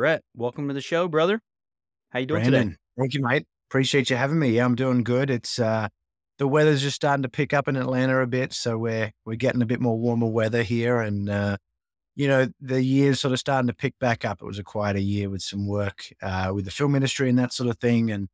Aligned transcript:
Brett, 0.00 0.22
welcome 0.34 0.66
to 0.68 0.72
the 0.72 0.80
show, 0.80 1.08
brother. 1.08 1.42
How 2.08 2.20
you 2.20 2.24
doing 2.24 2.40
Brandon, 2.40 2.68
today? 2.68 2.76
thank 2.98 3.12
you, 3.12 3.20
mate. 3.20 3.46
Appreciate 3.68 4.08
you 4.08 4.16
having 4.16 4.38
me. 4.38 4.48
Yeah, 4.48 4.64
I'm 4.64 4.74
doing 4.74 5.04
good. 5.04 5.28
It's 5.28 5.58
uh, 5.58 5.88
the 6.38 6.48
weather's 6.48 6.80
just 6.80 6.96
starting 6.96 7.22
to 7.24 7.28
pick 7.28 7.52
up 7.52 7.68
in 7.68 7.76
Atlanta 7.76 8.18
a 8.22 8.26
bit, 8.26 8.54
so 8.54 8.78
we're 8.78 9.12
we're 9.26 9.36
getting 9.36 9.60
a 9.60 9.66
bit 9.66 9.78
more 9.78 9.98
warmer 9.98 10.28
weather 10.28 10.62
here, 10.62 11.02
and 11.02 11.28
uh, 11.28 11.58
you 12.16 12.28
know 12.28 12.48
the 12.62 12.82
year's 12.82 13.20
sort 13.20 13.32
of 13.32 13.40
starting 13.40 13.66
to 13.66 13.74
pick 13.74 13.92
back 13.98 14.24
up. 14.24 14.40
It 14.40 14.46
was 14.46 14.58
a 14.58 14.64
quieter 14.64 15.00
year 15.00 15.28
with 15.28 15.42
some 15.42 15.66
work 15.66 16.06
uh, 16.22 16.50
with 16.54 16.64
the 16.64 16.70
film 16.70 16.94
industry 16.94 17.28
and 17.28 17.38
that 17.38 17.52
sort 17.52 17.68
of 17.68 17.76
thing, 17.76 18.10
and 18.10 18.28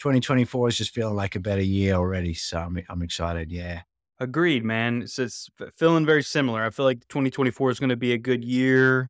2024 0.00 0.68
is 0.68 0.76
just 0.76 0.92
feeling 0.92 1.16
like 1.16 1.34
a 1.34 1.40
better 1.40 1.62
year 1.62 1.94
already. 1.94 2.34
So 2.34 2.58
I'm 2.58 2.78
I'm 2.90 3.00
excited. 3.00 3.50
Yeah. 3.50 3.84
Agreed, 4.20 4.66
man. 4.66 5.00
It's, 5.00 5.18
it's 5.18 5.48
feeling 5.76 6.04
very 6.04 6.22
similar. 6.22 6.62
I 6.62 6.68
feel 6.68 6.84
like 6.84 7.08
2024 7.08 7.70
is 7.70 7.80
going 7.80 7.88
to 7.88 7.96
be 7.96 8.12
a 8.12 8.18
good 8.18 8.44
year. 8.44 9.08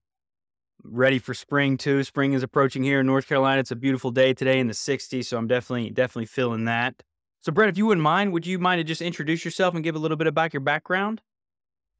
Ready 0.88 1.18
for 1.18 1.34
spring 1.34 1.76
too. 1.76 2.04
Spring 2.04 2.32
is 2.32 2.42
approaching 2.42 2.82
here 2.82 3.00
in 3.00 3.06
North 3.06 3.28
Carolina. 3.28 3.60
It's 3.60 3.70
a 3.70 3.76
beautiful 3.76 4.10
day 4.10 4.32
today 4.34 4.58
in 4.58 4.66
the 4.66 4.72
60s, 4.72 5.26
so 5.26 5.36
I'm 5.36 5.46
definitely 5.46 5.90
definitely 5.90 6.26
feeling 6.26 6.64
that. 6.66 7.02
So, 7.40 7.52
Brett, 7.52 7.68
if 7.68 7.78
you 7.78 7.86
wouldn't 7.86 8.02
mind, 8.02 8.32
would 8.32 8.46
you 8.46 8.58
mind 8.58 8.80
to 8.80 8.84
just 8.84 9.00
introduce 9.00 9.44
yourself 9.44 9.74
and 9.74 9.84
give 9.84 9.94
a 9.94 9.98
little 9.98 10.16
bit 10.16 10.26
about 10.26 10.52
your 10.52 10.60
background? 10.60 11.22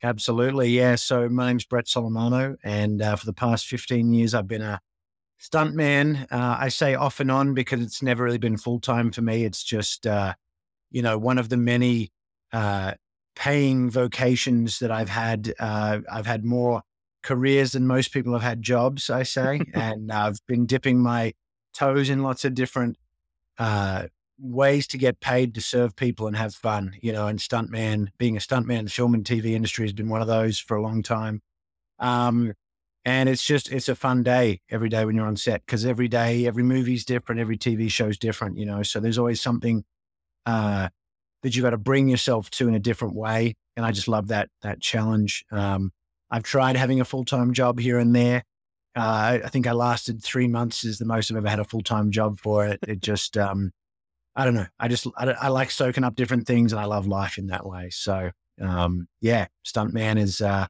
Absolutely. 0.02 0.70
Yeah. 0.70 0.96
So 0.96 1.28
my 1.28 1.46
name's 1.48 1.64
Brett 1.64 1.88
Solomano, 1.88 2.56
and 2.62 3.00
uh, 3.00 3.16
for 3.16 3.26
the 3.26 3.32
past 3.32 3.66
15 3.66 4.12
years, 4.12 4.34
I've 4.34 4.48
been 4.48 4.62
a 4.62 4.80
stuntman. 5.40 6.26
Uh, 6.30 6.56
I 6.58 6.68
say 6.68 6.94
off 6.94 7.20
and 7.20 7.30
on 7.30 7.54
because 7.54 7.80
it's 7.80 8.02
never 8.02 8.24
really 8.24 8.38
been 8.38 8.56
full 8.56 8.80
time 8.80 9.10
for 9.10 9.22
me. 9.22 9.44
It's 9.44 9.62
just, 9.62 10.06
uh, 10.06 10.34
you 10.90 11.02
know, 11.02 11.18
one 11.18 11.38
of 11.38 11.48
the 11.48 11.56
many 11.56 12.12
uh, 12.52 12.94
paying 13.34 13.90
vocations 13.90 14.80
that 14.80 14.90
I've 14.90 15.08
had. 15.08 15.54
Uh, 15.58 16.00
I've 16.10 16.26
had 16.26 16.44
more 16.44 16.82
careers 17.26 17.72
than 17.72 17.86
most 17.86 18.12
people 18.12 18.32
have 18.32 18.42
had 18.42 18.62
jobs, 18.62 19.10
I 19.10 19.24
say. 19.24 19.60
and 19.74 20.12
I've 20.12 20.38
been 20.46 20.64
dipping 20.64 21.00
my 21.00 21.34
toes 21.74 22.08
in 22.08 22.22
lots 22.22 22.44
of 22.44 22.54
different 22.54 22.96
uh, 23.58 24.04
ways 24.38 24.86
to 24.86 24.98
get 24.98 25.20
paid 25.20 25.54
to 25.54 25.60
serve 25.60 25.96
people 25.96 26.28
and 26.28 26.36
have 26.36 26.54
fun, 26.54 26.94
you 27.02 27.12
know, 27.12 27.26
and 27.26 27.38
stuntman, 27.38 28.08
being 28.16 28.36
a 28.36 28.40
stuntman 28.40 28.78
in 28.78 28.84
the 28.84 28.90
film 28.90 29.12
and 29.12 29.24
TV 29.24 29.52
industry 29.52 29.84
has 29.84 29.92
been 29.92 30.08
one 30.08 30.22
of 30.22 30.28
those 30.28 30.58
for 30.58 30.76
a 30.76 30.82
long 30.82 31.02
time. 31.02 31.42
Um, 31.98 32.52
and 33.04 33.28
it's 33.28 33.44
just, 33.44 33.70
it's 33.72 33.88
a 33.88 33.94
fun 33.94 34.22
day 34.22 34.60
every 34.70 34.88
day 34.88 35.04
when 35.04 35.16
you're 35.16 35.26
on 35.26 35.36
set 35.36 35.64
because 35.66 35.84
every 35.84 36.08
day, 36.08 36.46
every 36.46 36.62
movie's 36.62 37.04
different, 37.04 37.40
every 37.40 37.58
TV 37.58 37.90
show's 37.90 38.18
different, 38.18 38.56
you 38.56 38.66
know, 38.66 38.82
so 38.82 39.00
there's 39.00 39.18
always 39.18 39.40
something 39.40 39.84
uh, 40.44 40.88
that 41.42 41.56
you've 41.56 41.64
got 41.64 41.70
to 41.70 41.78
bring 41.78 42.08
yourself 42.08 42.50
to 42.50 42.68
in 42.68 42.74
a 42.74 42.80
different 42.80 43.14
way. 43.14 43.54
And 43.76 43.84
I 43.84 43.92
just 43.92 44.08
love 44.08 44.28
that, 44.28 44.48
that 44.62 44.80
challenge. 44.80 45.44
Um, 45.50 45.92
I've 46.30 46.42
tried 46.42 46.76
having 46.76 47.00
a 47.00 47.04
full 47.04 47.24
time 47.24 47.52
job 47.52 47.78
here 47.78 47.98
and 47.98 48.14
there. 48.14 48.44
Uh, 48.96 49.00
I, 49.00 49.40
I 49.44 49.48
think 49.48 49.66
I 49.66 49.72
lasted 49.72 50.22
three 50.22 50.48
months 50.48 50.84
is 50.84 50.98
the 50.98 51.04
most 51.04 51.30
I've 51.30 51.36
ever 51.36 51.48
had 51.48 51.60
a 51.60 51.64
full 51.64 51.82
time 51.82 52.10
job 52.10 52.38
for 52.40 52.66
it. 52.66 52.80
It 52.88 53.00
just, 53.00 53.36
um, 53.36 53.72
I 54.34 54.44
don't 54.44 54.54
know. 54.54 54.66
I 54.78 54.88
just 54.88 55.06
I, 55.16 55.26
I, 55.26 55.48
like 55.48 55.70
soaking 55.70 56.04
up 56.04 56.14
different 56.14 56.46
things, 56.46 56.72
and 56.72 56.80
I 56.80 56.84
love 56.84 57.06
life 57.06 57.38
in 57.38 57.46
that 57.48 57.66
way. 57.66 57.88
So 57.90 58.30
um, 58.60 59.08
yeah, 59.20 59.46
stuntman 59.64 60.18
is 60.18 60.40
uh, 60.40 60.66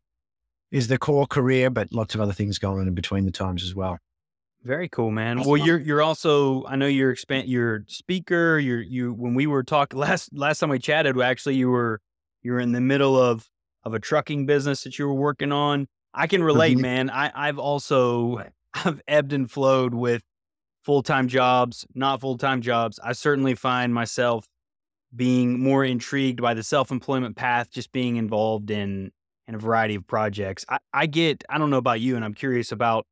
is 0.70 0.88
the 0.88 0.98
core 0.98 1.26
career, 1.26 1.70
but 1.70 1.92
lots 1.92 2.14
of 2.14 2.20
other 2.20 2.32
things 2.32 2.58
going 2.58 2.80
on 2.80 2.88
in 2.88 2.94
between 2.94 3.24
the 3.24 3.32
times 3.32 3.62
as 3.62 3.74
well. 3.74 3.98
Very 4.62 4.88
cool, 4.88 5.10
man. 5.10 5.42
Well, 5.42 5.56
you're 5.56 5.78
you're 5.78 6.02
also 6.02 6.64
I 6.66 6.76
know 6.76 6.86
you're 6.86 7.10
expand 7.10 7.48
you're 7.48 7.84
speaker. 7.86 8.58
You're 8.58 8.80
you 8.80 9.12
when 9.12 9.34
we 9.34 9.46
were 9.46 9.62
talking 9.62 9.98
last 9.98 10.32
last 10.32 10.60
time 10.60 10.70
we 10.70 10.78
chatted, 10.78 11.20
actually 11.20 11.56
you 11.56 11.68
were 11.68 12.00
you 12.42 12.52
were 12.52 12.60
in 12.60 12.72
the 12.72 12.80
middle 12.80 13.16
of 13.16 13.48
of 13.86 13.94
a 13.94 14.00
trucking 14.00 14.46
business 14.46 14.82
that 14.82 14.98
you 14.98 15.06
were 15.06 15.14
working 15.14 15.52
on. 15.52 15.86
I 16.12 16.26
can 16.26 16.42
relate, 16.42 16.74
mm-hmm. 16.74 16.82
man. 16.82 17.10
I 17.10 17.30
I've 17.34 17.58
also 17.58 18.42
I've 18.74 19.00
ebbed 19.06 19.32
and 19.32 19.48
flowed 19.50 19.94
with 19.94 20.22
full 20.82 21.02
time 21.02 21.28
jobs, 21.28 21.86
not 21.94 22.20
full 22.20 22.36
time 22.36 22.60
jobs. 22.60 22.98
I 23.02 23.12
certainly 23.12 23.54
find 23.54 23.94
myself 23.94 24.48
being 25.14 25.62
more 25.62 25.84
intrigued 25.84 26.42
by 26.42 26.52
the 26.52 26.64
self 26.64 26.90
employment 26.90 27.36
path, 27.36 27.70
just 27.70 27.92
being 27.92 28.16
involved 28.16 28.70
in 28.72 29.12
in 29.46 29.54
a 29.54 29.58
variety 29.58 29.94
of 29.94 30.04
projects. 30.04 30.64
I, 30.69 30.78
I 30.92 31.06
get, 31.06 31.44
I 31.48 31.56
don't 31.56 31.70
know 31.70 31.76
about 31.76 32.00
you, 32.00 32.16
and 32.16 32.25
I'm 32.25 32.34
curious 32.34 32.72
about 32.72 33.06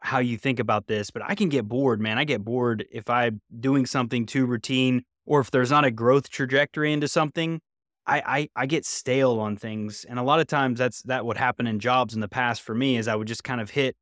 how 0.00 0.20
you 0.20 0.38
think 0.38 0.60
about 0.60 0.86
this, 0.86 1.10
but 1.10 1.22
I 1.26 1.34
can 1.34 1.48
get 1.48 1.66
bored, 1.66 2.00
man. 2.00 2.18
I 2.18 2.24
get 2.24 2.44
bored 2.44 2.86
if 2.92 3.10
I'm 3.10 3.40
doing 3.58 3.84
something 3.84 4.26
too 4.26 4.46
routine 4.46 5.02
or 5.26 5.40
if 5.40 5.50
there's 5.50 5.72
not 5.72 5.84
a 5.84 5.90
growth 5.90 6.30
trajectory 6.30 6.92
into 6.92 7.08
something. 7.08 7.60
I, 8.08 8.22
I, 8.26 8.48
I 8.56 8.66
get 8.66 8.86
stale 8.86 9.38
on 9.38 9.56
things. 9.56 10.06
And 10.08 10.18
a 10.18 10.22
lot 10.22 10.40
of 10.40 10.46
times 10.46 10.78
that's 10.78 11.02
that 11.02 11.26
would 11.26 11.36
happen 11.36 11.66
in 11.66 11.78
jobs 11.78 12.14
in 12.14 12.20
the 12.20 12.28
past 12.28 12.62
for 12.62 12.74
me 12.74 12.96
is 12.96 13.06
I 13.06 13.14
would 13.14 13.28
just 13.28 13.44
kind 13.44 13.60
of 13.60 13.70
hit 13.70 13.94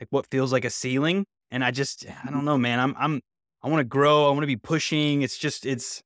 like 0.00 0.08
what 0.10 0.26
feels 0.26 0.52
like 0.52 0.64
a 0.64 0.70
ceiling 0.70 1.24
and 1.52 1.64
I 1.64 1.70
just, 1.70 2.04
I 2.26 2.30
don't 2.30 2.44
know, 2.44 2.58
man. 2.58 2.80
I'm, 2.80 2.94
I'm, 2.98 3.20
I 3.62 3.68
want 3.68 3.80
to 3.80 3.84
grow. 3.84 4.26
I 4.26 4.30
want 4.30 4.40
to 4.40 4.48
be 4.48 4.56
pushing. 4.56 5.22
It's 5.22 5.38
just, 5.38 5.64
it's, 5.64 6.02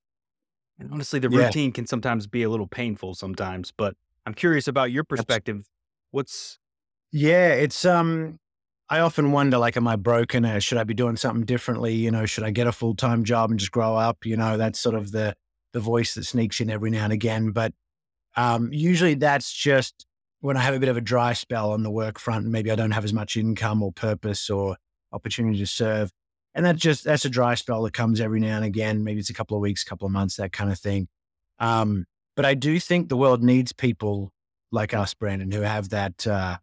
and 0.78 0.92
honestly, 0.92 1.18
the 1.18 1.30
yeah. 1.30 1.46
routine 1.46 1.72
can 1.72 1.86
sometimes 1.86 2.26
be 2.26 2.42
a 2.42 2.50
little 2.50 2.66
painful 2.66 3.14
sometimes. 3.14 3.72
But 3.74 3.94
I'm 4.26 4.34
curious 4.34 4.68
about 4.68 4.92
your 4.92 5.04
perspective. 5.04 5.66
What's, 6.10 6.58
yeah, 7.12 7.54
it's 7.54 7.86
um, 7.86 8.38
I 8.90 9.00
often 9.00 9.32
wonder, 9.32 9.56
like, 9.56 9.78
am 9.78 9.88
I 9.88 9.96
broken? 9.96 10.44
Or 10.44 10.60
should 10.60 10.76
I 10.76 10.84
be 10.84 10.92
doing 10.92 11.16
something 11.16 11.46
differently? 11.46 11.94
You 11.94 12.10
know, 12.10 12.26
should 12.26 12.44
I 12.44 12.50
get 12.50 12.66
a 12.66 12.72
full 12.72 12.94
time 12.94 13.24
job 13.24 13.50
and 13.50 13.58
just 13.58 13.72
grow 13.72 13.96
up? 13.96 14.26
You 14.26 14.36
know, 14.36 14.58
that's 14.58 14.78
sort 14.78 14.94
of 14.94 15.12
the 15.12 15.34
the 15.72 15.80
voice 15.80 16.14
that 16.14 16.24
sneaks 16.24 16.60
in 16.60 16.70
every 16.70 16.90
now 16.90 17.04
and 17.04 17.12
again. 17.12 17.50
But 17.50 17.72
um, 18.36 18.70
usually, 18.72 19.14
that's 19.14 19.52
just 19.52 20.06
when 20.40 20.56
I 20.56 20.60
have 20.60 20.74
a 20.74 20.80
bit 20.80 20.88
of 20.88 20.96
a 20.96 21.00
dry 21.00 21.32
spell 21.32 21.72
on 21.72 21.82
the 21.82 21.90
work 21.90 22.18
front, 22.18 22.44
and 22.44 22.52
maybe 22.52 22.70
I 22.70 22.76
don't 22.76 22.90
have 22.92 23.04
as 23.04 23.12
much 23.12 23.36
income 23.36 23.82
or 23.82 23.92
purpose 23.92 24.50
or 24.50 24.76
opportunity 25.12 25.58
to 25.58 25.66
serve. 25.66 26.10
And 26.54 26.64
that 26.64 26.76
just, 26.76 27.04
that's 27.04 27.24
a 27.24 27.30
dry 27.30 27.54
spell 27.54 27.82
that 27.82 27.92
comes 27.92 28.20
every 28.20 28.40
now 28.40 28.56
and 28.56 28.64
again. 28.64 29.04
Maybe 29.04 29.20
it's 29.20 29.28
a 29.30 29.34
couple 29.34 29.56
of 29.56 29.60
weeks, 29.60 29.84
couple 29.84 30.06
of 30.06 30.12
months, 30.12 30.36
that 30.36 30.52
kind 30.52 30.72
of 30.72 30.78
thing. 30.78 31.08
Um, 31.58 32.06
but 32.34 32.44
I 32.44 32.54
do 32.54 32.78
think 32.80 33.08
the 33.08 33.16
world 33.16 33.42
needs 33.42 33.72
people 33.72 34.32
like 34.72 34.94
us, 34.94 35.14
Brandon, 35.14 35.50
who 35.50 35.62
have 35.62 35.90
that 35.90 36.26
uh, 36.26 36.58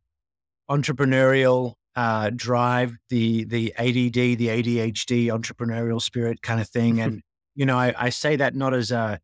entrepreneurial 0.69 1.73
uh, 1.95 2.31
drive, 2.35 2.95
the 3.09 3.43
the 3.45 3.73
ADD, 3.77 4.37
the 4.37 4.47
ADHD, 4.47 5.27
entrepreneurial 5.27 6.01
spirit 6.01 6.41
kind 6.41 6.61
of 6.61 6.69
thing. 6.69 7.01
And 7.01 7.21
you 7.55 7.65
know, 7.65 7.77
I, 7.77 7.93
I, 7.97 8.09
say 8.09 8.35
that 8.35 8.55
not 8.55 8.73
as 8.73 8.91
a 8.91 9.19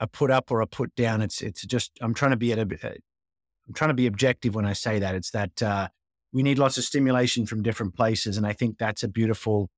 a 0.00 0.06
put 0.06 0.30
up 0.30 0.50
or 0.50 0.60
a 0.60 0.66
put 0.66 0.94
down. 0.94 1.22
It's 1.22 1.42
it's 1.42 1.64
just 1.64 1.92
I'm 2.00 2.14
trying 2.14 2.32
to 2.32 2.36
be 2.36 2.52
at 2.52 2.58
a 2.58 2.62
I'm 2.62 3.74
trying 3.74 3.88
to 3.88 3.94
be 3.94 4.06
objective 4.06 4.54
when 4.54 4.64
I 4.64 4.72
say 4.72 4.98
that. 4.98 5.14
It's 5.14 5.30
that 5.32 5.62
uh, 5.62 5.88
we 6.32 6.42
need 6.42 6.58
lots 6.58 6.78
of 6.78 6.84
stimulation 6.84 7.46
from 7.46 7.62
different 7.62 7.94
places. 7.94 8.36
And 8.36 8.46
I 8.46 8.52
think 8.52 8.78
that's 8.78 9.02
a 9.02 9.08
beautiful 9.08 9.70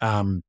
um, 0.00 0.42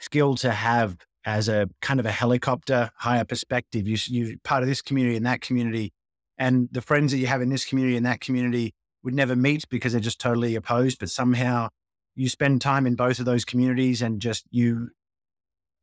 skill 0.00 0.34
to 0.36 0.50
have 0.50 0.96
as 1.24 1.48
a 1.48 1.68
kind 1.80 2.00
of 2.00 2.06
a 2.06 2.10
helicopter 2.10 2.90
higher 2.96 3.24
perspective. 3.24 3.86
You, 3.86 3.96
you're 4.08 4.36
part 4.42 4.62
of 4.62 4.68
this 4.68 4.82
community 4.82 5.16
and 5.16 5.26
that 5.26 5.40
community. 5.40 5.92
And 6.36 6.68
the 6.72 6.82
friends 6.82 7.12
that 7.12 7.18
you 7.18 7.26
have 7.26 7.42
in 7.42 7.50
this 7.50 7.64
community 7.64 7.96
and 7.96 8.06
that 8.06 8.20
community 8.20 8.74
would 9.04 9.14
never 9.14 9.36
meet 9.36 9.68
because 9.68 9.92
they're 9.92 10.00
just 10.00 10.20
totally 10.20 10.56
opposed. 10.56 10.98
But 10.98 11.10
somehow 11.10 11.68
you 12.16 12.28
spend 12.28 12.60
time 12.60 12.86
in 12.86 12.96
both 12.96 13.20
of 13.20 13.24
those 13.24 13.44
communities 13.44 14.02
and 14.02 14.20
just 14.20 14.46
you, 14.50 14.90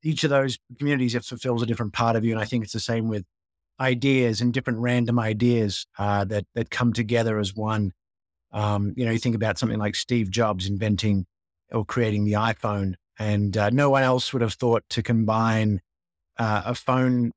each 0.03 0.23
of 0.23 0.29
those 0.29 0.57
communities 0.77 1.15
it 1.15 1.25
fulfills 1.25 1.61
a 1.61 1.65
different 1.65 1.93
part 1.93 2.15
of 2.15 2.23
you. 2.23 2.31
And 2.31 2.41
I 2.41 2.45
think 2.45 2.63
it's 2.63 2.73
the 2.73 2.79
same 2.79 3.07
with 3.07 3.25
ideas 3.79 4.41
and 4.41 4.53
different 4.53 4.79
random 4.79 5.19
ideas 5.19 5.85
uh, 5.97 6.25
that 6.25 6.45
that 6.55 6.69
come 6.69 6.93
together 6.93 7.39
as 7.39 7.55
one. 7.55 7.93
Um, 8.51 8.93
you 8.95 9.05
know, 9.05 9.11
you 9.11 9.19
think 9.19 9.35
about 9.35 9.57
something 9.57 9.79
like 9.79 9.95
Steve 9.95 10.29
Jobs 10.31 10.67
inventing 10.67 11.25
or 11.71 11.85
creating 11.85 12.25
the 12.25 12.33
iPhone, 12.33 12.95
and 13.17 13.55
uh, 13.55 13.69
no 13.69 13.89
one 13.89 14.03
else 14.03 14.33
would 14.33 14.41
have 14.41 14.53
thought 14.53 14.83
to 14.89 15.03
combine 15.03 15.81
uh, 16.37 16.63
a 16.65 16.75
phone 16.75 17.31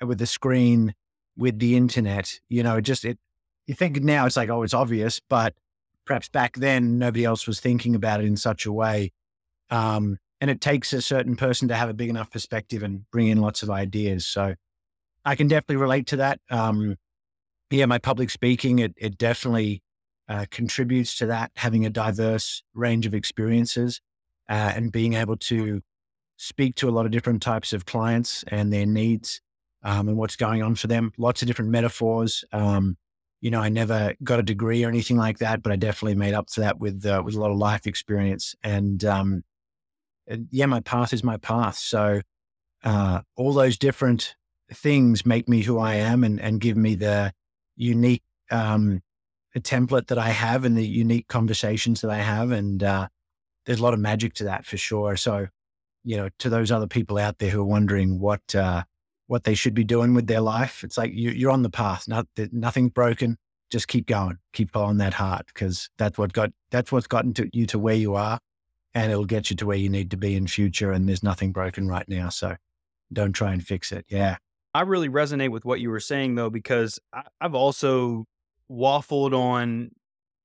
with 0.00 0.20
a 0.20 0.26
screen 0.26 0.94
with 1.36 1.58
the 1.58 1.76
internet. 1.76 2.40
You 2.48 2.62
know, 2.62 2.80
just 2.80 3.04
it. 3.04 3.18
You 3.66 3.74
think 3.74 4.02
now 4.02 4.26
it's 4.26 4.36
like, 4.36 4.48
oh, 4.48 4.64
it's 4.64 4.74
obvious, 4.74 5.20
but 5.28 5.54
perhaps 6.04 6.28
back 6.28 6.56
then 6.56 6.98
nobody 6.98 7.24
else 7.24 7.46
was 7.46 7.60
thinking 7.60 7.94
about 7.94 8.20
it 8.20 8.26
in 8.26 8.36
such 8.36 8.66
a 8.66 8.72
way. 8.72 9.12
Um, 9.70 10.18
and 10.42 10.50
it 10.50 10.60
takes 10.60 10.92
a 10.92 11.00
certain 11.00 11.36
person 11.36 11.68
to 11.68 11.76
have 11.76 11.88
a 11.88 11.94
big 11.94 12.10
enough 12.10 12.28
perspective 12.28 12.82
and 12.82 13.08
bring 13.12 13.28
in 13.28 13.40
lots 13.40 13.62
of 13.62 13.70
ideas. 13.70 14.26
So 14.26 14.56
I 15.24 15.36
can 15.36 15.46
definitely 15.46 15.76
relate 15.76 16.08
to 16.08 16.16
that. 16.16 16.40
Um, 16.50 16.96
yeah, 17.70 17.86
my 17.86 17.98
public 17.98 18.28
speaking, 18.28 18.80
it, 18.80 18.92
it 18.96 19.16
definitely 19.16 19.84
uh, 20.28 20.46
contributes 20.50 21.16
to 21.18 21.26
that, 21.26 21.52
having 21.54 21.86
a 21.86 21.90
diverse 21.90 22.64
range 22.74 23.06
of 23.06 23.14
experiences 23.14 24.00
uh, 24.48 24.72
and 24.74 24.90
being 24.90 25.14
able 25.14 25.36
to 25.36 25.80
speak 26.38 26.74
to 26.74 26.88
a 26.88 26.90
lot 26.90 27.06
of 27.06 27.12
different 27.12 27.40
types 27.40 27.72
of 27.72 27.86
clients 27.86 28.44
and 28.48 28.72
their 28.72 28.84
needs 28.84 29.40
um, 29.84 30.08
and 30.08 30.16
what's 30.16 30.34
going 30.34 30.60
on 30.60 30.74
for 30.74 30.88
them. 30.88 31.12
Lots 31.18 31.42
of 31.42 31.46
different 31.46 31.70
metaphors. 31.70 32.44
Um, 32.50 32.96
you 33.40 33.52
know, 33.52 33.60
I 33.60 33.68
never 33.68 34.14
got 34.24 34.40
a 34.40 34.42
degree 34.42 34.84
or 34.84 34.88
anything 34.88 35.16
like 35.16 35.38
that, 35.38 35.62
but 35.62 35.70
I 35.70 35.76
definitely 35.76 36.16
made 36.16 36.34
up 36.34 36.50
for 36.50 36.62
that 36.62 36.80
with 36.80 37.06
uh, 37.06 37.22
with 37.24 37.36
a 37.36 37.40
lot 37.40 37.52
of 37.52 37.58
life 37.58 37.86
experience. 37.86 38.56
And, 38.64 39.04
um, 39.04 39.44
yeah, 40.50 40.66
my 40.66 40.80
path 40.80 41.12
is 41.12 41.24
my 41.24 41.36
path. 41.36 41.76
So 41.76 42.22
uh, 42.84 43.20
all 43.36 43.52
those 43.52 43.78
different 43.78 44.34
things 44.72 45.26
make 45.26 45.48
me 45.48 45.62
who 45.62 45.78
I 45.78 45.94
am 45.94 46.24
and, 46.24 46.40
and 46.40 46.60
give 46.60 46.76
me 46.76 46.94
the 46.94 47.32
unique 47.76 48.22
um, 48.50 49.00
template 49.56 50.08
that 50.08 50.18
I 50.18 50.30
have 50.30 50.64
and 50.64 50.76
the 50.76 50.86
unique 50.86 51.28
conversations 51.28 52.00
that 52.00 52.10
I 52.10 52.18
have. 52.18 52.50
And 52.50 52.82
uh, 52.82 53.08
there's 53.66 53.80
a 53.80 53.82
lot 53.82 53.94
of 53.94 54.00
magic 54.00 54.34
to 54.34 54.44
that 54.44 54.64
for 54.64 54.76
sure. 54.76 55.16
So, 55.16 55.48
you 56.04 56.16
know, 56.16 56.28
to 56.38 56.48
those 56.48 56.72
other 56.72 56.86
people 56.86 57.18
out 57.18 57.38
there 57.38 57.50
who 57.50 57.60
are 57.60 57.64
wondering 57.64 58.18
what 58.18 58.54
uh, 58.54 58.84
what 59.26 59.44
they 59.44 59.54
should 59.54 59.74
be 59.74 59.84
doing 59.84 60.14
with 60.14 60.26
their 60.26 60.40
life, 60.40 60.82
it's 60.84 60.98
like 60.98 61.12
you, 61.14 61.30
you're 61.30 61.50
on 61.50 61.62
the 61.62 61.70
path. 61.70 62.08
Not, 62.08 62.26
nothing's 62.50 62.90
broken. 62.90 63.38
Just 63.70 63.88
keep 63.88 64.06
going. 64.06 64.36
Keep 64.52 64.72
following 64.72 64.98
that 64.98 65.14
heart 65.14 65.46
because 65.46 65.88
that's 65.96 66.18
what 66.18 66.32
got 66.32 66.50
that's 66.70 66.92
what's 66.92 67.06
gotten 67.06 67.32
to 67.34 67.48
you 67.52 67.66
to 67.66 67.78
where 67.78 67.94
you 67.94 68.14
are, 68.14 68.38
and 68.94 69.10
it'll 69.10 69.24
get 69.24 69.50
you 69.50 69.56
to 69.56 69.66
where 69.66 69.76
you 69.76 69.88
need 69.88 70.10
to 70.10 70.16
be 70.16 70.34
in 70.34 70.46
future. 70.46 70.92
And 70.92 71.08
there's 71.08 71.22
nothing 71.22 71.52
broken 71.52 71.88
right 71.88 72.08
now, 72.08 72.28
so 72.28 72.56
don't 73.12 73.32
try 73.32 73.52
and 73.52 73.64
fix 73.64 73.92
it. 73.92 74.06
Yeah. 74.08 74.36
I 74.74 74.82
really 74.82 75.08
resonate 75.08 75.50
with 75.50 75.64
what 75.64 75.80
you 75.80 75.90
were 75.90 76.00
saying 76.00 76.34
though, 76.34 76.50
because 76.50 76.98
I've 77.40 77.54
also 77.54 78.24
waffled 78.70 79.34
on 79.34 79.90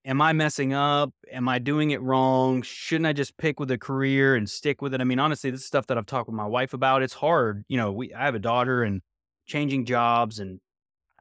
am 0.05 0.21
I 0.21 0.31
messing 0.31 0.73
up? 0.73 1.13
Am 1.31 1.49
I 1.49 1.59
doing 1.59 1.91
it 1.91 2.01
wrong? 2.01 2.61
Shouldn't 2.61 3.05
I 3.05 3.13
just 3.13 3.37
pick 3.37 3.59
with 3.59 3.69
a 3.71 3.77
career 3.77 4.35
and 4.35 4.49
stick 4.49 4.81
with 4.81 4.93
it? 4.93 5.01
I 5.01 5.03
mean, 5.03 5.19
honestly, 5.19 5.51
this 5.51 5.61
is 5.61 5.65
stuff 5.65 5.87
that 5.87 5.97
I've 5.97 6.05
talked 6.05 6.27
with 6.27 6.35
my 6.35 6.45
wife 6.45 6.73
about. 6.73 7.03
It's 7.03 7.13
hard. 7.13 7.63
You 7.67 7.77
know, 7.77 7.91
we 7.91 8.13
I 8.13 8.25
have 8.25 8.35
a 8.35 8.39
daughter 8.39 8.83
and 8.83 9.01
changing 9.45 9.85
jobs 9.85 10.39
and 10.39 10.59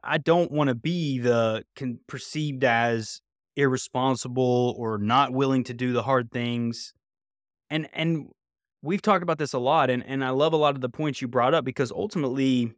I 0.03 0.17
don't 0.17 0.51
want 0.51 0.69
to 0.69 0.75
be 0.75 1.19
the 1.19 1.63
can, 1.75 1.99
perceived 2.07 2.63
as 2.63 3.21
irresponsible 3.55 4.75
or 4.77 4.97
not 4.97 5.33
willing 5.33 5.63
to 5.65 5.73
do 5.73 5.91
the 5.91 6.03
hard 6.03 6.31
things. 6.31 6.93
And 7.69 7.87
and 7.93 8.29
we've 8.81 9.01
talked 9.01 9.23
about 9.23 9.37
this 9.37 9.53
a 9.53 9.59
lot 9.59 9.89
and 9.89 10.03
and 10.05 10.23
I 10.23 10.29
love 10.29 10.53
a 10.53 10.57
lot 10.57 10.75
of 10.75 10.81
the 10.81 10.89
points 10.89 11.21
you 11.21 11.27
brought 11.27 11.53
up 11.53 11.65
because 11.65 11.91
ultimately 11.91 12.73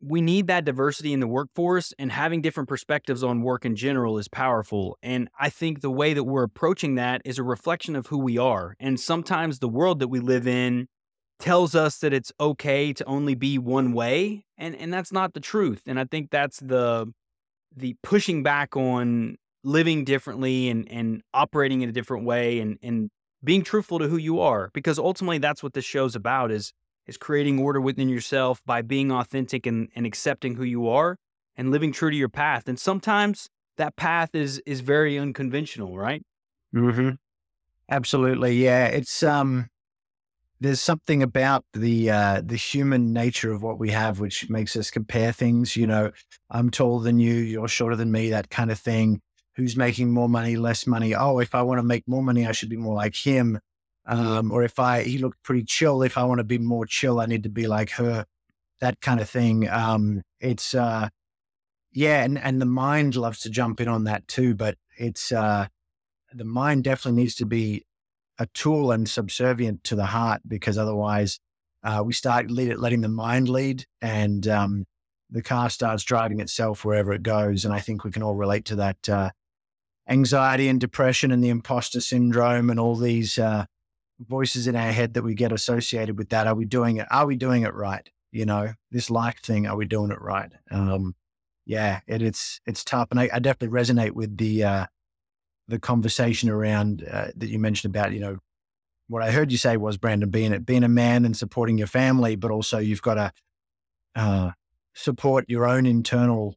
we 0.00 0.20
need 0.20 0.46
that 0.46 0.64
diversity 0.64 1.12
in 1.12 1.20
the 1.20 1.26
workforce 1.26 1.92
and 1.98 2.12
having 2.12 2.40
different 2.40 2.68
perspectives 2.68 3.24
on 3.24 3.42
work 3.42 3.64
in 3.64 3.74
general 3.74 4.16
is 4.16 4.28
powerful. 4.28 4.96
And 5.02 5.28
I 5.40 5.50
think 5.50 5.80
the 5.80 5.90
way 5.90 6.14
that 6.14 6.22
we're 6.22 6.44
approaching 6.44 6.94
that 6.94 7.20
is 7.24 7.38
a 7.38 7.42
reflection 7.42 7.96
of 7.96 8.06
who 8.06 8.18
we 8.18 8.38
are. 8.38 8.76
And 8.78 9.00
sometimes 9.00 9.58
the 9.58 9.68
world 9.68 9.98
that 9.98 10.08
we 10.08 10.20
live 10.20 10.46
in 10.46 10.86
tells 11.40 11.74
us 11.74 11.98
that 11.98 12.12
it's 12.12 12.32
okay 12.38 12.92
to 12.92 13.04
only 13.06 13.34
be 13.34 13.58
one 13.58 13.92
way 13.92 14.44
and 14.56 14.74
and 14.74 14.92
that's 14.92 15.12
not 15.12 15.34
the 15.34 15.40
truth. 15.40 15.82
And 15.86 15.98
I 15.98 16.04
think 16.04 16.30
that's 16.30 16.60
the 16.60 17.12
the 17.74 17.96
pushing 18.02 18.42
back 18.42 18.76
on 18.76 19.36
living 19.64 20.04
differently 20.04 20.68
and 20.68 20.90
and 20.90 21.22
operating 21.34 21.82
in 21.82 21.88
a 21.88 21.92
different 21.92 22.24
way 22.24 22.60
and 22.60 22.78
and 22.82 23.10
being 23.42 23.62
truthful 23.62 23.98
to 23.98 24.08
who 24.08 24.16
you 24.16 24.40
are 24.40 24.70
because 24.72 24.98
ultimately 24.98 25.38
that's 25.38 25.62
what 25.62 25.72
this 25.72 25.84
show's 25.84 26.14
about 26.16 26.50
is 26.50 26.72
is 27.06 27.16
creating 27.16 27.58
order 27.58 27.80
within 27.80 28.08
yourself 28.08 28.60
by 28.66 28.82
being 28.82 29.10
authentic 29.10 29.66
and, 29.66 29.88
and 29.96 30.04
accepting 30.06 30.56
who 30.56 30.64
you 30.64 30.88
are 30.88 31.16
and 31.56 31.70
living 31.70 31.90
true 31.90 32.10
to 32.10 32.16
your 32.16 32.28
path. 32.28 32.68
And 32.68 32.78
sometimes 32.78 33.48
that 33.78 33.96
path 33.96 34.34
is 34.34 34.62
is 34.66 34.80
very 34.80 35.18
unconventional, 35.18 35.96
right? 35.96 36.22
Mm-hmm. 36.74 37.10
Absolutely. 37.90 38.56
Yeah. 38.62 38.86
It's 38.86 39.22
um 39.22 39.68
there's 40.60 40.80
something 40.80 41.22
about 41.22 41.64
the 41.72 42.10
uh 42.10 42.42
the 42.44 42.56
human 42.56 43.12
nature 43.12 43.52
of 43.52 43.62
what 43.62 43.78
we 43.78 43.90
have 43.90 44.20
which 44.20 44.50
makes 44.50 44.76
us 44.76 44.90
compare 44.90 45.32
things. 45.32 45.76
You 45.76 45.86
know, 45.86 46.10
I'm 46.50 46.70
taller 46.70 47.02
than 47.02 47.18
you, 47.18 47.34
you're 47.34 47.68
shorter 47.68 47.96
than 47.96 48.12
me, 48.12 48.30
that 48.30 48.50
kind 48.50 48.70
of 48.70 48.78
thing. 48.78 49.20
Who's 49.58 49.76
making 49.76 50.12
more 50.12 50.28
money, 50.28 50.54
less 50.54 50.86
money? 50.86 51.16
Oh, 51.16 51.40
if 51.40 51.52
I 51.52 51.62
want 51.62 51.80
to 51.80 51.82
make 51.82 52.06
more 52.06 52.22
money, 52.22 52.46
I 52.46 52.52
should 52.52 52.68
be 52.68 52.76
more 52.76 52.94
like 52.94 53.16
him. 53.16 53.58
Um, 54.06 54.52
or 54.52 54.62
if 54.62 54.78
I, 54.78 55.02
he 55.02 55.18
looked 55.18 55.42
pretty 55.42 55.64
chill. 55.64 56.04
If 56.04 56.16
I 56.16 56.22
want 56.22 56.38
to 56.38 56.44
be 56.44 56.58
more 56.58 56.86
chill, 56.86 57.18
I 57.18 57.26
need 57.26 57.42
to 57.42 57.48
be 57.48 57.66
like 57.66 57.90
her, 57.90 58.24
that 58.80 59.00
kind 59.00 59.18
of 59.18 59.28
thing. 59.28 59.68
Um, 59.68 60.22
it's, 60.38 60.76
uh, 60.76 61.08
yeah. 61.92 62.22
And, 62.22 62.38
and 62.38 62.62
the 62.62 62.66
mind 62.66 63.16
loves 63.16 63.40
to 63.40 63.50
jump 63.50 63.80
in 63.80 63.88
on 63.88 64.04
that 64.04 64.28
too, 64.28 64.54
but 64.54 64.76
it's, 64.96 65.32
uh, 65.32 65.66
the 66.32 66.44
mind 66.44 66.84
definitely 66.84 67.20
needs 67.20 67.34
to 67.34 67.44
be 67.44 67.84
a 68.38 68.46
tool 68.54 68.92
and 68.92 69.08
subservient 69.08 69.82
to 69.82 69.96
the 69.96 70.06
heart 70.06 70.40
because 70.46 70.78
otherwise, 70.78 71.40
uh, 71.82 72.00
we 72.06 72.12
start 72.12 72.48
lead, 72.48 72.76
letting 72.76 73.00
the 73.00 73.08
mind 73.08 73.48
lead 73.48 73.86
and, 74.00 74.46
um, 74.46 74.84
the 75.30 75.42
car 75.42 75.68
starts 75.68 76.04
driving 76.04 76.38
itself 76.38 76.84
wherever 76.84 77.12
it 77.12 77.24
goes. 77.24 77.64
And 77.64 77.74
I 77.74 77.80
think 77.80 78.04
we 78.04 78.12
can 78.12 78.22
all 78.22 78.36
relate 78.36 78.64
to 78.66 78.76
that, 78.76 79.08
uh, 79.08 79.30
anxiety 80.08 80.68
and 80.68 80.80
depression 80.80 81.30
and 81.30 81.42
the 81.42 81.48
imposter 81.48 82.00
syndrome 82.00 82.70
and 82.70 82.80
all 82.80 82.96
these, 82.96 83.38
uh, 83.38 83.66
voices 84.20 84.66
in 84.66 84.74
our 84.74 84.92
head 84.92 85.14
that 85.14 85.22
we 85.22 85.34
get 85.34 85.52
associated 85.52 86.18
with 86.18 86.30
that. 86.30 86.46
Are 86.46 86.54
we 86.54 86.64
doing 86.64 86.96
it? 86.96 87.06
Are 87.10 87.26
we 87.26 87.36
doing 87.36 87.62
it 87.62 87.74
right? 87.74 88.08
You 88.32 88.46
know, 88.46 88.72
this 88.90 89.10
like 89.10 89.40
thing, 89.40 89.66
are 89.66 89.76
we 89.76 89.86
doing 89.86 90.10
it 90.10 90.20
right? 90.20 90.50
Um, 90.70 91.14
yeah, 91.64 92.00
it, 92.06 92.22
it's 92.22 92.60
it's 92.66 92.84
tough, 92.84 93.08
and 93.10 93.20
I, 93.20 93.28
I, 93.32 93.38
definitely 93.38 93.78
resonate 93.78 94.12
with 94.12 94.36
the 94.36 94.64
uh, 94.64 94.86
the 95.68 95.78
conversation 95.78 96.48
around 96.48 97.06
uh, 97.10 97.28
that 97.36 97.48
you 97.48 97.58
mentioned 97.58 97.94
about 97.94 98.12
you 98.12 98.20
know 98.20 98.38
what 99.08 99.22
I 99.22 99.30
heard 99.30 99.52
you 99.52 99.58
say 99.58 99.76
was 99.76 99.96
Brandon 99.96 100.30
being 100.30 100.52
it 100.52 100.66
being 100.66 100.84
a 100.84 100.88
man 100.88 101.24
and 101.24 101.36
supporting 101.36 101.78
your 101.78 101.86
family, 101.86 102.36
but 102.36 102.50
also 102.50 102.78
you've 102.78 103.02
got 103.02 103.14
to 103.14 103.32
uh, 104.14 104.50
support 104.94 105.44
your 105.48 105.66
own 105.66 105.86
internal 105.86 106.56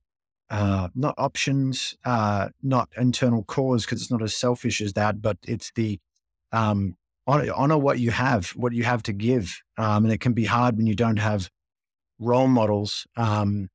uh, 0.51 0.89
not 0.94 1.15
options, 1.18 1.95
uh, 2.03 2.50
not 2.62 2.89
internal 2.98 3.44
cause, 3.44 3.86
because 3.86 4.01
it's 4.01 4.12
not 4.12 4.21
as 4.21 4.36
selfish 4.36 4.81
as 4.81 4.94
that, 4.94 5.21
but 5.21 5.38
it's 5.48 5.71
the 5.75 5.98
um, 6.51 6.98
honor, 7.25 7.53
honor 7.56 7.77
what 7.77 8.00
you 8.00 8.12
have, 8.12 8.50
what 8.50 8.74
you 8.74 8.83
have 8.83 9.01
to 9.03 9.13
give. 9.13 9.62
Um, 9.77 10.03
and 10.03 10.13
it 10.13 10.19
can 10.19 10.33
be 10.33 10.44
hard 10.44 10.75
when 10.75 10.88
you 10.88 10.94
don't 10.94 11.19
have 11.19 11.50
role 12.19 12.48
models 12.48 13.07
um, 13.15 13.69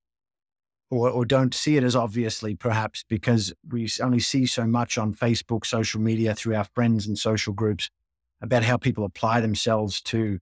or, 0.91 1.09
or 1.09 1.25
don't 1.25 1.55
see 1.55 1.79
it 1.79 1.83
as 1.83 1.97
obviously, 1.97 2.55
perhaps 2.55 3.07
because 3.09 3.55
we 3.67 3.89
only 4.03 4.21
see 4.21 4.45
so 4.45 4.67
much 4.67 4.99
on 4.99 5.15
Facebook, 5.15 5.65
social 5.65 6.01
media, 6.03 6.35
through 6.35 6.57
our 6.57 6.67
friends 6.75 7.07
and 7.07 7.19
social 7.19 7.55
groups 7.55 7.89
about 8.43 8.65
how 8.65 8.77
people 8.77 9.05
apply 9.05 9.41
themselves 9.41 10.03
to 10.03 10.41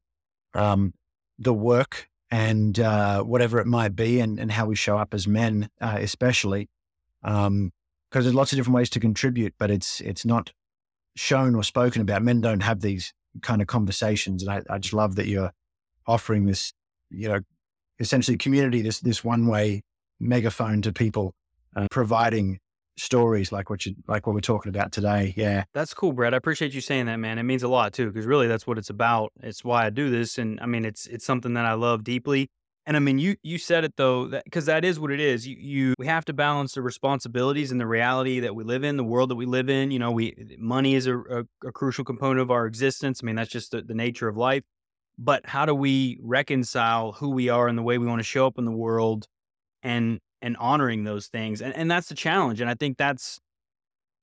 um, 0.55 0.95
the 1.39 1.55
work 1.55 2.09
and 2.31 2.79
uh, 2.81 3.23
whatever 3.23 3.59
it 3.59 3.67
might 3.67 3.95
be, 3.95 4.21
and, 4.21 4.39
and 4.39 4.51
how 4.53 4.67
we 4.67 4.77
show 4.77 4.99
up 4.99 5.15
as 5.15 5.27
men, 5.27 5.69
uh, 5.81 5.99
especially. 6.01 6.69
Because 7.23 7.47
um, 7.47 7.73
there's 8.13 8.35
lots 8.35 8.53
of 8.53 8.57
different 8.57 8.77
ways 8.77 8.91
to 8.91 9.01
contribute, 9.01 9.55
but 9.59 9.71
it's 9.71 10.01
it's 10.01 10.25
not 10.25 10.53
shown 11.17 11.55
or 11.55 11.63
spoken 11.63 12.03
about. 12.03 12.23
Men 12.23 12.41
don't 12.41 12.63
have 12.63 12.81
these 12.81 13.13
kind 13.43 13.61
of 13.61 13.67
conversations. 13.67 14.43
And 14.43 14.53
I, 14.53 14.75
I 14.75 14.79
just 14.79 14.95
love 14.95 15.17
that 15.17 15.27
you're 15.27 15.53
offering 16.07 16.47
this, 16.47 16.73
you 17.11 17.29
know, 17.29 17.41
essentially 17.99 18.37
community, 18.37 18.83
this, 18.83 19.01
this 19.01 19.25
one 19.25 19.47
way 19.47 19.83
megaphone 20.21 20.83
to 20.83 20.93
people, 20.93 21.35
uh, 21.77 21.87
providing 21.91 22.59
stories 22.97 23.51
like 23.53 23.71
what 23.71 23.87
you, 23.87 23.95
like 24.07 24.27
what 24.27 24.35
we're 24.35 24.41
talking 24.41 24.71
about 24.71 24.93
today. 24.93 25.35
Yeah. 25.37 25.65
That's 25.75 25.95
cool, 25.95 26.13
Brett. 26.13 26.35
I 26.35 26.37
appreciate 26.37 26.75
you 26.75 26.81
saying 26.81 27.07
that, 27.07 27.17
man. 27.17 27.39
It 27.39 27.43
means 27.43 27.63
a 27.63 27.69
lot 27.69 27.93
too, 27.93 28.07
because 28.07 28.27
really 28.27 28.47
that's 28.47 28.67
what 28.67 28.79
it's 28.79 28.91
about. 28.91 29.33
It's 29.43 29.65
why 29.65 29.87
I 29.87 29.91
do 29.91 30.11
this. 30.11 30.39
And 30.39 30.61
I 30.61 30.67
mean, 30.67 30.85
it's, 30.85 31.07
it's 31.07 31.25
something 31.25 31.55
that 31.55 31.67
I 31.67 31.75
love 31.75 32.05
deeply. 32.05 32.49
And 32.87 32.99
I 32.99 33.01
mean, 33.01 33.19
you 33.19 33.37
you 33.43 33.57
said 33.57 33.85
it 33.85 33.95
though, 33.97 34.27
because 34.29 34.67
that, 34.67 34.83
that 34.83 34.85
is 34.85 35.01
what 35.01 35.11
it 35.11 35.19
is. 35.19 35.49
You 35.49 35.57
you 35.59 35.95
we 35.99 36.07
have 36.07 36.27
to 36.27 36.35
balance 36.35 36.75
the 36.75 36.83
responsibilities 36.83 37.73
and 37.73 37.81
the 37.81 37.87
reality 37.87 38.41
that 38.41 38.55
we 38.55 38.63
live 38.63 38.85
in, 38.85 38.99
the 38.99 39.05
world 39.05 39.31
that 39.31 39.37
we 39.37 39.47
live 39.47 39.71
in. 39.71 39.91
You 39.91 39.99
know, 39.99 40.11
we 40.11 40.57
money 40.59 40.95
is 40.95 41.07
a, 41.07 41.19
a, 41.19 41.45
a 41.67 41.73
crucial 41.73 42.05
component 42.05 42.41
of 42.41 42.51
our 42.51 42.67
existence. 42.67 43.21
I 43.23 43.25
mean, 43.25 43.37
that's 43.37 43.51
just 43.51 43.71
the, 43.71 43.81
the 43.81 43.95
nature 43.95 44.29
of 44.29 44.37
life. 44.37 44.65
But 45.17 45.47
how 45.47 45.65
do 45.65 45.75
we 45.75 46.19
reconcile 46.23 47.13
who 47.13 47.31
we 47.31 47.49
are 47.49 47.69
and 47.69 47.79
the 47.79 47.83
way 47.83 47.97
we 47.97 48.07
want 48.07 48.19
to 48.19 48.25
show 48.25 48.47
up 48.47 48.59
in 48.59 48.67
the 48.67 48.71
world, 48.71 49.29
and 49.83 50.21
and 50.45 50.57
honoring 50.59 51.05
those 51.05 51.27
things? 51.27 51.61
And 51.63 51.75
and 51.75 51.91
that's 51.91 52.09
the 52.09 52.15
challenge. 52.15 52.61
And 52.61 52.71
I 52.71 52.75
think 52.75 52.99
that's 52.99 53.41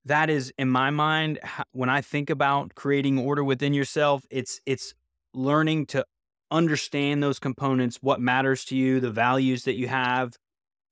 that 0.05 0.29
is 0.29 0.53
in 0.57 0.69
my 0.69 0.89
mind 0.89 1.39
when 1.71 1.89
I 1.89 2.01
think 2.01 2.29
about 2.29 2.75
creating 2.75 3.19
order 3.19 3.43
within 3.43 3.73
yourself. 3.73 4.23
It's 4.29 4.61
it's 4.65 4.93
learning 5.33 5.87
to 5.87 6.05
understand 6.51 7.23
those 7.23 7.39
components, 7.39 7.97
what 8.01 8.19
matters 8.19 8.65
to 8.65 8.75
you, 8.75 8.99
the 8.99 9.11
values 9.11 9.63
that 9.63 9.75
you 9.75 9.87
have, 9.87 10.35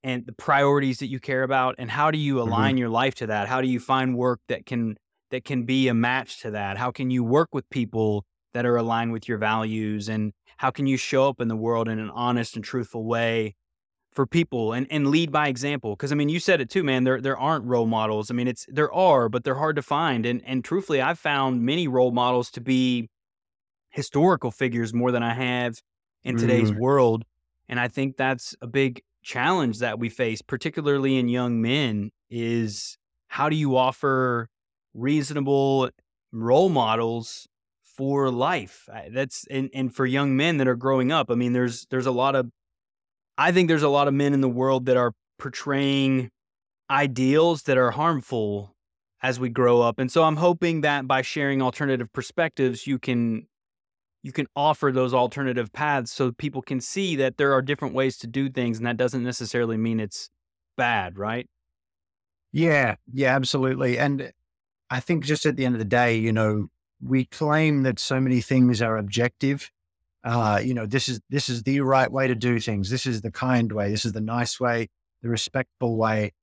and 0.04 0.26
the 0.26 0.34
priorities 0.34 1.00
that 1.00 1.08
you 1.08 1.20
care 1.20 1.44
about, 1.44 1.76
and 1.78 1.92
how 1.92 2.12
do 2.12 2.18
you 2.18 2.36
mm-hmm. 2.36 2.48
align 2.48 2.72
mm-hmm. 2.72 2.80
your 2.80 2.90
life 2.90 3.16
to 3.16 3.28
that? 3.28 3.48
How 3.48 3.62
do 3.62 3.68
you 3.68 3.80
find 3.80 4.18
work 4.18 4.40
that 4.48 4.66
can 4.66 4.98
that 5.32 5.46
can 5.46 5.64
be 5.64 5.88
a 5.88 5.94
match 5.94 6.42
to 6.42 6.52
that? 6.52 6.78
How 6.78 6.92
can 6.92 7.12
you 7.12 7.24
work 7.24 7.50
with 7.54 7.70
people 7.70 8.26
that 8.54 8.66
are 8.66 8.78
aligned 8.78 9.12
with 9.12 9.28
your 9.28 9.38
values, 9.38 10.10
and 10.10 10.34
how 10.58 10.72
can 10.72 10.88
you 10.88 10.98
show 10.98 11.30
up 11.30 11.40
in 11.40 11.48
the 11.48 11.56
world 11.56 11.88
in 11.88 12.00
an 12.00 12.10
honest 12.10 12.56
and 12.56 12.66
truthful 12.66 13.06
way 13.06 13.56
for 14.12 14.26
people 14.26 14.74
and, 14.74 14.88
and 14.90 15.08
lead 15.08 15.32
by 15.32 15.48
example? 15.48 15.92
Because 15.96 16.12
I 16.12 16.16
mean, 16.16 16.30
you 16.30 16.40
said 16.40 16.62
it 16.62 16.70
too, 16.70 16.84
man. 16.84 17.04
There 17.04 17.22
there 17.22 17.38
aren't 17.38 17.66
role 17.66 17.86
models. 17.86 18.32
I 18.32 18.34
mean, 18.34 18.48
it's 18.48 18.66
there 18.68 18.92
are, 18.94 19.30
but 19.30 19.44
they're 19.44 19.56
hard 19.56 19.76
to 19.76 19.82
find. 19.82 20.26
And 20.26 20.42
and 20.46 20.64
truthfully, 20.64 21.02
I've 21.02 21.20
found 21.20 21.64
many 21.64 21.88
role 21.88 22.12
models 22.12 22.50
to 22.52 22.62
be 22.62 23.10
historical 23.90 24.52
figures 24.52 24.94
more 24.94 25.12
than 25.12 25.24
I 25.24 25.34
have 25.34 25.82
in 26.24 26.38
today's 26.38 26.72
mm. 26.72 26.80
world. 26.80 27.24
And 27.68 27.80
I 27.80 27.88
think 27.88 28.18
that's 28.18 28.56
a 28.62 28.68
big 28.68 29.02
challenge 29.22 29.80
that 29.80 30.00
we 30.00 30.10
face, 30.10 30.42
particularly 30.42 31.18
in 31.18 31.28
young 31.28 31.62
men, 31.62 32.12
is 32.30 32.98
how 33.28 33.50
do 33.50 33.56
you 33.56 33.78
offer 33.78 34.50
reasonable 34.94 35.90
role 36.32 36.70
models 36.70 37.48
for 37.84 38.30
life? 38.30 38.88
That's 39.12 39.46
and, 39.50 39.70
and 39.74 39.94
for 39.94 40.06
young 40.06 40.36
men 40.36 40.58
that 40.58 40.68
are 40.68 40.76
growing 40.76 41.12
up. 41.12 41.30
I 41.30 41.36
mean, 41.36 41.54
there's 41.54 41.86
there's 41.90 42.08
a 42.08 42.12
lot 42.12 42.36
of 42.36 42.50
I 43.40 43.54
think 43.54 43.70
there's 43.70 43.84
a 43.84 43.90
lot 43.90 44.10
of 44.10 44.14
men 44.14 44.34
in 44.34 44.42
the 44.42 44.50
world 44.50 44.86
that 44.88 44.98
are 44.98 45.14
portraying 45.38 46.30
ideals 46.90 47.64
that 47.64 47.78
are 47.78 47.92
harmful 47.92 48.76
as 49.24 49.40
we 49.40 49.48
grow 49.48 49.82
up. 49.82 49.98
And 49.98 50.12
so 50.12 50.24
I'm 50.24 50.36
hoping 50.36 50.82
that 50.82 51.08
by 51.08 51.22
sharing 51.22 51.62
alternative 51.62 52.12
perspectives, 52.12 52.86
you 52.86 53.00
can 53.00 53.48
you 54.22 54.34
can 54.34 54.46
offer 54.58 54.92
those 54.92 55.14
alternative 55.14 55.72
paths 55.72 56.12
so 56.12 56.34
people 56.34 56.62
can 56.62 56.82
see 56.82 57.16
that 57.16 57.38
there 57.38 57.54
are 57.54 57.62
different 57.62 57.94
ways 57.94 58.18
to 58.18 58.28
do 58.28 58.50
things 58.50 58.78
and 58.78 58.86
that 58.86 58.98
doesn't 58.98 59.24
necessarily 59.24 59.78
mean 59.78 60.02
it's 60.02 60.30
bad, 60.76 61.18
right? 61.18 61.48
Yeah, 62.52 62.96
yeah, 63.14 63.34
absolutely. 63.34 63.98
And 63.98 64.34
I 64.90 65.00
think 65.00 65.24
just 65.24 65.46
at 65.46 65.56
the 65.56 65.66
end 65.66 65.76
of 65.76 65.80
the 65.80 65.86
day, 65.86 66.18
you 66.18 66.34
know, 66.34 66.68
we 67.02 67.24
claim 67.24 67.84
that 67.84 68.00
so 68.00 68.20
many 68.20 68.42
things 68.42 68.82
are 68.82 68.98
objective. 68.98 69.72
Uh, 70.24 70.60
you 70.64 70.74
know, 70.74 70.86
this 70.86 71.08
is 71.08 71.22
this 71.30 71.50
is 71.50 71.64
the 71.64 71.80
right 71.82 72.12
way 72.12 72.28
to 72.28 72.36
do 72.36 72.60
things. 72.60 72.90
This 72.90 73.06
is 73.06 73.22
the 73.22 73.32
kind 73.32 73.72
way. 73.72 73.90
This 73.90 74.06
is 74.06 74.14
the 74.14 74.22
nice 74.22 74.60
way, 74.60 74.90
the 75.22 75.30
respectful 75.30 75.96
way. 75.98 76.34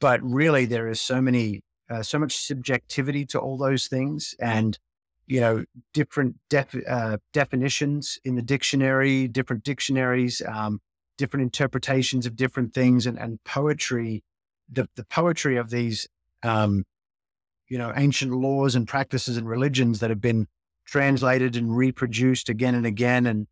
But 0.00 0.20
really, 0.22 0.66
there 0.66 0.88
is 0.88 1.00
so 1.00 1.20
many, 1.20 1.62
uh, 1.88 2.02
so 2.02 2.18
much 2.18 2.36
subjectivity 2.36 3.24
to 3.26 3.38
all 3.38 3.56
those 3.56 3.86
things, 3.86 4.34
and 4.40 4.78
you 5.26 5.40
know, 5.40 5.64
different 5.94 6.36
def- 6.50 6.86
uh, 6.88 7.18
definitions 7.32 8.18
in 8.24 8.34
the 8.34 8.42
dictionary, 8.42 9.28
different 9.28 9.64
dictionaries, 9.64 10.42
um, 10.46 10.80
different 11.16 11.44
interpretations 11.44 12.26
of 12.26 12.36
different 12.36 12.74
things, 12.74 13.06
and, 13.06 13.18
and 13.18 13.42
poetry. 13.44 14.22
The 14.70 14.88
the 14.96 15.04
poetry 15.04 15.56
of 15.56 15.70
these 15.70 16.08
um, 16.42 16.84
you 17.68 17.78
know, 17.78 17.92
ancient 17.96 18.32
laws 18.32 18.74
and 18.74 18.86
practices 18.86 19.38
and 19.38 19.48
religions 19.48 20.00
that 20.00 20.10
have 20.10 20.20
been 20.20 20.46
translated 20.84 21.56
and 21.56 21.76
reproduced 21.76 22.48
again 22.48 22.74
and 22.74 22.86
again. 22.86 23.26
And 23.26 23.46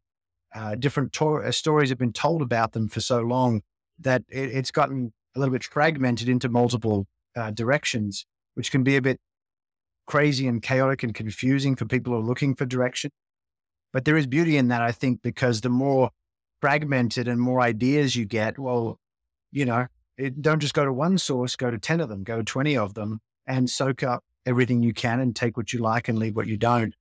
uh, 0.54 0.74
different 0.74 1.12
to- 1.14 1.42
uh, 1.42 1.52
stories 1.52 1.88
have 1.90 1.98
been 1.98 2.12
told 2.12 2.42
about 2.42 2.72
them 2.72 2.88
for 2.88 3.00
so 3.00 3.20
long 3.20 3.62
that 3.98 4.22
it, 4.28 4.50
it's 4.50 4.70
gotten 4.70 5.12
a 5.34 5.38
little 5.38 5.52
bit 5.52 5.64
fragmented 5.64 6.28
into 6.28 6.48
multiple 6.48 7.06
uh, 7.36 7.50
directions, 7.50 8.26
which 8.54 8.70
can 8.70 8.82
be 8.82 8.96
a 8.96 9.02
bit 9.02 9.20
crazy 10.06 10.48
and 10.48 10.62
chaotic 10.62 11.02
and 11.02 11.14
confusing 11.14 11.76
for 11.76 11.84
people 11.84 12.12
who 12.12 12.18
are 12.18 12.22
looking 12.22 12.54
for 12.54 12.66
direction. 12.66 13.10
But 13.92 14.04
there 14.04 14.16
is 14.16 14.26
beauty 14.26 14.56
in 14.56 14.68
that, 14.68 14.82
I 14.82 14.92
think, 14.92 15.22
because 15.22 15.60
the 15.60 15.68
more 15.68 16.10
fragmented 16.60 17.28
and 17.28 17.40
more 17.40 17.60
ideas 17.60 18.16
you 18.16 18.24
get, 18.24 18.58
well, 18.58 18.98
you 19.52 19.64
know, 19.64 19.86
it, 20.16 20.42
don't 20.42 20.60
just 20.60 20.74
go 20.74 20.84
to 20.84 20.92
one 20.92 21.18
source, 21.18 21.56
go 21.56 21.70
to 21.70 21.78
10 21.78 22.00
of 22.00 22.08
them, 22.08 22.22
go 22.22 22.36
to 22.38 22.44
20 22.44 22.76
of 22.76 22.94
them, 22.94 23.20
and 23.46 23.68
soak 23.68 24.02
up 24.02 24.22
everything 24.46 24.82
you 24.82 24.92
can 24.92 25.20
and 25.20 25.34
take 25.34 25.56
what 25.56 25.72
you 25.72 25.80
like 25.80 26.08
and 26.08 26.18
leave 26.18 26.36
what 26.36 26.46
you 26.46 26.56
don't. 26.56 26.94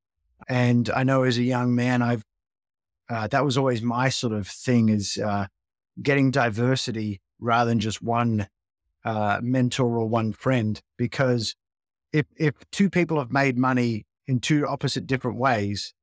And 0.48 0.90
I 0.90 1.04
know 1.04 1.24
as 1.24 1.38
a 1.38 1.44
young 1.44 1.76
man, 1.76 2.02
I've 2.02 2.24
uh, 3.10 3.28
that 3.28 3.44
was 3.44 3.58
always 3.58 3.82
my 3.82 4.10
sort 4.10 4.34
of 4.34 4.48
thing 4.48 4.90
is 4.90 5.18
uh, 5.18 5.48
getting 6.02 6.30
diversity 6.30 7.22
rather 7.40 7.70
than 7.70 7.80
just 7.80 8.04
one 8.04 8.48
uh, 9.04 9.40
mentor 9.42 9.98
or 9.98 10.08
one 10.08 10.32
friend. 10.32 10.82
Because 10.98 11.56
if 12.14 12.26
if 12.38 12.54
two 12.72 12.90
people 12.90 13.18
have 13.20 13.32
made 13.32 13.58
money 13.58 14.06
in 14.28 14.40
two 14.40 14.68
opposite 14.68 15.08
different 15.08 15.38
ways, 15.38 15.94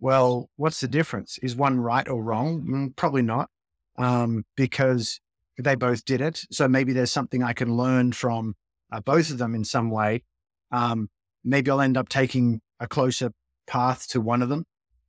well, 0.00 0.48
what's 0.56 0.80
the 0.80 0.88
difference? 0.88 1.38
Is 1.38 1.54
one 1.54 1.80
right 1.80 2.08
or 2.08 2.22
wrong? 2.22 2.62
Mm, 2.62 2.96
probably 2.96 3.22
not, 3.22 3.50
um, 3.96 4.44
because 4.56 5.20
they 5.58 5.74
both 5.74 6.04
did 6.04 6.20
it. 6.20 6.44
So 6.50 6.66
maybe 6.66 6.92
there's 6.92 7.12
something 7.12 7.42
I 7.42 7.52
can 7.52 7.76
learn 7.76 8.12
from 8.12 8.54
uh, 8.94 9.00
both 9.00 9.30
of 9.30 9.38
them 9.38 9.54
in 9.54 9.64
some 9.64 9.90
way, 9.90 10.22
um, 10.70 11.08
maybe 11.42 11.70
I'll 11.70 11.80
end 11.80 11.96
up 11.96 12.08
taking 12.08 12.60
a 12.78 12.86
closer 12.86 13.32
path 13.66 14.08
to 14.08 14.20
one 14.20 14.42
of 14.42 14.48
them 14.48 14.64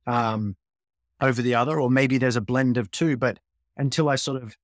um, 0.06 0.56
over 1.20 1.42
the 1.42 1.54
other, 1.54 1.80
or 1.80 1.90
maybe 1.90 2.18
there's 2.18 2.36
a 2.36 2.40
blend 2.40 2.76
of 2.76 2.90
two. 2.90 3.16
But 3.16 3.38
until 3.76 4.08
I 4.08 4.16
sort 4.16 4.42
of 4.42 4.56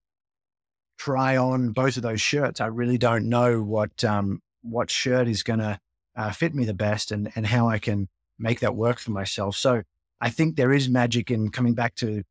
try 0.99 1.37
on 1.37 1.70
both 1.70 1.96
of 1.96 2.02
those 2.02 2.20
shirts, 2.20 2.61
I 2.61 2.66
really 2.66 2.99
don't 2.99 3.28
know 3.28 3.62
what 3.62 4.04
um, 4.04 4.40
what 4.62 4.90
shirt 4.90 5.28
is 5.28 5.42
going 5.42 5.61
to 5.61 5.80
uh, 6.16 6.30
fit 6.30 6.54
me 6.54 6.64
the 6.64 6.75
best 6.75 7.11
and 7.11 7.30
and 7.34 7.46
how 7.46 7.68
I 7.68 7.78
can 7.78 8.08
make 8.38 8.61
that 8.61 8.75
work 8.75 8.99
for 8.99 9.11
myself. 9.11 9.56
So 9.56 9.82
I 10.20 10.30
think 10.30 10.56
there 10.56 10.72
is 10.72 10.88
magic 10.88 11.30
in 11.30 11.50
coming 11.50 11.75
back 11.75 11.94
to 11.96 12.22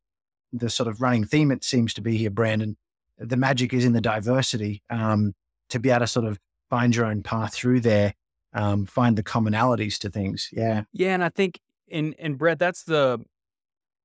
the 0.52 0.70
sort 0.70 0.88
of 0.88 1.00
running 1.00 1.24
theme 1.24 1.50
it 1.50 1.64
seems 1.64 1.94
to 1.94 2.02
be 2.02 2.16
here, 2.16 2.30
Brandon. 2.30 2.76
The 3.18 3.36
magic 3.36 3.72
is 3.72 3.84
in 3.84 3.92
the 3.92 4.00
diversity 4.00 4.82
um, 4.90 5.34
to 5.70 5.78
be 5.78 5.90
able 5.90 6.00
to 6.00 6.06
sort 6.06 6.26
of 6.26 6.38
find 6.70 6.94
your 6.94 7.06
own 7.06 7.22
path 7.22 7.54
through 7.54 7.80
there, 7.80 8.14
um, 8.52 8.86
find 8.86 9.16
the 9.16 9.22
commonalities 9.22 9.98
to 9.98 10.10
things. 10.10 10.48
Yeah. 10.52 10.82
Yeah. 10.92 11.14
And 11.14 11.24
I 11.24 11.28
think, 11.28 11.60
and, 11.90 12.14
and 12.18 12.38
Brett, 12.38 12.58
that's 12.58 12.84
the, 12.84 13.20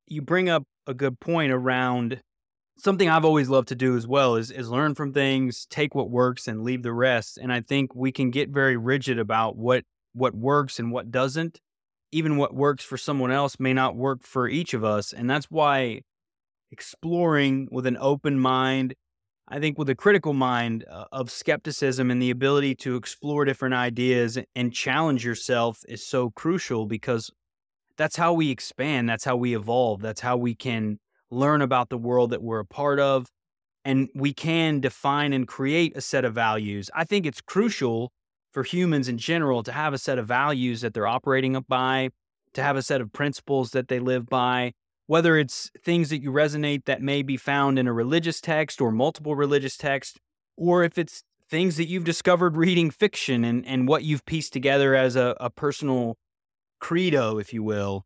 you 0.08 0.22
bring 0.22 0.50
up 0.50 0.63
a 0.86 0.94
good 0.94 1.20
point 1.20 1.51
around 1.51 2.22
something 2.77 3.10
I've 3.10 3.25
always 3.25 3.50
loved 3.50 3.70
to 3.70 3.75
do 3.75 3.98
as 3.98 4.08
well 4.08 4.36
is, 4.36 4.51
is 4.51 4.70
learn 4.70 4.96
from 4.96 5.12
things, 5.12 5.66
take 5.70 5.96
what 5.96 6.10
works 6.10 6.48
and 6.48 6.63
leave 6.63 6.84
the 6.84 6.94
rest. 6.94 7.38
And 7.38 7.51
I 7.51 7.62
think 7.62 7.96
we 7.96 8.12
can 8.12 8.30
get 8.30 8.50
very 8.50 8.77
rigid 8.77 9.20
about 9.20 9.58
what, 9.58 9.84
what 10.13 10.36
works 10.36 10.80
and 10.80 10.92
what 10.92 11.12
doesn't. 11.12 11.60
Even 12.12 12.38
what 12.38 12.56
works 12.56 12.86
for 12.86 12.98
someone 12.98 13.32
else 13.32 13.60
may 13.60 13.74
not 13.74 13.96
work 13.96 14.24
for 14.24 14.48
each 14.48 14.74
of 14.74 14.84
us. 14.84 15.12
And 15.12 15.30
that's 15.30 15.48
why 15.51 16.01
exploring 16.72 17.68
with 17.72 17.86
an 17.86 17.98
open 18.00 18.39
mind 18.39 18.94
I 19.50 19.60
think 19.60 19.77
with 19.77 19.89
a 19.89 19.96
critical 19.96 20.34
mind 20.34 20.84
uh, 20.89 21.06
of 21.12 21.32
skepticism 21.32 22.12
and 22.12 22.22
the 22.22 22.32
ability 22.32 22.75
to 22.75 22.98
explore 22.98 23.46
different 23.46 23.75
ideas 23.75 24.38
and 24.56 24.74
challenge 24.74 25.24
yourself 25.24 25.84
is 25.88 26.06
so 26.06 26.32
crucial 26.32 26.86
because 26.86 27.32
that's 27.96 28.18
how 28.18 28.34
we 28.34 28.51
expand. 28.51 29.08
That's 29.08 29.24
how 29.24 29.38
we 29.38 29.56
evolve. 29.56 30.01
That's 30.01 30.20
how 30.20 30.36
we 30.36 30.54
can 30.54 31.00
learn 31.32 31.62
about 31.62 31.89
the 31.89 31.98
world 31.98 32.32
that 32.32 32.44
we're 32.44 32.60
a 32.60 32.66
part 32.66 33.00
of. 33.00 33.27
And 33.86 34.10
we 34.13 34.34
can 34.34 34.82
define 34.82 35.32
and 35.32 35.48
create 35.48 35.96
a 35.96 36.01
set 36.01 36.25
of 36.25 36.34
values. 36.34 36.89
I 36.94 37.06
think 37.06 37.25
it's 37.25 37.39
crucial 37.39 38.12
for 38.51 38.63
humans 38.63 39.08
in 39.08 39.18
general 39.18 39.63
to 39.63 39.72
have 39.72 39.94
a 39.94 39.98
set 39.98 40.20
of 40.20 40.27
values 40.27 40.82
that 40.82 40.94
they're 40.94 41.08
operating 41.08 41.58
by, 41.70 42.10
to 42.54 42.62
have 42.62 42.75
a 42.75 42.82
set 42.82 43.00
of 43.00 43.13
principles 43.13 43.72
that 43.72 43.88
they 43.88 44.00
live 44.00 44.25
by, 44.25 44.74
whether 45.08 45.38
it's 45.38 45.72
things 45.84 46.10
that 46.10 46.22
you 46.22 46.32
resonate 46.32 46.86
that 46.86 47.02
may 47.02 47.22
be 47.24 47.38
found 47.38 47.80
in 47.80 47.88
a 47.88 47.94
religious 47.94 48.40
text 48.40 48.80
or 48.80 48.92
multiple 48.92 49.36
religious 49.36 49.78
texts, 49.78 50.20
or 50.56 50.84
if 50.84 50.98
it's 50.98 51.24
things 51.50 51.78
that 51.78 51.88
you've 51.88 52.04
discovered 52.04 52.58
reading 52.58 52.92
fiction 52.92 53.44
and, 53.44 53.66
and 53.66 53.88
what 53.88 54.04
you've 54.04 54.26
pieced 54.26 54.52
together 54.54 54.94
as 54.96 55.16
a, 55.16 55.36
a 55.40 55.50
personal 55.50 56.18
credo, 56.80 57.38
if 57.38 57.54
you 57.54 57.64
will. 57.64 58.06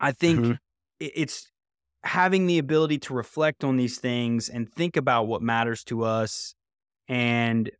I 0.00 0.12
think 0.12 0.40
mm-hmm. 0.40 0.52
it's 0.98 1.50
having 2.02 2.46
the 2.46 2.58
ability 2.58 2.98
to 2.98 3.14
reflect 3.14 3.64
on 3.64 3.76
these 3.76 3.98
things 3.98 4.48
and 4.48 4.70
think 4.70 4.96
about 4.96 5.26
what 5.26 5.42
matters 5.42 5.84
to 5.84 6.04
us 6.04 6.54
and 7.08 7.70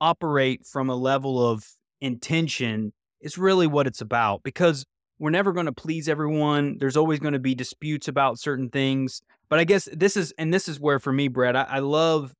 operate 0.00 0.66
from 0.66 0.90
a 0.90 0.94
level 0.94 1.44
of 1.44 1.64
intention 2.00 2.92
is 3.20 3.38
really 3.38 3.66
what 3.66 3.86
it's 3.86 4.00
about 4.00 4.42
because 4.42 4.84
we're 5.18 5.30
never 5.30 5.52
going 5.52 5.66
to 5.66 5.72
please 5.72 6.08
everyone. 6.08 6.76
There's 6.78 6.96
always 6.96 7.18
going 7.18 7.32
to 7.32 7.38
be 7.38 7.54
disputes 7.54 8.08
about 8.08 8.38
certain 8.38 8.70
things. 8.70 9.22
But 9.48 9.58
I 9.58 9.64
guess 9.64 9.88
this 9.92 10.16
is, 10.16 10.32
and 10.38 10.52
this 10.52 10.68
is 10.68 10.78
where 10.78 10.98
for 10.98 11.12
me, 11.12 11.28
Brett, 11.28 11.56
I, 11.56 11.62
I 11.62 11.78
love 11.80 12.32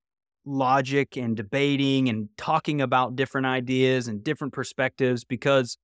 logic 0.44 1.16
and 1.16 1.36
debating 1.36 2.08
and 2.08 2.28
talking 2.36 2.80
about 2.80 3.16
different 3.16 3.46
ideas 3.46 4.08
and 4.08 4.22
different 4.22 4.52
perspectives 4.52 5.24
because 5.24 5.76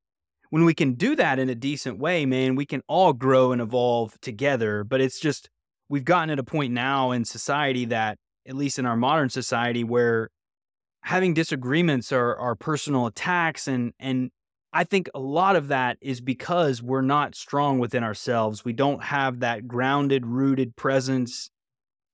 when 0.50 0.64
we 0.64 0.74
can 0.74 0.94
do 0.94 1.16
that 1.16 1.38
in 1.38 1.50
a 1.50 1.54
decent 1.54 1.98
way, 1.98 2.24
man, 2.26 2.54
we 2.54 2.64
can 2.64 2.82
all 2.86 3.12
grow 3.12 3.52
and 3.52 3.60
evolve 3.60 4.18
together. 4.20 4.84
But 4.84 5.00
it's 5.00 5.18
just, 5.18 5.50
we've 5.88 6.04
gotten 6.04 6.30
at 6.30 6.38
a 6.38 6.44
point 6.44 6.72
now 6.72 7.10
in 7.10 7.24
society 7.24 7.86
that, 7.86 8.18
at 8.46 8.54
least 8.54 8.78
in 8.78 8.86
our 8.86 8.96
modern 8.96 9.30
society, 9.30 9.82
where 9.82 10.28
having 11.02 11.34
disagreements 11.34 12.12
are, 12.12 12.36
are 12.36 12.54
personal 12.54 13.06
attacks 13.06 13.66
and, 13.66 13.92
and 13.98 14.30
I 14.74 14.82
think 14.82 15.08
a 15.14 15.20
lot 15.20 15.54
of 15.54 15.68
that 15.68 15.98
is 16.00 16.20
because 16.20 16.82
we're 16.82 17.00
not 17.00 17.36
strong 17.36 17.78
within 17.78 18.02
ourselves. 18.02 18.64
We 18.64 18.72
don't 18.72 19.04
have 19.04 19.38
that 19.38 19.68
grounded, 19.68 20.26
rooted 20.26 20.74
presence 20.74 21.48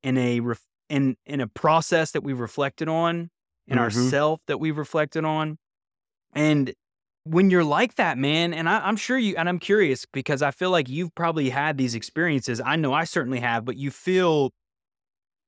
in 0.02 0.18
a 0.18 0.40
ref- 0.40 0.66
in 0.90 1.16
in 1.24 1.40
a 1.40 1.46
process 1.46 2.10
that 2.10 2.22
we've 2.22 2.38
reflected 2.38 2.86
on, 2.86 3.30
in 3.66 3.78
mm-hmm. 3.78 3.78
ourself 3.78 4.40
that 4.46 4.60
we've 4.60 4.76
reflected 4.76 5.24
on. 5.24 5.56
And 6.34 6.74
when 7.24 7.48
you're 7.48 7.64
like 7.64 7.94
that, 7.94 8.18
man, 8.18 8.52
and 8.52 8.68
I, 8.68 8.80
I'm 8.80 8.96
sure 8.96 9.16
you, 9.16 9.36
and 9.36 9.48
I'm 9.48 9.58
curious 9.58 10.04
because 10.12 10.42
I 10.42 10.50
feel 10.50 10.70
like 10.70 10.88
you've 10.88 11.14
probably 11.14 11.48
had 11.48 11.78
these 11.78 11.94
experiences. 11.94 12.60
I 12.64 12.76
know 12.76 12.92
I 12.92 13.04
certainly 13.04 13.40
have, 13.40 13.64
but 13.64 13.76
you 13.76 13.90
feel 13.90 14.50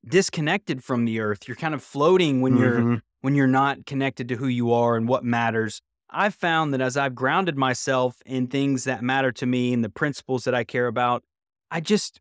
disconnected 0.09 0.83
from 0.83 1.05
the 1.05 1.21
earth. 1.21 1.47
You're 1.47 1.57
kind 1.57 1.75
of 1.75 1.83
floating 1.83 2.41
when 2.41 2.55
mm-hmm. 2.55 2.63
you're 2.63 3.03
when 3.21 3.35
you're 3.35 3.47
not 3.47 3.85
connected 3.85 4.29
to 4.29 4.37
who 4.37 4.47
you 4.47 4.73
are 4.73 4.97
and 4.97 5.07
what 5.07 5.25
matters. 5.25 5.83
I've 6.13 6.35
found 6.35 6.73
that 6.75 6.81
as 6.81 6.97
I've 6.97 7.15
grounded 7.15 7.57
myself 7.57 8.23
in 8.27 8.47
things 8.47 8.85
that 8.85 9.03
matter 9.03 9.33
to 9.33 9.47
me 9.47 9.73
and 9.73 9.83
the 9.83 9.89
principles 9.89 10.45
that 10.45 10.55
I 10.55 10.65
care 10.65 10.87
about, 10.87 11.25
I 11.71 11.81
just 11.81 12.21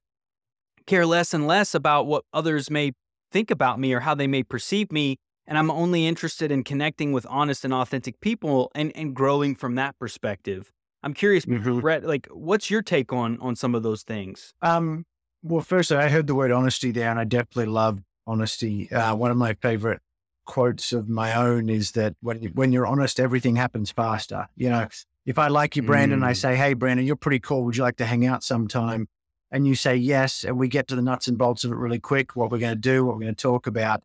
care 0.88 1.06
less 1.06 1.34
and 1.34 1.48
less 1.48 1.76
about 1.76 2.08
what 2.08 2.24
others 2.34 2.70
may 2.70 2.94
think 3.32 3.52
about 3.52 3.80
me 3.80 3.94
or 3.94 4.02
how 4.02 4.16
they 4.16 4.28
may 4.28 4.44
perceive 4.44 4.92
me. 4.92 5.18
And 5.46 5.58
I'm 5.58 5.70
only 5.70 6.08
interested 6.08 6.52
in 6.52 6.64
connecting 6.64 7.12
with 7.12 7.26
honest 7.30 7.66
and 7.66 7.74
authentic 7.74 8.20
people 8.22 8.72
and, 8.74 8.96
and 8.96 9.14
growing 9.16 9.56
from 9.56 9.76
that 9.76 9.98
perspective. 10.00 10.72
I'm 11.04 11.14
curious, 11.14 11.46
mm-hmm. 11.46 11.80
Brett, 11.80 12.04
like 12.04 12.28
what's 12.32 12.70
your 12.70 12.82
take 12.82 13.12
on 13.12 13.40
on 13.40 13.56
some 13.56 13.74
of 13.76 13.84
those 13.84 14.04
things? 14.04 14.54
Um, 14.62 15.06
well, 15.44 15.62
first 15.62 15.92
I 15.92 16.10
heard 16.10 16.28
the 16.28 16.36
word 16.36 16.52
honesty 16.52 16.92
there, 16.92 17.10
and 17.10 17.20
I 17.20 17.24
definitely 17.24 17.66
love 17.66 18.02
honesty. 18.28 18.92
Uh, 18.92 19.16
one 19.16 19.32
of 19.32 19.38
my 19.38 19.56
favorite 19.56 20.02
quotes 20.46 20.92
of 20.94 21.08
my 21.10 21.34
own 21.36 21.70
is 21.70 21.92
that 21.92 22.16
when 22.22 22.42
you, 22.42 22.50
when 22.54 22.72
you're 22.72 22.88
honest, 22.88 23.20
everything 23.20 23.56
happens 23.56 23.92
faster. 23.92 24.48
You 24.56 24.70
know, 24.70 24.88
if 25.26 25.38
I 25.38 25.48
like 25.48 25.76
you, 25.76 25.84
Brandon, 25.84 26.24
I 26.24 26.32
Mm. 26.32 26.38
say, 26.38 26.56
"Hey, 26.56 26.74
Brandon, 26.74 27.06
you're 27.06 27.16
pretty 27.16 27.40
cool. 27.40 27.64
Would 27.66 27.78
you 27.78 27.84
like 27.84 27.98
to 27.98 28.06
hang 28.06 28.26
out 28.26 28.44
sometime?" 28.44 29.08
And 29.52 29.68
you 29.68 29.76
say 29.76 29.96
yes, 29.96 30.44
and 30.44 30.58
we 30.58 30.68
get 30.68 30.88
to 30.88 30.96
the 30.96 31.02
nuts 31.02 31.28
and 31.28 31.38
bolts 31.38 31.64
of 31.64 31.72
it 31.72 31.76
really 31.76 32.00
quick. 32.00 32.36
What 32.36 32.52
we're 32.52 32.60
going 32.60 32.74
to 32.74 32.80
do, 32.80 33.06
what 33.06 33.16
we're 33.16 33.24
going 33.24 33.36
to 33.36 33.42
talk 33.42 33.68
about, 33.68 34.02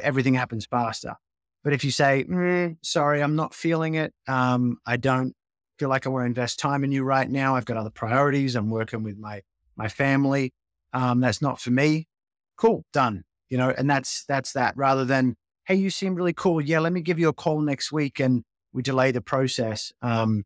everything 0.00 0.34
happens 0.34 0.66
faster. 0.66 1.16
But 1.62 1.72
if 1.72 1.84
you 1.84 1.90
say, 1.90 2.24
"Mm, 2.24 2.76
"Sorry, 2.82 3.22
I'm 3.22 3.36
not 3.36 3.54
feeling 3.54 3.94
it. 3.94 4.14
Um, 4.26 4.78
I 4.86 4.96
don't 4.96 5.36
feel 5.78 5.88
like 5.88 6.06
I 6.06 6.10
want 6.10 6.22
to 6.22 6.26
invest 6.26 6.58
time 6.58 6.84
in 6.84 6.92
you 6.92 7.04
right 7.04 7.30
now. 7.30 7.54
I've 7.56 7.64
got 7.66 7.76
other 7.76 7.90
priorities. 7.90 8.56
I'm 8.56 8.70
working 8.70 9.02
with 9.02 9.18
my 9.18 9.42
my 9.76 9.88
family. 9.88 10.52
Um, 10.92 11.20
that's 11.20 11.40
not 11.40 11.60
for 11.60 11.70
me." 11.70 12.08
Cool, 12.56 12.84
done. 12.92 13.24
You 13.48 13.58
know, 13.58 13.70
and 13.70 13.88
that's 13.88 14.24
that's 14.24 14.52
that. 14.54 14.76
Rather 14.76 15.04
than, 15.04 15.36
"Hey, 15.66 15.76
you 15.76 15.90
seem 15.90 16.14
really 16.14 16.32
cool. 16.32 16.60
Yeah, 16.60 16.80
let 16.80 16.92
me 16.92 17.00
give 17.00 17.18
you 17.18 17.28
a 17.28 17.32
call 17.32 17.60
next 17.60 17.92
week," 17.92 18.20
and 18.20 18.44
we 18.72 18.82
delay 18.82 19.10
the 19.10 19.20
process. 19.20 19.92
Um, 20.02 20.44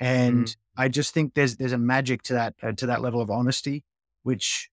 and 0.00 0.54
I 0.76 0.88
just 0.88 1.14
think 1.14 1.34
there's 1.34 1.56
there's 1.56 1.72
a 1.72 1.78
magic 1.78 2.22
to 2.24 2.34
that 2.34 2.54
uh, 2.62 2.72
to 2.72 2.86
that 2.86 3.02
level 3.02 3.20
of 3.20 3.30
honesty, 3.30 3.84
which 4.22 4.68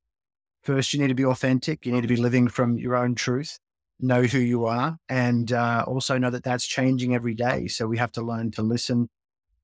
first 0.63 0.93
you 0.93 0.99
need 0.99 1.07
to 1.07 1.13
be 1.13 1.25
authentic. 1.25 1.85
You 1.85 1.91
need 1.91 2.01
to 2.01 2.07
be 2.07 2.15
living 2.15 2.47
from 2.47 2.77
your 2.77 2.95
own 2.95 3.15
truth, 3.15 3.59
know 3.99 4.23
who 4.23 4.39
you 4.39 4.65
are, 4.65 4.97
and 5.07 5.51
uh, 5.51 5.83
also 5.87 6.17
know 6.17 6.29
that 6.29 6.43
that's 6.43 6.65
changing 6.65 7.13
every 7.13 7.35
day. 7.35 7.67
So 7.67 7.87
we 7.87 7.97
have 7.97 8.11
to 8.13 8.21
learn 8.21 8.51
to 8.51 8.61
listen 8.61 9.09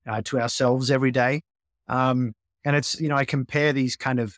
uh, 0.07 0.21
to 0.25 0.39
ourselves 0.39 0.91
every 0.91 1.11
day. 1.11 1.41
Um, 1.87 2.33
and 2.63 2.75
it's 2.75 2.99
you 2.99 3.09
know 3.09 3.15
I 3.15 3.25
compare 3.25 3.73
these 3.73 3.95
kind 3.95 4.19
of 4.19 4.37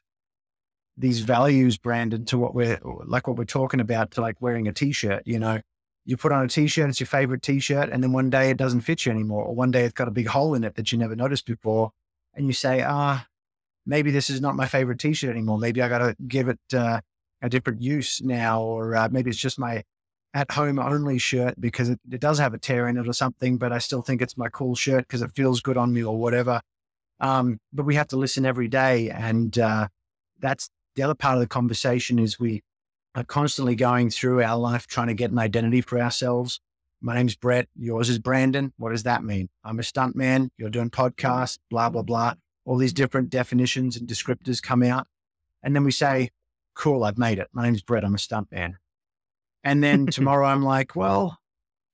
these 0.97 1.19
values, 1.19 1.77
Brandon 1.77 2.25
to 2.25 2.37
what 2.37 2.55
we're 2.55 2.79
like 3.05 3.27
what 3.27 3.37
we're 3.37 3.45
talking 3.45 3.79
about 3.79 4.11
to 4.11 4.21
like 4.21 4.41
wearing 4.41 4.67
a 4.67 4.73
t-shirt. 4.73 5.23
You 5.25 5.39
know, 5.39 5.61
you 6.05 6.17
put 6.17 6.31
on 6.31 6.43
a 6.43 6.47
t-shirt, 6.47 6.89
it's 6.89 6.99
your 6.99 7.07
favorite 7.07 7.43
t-shirt, 7.43 7.89
and 7.89 8.03
then 8.03 8.11
one 8.11 8.29
day 8.29 8.49
it 8.49 8.57
doesn't 8.57 8.81
fit 8.81 9.05
you 9.05 9.11
anymore, 9.11 9.43
or 9.43 9.55
one 9.55 9.71
day 9.71 9.83
it's 9.83 9.93
got 9.93 10.07
a 10.07 10.11
big 10.11 10.27
hole 10.27 10.55
in 10.55 10.63
it 10.63 10.75
that 10.75 10.91
you 10.91 10.97
never 10.97 11.15
noticed 11.15 11.45
before, 11.45 11.91
and 12.33 12.47
you 12.47 12.53
say, 12.53 12.81
ah, 12.81 13.25
maybe 13.85 14.11
this 14.11 14.29
is 14.29 14.41
not 14.41 14.55
my 14.55 14.65
favorite 14.65 14.99
t-shirt 14.99 15.29
anymore. 15.29 15.57
Maybe 15.57 15.81
I 15.81 15.89
got 15.89 15.99
to 15.99 16.15
give 16.27 16.47
it 16.47 16.59
uh, 16.73 17.01
a 17.41 17.49
different 17.49 17.81
use 17.81 18.21
now, 18.21 18.61
or 18.61 18.95
uh, 18.95 19.09
maybe 19.11 19.29
it's 19.29 19.39
just 19.39 19.59
my 19.59 19.83
at 20.33 20.51
home 20.51 20.77
only 20.77 21.17
shirt 21.17 21.59
because 21.59 21.89
it, 21.89 21.99
it 22.11 22.19
does 22.19 22.37
have 22.37 22.53
a 22.53 22.57
tear 22.57 22.87
in 22.87 22.97
it 22.97 23.07
or 23.07 23.13
something, 23.13 23.57
but 23.57 23.71
I 23.71 23.79
still 23.79 24.01
think 24.01 24.21
it's 24.21 24.37
my 24.37 24.49
cool 24.49 24.75
shirt 24.75 25.07
because 25.07 25.21
it 25.21 25.31
feels 25.35 25.61
good 25.61 25.77
on 25.77 25.93
me 25.93 26.03
or 26.03 26.17
whatever. 26.17 26.61
Um, 27.19 27.59
but 27.73 27.85
we 27.85 27.95
have 27.95 28.07
to 28.09 28.17
listen 28.17 28.45
every 28.45 28.67
day, 28.67 29.09
and 29.09 29.57
uh, 29.57 29.87
that's 30.39 30.69
the 30.97 31.03
other 31.03 31.15
part 31.15 31.35
of 31.35 31.39
the 31.39 31.47
conversation 31.47 32.19
is 32.19 32.39
we 32.39 32.63
are 33.15 33.23
constantly 33.23 33.75
going 33.75 34.09
through 34.09 34.41
our 34.41 34.57
life 34.57 34.87
trying 34.87 35.07
to 35.07 35.13
get 35.13 35.31
an 35.31 35.37
identity 35.37 35.79
for 35.79 35.99
ourselves. 35.99 36.59
My 37.01 37.13
name's 37.13 37.35
Brett. 37.35 37.67
Yours 37.75 38.09
is 38.09 38.17
Brandon. 38.17 38.73
What 38.77 38.89
does 38.89 39.03
that 39.03 39.23
mean? 39.23 39.47
I'm 39.63 39.79
a 39.79 39.83
stuntman. 39.83 40.49
You're 40.57 40.71
doing 40.71 40.89
podcasts, 40.89 41.59
blah, 41.69 41.89
blah, 41.89 42.01
blah. 42.01 42.33
All 42.65 42.77
these 42.77 42.93
different 42.93 43.29
definitions 43.29 43.95
and 43.95 44.09
descriptors 44.09 44.61
come 44.61 44.81
out. 44.81 45.07
And 45.61 45.75
then 45.75 45.83
we 45.83 45.91
say, 45.91 46.31
cool, 46.73 47.03
I've 47.03 47.19
made 47.19 47.37
it. 47.37 47.47
My 47.53 47.63
name's 47.63 47.83
Brett. 47.83 48.03
I'm 48.03 48.15
a 48.15 48.17
stuntman. 48.17 48.73
And 49.63 49.83
then 49.83 50.07
tomorrow 50.11 50.47
I'm 50.47 50.63
like, 50.63 50.95
well, 50.95 51.37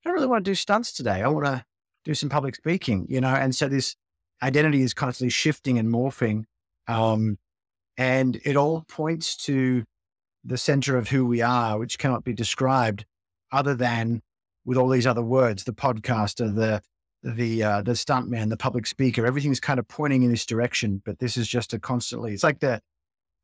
I 0.03 0.09
don't 0.09 0.15
really 0.15 0.27
want 0.27 0.45
to 0.45 0.51
do 0.51 0.55
stunts 0.55 0.93
today. 0.93 1.21
I 1.21 1.27
want 1.27 1.45
to 1.45 1.65
do 2.05 2.13
some 2.13 2.29
public 2.29 2.55
speaking, 2.55 3.05
you 3.09 3.19
know? 3.19 3.35
And 3.35 3.53
so 3.53 3.67
this 3.67 3.97
identity 4.41 4.81
is 4.81 4.93
constantly 4.93 5.29
shifting 5.29 5.77
and 5.77 5.89
morphing. 5.89 6.45
Um, 6.87 7.37
and 7.97 8.39
it 8.43 8.55
all 8.55 8.83
points 8.87 9.35
to 9.45 9.83
the 10.43 10.57
center 10.57 10.97
of 10.97 11.09
who 11.09 11.25
we 11.25 11.41
are, 11.41 11.77
which 11.79 11.97
cannot 11.97 12.23
be 12.23 12.33
described 12.33 13.05
other 13.51 13.75
than 13.75 14.21
with 14.65 14.77
all 14.77 14.89
these 14.89 15.07
other 15.07 15.21
words, 15.21 15.63
the 15.63 15.73
podcaster, 15.73 16.53
the 16.53 16.81
the 17.23 17.63
uh, 17.63 17.81
the 17.81 17.93
stuntman, 17.93 18.49
the 18.49 18.57
public 18.57 18.85
speaker, 18.85 19.25
everything's 19.25 19.59
kind 19.59 19.79
of 19.79 19.87
pointing 19.87 20.23
in 20.23 20.31
this 20.31 20.45
direction. 20.45 21.01
But 21.05 21.19
this 21.19 21.37
is 21.37 21.47
just 21.47 21.73
a 21.73 21.79
constantly. 21.79 22.33
It's 22.33 22.43
like 22.43 22.59
the, 22.59 22.81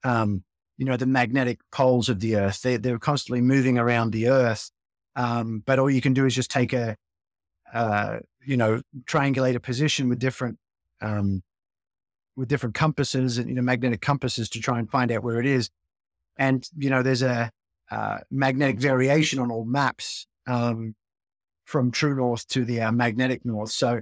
um, 0.04 0.44
you 0.78 0.86
know, 0.86 0.98
the 0.98 1.06
magnetic 1.06 1.60
poles 1.72 2.10
of 2.10 2.20
the 2.20 2.36
Earth. 2.36 2.62
They 2.62 2.78
they're 2.78 3.00
constantly 3.00 3.42
moving 3.42 3.78
around 3.78 4.12
the 4.12 4.28
Earth. 4.28 4.70
Um, 5.16 5.64
but 5.66 5.80
all 5.80 5.90
you 5.90 6.02
can 6.02 6.14
do 6.14 6.26
is 6.26 6.36
just 6.36 6.52
take 6.52 6.74
a, 6.74 6.96
uh, 7.74 8.20
you 8.46 8.58
know, 8.58 8.82
triangulate 9.06 9.56
a 9.56 9.60
position 9.60 10.08
with 10.08 10.20
different, 10.20 10.58
um, 11.02 11.42
with 12.40 12.50
different 12.50 12.76
compasses 12.76 13.38
and 13.38 13.50
you 13.50 13.56
know 13.56 13.62
magnetic 13.62 14.02
compasses 14.02 14.50
to 14.50 14.60
try 14.60 14.80
and 14.80 14.90
find 14.90 15.12
out 15.12 15.24
where 15.24 15.40
it 15.40 15.46
is. 15.46 15.70
And 16.38 16.68
you 16.78 16.90
know, 16.90 17.04
there's 17.04 17.22
a 17.22 17.52
uh, 17.92 18.20
magnetic 18.32 18.80
variation 18.80 19.40
on 19.40 19.52
all 19.52 19.66
maps. 19.66 20.26
Um, 20.48 20.96
from 21.70 21.92
true 21.92 22.16
north 22.16 22.48
to 22.48 22.66
the 22.66 22.82
uh, 22.82 22.92
magnetic 22.92 23.46
north. 23.46 23.70
So, 23.70 24.02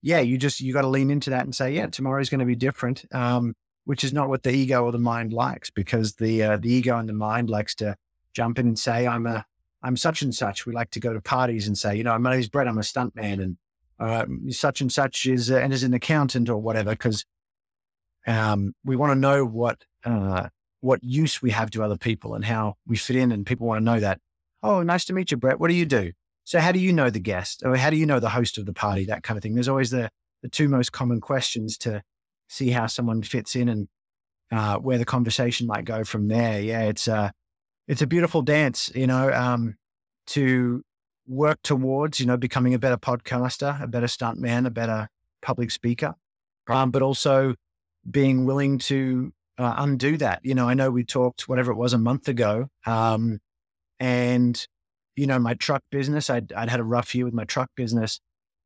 yeah, 0.00 0.20
you 0.20 0.38
just 0.38 0.60
you 0.60 0.72
got 0.72 0.82
to 0.82 0.88
lean 0.88 1.10
into 1.10 1.30
that 1.30 1.44
and 1.44 1.54
say, 1.54 1.74
yeah, 1.74 1.86
tomorrow's 1.88 2.30
going 2.30 2.38
to 2.38 2.46
be 2.46 2.54
different. 2.54 3.04
Um, 3.12 3.54
which 3.84 4.04
is 4.04 4.12
not 4.12 4.28
what 4.28 4.44
the 4.44 4.52
ego 4.52 4.84
or 4.84 4.92
the 4.92 4.98
mind 4.98 5.32
likes, 5.32 5.70
because 5.70 6.14
the 6.14 6.42
uh, 6.42 6.56
the 6.56 6.72
ego 6.72 6.96
and 6.96 7.08
the 7.08 7.12
mind 7.12 7.50
likes 7.50 7.74
to 7.74 7.96
jump 8.32 8.58
in 8.58 8.68
and 8.68 8.78
say, 8.78 9.06
I'm 9.06 9.26
a 9.26 9.44
I'm 9.82 9.96
such 9.96 10.22
and 10.22 10.32
such. 10.32 10.66
We 10.66 10.72
like 10.72 10.90
to 10.92 11.00
go 11.00 11.12
to 11.12 11.20
parties 11.20 11.66
and 11.66 11.76
say, 11.76 11.96
you 11.96 12.04
know, 12.04 12.16
my 12.18 12.32
name's 12.32 12.48
Brett. 12.48 12.68
I'm 12.68 12.78
a 12.78 12.82
stuntman, 12.82 13.42
and 13.42 13.56
uh, 13.98 14.26
such 14.52 14.80
and 14.80 14.92
such 14.92 15.26
is 15.26 15.50
uh, 15.50 15.56
and 15.56 15.72
is 15.72 15.82
an 15.82 15.94
accountant 15.94 16.48
or 16.48 16.58
whatever, 16.58 16.90
because 16.90 17.24
um, 18.26 18.74
we 18.84 18.96
want 18.96 19.12
to 19.12 19.18
know 19.18 19.44
what 19.44 19.84
uh, 20.04 20.48
what 20.80 21.02
use 21.02 21.42
we 21.42 21.50
have 21.50 21.70
to 21.70 21.82
other 21.82 21.98
people 21.98 22.34
and 22.34 22.44
how 22.44 22.74
we 22.86 22.96
fit 22.96 23.16
in, 23.16 23.32
and 23.32 23.46
people 23.46 23.66
want 23.66 23.80
to 23.80 23.84
know 23.84 24.00
that. 24.00 24.20
Oh, 24.62 24.82
nice 24.82 25.04
to 25.06 25.12
meet 25.12 25.30
you, 25.30 25.36
Brett. 25.36 25.58
What 25.58 25.68
do 25.68 25.74
you 25.74 25.86
do? 25.86 26.12
So 26.44 26.58
how 26.58 26.72
do 26.72 26.78
you 26.78 26.92
know 26.92 27.10
the 27.10 27.20
guest 27.20 27.62
or 27.64 27.76
how 27.76 27.90
do 27.90 27.96
you 27.96 28.06
know 28.06 28.20
the 28.20 28.30
host 28.30 28.58
of 28.58 28.66
the 28.66 28.72
party? 28.72 29.04
That 29.04 29.22
kind 29.22 29.38
of 29.38 29.42
thing. 29.42 29.54
There's 29.54 29.68
always 29.68 29.90
the, 29.90 30.10
the 30.42 30.48
two 30.48 30.68
most 30.68 30.92
common 30.92 31.20
questions 31.20 31.78
to 31.78 32.02
see 32.48 32.70
how 32.70 32.86
someone 32.86 33.22
fits 33.22 33.54
in 33.54 33.68
and 33.68 33.88
uh, 34.50 34.76
where 34.78 34.98
the 34.98 35.04
conversation 35.04 35.66
might 35.66 35.84
go 35.84 36.02
from 36.02 36.28
there. 36.28 36.60
Yeah, 36.60 36.82
it's 36.82 37.06
a, 37.08 37.32
it's 37.86 38.02
a 38.02 38.06
beautiful 38.06 38.42
dance, 38.42 38.90
you 38.94 39.06
know, 39.06 39.32
um, 39.32 39.76
to 40.28 40.82
work 41.26 41.58
towards, 41.62 42.18
you 42.18 42.26
know, 42.26 42.36
becoming 42.36 42.74
a 42.74 42.78
better 42.78 42.96
podcaster, 42.96 43.80
a 43.80 43.86
better 43.86 44.06
stuntman, 44.06 44.66
a 44.66 44.70
better 44.70 45.08
public 45.42 45.70
speaker, 45.70 46.14
um, 46.68 46.90
but 46.90 47.02
also 47.02 47.54
being 48.08 48.44
willing 48.44 48.78
to 48.78 49.32
uh, 49.58 49.74
undo 49.78 50.16
that. 50.18 50.40
You 50.42 50.54
know, 50.54 50.68
I 50.68 50.74
know 50.74 50.90
we 50.90 51.04
talked 51.04 51.48
whatever 51.48 51.72
it 51.72 51.76
was 51.76 51.92
a 51.92 51.98
month 51.98 52.28
ago, 52.28 52.68
um, 52.86 53.40
and 53.98 54.66
you 55.16 55.26
know, 55.26 55.38
my 55.38 55.54
truck 55.54 55.82
business, 55.90 56.30
I'd, 56.30 56.52
I'd 56.52 56.70
had 56.70 56.80
a 56.80 56.84
rough 56.84 57.14
year 57.14 57.26
with 57.26 57.34
my 57.34 57.44
truck 57.44 57.68
business 57.76 58.20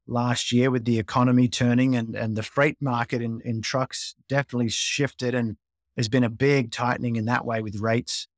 last 0.06 0.52
year 0.52 0.70
with 0.70 0.84
the 0.84 0.98
economy 0.98 1.48
turning 1.48 1.96
and, 1.96 2.14
and 2.14 2.36
the 2.36 2.44
freight 2.44 2.76
market 2.80 3.22
in, 3.22 3.40
in 3.44 3.60
trucks 3.60 4.14
definitely 4.28 4.68
shifted. 4.68 5.34
And 5.34 5.56
there's 5.96 6.08
been 6.08 6.22
a 6.22 6.30
big 6.30 6.70
tightening 6.70 7.16
in 7.16 7.24
that 7.24 7.44
way 7.44 7.60
with 7.60 7.80
rates. 7.80 8.28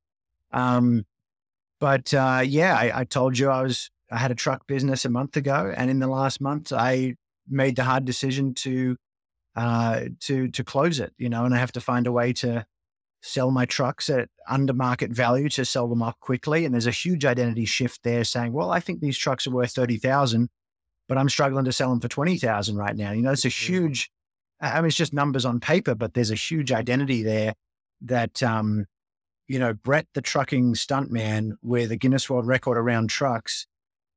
Um, 0.52 1.04
but 1.78 2.14
uh, 2.14 2.42
yeah, 2.42 2.74
I, 2.74 3.00
I 3.00 3.04
told 3.04 3.38
you 3.38 3.50
I 3.50 3.62
was, 3.62 3.90
I 4.11 4.16
had 4.16 4.30
a 4.30 4.37
truck 4.37 4.66
business 4.66 5.04
a 5.04 5.11
month 5.11 5.37
ago. 5.37 5.72
And 5.76 5.90
in 5.90 5.98
the 5.98 6.06
last 6.06 6.40
month, 6.40 6.72
I 6.72 7.16
made 7.48 7.76
the 7.76 7.85
hard 7.85 8.04
decision 8.04 8.54
to, 8.54 8.96
uh, 9.56 10.02
to, 10.20 10.48
to 10.48 10.62
close 10.62 11.00
it, 11.00 11.12
you 11.18 11.28
know, 11.28 11.44
and 11.44 11.54
I 11.54 11.58
have 11.58 11.72
to 11.72 11.80
find 11.80 12.06
a 12.06 12.12
way 12.12 12.32
to, 12.34 12.66
sell 13.26 13.50
my 13.50 13.66
trucks 13.66 14.08
at 14.08 14.28
under 14.48 14.72
market 14.72 15.10
value 15.10 15.48
to 15.48 15.64
sell 15.64 15.88
them 15.88 16.02
off 16.02 16.18
quickly. 16.20 16.64
And 16.64 16.72
there's 16.72 16.86
a 16.86 16.92
huge 16.92 17.24
identity 17.24 17.64
shift 17.64 18.02
there 18.04 18.24
saying, 18.24 18.52
well, 18.52 18.70
I 18.70 18.80
think 18.80 19.00
these 19.00 19.18
trucks 19.18 19.46
are 19.46 19.50
worth 19.50 19.72
30,000, 19.72 20.48
but 21.08 21.18
I'm 21.18 21.28
struggling 21.28 21.64
to 21.64 21.72
sell 21.72 21.90
them 21.90 22.00
for 22.00 22.08
20,000 22.08 22.76
right 22.76 22.96
now. 22.96 23.10
You 23.10 23.22
know, 23.22 23.32
it's 23.32 23.44
a 23.44 23.48
huge, 23.48 24.10
I 24.60 24.76
mean, 24.80 24.86
it's 24.86 24.96
just 24.96 25.12
numbers 25.12 25.44
on 25.44 25.60
paper, 25.60 25.94
but 25.94 26.14
there's 26.14 26.30
a 26.30 26.36
huge 26.36 26.70
identity 26.70 27.22
there 27.22 27.54
that, 28.02 28.42
um, 28.42 28.86
you 29.48 29.58
know, 29.58 29.74
Brett, 29.74 30.06
the 30.14 30.22
trucking 30.22 30.74
stuntman 30.74 31.52
with 31.62 31.90
a 31.90 31.96
Guinness 31.96 32.30
World 32.30 32.46
Record 32.46 32.78
around 32.78 33.08
trucks 33.08 33.66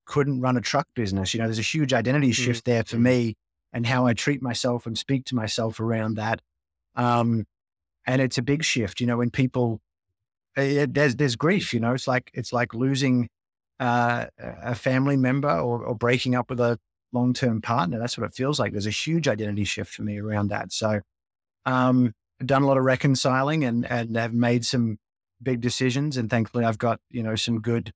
couldn't 0.06 0.42
run 0.42 0.58
a 0.58 0.62
truck 0.62 0.88
business. 0.96 1.34
You 1.34 1.40
know, 1.40 1.46
there's 1.46 1.60
a 1.60 1.64
huge 1.64 1.94
identity 1.94 2.32
shift 2.32 2.66
there 2.66 2.84
for 2.84 2.98
me 2.98 3.36
and 3.74 3.86
how 3.86 4.06
I 4.06 4.14
treat 4.14 4.42
myself 4.42 4.86
and 4.86 4.98
speak 4.98 5.26
to 5.26 5.36
myself 5.36 5.80
around 5.80 6.16
that. 6.16 6.42
Um, 6.96 7.46
and 8.06 8.22
it's 8.22 8.38
a 8.38 8.42
big 8.42 8.64
shift. 8.64 9.00
You 9.00 9.08
know, 9.08 9.18
when 9.18 9.30
people 9.30 9.82
it, 10.56 10.94
there's 10.94 11.16
there's 11.16 11.36
grief. 11.36 11.74
You 11.74 11.80
know, 11.80 11.94
it's 11.94 12.08
like 12.08 12.32
it's 12.34 12.54
like 12.54 12.74
losing 12.74 13.30
uh, 13.80 14.26
a 14.38 14.76
family 14.76 15.18
member 15.18 15.52
or, 15.52 15.84
or 15.84 15.96
breaking 15.96 16.36
up 16.36 16.50
with 16.50 16.60
a 16.60 16.80
long 17.12 17.34
term 17.34 17.62
partner. 17.62 18.00
That's 18.00 18.18
what 18.18 18.26
it 18.26 18.36
feels 18.36 18.60
like. 18.60 18.72
There's 18.72 18.88
a 18.88 18.92
huge 18.92 19.28
identity 19.28 19.64
shift 19.64 19.94
for 19.94 20.04
me 20.04 20.20
around 20.20 20.50
that. 20.50 20.72
So, 20.72 21.02
um, 21.66 22.14
I've 22.40 22.48
done 22.48 22.64
a 22.64 22.68
lot 22.68 22.78
of 22.78 22.84
reconciling 22.84 23.64
and 23.64 23.86
and 23.90 24.16
have 24.16 24.34
made 24.34 24.66
some 24.66 24.98
big 25.42 25.62
decisions. 25.62 26.18
And 26.18 26.30
thankfully, 26.30 26.66
I've 26.66 26.78
got 26.78 27.00
you 27.10 27.24
know 27.24 27.36
some 27.36 27.62
good 27.62 27.94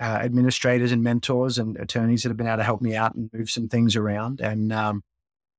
uh, 0.00 0.20
administrators 0.22 0.92
and 0.92 1.02
mentors 1.02 1.58
and 1.58 1.76
attorneys 1.76 2.22
that 2.22 2.30
have 2.30 2.36
been 2.36 2.46
able 2.46 2.56
to 2.56 2.64
help 2.64 2.80
me 2.80 2.96
out 2.96 3.14
and 3.14 3.30
move 3.32 3.50
some 3.50 3.68
things 3.68 3.96
around. 3.96 4.40
And 4.40 4.72
um, 4.72 5.02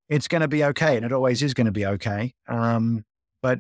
it's 0.10 0.28
going 0.28 0.42
to 0.42 0.48
be 0.48 0.64
okay, 0.66 0.98
and 0.98 1.06
it 1.06 1.14
always 1.14 1.44
is 1.44 1.54
going 1.54 1.66
to 1.66 1.72
be 1.72 1.86
okay. 1.86 2.34
Um, 2.48 3.06
but 3.42 3.60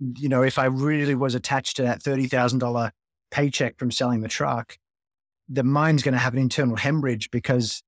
you 0.00 0.28
know, 0.28 0.42
if 0.42 0.58
I 0.58 0.66
really 0.66 1.14
was 1.14 1.34
attached 1.34 1.76
to 1.76 1.82
that 1.82 2.02
thirty 2.02 2.26
thousand 2.26 2.58
dollar 2.60 2.92
paycheck 3.30 3.78
from 3.78 3.90
selling 3.90 4.20
the 4.22 4.28
truck, 4.28 4.78
the 5.48 5.62
mind's 5.62 6.02
going 6.02 6.14
to 6.14 6.18
have 6.18 6.32
an 6.32 6.40
internal 6.40 6.76
hemorrhage 6.76 7.30
because 7.30 7.82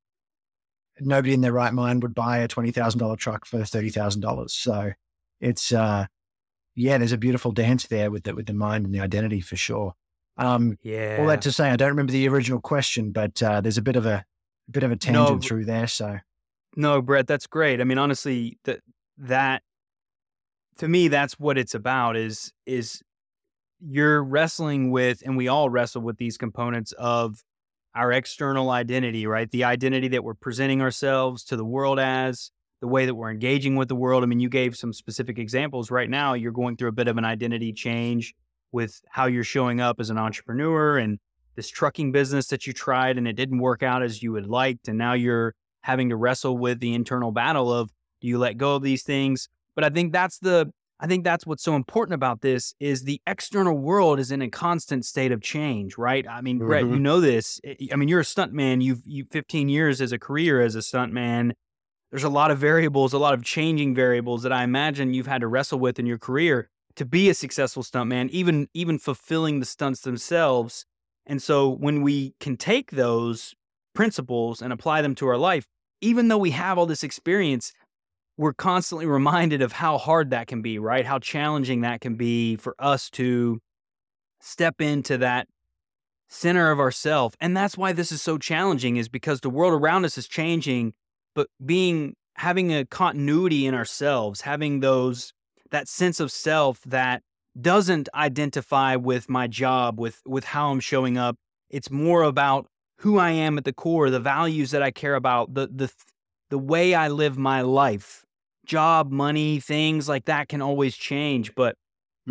nobody 1.00 1.32
in 1.32 1.40
their 1.40 1.52
right 1.52 1.72
mind 1.72 2.02
would 2.02 2.14
buy 2.14 2.38
a 2.38 2.48
twenty 2.48 2.70
thousand 2.70 3.00
dollar 3.00 3.16
truck 3.16 3.46
for 3.46 3.64
thirty 3.64 3.90
thousand 3.90 4.20
dollars. 4.20 4.54
So 4.54 4.92
it's 5.40 5.72
uh, 5.72 6.06
yeah, 6.74 6.98
there's 6.98 7.12
a 7.12 7.18
beautiful 7.18 7.52
dance 7.52 7.86
there 7.86 8.10
with 8.10 8.24
the 8.24 8.34
with 8.34 8.46
the 8.46 8.54
mind 8.54 8.84
and 8.84 8.94
the 8.94 9.00
identity 9.00 9.40
for 9.40 9.56
sure. 9.56 9.94
Um, 10.38 10.78
Yeah. 10.82 11.16
all 11.18 11.26
that 11.26 11.42
to 11.42 11.52
say, 11.52 11.70
I 11.70 11.76
don't 11.76 11.90
remember 11.90 12.12
the 12.12 12.28
original 12.28 12.60
question, 12.60 13.10
but 13.10 13.42
uh, 13.42 13.60
there's 13.60 13.78
a 13.78 13.82
bit 13.82 13.96
of 13.96 14.06
a, 14.06 14.24
a 14.68 14.70
bit 14.70 14.82
of 14.82 14.92
a 14.92 14.96
tangent 14.96 15.42
through 15.44 15.64
there. 15.64 15.86
So 15.86 16.18
No, 16.76 17.02
Brett, 17.02 17.26
that's 17.26 17.46
great. 17.46 17.80
I 17.80 17.84
mean, 17.84 17.98
honestly, 17.98 18.58
that 18.64 18.80
that 19.18 19.62
to 20.78 20.88
me, 20.88 21.08
that's 21.08 21.38
what 21.38 21.58
it's 21.58 21.74
about. 21.74 22.16
Is 22.16 22.52
is 22.66 23.02
you're 23.80 24.22
wrestling 24.22 24.90
with, 24.90 25.22
and 25.24 25.36
we 25.36 25.48
all 25.48 25.70
wrestle 25.70 26.02
with 26.02 26.18
these 26.18 26.36
components 26.36 26.92
of 26.92 27.42
our 27.94 28.12
external 28.12 28.70
identity, 28.70 29.26
right? 29.26 29.50
The 29.50 29.64
identity 29.64 30.08
that 30.08 30.22
we're 30.22 30.34
presenting 30.34 30.80
ourselves 30.82 31.44
to 31.44 31.56
the 31.56 31.64
world 31.64 31.98
as, 31.98 32.52
the 32.80 32.86
way 32.86 33.06
that 33.06 33.14
we're 33.14 33.30
engaging 33.30 33.76
with 33.76 33.88
the 33.88 33.96
world. 33.96 34.22
I 34.22 34.26
mean, 34.26 34.40
you 34.40 34.48
gave 34.48 34.76
some 34.76 34.92
specific 34.92 35.38
examples. 35.38 35.90
Right 35.90 36.08
now, 36.08 36.34
you're 36.34 36.52
going 36.52 36.76
through 36.76 36.90
a 36.90 36.92
bit 36.92 37.08
of 37.08 37.18
an 37.18 37.24
identity 37.24 37.72
change 37.72 38.34
with 38.72 39.00
how 39.10 39.26
you're 39.26 39.44
showing 39.44 39.80
up 39.80 39.98
as 40.00 40.10
an 40.10 40.18
entrepreneur 40.18 40.98
and 40.98 41.18
this 41.56 41.68
trucking 41.68 42.12
business 42.12 42.46
that 42.48 42.66
you 42.66 42.72
tried 42.72 43.18
and 43.18 43.26
it 43.26 43.34
didn't 43.34 43.58
work 43.58 43.82
out 43.82 44.02
as 44.02 44.22
you 44.22 44.34
had 44.34 44.46
liked. 44.46 44.88
And 44.88 44.96
now 44.98 45.12
you're 45.14 45.54
having 45.82 46.08
to 46.10 46.16
wrestle 46.16 46.56
with 46.56 46.80
the 46.80 46.94
internal 46.94 47.32
battle 47.32 47.72
of 47.72 47.90
do 48.20 48.28
you 48.28 48.38
let 48.38 48.56
go 48.56 48.76
of 48.76 48.82
these 48.82 49.02
things? 49.02 49.48
But 49.74 49.84
I 49.84 49.90
think 49.90 50.12
that's 50.12 50.38
the 50.38 50.72
I 51.00 51.06
think 51.06 51.22
that's 51.22 51.46
what's 51.46 51.62
so 51.62 51.76
important 51.76 52.14
about 52.14 52.40
this 52.40 52.74
is 52.80 53.04
the 53.04 53.20
external 53.24 53.78
world 53.78 54.18
is 54.18 54.32
in 54.32 54.42
a 54.42 54.48
constant 54.50 55.04
state 55.04 55.30
of 55.30 55.40
change, 55.40 55.96
right? 55.96 56.26
I 56.28 56.40
mean, 56.40 56.58
Brett, 56.58 56.82
you 56.82 56.96
Mhm. 56.96 57.00
know 57.02 57.20
this. 57.20 57.60
I 57.64 57.76
I 57.92 57.96
mean, 57.96 58.08
you're 58.08 58.18
a 58.18 58.24
stuntman. 58.24 58.82
You've 58.82 59.02
you 59.04 59.24
15 59.30 59.68
years 59.68 60.00
as 60.00 60.10
a 60.10 60.18
career 60.18 60.60
as 60.60 60.74
a 60.74 60.80
stuntman. 60.80 61.52
There's 62.10 62.24
a 62.24 62.28
lot 62.28 62.50
of 62.50 62.58
variables, 62.58 63.12
a 63.12 63.18
lot 63.18 63.34
of 63.34 63.44
changing 63.44 63.94
variables 63.94 64.42
that 64.42 64.52
I 64.52 64.64
imagine 64.64 65.14
you've 65.14 65.26
had 65.28 65.42
to 65.42 65.46
wrestle 65.46 65.78
with 65.78 65.98
in 66.00 66.06
your 66.06 66.18
career 66.18 66.68
to 66.98 67.04
be 67.04 67.30
a 67.30 67.34
successful 67.34 67.82
stuntman, 67.82 68.28
even 68.30 68.68
even 68.74 68.98
fulfilling 68.98 69.60
the 69.60 69.66
stunts 69.66 70.00
themselves. 70.00 70.84
And 71.26 71.40
so 71.40 71.68
when 71.68 72.02
we 72.02 72.34
can 72.40 72.56
take 72.56 72.90
those 72.90 73.54
principles 73.94 74.60
and 74.60 74.72
apply 74.72 75.02
them 75.02 75.14
to 75.16 75.28
our 75.28 75.36
life, 75.36 75.64
even 76.00 76.28
though 76.28 76.38
we 76.38 76.50
have 76.50 76.76
all 76.76 76.86
this 76.86 77.04
experience, 77.04 77.72
we're 78.36 78.52
constantly 78.52 79.06
reminded 79.06 79.62
of 79.62 79.72
how 79.72 79.96
hard 79.98 80.30
that 80.30 80.48
can 80.48 80.60
be, 80.60 80.78
right? 80.78 81.06
How 81.06 81.18
challenging 81.18 81.82
that 81.82 82.00
can 82.00 82.16
be 82.16 82.56
for 82.56 82.74
us 82.78 83.10
to 83.10 83.60
step 84.40 84.80
into 84.80 85.18
that 85.18 85.46
center 86.28 86.70
of 86.70 86.80
ourself. 86.80 87.34
And 87.40 87.56
that's 87.56 87.76
why 87.76 87.92
this 87.92 88.10
is 88.10 88.22
so 88.22 88.38
challenging 88.38 88.96
is 88.96 89.08
because 89.08 89.40
the 89.40 89.50
world 89.50 89.72
around 89.72 90.04
us 90.04 90.18
is 90.18 90.26
changing, 90.26 90.94
but 91.34 91.48
being 91.64 92.14
having 92.36 92.72
a 92.72 92.84
continuity 92.84 93.66
in 93.66 93.74
ourselves, 93.74 94.42
having 94.42 94.80
those 94.80 95.32
that 95.70 95.88
sense 95.88 96.20
of 96.20 96.30
self 96.32 96.82
that 96.84 97.22
doesn't 97.60 98.08
identify 98.14 98.96
with 98.96 99.28
my 99.28 99.46
job, 99.46 99.98
with 99.98 100.22
with 100.26 100.44
how 100.44 100.70
I'm 100.70 100.80
showing 100.80 101.18
up. 101.18 101.36
It's 101.70 101.90
more 101.90 102.22
about 102.22 102.66
who 103.00 103.18
I 103.18 103.30
am 103.30 103.58
at 103.58 103.64
the 103.64 103.72
core, 103.72 104.10
the 104.10 104.20
values 104.20 104.70
that 104.70 104.82
I 104.82 104.90
care 104.90 105.14
about, 105.14 105.54
the 105.54 105.66
the 105.68 105.92
the 106.50 106.58
way 106.58 106.94
I 106.94 107.08
live 107.08 107.36
my 107.38 107.60
life. 107.62 108.24
Job, 108.66 109.10
money, 109.10 109.60
things 109.60 110.08
like 110.08 110.26
that 110.26 110.48
can 110.48 110.60
always 110.62 110.96
change, 110.96 111.54
but 111.54 111.74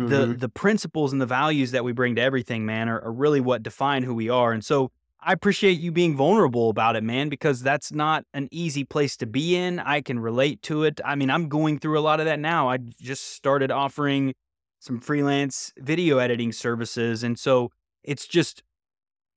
the 0.06 0.26
Mhm. 0.26 0.36
the 0.36 0.48
principles 0.48 1.12
and 1.12 1.20
the 1.20 1.26
values 1.26 1.72
that 1.72 1.84
we 1.84 1.92
bring 1.92 2.14
to 2.16 2.22
everything, 2.22 2.64
man, 2.66 2.88
are, 2.88 3.00
are 3.02 3.12
really 3.12 3.40
what 3.40 3.62
define 3.62 4.02
who 4.02 4.14
we 4.14 4.28
are. 4.28 4.52
And 4.52 4.64
so 4.64 4.90
I 5.20 5.32
appreciate 5.32 5.80
you 5.80 5.90
being 5.90 6.16
vulnerable 6.16 6.70
about 6.70 6.94
it, 6.94 7.02
man, 7.02 7.28
because 7.28 7.60
that's 7.60 7.92
not 7.92 8.24
an 8.32 8.48
easy 8.52 8.84
place 8.84 9.16
to 9.16 9.26
be 9.26 9.56
in. 9.56 9.80
I 9.80 10.00
can 10.00 10.20
relate 10.20 10.62
to 10.62 10.84
it. 10.84 11.00
I 11.04 11.16
mean, 11.16 11.28
I'm 11.28 11.48
going 11.48 11.78
through 11.80 11.98
a 11.98 12.00
lot 12.00 12.20
of 12.20 12.26
that 12.26 12.38
now. 12.38 12.68
I 12.68 12.76
just 12.78 13.32
started 13.34 13.70
offering 13.70 14.34
some 14.78 15.00
freelance 15.00 15.72
video 15.78 16.18
editing 16.18 16.52
services. 16.52 17.24
And 17.24 17.36
so 17.38 17.70
it's 18.04 18.28
just 18.28 18.62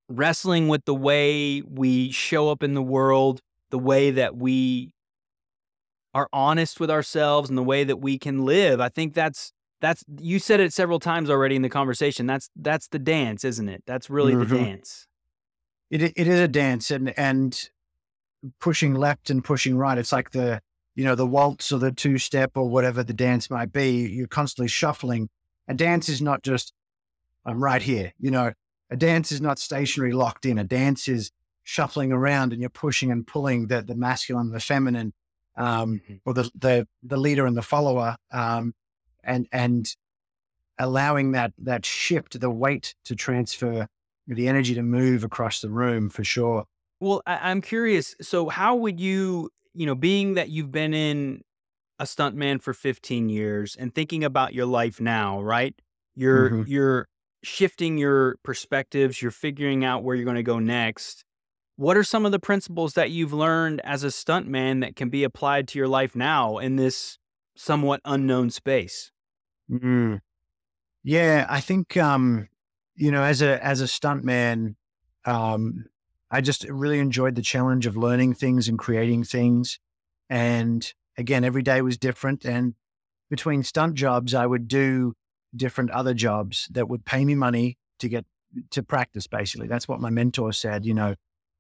wrestling 0.07 0.67
with 0.67 0.85
the 0.85 0.93
way 0.93 1.61
we 1.61 2.11
show 2.11 2.49
up 2.49 2.61
in 2.61 2.75
the 2.75 2.81
world, 2.81 3.39
the 3.71 3.79
way 3.79 4.11
that 4.11 4.37
we 4.37 4.93
are 6.13 6.27
honest 6.31 6.79
with 6.79 6.91
ourselves 6.91 7.49
and 7.49 7.57
the 7.57 7.63
way 7.63 7.83
that 7.83 7.97
we 7.97 8.19
can 8.19 8.45
live. 8.45 8.79
I 8.79 8.89
think 8.89 9.13
that's 9.13 9.51
that's 9.79 10.03
you 10.19 10.37
said 10.37 10.59
it 10.59 10.73
several 10.73 10.99
times 10.99 11.29
already 11.29 11.55
in 11.55 11.63
the 11.63 11.69
conversation. 11.69 12.27
That's 12.27 12.49
that's 12.55 12.87
the 12.87 12.99
dance, 12.99 13.43
isn't 13.43 13.67
it? 13.69 13.83
That's 13.87 14.09
really 14.09 14.35
the 14.35 14.45
Mhm. 14.45 14.65
dance. 14.65 15.07
It 15.91 16.01
it 16.15 16.27
is 16.27 16.39
a 16.39 16.47
dance 16.47 16.89
and 16.89 17.13
and 17.19 17.69
pushing 18.59 18.95
left 18.95 19.29
and 19.29 19.43
pushing 19.43 19.77
right. 19.77 19.97
It's 19.97 20.11
like 20.11 20.31
the 20.31 20.61
you 20.95 21.03
know 21.03 21.15
the 21.15 21.27
waltz 21.27 21.71
or 21.71 21.77
the 21.77 21.91
two 21.91 22.17
step 22.17 22.51
or 22.55 22.67
whatever 22.67 23.03
the 23.03 23.13
dance 23.13 23.49
might 23.49 23.71
be. 23.71 24.07
You're 24.07 24.27
constantly 24.27 24.69
shuffling. 24.69 25.29
A 25.67 25.73
dance 25.73 26.09
is 26.09 26.21
not 26.21 26.41
just 26.41 26.73
I'm 27.45 27.61
right 27.61 27.81
here. 27.81 28.13
You 28.19 28.31
know, 28.31 28.53
a 28.89 28.95
dance 28.95 29.31
is 29.31 29.41
not 29.41 29.59
stationary, 29.59 30.13
locked 30.13 30.45
in. 30.45 30.57
A 30.57 30.63
dance 30.63 31.07
is 31.07 31.31
shuffling 31.63 32.11
around 32.11 32.53
and 32.53 32.61
you're 32.61 32.69
pushing 32.69 33.11
and 33.11 33.27
pulling 33.27 33.67
the 33.67 33.81
the 33.81 33.95
masculine, 33.95 34.51
the 34.51 34.59
feminine, 34.61 35.13
um, 35.57 36.01
or 36.25 36.33
the 36.33 36.49
the 36.55 36.87
the 37.03 37.17
leader 37.17 37.45
and 37.45 37.57
the 37.57 37.61
follower, 37.61 38.15
um, 38.31 38.73
and 39.23 39.47
and 39.51 39.95
allowing 40.79 41.33
that 41.33 41.51
that 41.57 41.85
shift, 41.85 42.39
the 42.39 42.49
weight 42.49 42.95
to 43.03 43.15
transfer, 43.15 43.87
the 44.27 44.47
energy 44.47 44.75
to 44.75 44.83
move 44.83 45.23
across 45.23 45.61
the 45.61 45.69
room 45.69 46.09
for 46.09 46.23
sure. 46.23 46.65
Well, 46.99 47.21
I, 47.25 47.49
I'm 47.49 47.61
curious. 47.61 48.15
So, 48.21 48.49
how 48.49 48.75
would 48.75 48.99
you, 48.99 49.49
you 49.73 49.85
know, 49.85 49.95
being 49.95 50.35
that 50.35 50.49
you've 50.49 50.71
been 50.71 50.93
in 50.93 51.41
a 51.99 52.05
stuntman 52.05 52.61
for 52.61 52.73
15 52.73 53.29
years 53.29 53.75
and 53.75 53.93
thinking 53.93 54.23
about 54.23 54.53
your 54.53 54.65
life 54.65 55.01
now, 55.01 55.41
right? 55.41 55.75
You're 56.15 56.51
Mhm. 56.51 56.67
you're 56.67 57.07
shifting 57.43 57.97
your 57.97 58.37
perspectives. 58.43 59.21
You're 59.21 59.31
figuring 59.31 59.85
out 59.85 60.03
where 60.03 60.15
you're 60.15 60.25
going 60.25 60.35
to 60.37 60.43
go 60.43 60.59
next. 60.59 61.23
What 61.77 61.97
are 61.97 62.03
some 62.03 62.25
of 62.25 62.31
the 62.31 62.39
principles 62.39 62.93
that 62.93 63.11
you've 63.11 63.33
learned 63.33 63.81
as 63.83 64.03
a 64.03 64.07
stuntman 64.07 64.81
that 64.81 64.95
can 64.95 65.09
be 65.09 65.23
applied 65.23 65.67
to 65.69 65.79
your 65.79 65.87
life 65.87 66.15
now 66.15 66.59
in 66.59 66.75
this 66.75 67.17
somewhat 67.55 68.01
unknown 68.05 68.51
space? 68.51 69.11
Mm. 69.69 70.19
Yeah, 71.03 71.47
I 71.49 71.61
think 71.61 71.97
um, 71.97 72.49
you 72.95 73.11
know, 73.11 73.23
as 73.23 73.41
a 73.41 73.63
as 73.63 73.81
a 73.81 73.85
stuntman, 73.85 74.75
um, 75.25 75.85
I 76.29 76.41
just 76.41 76.63
really 76.65 76.99
enjoyed 76.99 77.35
the 77.35 77.41
challenge 77.41 77.85
of 77.85 77.97
learning 77.97 78.35
things 78.35 78.67
and 78.67 78.77
creating 78.79 79.23
things. 79.23 79.79
And 80.29 80.91
again, 81.17 81.43
every 81.43 81.61
day 81.61 81.81
was 81.81 81.97
different. 81.97 82.45
And 82.45 82.75
between 83.29 83.63
stunt 83.63 83.95
jobs, 83.95 84.33
I 84.33 84.45
would 84.45 84.67
do 84.67 85.13
different 85.55 85.91
other 85.91 86.13
jobs 86.13 86.67
that 86.71 86.87
would 86.87 87.05
pay 87.05 87.25
me 87.25 87.35
money 87.35 87.77
to 87.99 88.07
get 88.07 88.25
to 88.71 88.83
practice. 88.83 89.27
Basically, 89.27 89.67
that's 89.67 89.87
what 89.87 89.99
my 89.99 90.09
mentor 90.09 90.53
said. 90.53 90.85
You 90.85 90.93
know, 90.93 91.15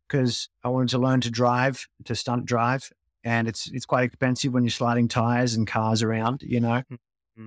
because 0.07 0.49
I 0.63 0.69
wanted 0.69 0.89
to 0.89 0.99
learn 0.99 1.21
to 1.21 1.29
drive, 1.31 1.87
to 2.05 2.15
stunt 2.15 2.45
drive, 2.45 2.91
and 3.23 3.47
it's 3.47 3.69
it's 3.71 3.85
quite 3.85 4.03
expensive 4.03 4.53
when 4.53 4.63
you're 4.63 4.71
sliding 4.71 5.07
tires 5.07 5.53
and 5.55 5.67
cars 5.67 6.03
around. 6.03 6.43
You 6.43 6.59
know. 6.59 6.83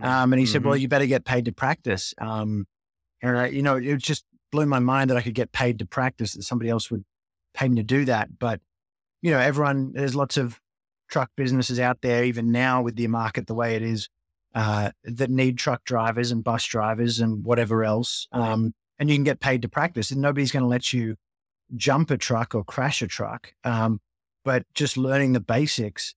Um, 0.02 0.32
and 0.32 0.40
he 0.40 0.46
said, 0.46 0.64
"Well, 0.64 0.76
you 0.76 0.88
better 0.88 1.06
get 1.06 1.24
paid 1.24 1.44
to 1.44 1.52
practice." 1.52 2.14
Um, 2.18 2.66
and 3.24 3.38
I, 3.38 3.46
you 3.46 3.62
know, 3.62 3.76
it 3.76 3.96
just 3.98 4.24
blew 4.52 4.66
my 4.66 4.78
mind 4.78 5.10
that 5.10 5.16
I 5.16 5.22
could 5.22 5.34
get 5.34 5.50
paid 5.50 5.78
to 5.78 5.86
practice. 5.86 6.34
That 6.34 6.42
somebody 6.42 6.70
else 6.70 6.90
would 6.90 7.04
pay 7.54 7.68
me 7.68 7.76
to 7.76 7.82
do 7.82 8.04
that. 8.04 8.38
But 8.38 8.60
you 9.22 9.30
know, 9.30 9.38
everyone 9.38 9.92
there's 9.94 10.14
lots 10.14 10.36
of 10.36 10.60
truck 11.08 11.30
businesses 11.36 11.80
out 11.80 12.02
there, 12.02 12.24
even 12.24 12.52
now 12.52 12.82
with 12.82 12.96
the 12.96 13.06
market 13.06 13.46
the 13.46 13.54
way 13.54 13.76
it 13.76 13.82
is, 13.82 14.08
uh, 14.54 14.90
that 15.04 15.30
need 15.30 15.56
truck 15.56 15.84
drivers 15.84 16.30
and 16.30 16.44
bus 16.44 16.64
drivers 16.66 17.18
and 17.20 17.44
whatever 17.44 17.82
else. 17.82 18.28
Um, 18.32 18.74
and 18.98 19.08
you 19.08 19.16
can 19.16 19.24
get 19.24 19.40
paid 19.40 19.62
to 19.62 19.68
practice, 19.68 20.10
and 20.10 20.20
nobody's 20.20 20.52
going 20.52 20.62
to 20.62 20.68
let 20.68 20.92
you 20.92 21.16
jump 21.74 22.10
a 22.10 22.18
truck 22.18 22.54
or 22.54 22.62
crash 22.62 23.00
a 23.00 23.06
truck. 23.06 23.54
Um, 23.64 24.00
but 24.44 24.64
just 24.74 24.96
learning 24.98 25.32
the 25.32 25.40
basics, 25.40 26.14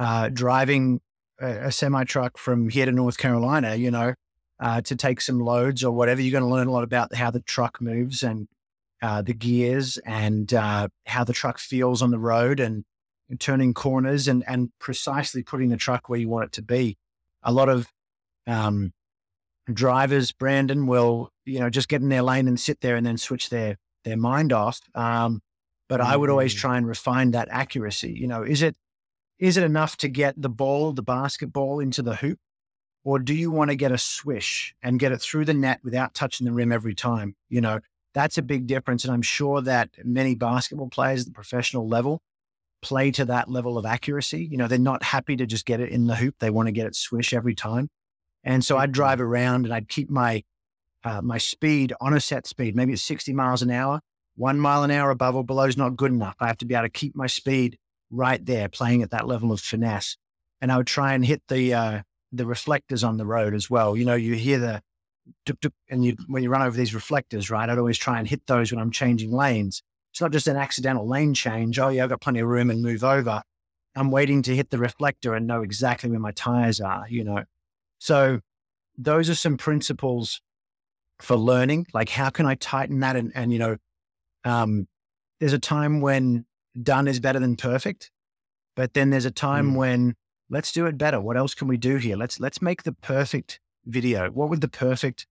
uh, 0.00 0.28
driving 0.28 1.00
a, 1.40 1.66
a 1.68 1.72
semi 1.72 2.02
truck 2.04 2.36
from 2.36 2.68
here 2.68 2.86
to 2.86 2.92
North 2.92 3.18
Carolina, 3.18 3.76
you 3.76 3.92
know, 3.92 4.14
uh, 4.60 4.80
to 4.82 4.94
take 4.94 5.20
some 5.20 5.40
loads 5.40 5.82
or 5.82 5.92
whatever. 5.92 6.20
You're 6.20 6.38
going 6.38 6.48
to 6.48 6.54
learn 6.54 6.68
a 6.68 6.72
lot 6.72 6.84
about 6.84 7.14
how 7.14 7.30
the 7.30 7.40
truck 7.40 7.80
moves 7.80 8.22
and 8.22 8.46
uh, 9.02 9.22
the 9.22 9.32
gears 9.34 9.96
and 10.04 10.52
uh, 10.52 10.88
how 11.06 11.24
the 11.24 11.32
truck 11.32 11.58
feels 11.58 12.02
on 12.02 12.10
the 12.10 12.18
road 12.18 12.60
and, 12.60 12.84
and 13.30 13.40
turning 13.40 13.72
corners 13.74 14.28
and, 14.28 14.44
and 14.46 14.70
precisely 14.78 15.42
putting 15.42 15.70
the 15.70 15.76
truck 15.76 16.08
where 16.08 16.18
you 16.20 16.28
want 16.28 16.44
it 16.44 16.52
to 16.52 16.62
be. 16.62 16.98
A 17.42 17.52
lot 17.52 17.70
of 17.70 17.88
um, 18.46 18.92
drivers, 19.72 20.32
Brandon, 20.32 20.86
will 20.86 21.30
you 21.44 21.60
know 21.60 21.70
just 21.70 21.88
get 21.88 22.02
in 22.02 22.08
their 22.10 22.22
lane 22.22 22.48
and 22.48 22.60
sit 22.60 22.80
there 22.80 22.96
and 22.96 23.06
then 23.06 23.16
switch 23.16 23.48
their 23.48 23.76
their 24.04 24.16
mind 24.16 24.52
off. 24.52 24.80
Um, 24.94 25.40
but 25.88 26.00
I 26.00 26.16
would 26.16 26.30
always 26.30 26.54
Mhm. 26.54 26.58
try 26.58 26.76
and 26.76 26.86
refine 26.86 27.30
that 27.32 27.48
accuracy. 27.50 28.12
You 28.12 28.28
know, 28.28 28.42
is 28.42 28.62
it 28.62 28.76
is 29.38 29.56
it 29.56 29.64
enough 29.64 29.96
to 29.98 30.08
get 30.08 30.40
the 30.40 30.50
ball, 30.50 30.92
the 30.92 31.02
basketball 31.02 31.80
into 31.80 32.02
the 32.02 32.16
hoop? 32.16 32.38
Or 33.04 33.18
do 33.18 33.34
you 33.34 33.50
want 33.50 33.70
to 33.70 33.76
get 33.76 33.92
a 33.92 33.98
swish 33.98 34.74
and 34.82 34.98
get 34.98 35.12
it 35.12 35.20
through 35.22 35.46
the 35.46 35.54
net 35.54 35.80
without 35.82 36.14
touching 36.14 36.44
the 36.44 36.52
rim 36.52 36.70
every 36.72 36.94
time? 36.94 37.34
You 37.48 37.60
know, 37.60 37.80
that's 38.14 38.38
a 38.38 38.42
big 38.42 38.66
difference. 38.66 39.04
And 39.04 39.12
I'm 39.12 39.22
sure 39.22 39.62
that 39.62 39.90
many 40.04 40.34
basketball 40.34 40.88
players 40.88 41.20
at 41.20 41.26
the 41.26 41.32
professional 41.32 41.88
level 41.88 42.20
play 42.82 43.10
to 43.12 43.24
that 43.26 43.50
level 43.50 43.78
of 43.78 43.86
accuracy. 43.86 44.46
You 44.50 44.58
know, 44.58 44.68
they're 44.68 44.78
not 44.78 45.02
happy 45.02 45.36
to 45.36 45.46
just 45.46 45.66
get 45.66 45.80
it 45.80 45.90
in 45.90 46.06
the 46.06 46.16
hoop. 46.16 46.36
They 46.40 46.50
want 46.50 46.66
to 46.66 46.72
get 46.72 46.86
it 46.86 46.94
swish 46.94 47.32
every 47.32 47.54
time. 47.54 47.88
And 48.44 48.64
so 48.64 48.76
I'd 48.76 48.88
Mm-hmm. 48.88 48.92
drive 48.92 49.20
around 49.20 49.64
and 49.64 49.74
I'd 49.74 49.88
keep 49.88 50.10
my 50.10 50.42
uh, 51.02 51.22
my 51.22 51.38
speed 51.38 51.94
on 52.00 52.12
a 52.12 52.20
set 52.20 52.46
speed. 52.46 52.76
Maybe 52.76 52.92
it's 52.92 53.02
60 53.02 53.32
miles 53.32 53.62
an 53.62 53.70
hour. 53.70 54.00
One 54.36 54.60
mile 54.60 54.82
an 54.82 54.90
hour 54.90 55.10
above 55.10 55.34
or 55.34 55.44
below 55.44 55.64
is 55.64 55.76
not 55.76 55.96
good 55.96 56.12
enough. 56.12 56.36
I 56.40 56.46
have 56.46 56.58
to 56.58 56.66
be 56.66 56.74
able 56.74 56.84
to 56.84 56.90
keep 56.90 57.16
my 57.16 57.26
speed 57.26 57.78
right 58.10 58.44
there, 58.44 58.68
playing 58.68 59.02
at 59.02 59.10
that 59.10 59.26
level 59.26 59.52
of 59.52 59.60
finesse. 59.60 60.16
And 60.60 60.70
I 60.70 60.76
would 60.76 60.86
try 60.86 61.14
and 61.14 61.24
hit 61.24 61.42
the 61.48 61.72
uh, 61.72 62.02
the 62.32 62.46
reflectors 62.46 63.02
on 63.04 63.16
the 63.16 63.26
road 63.26 63.54
as 63.54 63.68
well. 63.70 63.96
You 63.96 64.04
know, 64.04 64.14
you 64.14 64.34
hear 64.34 64.58
the 64.58 64.82
and 65.88 66.04
you 66.04 66.16
when 66.26 66.42
you 66.42 66.50
run 66.50 66.62
over 66.62 66.76
these 66.76 66.94
reflectors, 66.94 67.50
right? 67.50 67.68
I'd 67.68 67.78
always 67.78 67.98
try 67.98 68.18
and 68.18 68.26
hit 68.28 68.46
those 68.46 68.72
when 68.72 68.80
I'm 68.80 68.90
changing 68.90 69.32
lanes. 69.32 69.82
It's 70.12 70.20
not 70.20 70.32
just 70.32 70.48
an 70.48 70.56
accidental 70.56 71.06
lane 71.06 71.34
change. 71.34 71.78
Oh 71.78 71.88
yeah, 71.88 72.04
I've 72.04 72.10
got 72.10 72.20
plenty 72.20 72.40
of 72.40 72.48
room 72.48 72.70
and 72.70 72.82
move 72.82 73.04
over. 73.04 73.42
I'm 73.96 74.10
waiting 74.10 74.42
to 74.42 74.54
hit 74.56 74.70
the 74.70 74.78
reflector 74.78 75.34
and 75.34 75.46
know 75.46 75.62
exactly 75.62 76.10
where 76.10 76.20
my 76.20 76.32
tires 76.32 76.80
are. 76.80 77.06
You 77.08 77.24
know, 77.24 77.44
so 77.98 78.40
those 78.98 79.30
are 79.30 79.34
some 79.34 79.56
principles 79.56 80.40
for 81.20 81.36
learning. 81.36 81.86
Like 81.92 82.08
how 82.08 82.30
can 82.30 82.46
I 82.46 82.54
tighten 82.54 83.00
that? 83.00 83.16
And 83.16 83.30
and 83.34 83.52
you 83.52 83.58
know, 83.58 83.76
um, 84.44 84.88
there's 85.38 85.52
a 85.52 85.58
time 85.58 86.00
when 86.00 86.44
done 86.80 87.08
is 87.08 87.20
better 87.20 87.38
than 87.38 87.56
perfect, 87.56 88.10
but 88.76 88.94
then 88.94 89.10
there's 89.10 89.24
a 89.26 89.30
time 89.30 89.72
Mm. 89.72 89.76
when 89.76 90.14
let's 90.50 90.72
do 90.72 90.86
it 90.86 90.98
better. 90.98 91.20
What 91.20 91.36
else 91.36 91.54
can 91.54 91.68
we 91.68 91.76
do 91.76 91.96
here? 91.96 92.16
Let's 92.16 92.40
let's 92.40 92.60
make 92.60 92.82
the 92.82 92.92
perfect 92.92 93.60
video. 93.86 94.30
What 94.30 94.50
would 94.50 94.60
the 94.60 94.68
perfect 94.68 95.26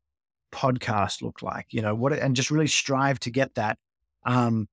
podcast 0.51 1.21
look 1.21 1.41
like? 1.41 1.67
You 1.69 1.81
know, 1.81 1.93
what 1.93 2.13
and 2.13 2.35
just 2.35 2.49
really 2.49 2.67
strive 2.67 3.19
to 3.21 3.29
get 3.29 3.55
that. 3.55 3.77
Um, 4.25 4.67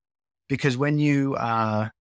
because 0.49 0.77
when 0.77 0.99
you 0.99 1.37
are 1.39 1.93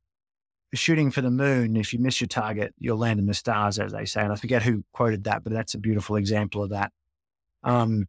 shooting 0.74 1.12
for 1.12 1.22
the 1.22 1.32
moon, 1.32 1.76
if 1.76 1.94
you 1.94 2.00
miss 2.00 2.22
your 2.22 2.28
target, 2.28 2.74
you'll 2.78 2.98
land 2.98 3.20
in 3.20 3.26
the 3.26 3.34
stars, 3.34 3.80
as 3.80 3.92
they 3.92 4.06
say. 4.06 4.22
And 4.22 4.32
I 4.32 4.36
forget 4.36 4.64
who 4.64 4.84
quoted 4.94 5.24
that, 5.24 5.44
but 5.44 5.54
that's 5.54 5.74
a 5.74 5.80
beautiful 5.80 6.16
example 6.16 6.64
of 6.64 6.70
that. 6.70 6.92
Um, 7.64 8.08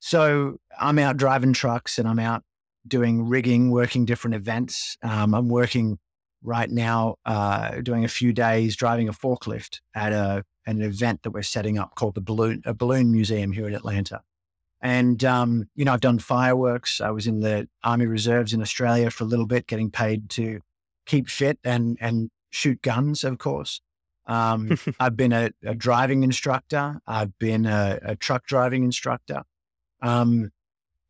so 0.00 0.58
I'm 0.78 0.98
out 0.98 1.16
driving 1.16 1.52
trucks 1.52 1.98
and 1.98 2.08
I'm 2.08 2.18
out 2.18 2.42
doing 2.86 3.28
rigging, 3.28 3.70
working 3.70 4.04
different 4.04 4.34
events. 4.34 4.96
Um, 5.02 5.34
I'm 5.34 5.48
working 5.48 5.98
right 6.42 6.70
now, 6.70 7.16
uh, 7.24 7.80
doing 7.82 8.04
a 8.04 8.08
few 8.08 8.32
days 8.32 8.76
driving 8.76 9.08
a 9.08 9.12
forklift 9.12 9.80
at 9.94 10.12
a 10.12 10.44
an 10.66 10.82
event 10.82 11.22
that 11.22 11.30
we're 11.30 11.42
setting 11.42 11.78
up 11.78 11.94
called 11.94 12.14
the 12.14 12.20
Balloon 12.20 12.62
a 12.64 12.74
Balloon 12.74 13.12
Museum 13.12 13.52
here 13.52 13.66
in 13.66 13.74
Atlanta. 13.74 14.22
And 14.80 15.22
um, 15.24 15.68
you 15.74 15.84
know, 15.84 15.92
I've 15.92 16.00
done 16.00 16.18
fireworks. 16.18 17.00
I 17.00 17.10
was 17.10 17.26
in 17.26 17.40
the 17.40 17.68
Army 17.84 18.06
Reserves 18.06 18.52
in 18.52 18.62
Australia 18.62 19.10
for 19.10 19.24
a 19.24 19.26
little 19.26 19.46
bit, 19.46 19.66
getting 19.66 19.90
paid 19.90 20.30
to 20.30 20.60
keep 21.06 21.28
fit 21.28 21.58
and 21.64 21.98
and 22.00 22.30
shoot 22.50 22.82
guns, 22.82 23.24
of 23.24 23.38
course. 23.38 23.80
Um, 24.26 24.78
I've 25.00 25.16
been 25.16 25.32
a, 25.32 25.50
a 25.64 25.74
driving 25.74 26.22
instructor. 26.22 27.00
I've 27.06 27.38
been 27.38 27.66
a, 27.66 27.98
a 28.02 28.16
truck 28.16 28.46
driving 28.46 28.84
instructor. 28.84 29.42
Um, 30.02 30.50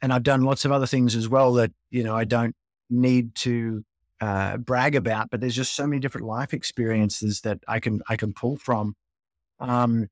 and 0.03 0.13
I've 0.13 0.23
done 0.23 0.43
lots 0.43 0.65
of 0.65 0.73
other 0.73 0.87
things 0.87 1.15
as 1.15 1.29
well 1.29 1.53
that, 1.55 1.73
you 1.91 2.03
know, 2.03 2.17
I 2.17 2.25
don't 2.25 2.57
need 2.89 3.35
to 3.37 3.85
uh, 4.21 4.57
brag 4.59 4.95
about, 4.95 5.31
but 5.31 5.41
there's 5.41 5.57
just 5.57 5.75
so 5.75 5.87
many 5.87 6.01
different 6.01 6.27
life 6.27 6.53
experiences 6.53 7.41
that 7.43 7.59
I 7.67 7.81
can, 7.81 8.01
I 8.09 8.17
can 8.17 8.33
pull 8.33 8.57
from. 8.57 8.95
Um, 9.59 10.09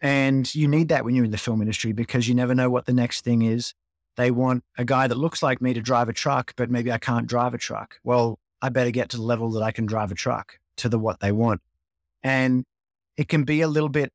and 0.00 0.52
you 0.54 0.66
need 0.68 0.88
that 0.88 1.04
when 1.04 1.14
you're 1.14 1.24
in 1.24 1.30
the 1.30 1.38
film 1.38 1.60
industry 1.60 1.92
because 1.92 2.28
you 2.28 2.34
never 2.34 2.54
know 2.54 2.70
what 2.70 2.86
the 2.86 2.92
next 2.92 3.22
thing 3.22 3.42
is. 3.42 3.74
They 4.16 4.30
want 4.30 4.64
a 4.76 4.84
guy 4.84 5.06
that 5.06 5.16
looks 5.16 5.42
like 5.42 5.60
me 5.60 5.72
to 5.74 5.80
drive 5.80 6.08
a 6.08 6.12
truck, 6.12 6.54
but 6.56 6.70
maybe 6.70 6.90
I 6.90 6.98
can't 6.98 7.26
drive 7.26 7.54
a 7.54 7.58
truck. 7.58 8.00
Well, 8.02 8.38
I 8.60 8.68
better 8.68 8.90
get 8.90 9.08
to 9.10 9.16
the 9.16 9.22
level 9.22 9.50
that 9.52 9.62
I 9.62 9.72
can 9.72 9.86
drive 9.86 10.10
a 10.10 10.14
truck 10.14 10.58
to 10.78 10.88
the 10.88 10.98
what 10.98 11.20
they 11.20 11.32
want. 11.32 11.60
And 12.22 12.64
it 13.16 13.28
can 13.28 13.44
be 13.44 13.60
a 13.60 13.68
little 13.68 13.88
bit 13.88 14.12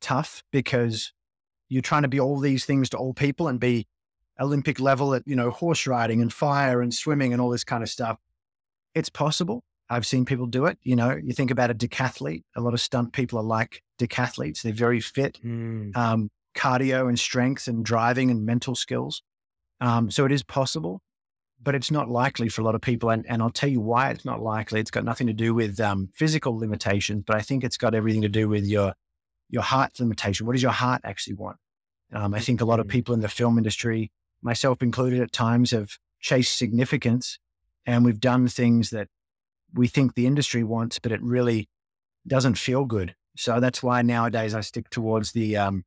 tough 0.00 0.42
because 0.50 1.12
you're 1.68 1.82
trying 1.82 2.02
to 2.02 2.08
be 2.08 2.20
all 2.20 2.38
these 2.38 2.64
things 2.64 2.90
to 2.90 2.96
all 2.96 3.14
people 3.14 3.46
and 3.46 3.60
be 3.60 3.86
Olympic 4.40 4.80
level 4.80 5.14
at, 5.14 5.22
you 5.26 5.36
know, 5.36 5.50
horse 5.50 5.86
riding 5.86 6.22
and 6.22 6.32
fire 6.32 6.80
and 6.80 6.92
swimming 6.94 7.32
and 7.32 7.40
all 7.42 7.50
this 7.50 7.64
kind 7.64 7.82
of 7.82 7.90
stuff. 7.90 8.18
It's 8.94 9.08
possible. 9.10 9.62
I've 9.88 10.06
seen 10.06 10.24
people 10.24 10.46
do 10.46 10.66
it. 10.66 10.78
You 10.82 10.96
know, 10.96 11.16
you 11.22 11.32
think 11.32 11.50
about 11.50 11.70
a 11.70 11.74
decathlete, 11.74 12.44
a 12.56 12.60
lot 12.60 12.74
of 12.74 12.80
stunt 12.80 13.12
people 13.12 13.38
are 13.38 13.44
like 13.44 13.82
decathletes. 13.98 14.62
They're 14.62 14.72
very 14.72 15.00
fit, 15.00 15.38
Mm. 15.44 15.96
um, 15.96 16.30
cardio 16.54 17.08
and 17.08 17.18
strength 17.18 17.68
and 17.68 17.84
driving 17.84 18.30
and 18.30 18.44
mental 18.46 18.74
skills. 18.74 19.22
Um, 19.80 20.10
so 20.10 20.24
it 20.24 20.32
is 20.32 20.42
possible, 20.42 21.00
but 21.62 21.74
it's 21.74 21.90
not 21.90 22.08
likely 22.08 22.48
for 22.48 22.62
a 22.62 22.64
lot 22.64 22.74
of 22.74 22.80
people. 22.80 23.10
And, 23.10 23.24
and 23.28 23.42
I'll 23.42 23.50
tell 23.50 23.68
you 23.68 23.80
why 23.80 24.10
it's 24.10 24.24
not 24.24 24.40
likely. 24.40 24.80
It's 24.80 24.90
got 24.90 25.04
nothing 25.04 25.26
to 25.26 25.32
do 25.32 25.54
with 25.54 25.78
um, 25.80 26.08
physical 26.14 26.56
limitations, 26.58 27.24
but 27.26 27.36
I 27.36 27.40
think 27.40 27.64
it's 27.64 27.76
got 27.76 27.94
everything 27.94 28.22
to 28.22 28.28
do 28.28 28.48
with 28.48 28.64
your 28.66 28.94
your 29.52 29.62
heart 29.62 29.98
limitation. 29.98 30.46
What 30.46 30.52
does 30.52 30.62
your 30.62 30.70
heart 30.70 31.00
actually 31.02 31.34
want? 31.34 31.56
Um, 32.12 32.34
I 32.34 32.38
think 32.38 32.60
a 32.60 32.64
lot 32.64 32.78
of 32.78 32.86
Mhm. 32.86 32.90
people 32.90 33.14
in 33.14 33.20
the 33.20 33.28
film 33.28 33.58
industry, 33.58 34.12
myself 34.42 34.82
included, 34.82 35.20
at 35.20 35.32
times 35.32 35.70
have 35.70 35.98
chased 36.20 36.56
significance, 36.56 37.38
and 37.86 38.04
we've 38.04 38.20
done 38.20 38.48
things 38.48 38.90
that 38.90 39.08
we 39.72 39.86
think 39.88 40.14
the 40.14 40.26
industry 40.26 40.64
wants, 40.64 40.98
but 40.98 41.12
it 41.12 41.22
really 41.22 41.68
doesn't 42.26 42.56
feel 42.56 42.84
good. 42.84 43.14
So 43.36 43.60
that's 43.60 43.82
why 43.82 44.02
nowadays 44.02 44.54
I 44.54 44.60
stick 44.60 44.90
towards 44.90 45.32
the 45.32 45.56
um, 45.56 45.84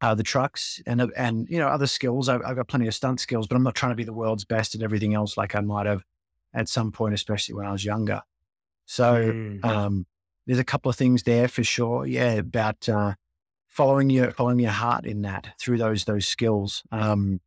uh, 0.00 0.14
the 0.14 0.22
trucks 0.22 0.80
and 0.86 1.00
uh, 1.00 1.08
and 1.16 1.46
you 1.50 1.58
know 1.58 1.68
other 1.68 1.86
skills. 1.86 2.28
I've, 2.28 2.42
I've 2.44 2.56
got 2.56 2.68
plenty 2.68 2.86
of 2.86 2.94
stunt 2.94 3.20
skills, 3.20 3.46
but 3.46 3.56
I'm 3.56 3.62
not 3.62 3.74
trying 3.74 3.92
to 3.92 3.96
be 3.96 4.04
the 4.04 4.12
world's 4.12 4.44
best 4.44 4.74
at 4.74 4.82
everything 4.82 5.14
else 5.14 5.36
like 5.36 5.54
I 5.54 5.60
might 5.60 5.86
have 5.86 6.02
at 6.52 6.68
some 6.68 6.92
point, 6.92 7.14
especially 7.14 7.54
when 7.54 7.66
I 7.66 7.72
was 7.72 7.84
younger. 7.84 8.22
So 8.86 9.32
Mm. 9.32 9.64
um, 9.64 10.06
there's 10.46 10.58
a 10.58 10.64
couple 10.64 10.90
of 10.90 10.96
things 10.96 11.22
there 11.24 11.48
for 11.48 11.64
sure. 11.64 12.06
Yeah, 12.06 12.32
about 12.34 12.88
uh, 12.88 13.14
following 13.66 14.10
your 14.10 14.30
following 14.30 14.60
your 14.60 14.70
heart 14.72 15.04
in 15.06 15.22
that 15.22 15.48
through 15.58 15.78
those 15.78 16.04
those 16.04 16.26
skills. 16.28 16.82
Um, 16.92 17.40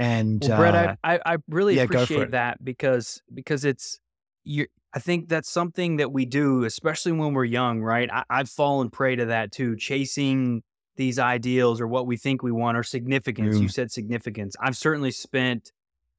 and 0.00 0.40
Well, 0.42 0.56
Brett, 0.56 0.74
uh, 0.74 0.94
I, 1.04 1.20
I 1.26 1.36
really 1.48 1.76
yeah, 1.76 1.84
appreciate 1.84 2.30
that 2.32 2.64
because 2.64 3.22
because 3.32 3.64
it's 3.64 4.00
you. 4.44 4.66
I 4.92 4.98
think 4.98 5.28
that's 5.28 5.48
something 5.48 5.98
that 5.98 6.10
we 6.10 6.26
do, 6.26 6.64
especially 6.64 7.12
when 7.12 7.32
we're 7.32 7.44
young, 7.44 7.80
right? 7.80 8.10
I, 8.12 8.24
I've 8.28 8.48
fallen 8.48 8.90
prey 8.90 9.14
to 9.14 9.26
that 9.26 9.52
too, 9.52 9.76
chasing 9.76 10.62
these 10.96 11.18
ideals 11.18 11.80
or 11.80 11.86
what 11.86 12.06
we 12.08 12.16
think 12.16 12.42
we 12.42 12.50
want 12.50 12.76
or 12.76 12.82
significance. 12.82 13.60
You 13.60 13.68
Mm. 13.68 13.72
said 13.72 13.92
significance. 13.92 14.56
I've 14.60 14.76
certainly 14.76 15.12
spent 15.12 15.70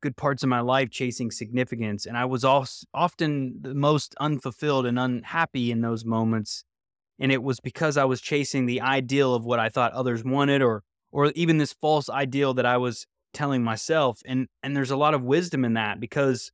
good 0.02 0.16
parts 0.16 0.42
of 0.44 0.50
my 0.50 0.62
life 0.62 0.90
chasing 0.90 1.32
significance, 1.32 2.06
and 2.06 2.16
I 2.18 2.26
was 2.26 2.46
often 2.46 3.62
the 3.62 3.74
most 3.74 4.16
unfulfilled 4.20 4.86
and 4.86 4.98
unhappy 5.00 5.72
in 5.72 5.82
those 5.82 6.06
moments. 6.06 6.64
And 7.20 7.32
it 7.32 7.44
was 7.44 7.60
because 7.60 7.98
I 7.98 8.06
was 8.06 8.22
chasing 8.22 8.68
the 8.68 8.82
ideal 8.82 9.36
of 9.36 9.46
what 9.46 9.60
I 9.60 9.70
thought 9.70 9.92
others 9.94 10.24
wanted, 10.24 10.62
or 10.62 10.84
or 11.12 11.32
even 11.32 11.58
this 11.58 11.74
false 11.74 12.10
ideal 12.10 12.54
that 12.54 12.66
I 12.66 12.78
was 12.78 13.06
telling 13.34 13.64
myself 13.64 14.22
and 14.26 14.48
and 14.64 14.76
there's 14.76 14.92
a 14.92 14.98
lot 14.98 15.14
of 15.14 15.24
wisdom 15.24 15.66
in 15.66 15.74
that 15.74 16.00
because 16.00 16.52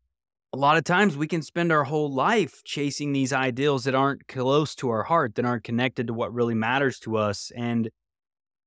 a 0.54 0.58
lot 0.58 0.78
of 0.78 0.84
times 0.84 1.18
we 1.18 1.28
can 1.28 1.42
spend 1.42 1.72
our 1.72 1.84
whole 1.84 2.12
life 2.12 2.64
chasing 2.64 3.12
these 3.12 3.34
ideals 3.34 3.84
that 3.84 3.96
aren't 3.96 4.28
close 4.28 4.76
to 4.76 4.90
our 4.90 5.04
heart 5.04 5.36
that 5.36 5.46
aren't 5.46 5.64
connected 5.64 6.08
to 6.08 6.14
what 6.14 6.34
really 6.34 6.56
matters 6.56 7.00
to 7.00 7.18
us 7.18 7.52
and 7.56 7.90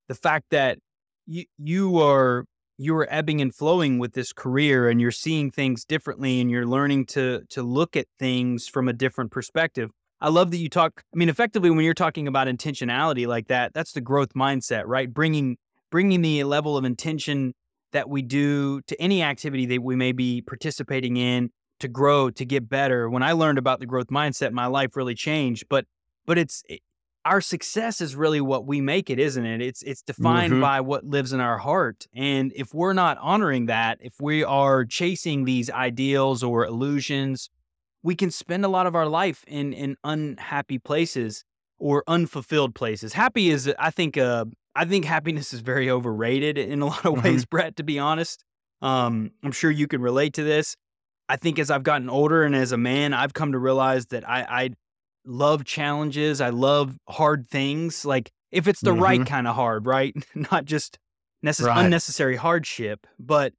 the 0.08 0.14
fact 0.14 0.46
that 0.50 0.78
you 1.26 1.44
you 1.58 1.98
are 1.98 2.44
you 2.76 2.96
are 2.96 3.06
ebbing 3.10 3.40
and 3.40 3.54
flowing 3.54 3.98
with 3.98 4.14
this 4.14 4.32
career 4.32 4.88
and 4.88 5.00
you're 5.00 5.10
seeing 5.10 5.50
things 5.50 5.84
differently 5.84 6.40
and 6.40 6.50
you're 6.50 6.66
learning 6.66 7.06
to 7.06 7.42
to 7.50 7.62
look 7.62 7.96
at 7.96 8.06
things 8.18 8.66
from 8.66 8.88
a 8.88 8.92
different 8.92 9.30
perspective. 9.30 9.90
I 10.20 10.30
love 10.30 10.50
that 10.50 10.56
you 10.56 10.68
talk 10.68 11.02
I 11.14 11.16
mean 11.16 11.28
effectively 11.28 11.70
when 11.70 11.84
you're 11.84 11.94
talking 11.94 12.26
about 12.26 12.48
intentionality 12.48 13.26
like 13.26 13.48
that 13.48 13.72
that's 13.72 13.92
the 13.92 14.00
growth 14.00 14.34
mindset 14.34 14.84
right? 14.86 15.12
Bringing 15.12 15.56
bringing 15.90 16.22
the 16.22 16.44
level 16.44 16.76
of 16.76 16.84
intention 16.84 17.52
that 17.92 18.08
we 18.08 18.22
do 18.22 18.80
to 18.82 19.00
any 19.00 19.22
activity 19.22 19.66
that 19.66 19.82
we 19.82 19.96
may 19.96 20.12
be 20.12 20.42
participating 20.42 21.16
in 21.16 21.50
to 21.80 21.88
grow 21.88 22.30
to 22.30 22.44
get 22.44 22.68
better. 22.68 23.08
When 23.08 23.22
i 23.22 23.32
learned 23.32 23.58
about 23.58 23.80
the 23.80 23.86
growth 23.86 24.08
mindset 24.08 24.52
my 24.52 24.66
life 24.66 24.96
really 24.96 25.14
changed 25.14 25.64
but 25.68 25.86
but 26.26 26.38
it's 26.38 26.62
it, 26.68 26.80
our 27.24 27.40
success 27.42 28.00
is 28.00 28.16
really 28.16 28.40
what 28.40 28.66
we 28.66 28.80
make 28.80 29.10
it 29.10 29.18
isn't 29.18 29.44
it? 29.44 29.60
It's 29.60 29.82
it's 29.82 30.02
defined 30.02 30.54
Mhm. 30.54 30.60
by 30.60 30.80
what 30.80 31.04
lives 31.04 31.32
in 31.32 31.40
our 31.40 31.58
heart 31.58 32.06
and 32.14 32.52
if 32.56 32.72
we're 32.74 32.92
not 32.94 33.18
honoring 33.20 33.66
that 33.66 33.98
if 34.00 34.14
we 34.20 34.42
are 34.44 34.84
chasing 34.84 35.44
these 35.44 35.68
ideals 35.70 36.42
or 36.42 36.64
illusions 36.64 37.50
we 38.02 38.14
can 38.14 38.30
spend 38.30 38.64
a 38.64 38.68
lot 38.68 38.86
of 38.86 38.94
our 38.94 39.06
life 39.06 39.44
in 39.46 39.72
in 39.72 39.96
unhappy 40.04 40.78
places 40.78 41.44
or 41.78 42.02
unfulfilled 42.06 42.74
places. 42.74 43.12
Happy 43.14 43.50
is 43.50 43.72
i 43.78 43.90
think 43.90 44.16
uh 44.16 44.44
I 44.74 44.84
think 44.84 45.04
happiness 45.04 45.52
is 45.52 45.60
very 45.60 45.90
overrated 45.90 46.56
in 46.58 46.80
a 46.82 46.86
lot 46.86 47.04
of 47.04 47.22
ways, 47.24 47.44
Brett, 47.44 47.76
to 47.76 47.82
be 47.82 47.98
honest. 47.98 48.44
Um, 48.82 49.32
I'm 49.42 49.52
sure 49.52 49.70
you 49.70 49.86
can 49.86 50.00
relate 50.00 50.34
to 50.34 50.42
this. 50.44 50.76
I 51.28 51.36
think 51.36 51.58
as 51.58 51.70
I've 51.70 51.82
gotten 51.82 52.08
older 52.08 52.42
and 52.44 52.54
as 52.56 52.72
a 52.72 52.76
man, 52.76 53.12
I've 53.12 53.34
come 53.34 53.52
to 53.52 53.58
realize 53.58 54.06
that 54.06 54.28
I, 54.28 54.40
I 54.48 54.70
love 55.24 55.64
challenges. 55.64 56.40
I 56.40 56.48
love 56.50 56.96
hard 57.08 57.46
things. 57.48 58.04
Like 58.04 58.30
if 58.50 58.66
it's 58.66 58.80
the 58.80 58.92
right 58.92 59.20
Mhm. 59.20 59.26
kind 59.26 59.46
of 59.46 59.54
hard, 59.54 59.86
right? 59.86 60.14
Not 60.34 60.64
just 60.64 60.98
necess- 61.44 61.66
Right. 61.66 61.84
unnecessary 61.84 62.36
hardship. 62.36 63.06
But 63.18 63.52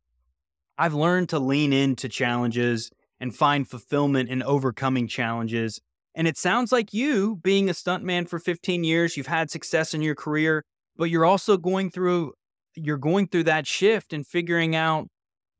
I've 0.78 0.93
learned 0.93 1.30
to 1.30 1.39
lean 1.39 1.71
into 1.74 2.10
challenges 2.10 2.89
and 3.19 3.36
find 3.36 3.67
fulfillment 3.69 4.30
in 4.30 4.41
overcoming 4.43 5.08
challenges. 5.08 5.80
And 6.15 6.28
it 6.28 6.38
sounds 6.38 6.71
like 6.71 6.93
you, 6.93 7.38
being 7.38 7.69
a 7.69 7.74
stuntman 7.74 8.28
for 8.28 8.39
15 8.39 8.84
years, 8.84 9.15
you've 9.15 9.28
had 9.28 9.50
success 9.52 9.93
in 9.93 10.02
your 10.02 10.15
career, 10.15 10.65
but 10.95 11.10
you're 11.10 11.25
also 11.25 11.58
going 11.58 11.89
through 11.89 12.34
you're 12.75 12.97
going 12.97 13.27
through 13.27 13.43
that 13.43 13.67
shift 13.67 14.13
and 14.13 14.25
figuring 14.25 14.75
out 14.75 15.10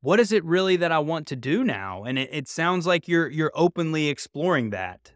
what 0.00 0.18
is 0.18 0.32
it 0.32 0.44
really 0.44 0.76
that 0.76 0.90
I 0.90 0.98
want 0.98 1.26
to 1.28 1.36
do 1.36 1.62
now? 1.62 2.02
And 2.04 2.18
it, 2.18 2.28
it 2.32 2.48
sounds 2.48 2.86
like 2.86 3.06
you're 3.08 3.30
you're 3.30 3.52
openly 3.54 4.08
exploring 4.08 4.70
that. 4.70 5.12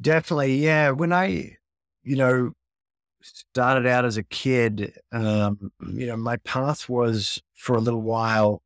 Definitely, 0.00 0.56
yeah. 0.56 0.90
When 0.90 1.12
I, 1.12 1.56
you 2.02 2.16
know, 2.16 2.52
started 3.22 3.86
out 3.86 4.04
as 4.04 4.16
a 4.16 4.22
kid, 4.22 4.98
um, 5.12 5.70
you 5.92 6.06
know, 6.06 6.16
my 6.16 6.38
path 6.38 6.88
was 6.88 7.42
for 7.54 7.76
a 7.76 7.80
little 7.80 8.02
while. 8.02 8.62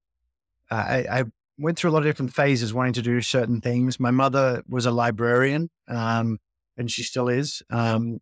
I, 0.71 1.07
I 1.11 1.25
went 1.59 1.79
through 1.79 1.91
a 1.91 1.93
lot 1.93 1.99
of 1.99 2.05
different 2.05 2.33
phases 2.33 2.73
wanting 2.73 2.95
to 2.95 3.03
do 3.03 3.21
certain 3.21 3.61
things. 3.61 4.01
My 4.01 4.11
mother 4.11 4.63
was 4.69 4.87
a 4.87 4.91
librarian, 4.91 5.71
um, 5.89 6.39
and 6.77 6.91
she 6.91 7.03
still 7.03 7.29
is. 7.29 7.63
Um, 7.69 8.21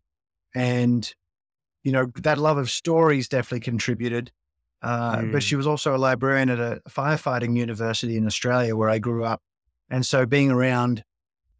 and, 0.53 1.13
you 1.83 1.91
know, 1.91 2.07
that 2.21 2.37
love 2.37 2.57
of 2.57 2.71
stories 2.71 3.27
definitely 3.27 3.59
contributed. 3.59 4.31
Uh, 4.81 5.17
mm. 5.17 5.31
But 5.31 5.43
she 5.43 5.55
was 5.55 5.67
also 5.67 5.95
a 5.95 5.97
librarian 5.97 6.49
at 6.49 6.59
a 6.59 6.81
firefighting 6.89 7.57
university 7.57 8.17
in 8.17 8.25
Australia 8.25 8.75
where 8.75 8.89
I 8.89 8.99
grew 8.99 9.23
up. 9.23 9.41
And 9.89 10.05
so 10.05 10.25
being 10.25 10.51
around 10.51 11.03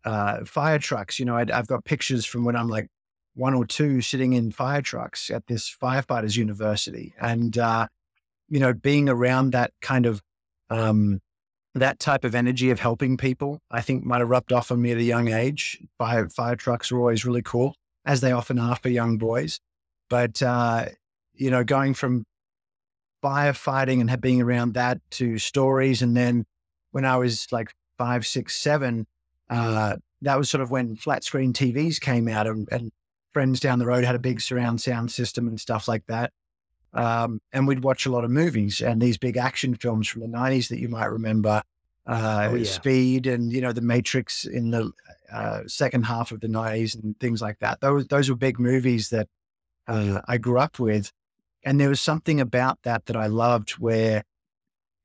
uh, 0.03 0.43
fire 0.45 0.79
trucks, 0.79 1.19
you 1.19 1.25
know, 1.25 1.35
i 1.35 1.45
have 1.49 1.67
got 1.67 1.85
pictures 1.85 2.25
from 2.25 2.43
when 2.43 2.55
I'm 2.55 2.67
like 2.67 2.87
one 3.35 3.53
or 3.53 3.65
two 3.65 4.01
sitting 4.01 4.33
in 4.33 4.51
fire 4.51 4.81
trucks 4.81 5.29
at 5.29 5.47
this 5.47 5.73
firefighters 5.81 6.35
university. 6.37 7.13
And, 7.19 7.57
uh, 7.57 7.87
you 8.49 8.59
know, 8.59 8.73
being 8.73 9.07
around 9.09 9.51
that 9.51 9.71
kind 9.81 10.05
of, 10.05 10.21
um, 10.69 11.21
that 11.75 11.99
type 11.99 12.23
of 12.23 12.35
energy 12.35 12.69
of 12.69 12.79
helping 12.79 13.17
people, 13.17 13.59
I 13.71 13.81
think 13.81 14.03
might 14.03 14.19
have 14.19 14.29
rubbed 14.29 14.53
off 14.53 14.71
on 14.71 14.81
me 14.81 14.91
at 14.91 14.97
a 14.97 15.03
young 15.03 15.29
age. 15.29 15.79
Fire, 15.97 16.29
fire 16.29 16.55
trucks 16.55 16.91
are 16.91 16.99
always 16.99 17.25
really 17.25 17.41
cool, 17.41 17.75
as 18.05 18.21
they 18.21 18.31
often 18.31 18.59
are 18.59 18.75
for 18.75 18.89
young 18.89 19.17
boys. 19.17 19.59
But, 20.13 20.43
uh, 20.43 20.85
you 21.33 21.49
know, 21.49 21.63
going 21.63 21.95
from 21.95 22.23
firefighting 23.23 23.99
and 23.99 24.21
being 24.21 24.43
around 24.43 24.75
that 24.75 24.99
to 25.09 25.39
stories. 25.39 26.03
And 26.03 26.15
then 26.15 26.45
when 26.91 27.03
I 27.03 27.17
was 27.17 27.51
like 27.51 27.73
five, 27.97 28.23
six, 28.27 28.55
seven, 28.55 29.07
uh, 29.49 29.95
that 30.21 30.37
was 30.37 30.51
sort 30.51 30.61
of 30.61 30.69
when 30.69 30.95
flat 30.97 31.23
screen 31.23 31.51
TVs 31.51 31.99
came 31.99 32.27
out 32.27 32.45
and, 32.45 32.69
and, 32.71 32.91
friends 33.33 33.59
down 33.59 33.79
the 33.79 33.87
road 33.87 34.03
had 34.03 34.13
a 34.13 34.19
big 34.19 34.39
surround 34.39 34.79
sound 34.79 35.11
system 35.11 35.47
and 35.47 35.59
stuff 35.59 35.87
like 35.87 36.05
that. 36.05 36.31
Um, 36.93 37.41
and 37.51 37.67
we'd 37.67 37.83
watch 37.83 38.05
a 38.05 38.11
lot 38.11 38.23
of 38.23 38.29
movies 38.29 38.81
and 38.81 39.01
these 39.01 39.17
big 39.17 39.35
action 39.35 39.73
films 39.73 40.07
from 40.07 40.21
the 40.21 40.27
90s 40.27 40.67
that 40.67 40.77
you 40.77 40.89
might 40.89 41.05
remember. 41.05 41.63
Uh, 42.05 42.49
oh, 42.51 42.53
yeah. 42.53 42.65
Speed 42.65 43.25
and, 43.25 43.51
you 43.51 43.61
know, 43.61 43.71
The 43.71 43.81
Matrix 43.81 44.45
in 44.45 44.69
the 44.69 44.91
uh, 45.31 45.61
second 45.65 46.03
half 46.03 46.31
of 46.31 46.39
the 46.39 46.47
90s 46.47 46.93
and 46.93 47.19
things 47.19 47.41
like 47.41 47.57
that. 47.61 47.81
Those, 47.81 48.05
those 48.05 48.29
were 48.29 48.35
big 48.35 48.59
movies 48.59 49.09
that 49.09 49.27
uh, 49.87 50.21
I 50.27 50.37
grew 50.37 50.59
up 50.59 50.79
with. 50.79 51.11
And 51.63 51.79
there 51.79 51.89
was 51.89 52.01
something 52.01 52.41
about 52.41 52.79
that 52.83 53.05
that 53.05 53.15
I 53.15 53.27
loved 53.27 53.71
where, 53.71 54.23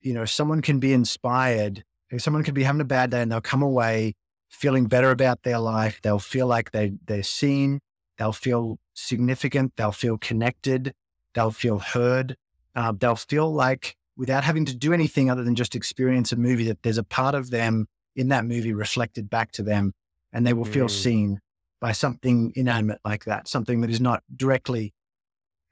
you 0.01 0.13
know, 0.13 0.25
someone 0.25 0.61
can 0.61 0.81
be 0.81 0.93
inspired, 0.93 1.85
someone 2.19 2.43
can 2.43 2.55
be 2.55 2.65
having 2.65 2.81
a 2.81 2.85
bad 2.85 3.11
day 3.11 3.23
and 3.23 3.31
they'll 3.31 3.41
come 3.41 3.63
away 3.63 4.15
feeling 4.49 4.87
better 4.87 5.11
about 5.11 5.43
their 5.43 5.59
life. 5.59 6.01
They'll 6.03 6.19
feel 6.19 6.47
like 6.47 6.73
they, 6.73 6.95
they're 7.07 7.23
seen. 7.23 7.81
They'll 8.17 8.33
feel 8.33 8.79
significant. 8.95 9.75
They'll 9.77 9.93
feel 9.93 10.19
connected. 10.19 10.95
They'll 11.35 11.53
feel 11.53 11.79
heard. 11.79 12.37
Uh, 12.75 12.93
they'll 12.99 13.17
feel 13.17 13.53
like, 13.53 13.97
without 14.17 14.43
having 14.43 14.65
to 14.65 14.75
do 14.75 14.93
anything 14.93 15.31
other 15.31 15.45
than 15.45 15.55
just 15.55 15.77
experience 15.77 16.33
a 16.33 16.37
movie, 16.37 16.65
that 16.65 16.83
there's 16.83 16.99
a 16.99 17.05
part 17.05 17.37
of 17.37 17.51
them 17.51 17.87
in 18.17 18.29
that 18.29 18.45
movie 18.45 18.73
reflected 18.73 19.31
back 19.31 19.53
to 19.53 19.63
them. 19.63 19.93
And 20.33 20.47
they 20.47 20.53
will 20.53 20.65
feel 20.65 20.87
mm. 20.87 20.91
seen 20.91 21.41
by 21.81 21.93
something 21.93 22.53
inanimate 22.57 23.01
like 23.05 23.25
that, 23.25 23.49
something 23.49 23.81
that 23.81 23.91
is 23.91 24.01
not 24.01 24.23
directly 24.35 24.93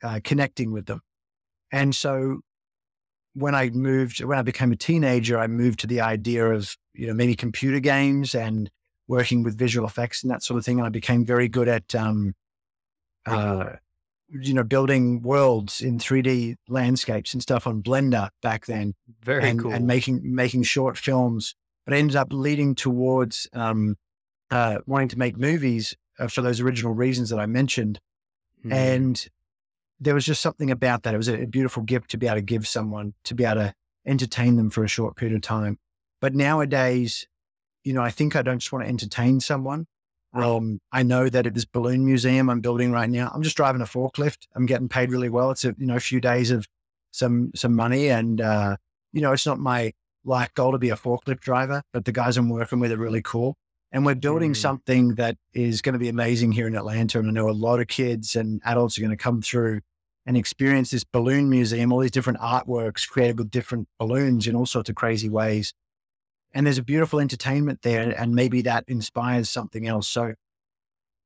uh, 0.03 0.21
connecting 0.23 0.73
with 0.73 0.87
them. 0.87 1.01
And 1.73 1.95
so 1.95 2.41
when 3.35 3.55
I 3.55 3.71
moved, 3.71 4.23
when 4.23 4.39
I 4.39 4.43
became 4.43 4.73
a 4.73 4.77
teenager, 4.77 5.39
I 5.39 5.47
moved 5.47 5.81
to 5.81 5.87
the 5.87 6.01
idea 6.01 6.47
of, 6.53 6.77
you 6.95 7.07
know, 7.07 7.15
maybe 7.15 7.35
computer 7.35 7.81
games 7.81 8.35
and 8.35 8.71
working 9.09 9.43
with 9.43 9.59
visual 9.59 9.87
effects 9.87 10.23
and 10.23 10.31
that 10.31 10.43
sort 10.43 10.59
of 10.59 10.65
thing. 10.65 10.79
And 10.79 10.87
I 10.87 10.91
became 10.91 11.25
very 11.25 11.49
good 11.49 11.69
at, 11.69 11.95
um, 11.95 12.35
uh, 13.27 13.73
you 14.29 14.55
know, 14.55 14.65
building 14.65 15.23
worlds 15.23 15.81
in 15.81 15.99
3D 15.99 16.57
landscapes 16.69 17.33
and 17.35 17.43
stuff 17.43 17.67
on 17.67 17.83
Blender 17.83 18.31
back 18.43 18.67
then. 18.67 18.95
Very 19.23 19.51
and, 19.51 19.61
cool. 19.61 19.73
And 19.73 19.87
making, 19.87 20.21
making 20.35 20.63
short 20.63 20.97
films, 20.97 21.55
but 21.85 21.95
I 21.95 21.99
ended 21.99 22.17
up 22.17 22.29
leading 22.33 22.75
towards, 22.75 23.49
um, 23.53 23.97
uh, 24.51 24.79
wanting 24.87 25.09
to 25.09 25.19
make 25.19 25.37
movies 25.37 25.97
uh, 26.19 26.29
for 26.29 26.43
those 26.43 26.61
original 26.61 26.93
reasons 26.93 27.31
that 27.31 27.39
I 27.39 27.47
mentioned. 27.47 28.01
Mm. 28.65 28.73
And 28.73 29.29
there 30.01 30.15
was 30.15 30.25
just 30.25 30.43
something 30.43 30.71
about 30.71 31.03
that. 31.03 31.15
It 31.15 31.19
was 31.19 31.29
a, 31.29 31.43
a 31.43 31.47
beautiful 31.47 31.83
gift 31.83 32.11
to 32.11 32.19
be 32.19 32.27
able 32.27 32.37
to 32.37 32.43
give 32.43 32.67
someone, 32.67 33.15
to 33.25 33.35
be 33.35 33.45
able 33.45 33.63
to 33.63 33.75
entertain 34.07 34.57
them 34.57 34.71
for 34.71 34.85
a 34.85 34.89
short 34.89 35.17
period 35.17 35.35
of 35.35 35.43
time. 35.43 35.79
But 36.21 36.35
nowadays, 36.35 37.27
you 37.85 37.93
know, 37.93 38.03
I 38.03 38.11
think 38.11 38.37
I 38.37 38.43
don't 38.43 38.59
just 38.59 38.73
want 38.73 38.85
to 38.85 38.89
entertain 38.89 39.41
someone. 39.41 39.87
Um, 40.35 40.81
I 40.93 41.03
know 41.03 41.29
that 41.29 41.47
at 41.47 41.55
this 41.55 41.65
balloon 41.65 42.05
museum 42.05 42.51
I'm 42.51 42.61
building 42.61 42.93
right 42.93 43.09
now, 43.09 43.31
I'm 43.33 43.43
just 43.43 43.57
driving 43.57 43.81
a 43.81 43.87
forklift. 43.87 44.47
I'm 44.55 44.67
getting 44.67 44.89
paid 44.89 45.11
really 45.11 45.31
well. 45.31 45.51
It's 45.51 45.65
a 45.65 45.75
you 45.79 45.87
know 45.87 45.97
a 45.97 46.01
few 46.01 46.21
days 46.21 46.51
of 46.51 46.67
some 47.11 47.53
some 47.55 47.75
money, 47.75 48.09
and 48.09 48.41
uh, 48.41 48.77
you 49.13 49.23
know 49.23 49.33
it's 49.33 49.47
not 49.47 49.59
my 49.59 49.93
life 50.25 50.53
goal 50.55 50.73
to 50.73 50.79
be 50.79 50.91
a 50.91 50.97
forklift 50.97 51.41
driver, 51.41 51.83
but 51.93 52.05
the 52.05 52.13
guys 52.13 52.37
I'm 52.37 52.51
working 52.51 52.81
with 52.81 52.93
are 52.93 52.99
really 52.99 53.23
cool. 53.23 53.57
And 53.93 54.05
we're 54.05 54.15
building 54.15 54.53
mm. 54.53 54.57
something 54.57 55.15
that 55.15 55.37
is 55.55 55.81
going 55.81 55.93
to 55.95 55.99
be 55.99 56.09
amazing 56.09 56.53
here 56.53 56.67
in 56.67 56.77
Atlanta. 56.77 57.19
And 57.19 57.29
I 57.29 57.33
know 57.33 57.49
a 57.49 57.53
lot 57.53 57.81
of 57.81 57.89
kids 57.89 58.37
and 58.37 58.61
adults 58.65 58.99
are 58.99 59.01
going 59.01 59.11
to 59.11 59.17
come 59.17 59.43
through 59.43 59.81
and 60.27 60.37
experience 60.37 60.91
this 60.91 61.05
balloon 61.05 61.49
museum, 61.49 61.93
all 61.93 62.01
these 62.01 62.11
different 62.11 62.41
artworks 62.41 63.09
created 63.09 63.39
with 63.39 63.51
different 63.51 63.89
balloons 63.99 64.47
in 64.47 64.57
all 64.57 64.67
sorts 64.67 64.91
of 64.91 64.97
crazy 64.97 65.29
ways. 65.29 65.73
And 66.53 66.67
there's 66.67 66.79
a 66.79 66.83
beautiful 66.83 67.21
entertainment 67.21 67.83
there. 67.83 68.11
And 68.11 68.35
maybe 68.35 68.63
that 68.63 68.85
inspires 68.89 69.49
something 69.49 69.87
else. 69.87 70.09
So 70.09 70.35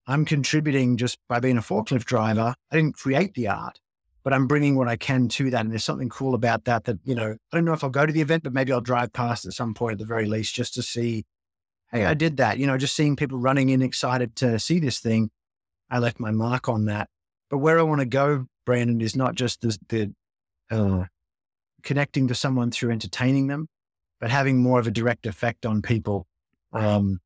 I'm 0.07 0.25
contributing 0.25 0.97
just 0.97 1.19
by 1.29 1.41
being 1.41 1.57
a 1.57 1.63
forklift 1.63 2.05
driver. 2.05 2.55
I 2.71 2.77
didn't 2.77 2.97
create 2.97 3.35
the 3.35 3.49
art, 3.49 3.81
but 4.23 4.35
I'm 4.35 4.47
bringing 4.47 4.77
what 4.77 4.89
I 4.89 4.97
can 4.97 5.29
to 5.29 5.51
that. 5.51 5.61
And 5.61 5.71
there's 5.71 5.85
something 5.85 6.09
cool 6.09 6.35
about 6.35 6.65
that, 6.65 6.85
that, 6.85 6.99
you 7.05 7.15
know, 7.15 7.37
I 7.53 7.57
don't 7.57 7.65
know 7.65 7.73
if 7.73 7.83
I'll 7.83 7.91
go 7.91 8.05
to 8.05 8.13
the 8.13 8.21
event, 8.21 8.43
but 8.43 8.53
maybe 8.53 8.73
I'll 8.73 8.81
drive 8.81 9.13
past 9.13 9.47
at 9.47 9.53
some 9.53 9.73
point 9.73 9.93
at 9.93 9.99
the 9.99 10.05
very 10.05 10.27
least 10.27 10.55
just 10.55 10.75
to 10.75 10.83
see 10.83 11.25
hey, 11.93 12.05
I 12.05 12.15
did 12.15 12.37
that. 12.39 12.59
You 12.59 12.67
know, 12.67 12.79
just 12.79 12.95
seeing 12.95 13.17
people 13.17 13.39
running 13.39 13.69
in 13.69 13.83
excited 13.83 14.37
to 14.37 14.59
see 14.59 14.79
this 14.79 15.01
thing, 15.01 15.31
I 15.91 15.99
left 15.99 16.21
my 16.21 16.31
mark 16.31 16.69
on 16.69 16.87
that. 16.87 17.09
But 17.51 17.59
where 17.59 17.79
I 17.79 17.83
want 17.83 18.01
to 18.01 18.07
go, 18.07 18.47
Brandon, 18.65 19.01
is 19.01 19.17
not 19.17 19.35
just 19.35 19.61
the, 19.61 19.79
the 19.89 20.15
uh, 20.71 21.05
connecting 21.83 22.29
to 22.29 22.35
someone 22.35 22.71
through 22.71 22.93
entertaining 22.93 23.49
them, 23.49 23.67
but 24.21 24.31
having 24.31 24.63
more 24.63 24.79
of 24.79 24.87
a 24.87 24.91
direct 24.91 25.27
effect 25.27 25.67
on 25.67 25.83
people. 25.83 26.27
Um, 26.73 27.21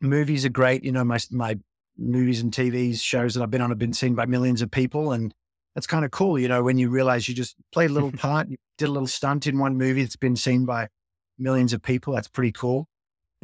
movies 0.00 0.44
are 0.44 0.50
great. 0.50 0.84
You 0.84 0.92
know, 0.92 1.04
my 1.04 1.18
my 1.30 1.56
movies 1.96 2.40
and 2.40 2.52
TVs 2.52 3.00
shows 3.00 3.34
that 3.34 3.42
I've 3.42 3.50
been 3.50 3.62
on 3.62 3.70
have 3.70 3.78
been 3.78 3.94
seen 3.94 4.14
by 4.14 4.26
millions 4.26 4.60
of 4.60 4.70
people, 4.70 5.12
and 5.12 5.32
that's 5.74 5.86
kind 5.86 6.04
of 6.04 6.10
cool. 6.10 6.38
You 6.38 6.48
know, 6.48 6.62
when 6.62 6.78
you 6.78 6.90
realize 6.90 7.28
you 7.28 7.34
just 7.34 7.56
played 7.72 7.90
a 7.90 7.94
little 7.94 8.12
part, 8.26 8.50
you 8.50 8.56
did 8.76 8.88
a 8.88 8.92
little 8.92 9.06
stunt 9.06 9.46
in 9.46 9.58
one 9.58 9.78
movie 9.78 10.02
that's 10.02 10.16
been 10.16 10.36
seen 10.36 10.66
by 10.66 10.88
millions 11.38 11.72
of 11.72 11.82
people. 11.82 12.14
That's 12.14 12.28
pretty 12.28 12.52
cool. 12.52 12.88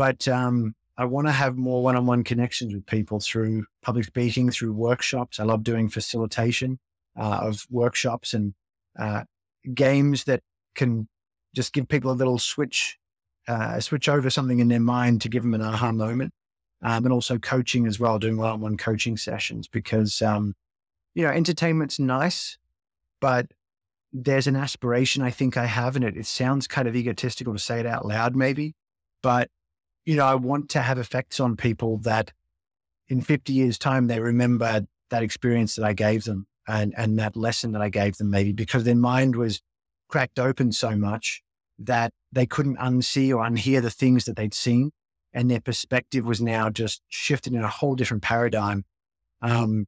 But 0.03 0.27
um, 0.27 0.75
I 0.99 1.05
want 1.05 1.29
to 1.29 1.33
have 1.33 1.57
more 1.57 1.81
one 1.81 1.95
on 1.95 2.07
one 2.07 2.25
connections 2.25 2.75
with 2.75 2.85
people 2.87 3.21
through 3.21 3.67
public 3.83 4.05
speaking, 4.05 4.51
through 4.51 4.73
workshops. 4.73 5.39
I 5.39 5.45
love 5.45 5.63
doing 5.63 5.89
facilitation 5.89 6.81
uh, 7.17 7.39
of 7.43 7.65
workshops 7.71 8.35
and 8.35 8.53
uh, 8.99 9.23
games 9.73 10.25
that 10.25 10.43
can 10.75 11.07
just 11.55 11.73
give 11.73 11.87
people 11.87 12.11
a 12.11 12.19
little 12.19 12.41
switch, 12.41 12.99
uh, 13.47 13.79
switch 13.79 14.09
over 14.09 14.29
something 14.29 14.59
in 14.59 14.67
their 14.67 14.81
mind 14.81 15.23
to 15.23 15.29
give 15.29 15.45
them 15.45 15.55
an 15.55 15.63
aha 15.63 15.93
moment. 15.93 16.33
Um, 16.83 17.05
and 17.05 17.13
also 17.13 17.39
coaching 17.39 17.87
as 17.87 18.01
well, 18.01 18.19
doing 18.19 18.39
one 18.39 18.51
on 18.51 18.61
one 18.61 18.77
coaching 18.77 19.17
sessions 19.17 19.69
because, 19.69 20.21
um, 20.21 20.57
you 21.15 21.23
know, 21.23 21.31
entertainment's 21.31 22.01
nice, 22.01 22.59
but 23.21 23.53
there's 24.13 24.49
an 24.49 24.57
aspiration 24.57 25.23
I 25.23 25.31
think 25.31 25.57
I 25.57 25.67
have, 25.67 25.95
and 25.95 26.05
it, 26.05 26.17
it 26.17 26.27
sounds 26.27 26.67
kind 26.67 26.89
of 26.89 26.97
egotistical 26.97 27.53
to 27.53 27.61
say 27.61 27.79
it 27.79 27.87
out 27.87 28.05
loud, 28.05 28.35
maybe, 28.35 28.75
but 29.23 29.49
you 30.05 30.17
know, 30.17 30.27
I 30.27 30.35
want 30.35 30.69
to 30.71 30.83
have 30.83 30.99
effects 30.99 31.41
on 31.41 31.57
people 31.57 31.99
that 31.99 32.33
in 33.09 33.21
50 33.21 33.53
years' 33.53 33.79
time, 33.79 34.07
they 34.07 34.21
remember 34.21 34.87
that 35.11 35.23
experience 35.23 35.77
that 35.77 35.85
I 35.85 35.93
gave 35.93 36.25
them 36.25 36.47
and, 36.67 36.95
and 36.97 37.19
that 37.19 37.37
lesson 37.37 37.73
that 37.73 37.83
I 37.83 37.89
gave 37.89 38.17
them, 38.17 38.31
maybe 38.31 38.53
because 38.53 38.85
their 38.85 38.95
mind 38.95 39.37
was 39.37 39.61
cracked 40.09 40.39
open 40.39 40.73
so 40.73 40.97
much 40.97 41.43
that 41.79 42.13
they 42.33 42.47
couldn't 42.47 42.79
unsee 42.79 43.31
or 43.31 43.45
unhear 43.45 43.83
the 43.83 43.91
things 43.91 44.25
that 44.25 44.37
they'd 44.37 44.55
seen. 44.55 44.91
And 45.33 45.51
their 45.51 45.61
perspective 45.61 46.27
was 46.27 46.41
now 46.41 46.69
just 46.71 47.03
shifted 47.09 47.55
in 47.55 47.63
a 47.63 47.69
whole 47.69 47.95
different 47.95 48.23
paradigm. 48.23 48.85
Um, 49.41 49.87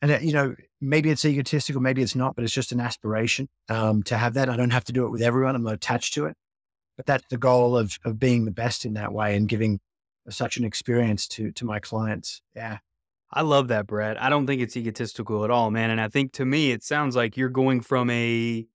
and, 0.00 0.22
you 0.22 0.32
know, 0.32 0.54
maybe 0.80 1.10
it's 1.10 1.24
egotistical, 1.24 1.82
maybe 1.82 2.02
it's 2.02 2.14
not, 2.14 2.34
but 2.34 2.44
it's 2.44 2.52
just 2.52 2.72
an 2.72 2.80
aspiration 2.80 3.48
um, 3.68 4.02
to 4.04 4.16
have 4.16 4.34
that. 4.34 4.48
I 4.48 4.56
don't 4.56 4.70
have 4.70 4.84
to 4.84 4.92
do 4.92 5.04
it 5.04 5.10
with 5.10 5.22
everyone. 5.22 5.54
I'm 5.54 5.62
not 5.62 5.74
attached 5.74 6.14
to 6.14 6.26
it, 6.26 6.36
but 6.98 7.06
that's 7.06 7.24
the 7.30 7.38
goal 7.38 7.78
of 7.78 7.98
of 8.04 8.18
being 8.18 8.44
the 8.44 8.50
best 8.50 8.84
in 8.84 8.92
that 8.94 9.14
way 9.14 9.34
and 9.34 9.48
giving 9.48 9.80
such 10.28 10.58
an 10.58 10.64
experience 10.64 11.26
to 11.28 11.50
to 11.52 11.64
my 11.64 11.78
clients. 11.78 12.42
Yeah. 12.54 12.78
I 13.30 13.42
love 13.42 13.68
that, 13.68 13.86
Brett. 13.86 14.20
I 14.20 14.30
don't 14.30 14.46
think 14.46 14.62
it's 14.62 14.76
egotistical 14.76 15.44
at 15.44 15.50
all, 15.50 15.70
man. 15.70 15.90
And 15.90 16.00
I 16.00 16.08
think 16.08 16.32
to 16.34 16.46
me, 16.46 16.70
it 16.72 16.82
sounds 16.82 17.14
like 17.14 17.36
you're 17.36 17.50
going 17.50 17.82
from 17.82 18.08
a 18.10 18.66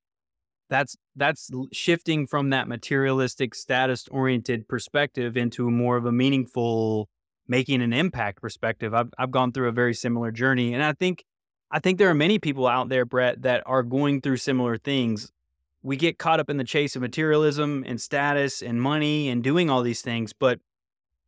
that's 0.69 0.95
that's 1.15 1.51
shifting 1.71 2.25
from 2.25 2.49
that 2.51 2.67
materialistic 2.67 3.55
status 3.55 4.07
oriented 4.09 4.67
perspective 4.67 5.35
into 5.35 5.69
more 5.69 5.97
of 5.97 6.05
a 6.05 6.11
meaningful 6.11 7.09
making 7.47 7.81
an 7.81 7.91
impact 7.91 8.41
perspective 8.41 8.93
I've, 8.93 9.11
I've 9.17 9.31
gone 9.31 9.51
through 9.51 9.67
a 9.67 9.73
very 9.73 9.93
similar 9.93 10.31
journey 10.31 10.73
and 10.73 10.81
i 10.81 10.93
think 10.93 11.25
i 11.69 11.77
think 11.77 11.99
there 11.99 12.09
are 12.09 12.15
many 12.15 12.39
people 12.39 12.65
out 12.65 12.87
there 12.87 13.05
brett 13.05 13.41
that 13.41 13.61
are 13.65 13.83
going 13.83 14.21
through 14.21 14.37
similar 14.37 14.77
things 14.77 15.29
we 15.83 15.95
get 15.95 16.17
caught 16.17 16.39
up 16.39 16.49
in 16.49 16.57
the 16.57 16.63
chase 16.63 16.95
of 16.95 17.01
materialism 17.01 17.83
and 17.85 18.01
status 18.01 18.61
and 18.61 18.81
money 18.81 19.29
and 19.29 19.43
doing 19.43 19.69
all 19.69 19.81
these 19.81 20.01
things 20.01 20.33
but 20.33 20.59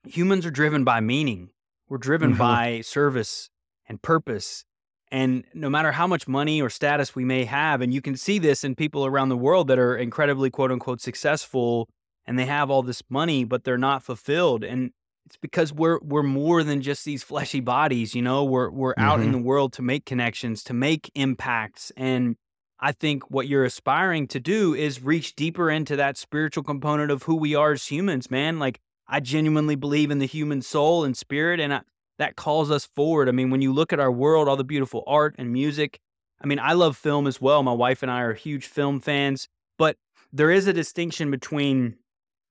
humans 0.06 0.46
are 0.46 0.52
driven 0.52 0.84
by 0.84 1.00
meaning 1.00 1.50
we're 1.90 1.98
driven 1.98 2.32
mm-hmm. 2.32 2.40
by 2.40 2.82
service 2.82 3.50
and 3.88 4.02
purpose 4.02 4.66
and 5.12 5.46
no 5.54 5.70
matter 5.70 5.92
how 5.92 6.08
much 6.08 6.28
money 6.28 6.62
or 6.62 6.70
status 6.70 7.16
we 7.16 7.24
may 7.24 7.46
have, 7.46 7.82
and 7.82 7.94
you 7.94 8.02
can 8.02 8.18
see 8.18 8.40
this 8.40 8.64
in 8.64 8.76
people 8.76 9.06
around 9.06 9.30
the 9.30 9.38
world 9.38 9.68
that 9.68 9.80
are 9.80 9.96
incredibly 9.96 10.50
quote 10.50 10.72
unquote 10.72 11.00
successful 11.00 11.88
and 12.26 12.40
they 12.40 12.46
have 12.46 12.70
all 12.70 12.82
this 12.82 13.04
money, 13.10 13.44
but 13.44 13.64
they're 13.64 13.78
not 13.78 14.04
fulfilled. 14.04 14.64
And 14.64 14.92
it's 15.26 15.38
because 15.38 15.72
we're 15.72 16.00
we're 16.02 16.24
more 16.24 16.64
than 16.64 16.82
just 16.82 17.06
these 17.06 17.24
fleshy 17.24 17.60
bodies, 17.60 18.16
you 18.16 18.22
know. 18.22 18.44
We're 18.44 18.70
we're 18.70 18.94
mm-hmm. 18.94 19.08
out 19.08 19.20
in 19.20 19.28
mm-hmm. 19.28 19.34
the 19.34 19.44
world 19.44 19.74
to 19.74 19.82
make 19.82 20.06
connections, 20.06 20.64
to 20.66 20.74
make 20.74 21.12
impacts. 21.16 21.92
And 21.96 22.36
I 22.80 22.92
think 22.92 23.30
what 23.32 23.48
you're 23.48 23.64
aspiring 23.64 24.28
to 24.28 24.40
do 24.40 24.74
is 24.74 25.02
reach 25.02 25.36
deeper 25.36 25.70
into 25.70 25.96
that 25.96 26.18
spiritual 26.18 26.64
component 26.64 27.12
of 27.12 27.24
who 27.24 27.36
we 27.36 27.56
are 27.56 27.72
as 27.72 27.88
humans, 27.88 28.30
man. 28.30 28.60
Like 28.60 28.80
I 29.08 29.20
genuinely 29.20 29.76
believe 29.76 30.12
in 30.12 30.20
the 30.20 30.26
human 30.26 30.62
soul 30.62 31.04
and 31.04 31.16
spirit, 31.16 31.60
and 31.60 31.74
I, 31.74 31.82
that 32.18 32.36
calls 32.36 32.72
us 32.72 32.86
forward. 32.86 33.30
I 33.30 33.32
mean, 33.32 33.50
when 33.50 33.62
you 33.62 33.74
look 33.74 33.94
at 33.94 34.00
our 34.00 34.12
world, 34.12 34.48
all 34.48 34.58
the 34.58 34.64
beautiful 34.64 35.04
art 35.08 35.36
and 35.38 35.52
music, 35.52 36.00
I 36.42 36.48
mean, 36.48 36.60
I 36.60 36.74
love 36.74 36.98
film 36.98 37.28
as 37.28 37.40
well. 37.40 37.64
My 37.64 37.74
wife 37.74 38.04
and 38.04 38.12
I 38.12 38.22
are 38.22 38.34
huge 38.34 38.66
film 38.66 39.00
fans, 39.00 39.48
but 39.78 39.98
there 40.34 40.52
is 40.52 40.68
a 40.68 40.74
distinction 40.74 41.32
between 41.32 41.96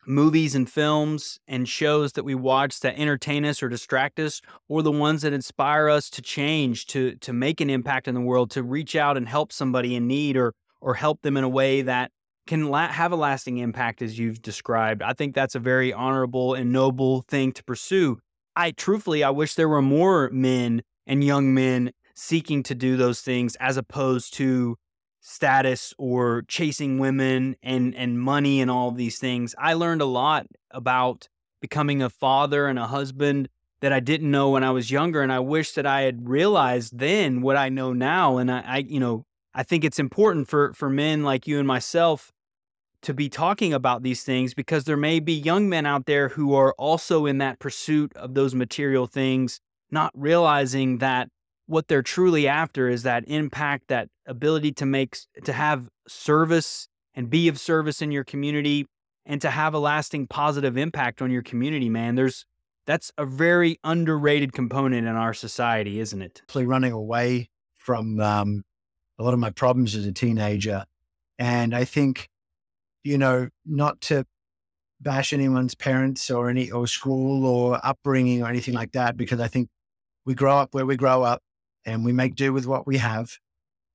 movies 0.06 0.54
and 0.54 0.68
films 0.68 1.38
and 1.46 1.68
shows 1.68 2.12
that 2.12 2.24
we 2.24 2.34
watch 2.34 2.80
that 2.80 2.98
entertain 2.98 3.44
us 3.44 3.62
or 3.62 3.68
distract 3.68 4.18
us 4.18 4.40
or 4.68 4.82
the 4.82 4.92
ones 4.92 5.22
that 5.22 5.32
inspire 5.32 5.88
us 5.88 6.10
to 6.10 6.22
change 6.22 6.86
to 6.86 7.14
to 7.16 7.32
make 7.32 7.60
an 7.60 7.70
impact 7.70 8.08
in 8.08 8.14
the 8.14 8.20
world 8.20 8.50
to 8.50 8.62
reach 8.62 8.96
out 8.96 9.16
and 9.16 9.28
help 9.28 9.52
somebody 9.52 9.94
in 9.94 10.06
need 10.06 10.36
or 10.36 10.54
or 10.80 10.94
help 10.94 11.22
them 11.22 11.36
in 11.36 11.44
a 11.44 11.48
way 11.48 11.82
that 11.82 12.10
can 12.46 12.68
la- 12.68 12.88
have 12.88 13.12
a 13.12 13.16
lasting 13.16 13.58
impact 13.58 14.02
as 14.02 14.18
you've 14.18 14.42
described. 14.42 15.02
I 15.02 15.14
think 15.14 15.34
that's 15.34 15.54
a 15.54 15.60
very 15.60 15.92
honorable 15.92 16.54
and 16.54 16.72
noble 16.72 17.22
thing 17.28 17.52
to 17.52 17.64
pursue. 17.64 18.18
I 18.54 18.70
truthfully, 18.70 19.24
I 19.24 19.30
wish 19.30 19.54
there 19.54 19.68
were 19.68 19.82
more 19.82 20.30
men 20.30 20.82
and 21.06 21.24
young 21.24 21.54
men 21.54 21.92
seeking 22.14 22.62
to 22.64 22.74
do 22.74 22.96
those 22.96 23.20
things 23.20 23.56
as 23.56 23.76
opposed 23.76 24.34
to 24.34 24.76
status 25.26 25.94
or 25.96 26.42
chasing 26.48 26.98
women 26.98 27.56
and 27.62 27.94
and 27.94 28.20
money 28.20 28.60
and 28.60 28.70
all 28.70 28.90
these 28.90 29.18
things. 29.18 29.54
I 29.58 29.72
learned 29.72 30.02
a 30.02 30.06
lot 30.06 30.46
about 30.70 31.28
becoming 31.62 32.02
a 32.02 32.10
father 32.10 32.66
and 32.66 32.78
a 32.78 32.86
husband 32.86 33.48
that 33.80 33.90
I 33.90 34.00
didn't 34.00 34.30
know 34.30 34.50
when 34.50 34.62
I 34.62 34.70
was 34.70 34.90
younger 34.90 35.22
and 35.22 35.32
I 35.32 35.40
wish 35.40 35.72
that 35.72 35.86
I 35.86 36.02
had 36.02 36.28
realized 36.28 36.98
then 36.98 37.40
what 37.40 37.56
I 37.56 37.70
know 37.70 37.94
now 37.94 38.36
and 38.36 38.52
I, 38.52 38.62
I 38.66 38.78
you 38.78 39.00
know 39.00 39.24
I 39.54 39.62
think 39.62 39.82
it's 39.82 39.98
important 39.98 40.46
for 40.46 40.74
for 40.74 40.90
men 40.90 41.22
like 41.22 41.46
you 41.46 41.58
and 41.58 41.66
myself 41.66 42.30
to 43.00 43.14
be 43.14 43.30
talking 43.30 43.72
about 43.72 44.02
these 44.02 44.24
things 44.24 44.52
because 44.52 44.84
there 44.84 44.96
may 44.96 45.20
be 45.20 45.32
young 45.32 45.70
men 45.70 45.86
out 45.86 46.04
there 46.04 46.30
who 46.30 46.54
are 46.54 46.74
also 46.74 47.24
in 47.24 47.38
that 47.38 47.58
pursuit 47.58 48.14
of 48.14 48.34
those 48.34 48.54
material 48.54 49.06
things, 49.06 49.60
not 49.90 50.10
realizing 50.14 50.98
that 50.98 51.28
what 51.66 51.88
they're 51.88 52.02
truly 52.02 52.46
after 52.46 52.88
is 52.88 53.02
that 53.04 53.24
impact, 53.26 53.88
that 53.88 54.08
ability 54.26 54.72
to 54.72 54.86
make, 54.86 55.16
to 55.44 55.52
have 55.52 55.88
service 56.06 56.88
and 57.14 57.30
be 57.30 57.48
of 57.48 57.58
service 57.58 58.02
in 58.02 58.10
your 58.10 58.24
community 58.24 58.86
and 59.24 59.40
to 59.40 59.50
have 59.50 59.72
a 59.72 59.78
lasting 59.78 60.26
positive 60.26 60.76
impact 60.76 61.22
on 61.22 61.30
your 61.30 61.42
community, 61.42 61.88
man. 61.88 62.14
There's, 62.14 62.44
that's 62.86 63.10
a 63.16 63.24
very 63.24 63.78
underrated 63.82 64.52
component 64.52 65.06
in 65.06 65.16
our 65.16 65.32
society, 65.32 66.00
isn't 66.00 66.20
it? 66.20 66.42
Running 66.54 66.92
away 66.92 67.48
from 67.76 68.20
um, 68.20 68.64
a 69.18 69.22
lot 69.22 69.32
of 69.32 69.40
my 69.40 69.50
problems 69.50 69.94
as 69.94 70.04
a 70.06 70.12
teenager. 70.12 70.84
And 71.38 71.74
I 71.74 71.84
think 71.84 72.28
you 73.04 73.18
know, 73.18 73.48
not 73.66 74.00
to 74.00 74.24
bash 75.00 75.32
anyone's 75.32 75.74
parents 75.74 76.30
or 76.30 76.48
any 76.48 76.70
or 76.70 76.86
school 76.86 77.44
or 77.44 77.78
upbringing 77.84 78.42
or 78.42 78.48
anything 78.48 78.74
like 78.74 78.92
that, 78.92 79.16
because 79.16 79.38
I 79.38 79.46
think 79.46 79.68
we 80.24 80.34
grow 80.34 80.56
up 80.56 80.74
where 80.74 80.86
we 80.86 80.96
grow 80.96 81.22
up 81.22 81.42
and 81.84 82.04
we 82.04 82.12
make 82.12 82.34
do 82.34 82.52
with 82.52 82.66
what 82.66 82.86
we 82.86 82.98
have. 82.98 83.38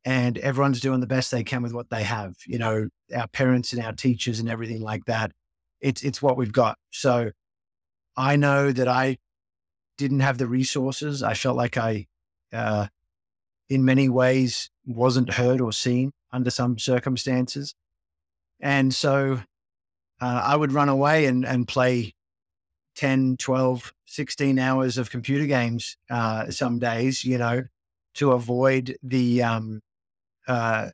And 0.06 0.38
everyone's 0.38 0.80
doing 0.80 1.02
the 1.02 1.08
best 1.08 1.30
they 1.30 1.44
can 1.44 1.62
with 1.62 1.74
what 1.74 1.90
they 1.90 2.04
have. 2.04 2.36
You 2.48 2.58
know, 2.58 2.90
our 3.14 3.28
parents 3.28 3.74
and 3.74 3.84
our 3.84 3.92
teachers 3.92 4.40
and 4.40 4.50
everything 4.50 4.82
like 4.82 5.06
that. 5.06 5.32
It's 5.82 6.04
it's 6.04 6.22
what 6.22 6.38
we've 6.38 6.52
got. 6.52 6.78
So 6.92 7.32
I 8.16 8.36
know 8.36 8.72
that 8.72 8.88
I 8.88 9.18
didn't 9.98 10.22
have 10.22 10.38
the 10.38 10.48
resources. 10.48 11.22
I 11.22 11.34
felt 11.34 11.58
like 11.58 11.78
I, 11.78 12.08
uh, 12.54 12.88
in 13.70 13.86
many 13.86 14.10
ways, 14.10 14.70
wasn't 14.86 15.34
heard 15.34 15.62
or 15.62 15.72
seen 15.74 16.12
under 16.32 16.50
some 16.50 16.80
circumstances. 16.80 17.76
And 18.60 18.94
so 18.94 19.42
uh, 20.22 20.42
I 20.44 20.56
would 20.56 20.72
run 20.72 20.90
away 20.90 21.26
and, 21.26 21.46
and 21.46 21.68
play 21.68 22.14
10, 22.96 23.38
12, 23.38 23.94
16 24.06 24.60
hours 24.60 24.98
of 24.98 25.10
computer 25.10 25.46
games 25.46 25.98
uh, 26.10 26.50
some 26.50 26.80
days, 26.80 27.24
you 27.24 27.38
know, 27.38 27.64
to 28.16 28.32
avoid 28.32 28.98
the, 29.04 29.44
um, 29.44 29.82
uh, 30.48 30.90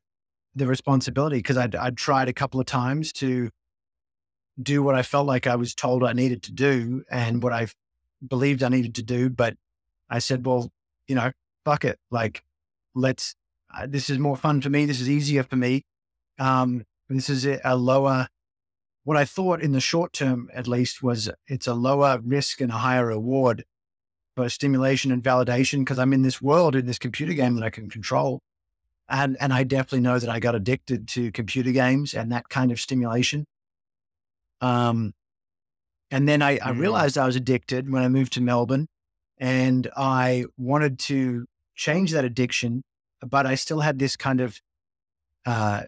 the 0.56 0.68
responsibility. 0.68 1.42
Cause 1.42 1.58
I'd, 1.58 1.76
I'd 1.76 1.98
tried 1.98 2.30
a 2.30 2.34
couple 2.34 2.60
of 2.60 2.66
times 2.66 3.12
to 3.14 3.50
do 4.62 4.82
what 4.82 4.96
I 4.96 5.02
felt 5.02 5.28
like 5.28 5.48
I 5.48 5.56
was 5.56 5.76
told 5.76 6.04
I 6.04 6.14
needed 6.14 6.44
to 6.44 6.52
do 6.52 7.04
and 7.10 7.44
what 7.44 7.52
I 7.52 7.68
believed 8.26 8.64
I 8.64 8.70
needed 8.70 8.96
to 8.96 9.04
do. 9.04 9.30
But 9.30 9.56
I 10.10 10.20
said, 10.20 10.46
well, 10.46 10.72
you 11.08 11.16
know, 11.16 11.32
fuck 11.66 11.84
it. 11.84 12.00
Like, 12.10 12.44
let's, 12.94 13.36
uh, 13.76 13.88
this 13.90 14.10
is 14.10 14.18
more 14.18 14.38
fun 14.38 14.62
for 14.62 14.70
me. 14.70 14.86
This 14.86 15.02
is 15.02 15.10
easier 15.10 15.44
for 15.44 15.56
me. 15.58 15.84
Um, 16.40 16.86
this 17.10 17.30
is 17.30 17.46
a 17.46 17.76
lower, 17.76 18.28
what 19.04 19.18
I 19.18 19.26
thought 19.26 19.62
in 19.62 19.74
the 19.74 19.80
short 19.80 20.14
term, 20.14 20.50
at 20.54 20.68
least, 20.68 21.04
was 21.04 21.30
it's 21.48 21.68
a 21.68 21.74
lower 21.74 22.20
risk 22.24 22.62
and 22.62 22.72
a 22.72 22.78
higher 22.78 23.08
reward 23.08 23.64
for 24.36 24.50
stimulation 24.50 25.12
and 25.12 25.24
validation 25.24 25.80
because 25.80 25.98
I'm 25.98 26.14
in 26.14 26.22
this 26.22 26.42
world, 26.42 26.76
in 26.76 26.86
this 26.86 27.00
computer 27.00 27.34
game 27.34 27.56
that 27.56 27.64
I 27.64 27.70
can 27.70 27.90
control. 27.90 28.42
And, 29.08 29.38
and 29.40 29.54
I 29.54 29.64
definitely 29.64 30.02
know 30.02 30.20
that 30.20 30.30
I 30.30 30.40
got 30.40 30.56
addicted 30.56 31.08
to 31.10 31.32
computer 31.32 31.72
games 31.72 32.14
and 32.14 32.32
that 32.32 32.50
kind 32.50 32.72
of 32.72 32.80
stimulation. 32.80 33.46
Um, 34.62 35.14
and 36.12 36.28
then 36.28 36.42
I, 36.42 36.54
I 36.54 36.72
mm. 36.72 36.80
realized 36.80 37.18
I 37.18 37.26
was 37.26 37.36
addicted 37.36 37.92
when 37.92 38.04
I 38.04 38.08
moved 38.10 38.34
to 38.34 38.42
Melbourne 38.42 38.88
and 39.38 39.90
I 39.96 40.46
wanted 40.58 41.00
to 41.00 41.46
change 41.76 42.12
that 42.12 42.26
addiction, 42.26 42.84
but 43.22 43.46
I 43.46 43.56
still 43.56 43.82
had 43.82 44.00
this 44.00 44.16
kind 44.16 44.42
of 44.42 44.60
uh, 45.46 45.84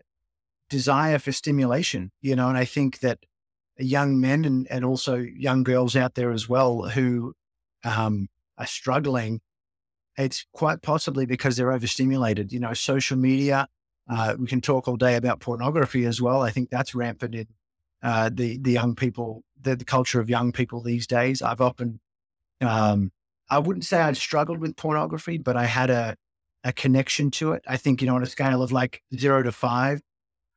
desire 0.70 1.18
for 1.18 1.32
stimulation, 1.32 2.12
you 2.22 2.36
know, 2.36 2.50
and 2.50 2.58
I 2.58 2.66
think 2.66 3.00
that 3.00 3.20
young 3.78 4.20
men 4.20 4.46
and, 4.46 4.68
and 4.70 4.86
also 4.86 5.16
young 5.16 5.64
girls 5.64 5.96
out 5.96 6.16
there 6.16 6.32
as 6.32 6.50
well 6.50 6.90
who 6.90 7.34
um, 7.84 8.28
are 8.58 8.68
struggling, 8.68 9.42
it's 10.18 10.46
quite 10.52 10.82
possibly 10.82 11.26
because 11.26 11.58
they're 11.58 11.72
overstimulated. 11.72 12.52
You 12.52 12.60
know, 12.60 12.74
social 12.74 13.18
media, 13.18 13.68
uh, 14.10 14.36
we 14.40 14.48
can 14.48 14.62
talk 14.62 14.88
all 14.88 14.98
day 14.98 15.16
about 15.16 15.40
pornography 15.40 16.06
as 16.06 16.22
well. 16.22 16.42
I 16.42 16.50
think 16.50 16.70
that's 16.70 16.96
rampant 16.96 17.36
in 17.36 17.48
uh, 18.02 18.30
the, 18.34 18.58
the 18.60 18.72
young 18.72 18.96
people, 18.96 19.44
the, 19.62 19.76
the, 19.76 19.86
culture 19.86 20.20
of 20.20 20.30
young 20.30 20.52
people 20.52 20.82
these 20.82 21.08
days. 21.08 21.42
I've 21.42 21.62
often, 21.62 22.00
um, 22.62 23.12
I 23.50 23.60
wouldn't 23.60 23.86
say 23.86 24.00
I'd 24.00 24.18
struggled 24.18 24.60
with 24.60 24.76
pornography, 24.76 25.38
but 25.38 25.56
I 25.56 25.66
had 25.66 25.90
a, 25.90 26.16
a 26.64 26.74
connection 26.74 27.32
to 27.32 27.54
it. 27.54 27.64
I 27.68 27.78
think, 27.78 28.02
you 28.02 28.08
know, 28.08 28.16
on 28.16 28.24
a 28.24 28.28
scale 28.28 28.62
of 28.62 28.72
like 28.72 29.02
zero 29.16 29.44
to 29.44 29.52
five, 29.52 30.02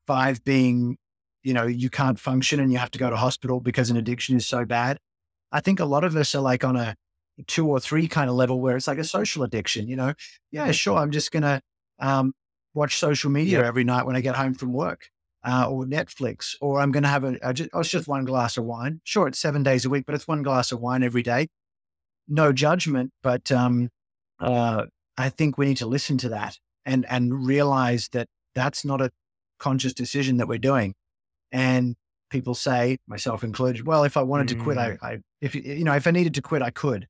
five 0.07 0.45
being, 0.45 0.97
you 1.43 1.55
know, 1.55 1.67
you 1.67 1.91
can't 1.91 2.19
function 2.19 2.61
and 2.61 2.73
you 2.73 2.79
have 2.79 2.91
to 2.93 2.99
go 2.99 3.11
to 3.11 3.17
hospital 3.17 3.61
because 3.61 3.91
an 3.91 3.97
addiction 3.97 4.37
is 4.37 4.47
so 4.47 4.65
bad. 4.65 4.99
I 5.53 5.61
think 5.61 5.81
a 5.81 5.85
lot 5.85 6.05
of 6.05 6.15
us 6.17 6.35
are 6.35 6.43
like 6.43 6.65
on 6.65 6.77
a 6.77 6.95
two 7.47 7.69
or 7.69 7.81
three 7.81 8.09
kind 8.09 8.29
of 8.31 8.37
level 8.37 8.61
where 8.61 8.77
it's 8.77 8.87
like 8.87 8.99
a 8.99 9.05
social 9.05 9.43
addiction, 9.43 9.89
you 9.89 9.97
know? 9.97 10.15
Yeah, 10.51 10.71
sure. 10.73 10.99
I'm 10.99 11.11
just 11.11 11.33
going 11.33 11.43
to 11.43 11.61
um, 11.99 12.33
watch 12.75 12.99
social 12.99 13.31
media 13.31 13.61
yeah. 13.61 13.67
every 13.67 13.85
night 13.85 14.07
when 14.07 14.17
I 14.17 14.21
get 14.21 14.37
home 14.37 14.55
from 14.55 14.73
work. 14.73 15.09
Uh, 15.43 15.67
or 15.71 15.87
Netflix, 15.87 16.55
or 16.61 16.81
I'm 16.81 16.93
going 16.93 17.03
to 17.03 17.09
have 17.09 17.25
a, 17.25 17.39
a 17.41 17.55
just, 17.55 17.71
oh, 17.73 17.81
it's 17.81 17.89
just 17.89 18.07
one 18.07 18.27
glass 18.27 18.59
of 18.59 18.65
wine. 18.65 19.01
Sure, 19.05 19.27
it's 19.27 19.39
seven 19.39 19.63
days 19.63 19.87
a 19.87 19.89
week, 19.89 20.05
but 20.05 20.15
it's 20.15 20.29
one 20.29 20.43
glass 20.43 20.71
of 20.71 20.81
wine 20.81 21.03
every 21.03 21.23
day. 21.23 21.49
No 22.29 22.53
judgment, 22.53 23.11
but 23.23 23.51
um, 23.51 23.89
uh, 24.39 24.85
I 25.17 25.31
think 25.31 25.57
we 25.57 25.65
need 25.65 25.79
to 25.79 25.87
listen 25.87 26.19
to 26.19 26.29
that 26.29 26.59
and 26.85 27.07
and 27.09 27.47
realize 27.47 28.11
that 28.13 28.29
that's 28.55 28.85
not 28.85 29.01
a 29.01 29.11
conscious 29.59 29.95
decision 29.95 30.37
that 30.37 30.47
we're 30.47 30.59
doing. 30.59 30.93
And 31.53 31.97
people 32.29 32.55
say, 32.55 32.99
myself 33.07 33.43
included, 33.43 33.87
well, 33.87 34.05
if 34.05 34.19
I 34.19 34.23
wanted 34.23 34.49
mm. 34.49 34.59
to 34.59 34.65
quit, 34.65 34.77
I, 34.77 34.91
mm. 34.91 34.99
I, 35.01 35.19
if 35.41 35.55
you 35.55 35.85
know, 35.85 35.95
if 35.95 36.07
I 36.07 36.11
needed 36.11 36.35
to 36.35 36.43
quit, 36.43 36.61
I 36.61 36.71
could. 36.71 37.07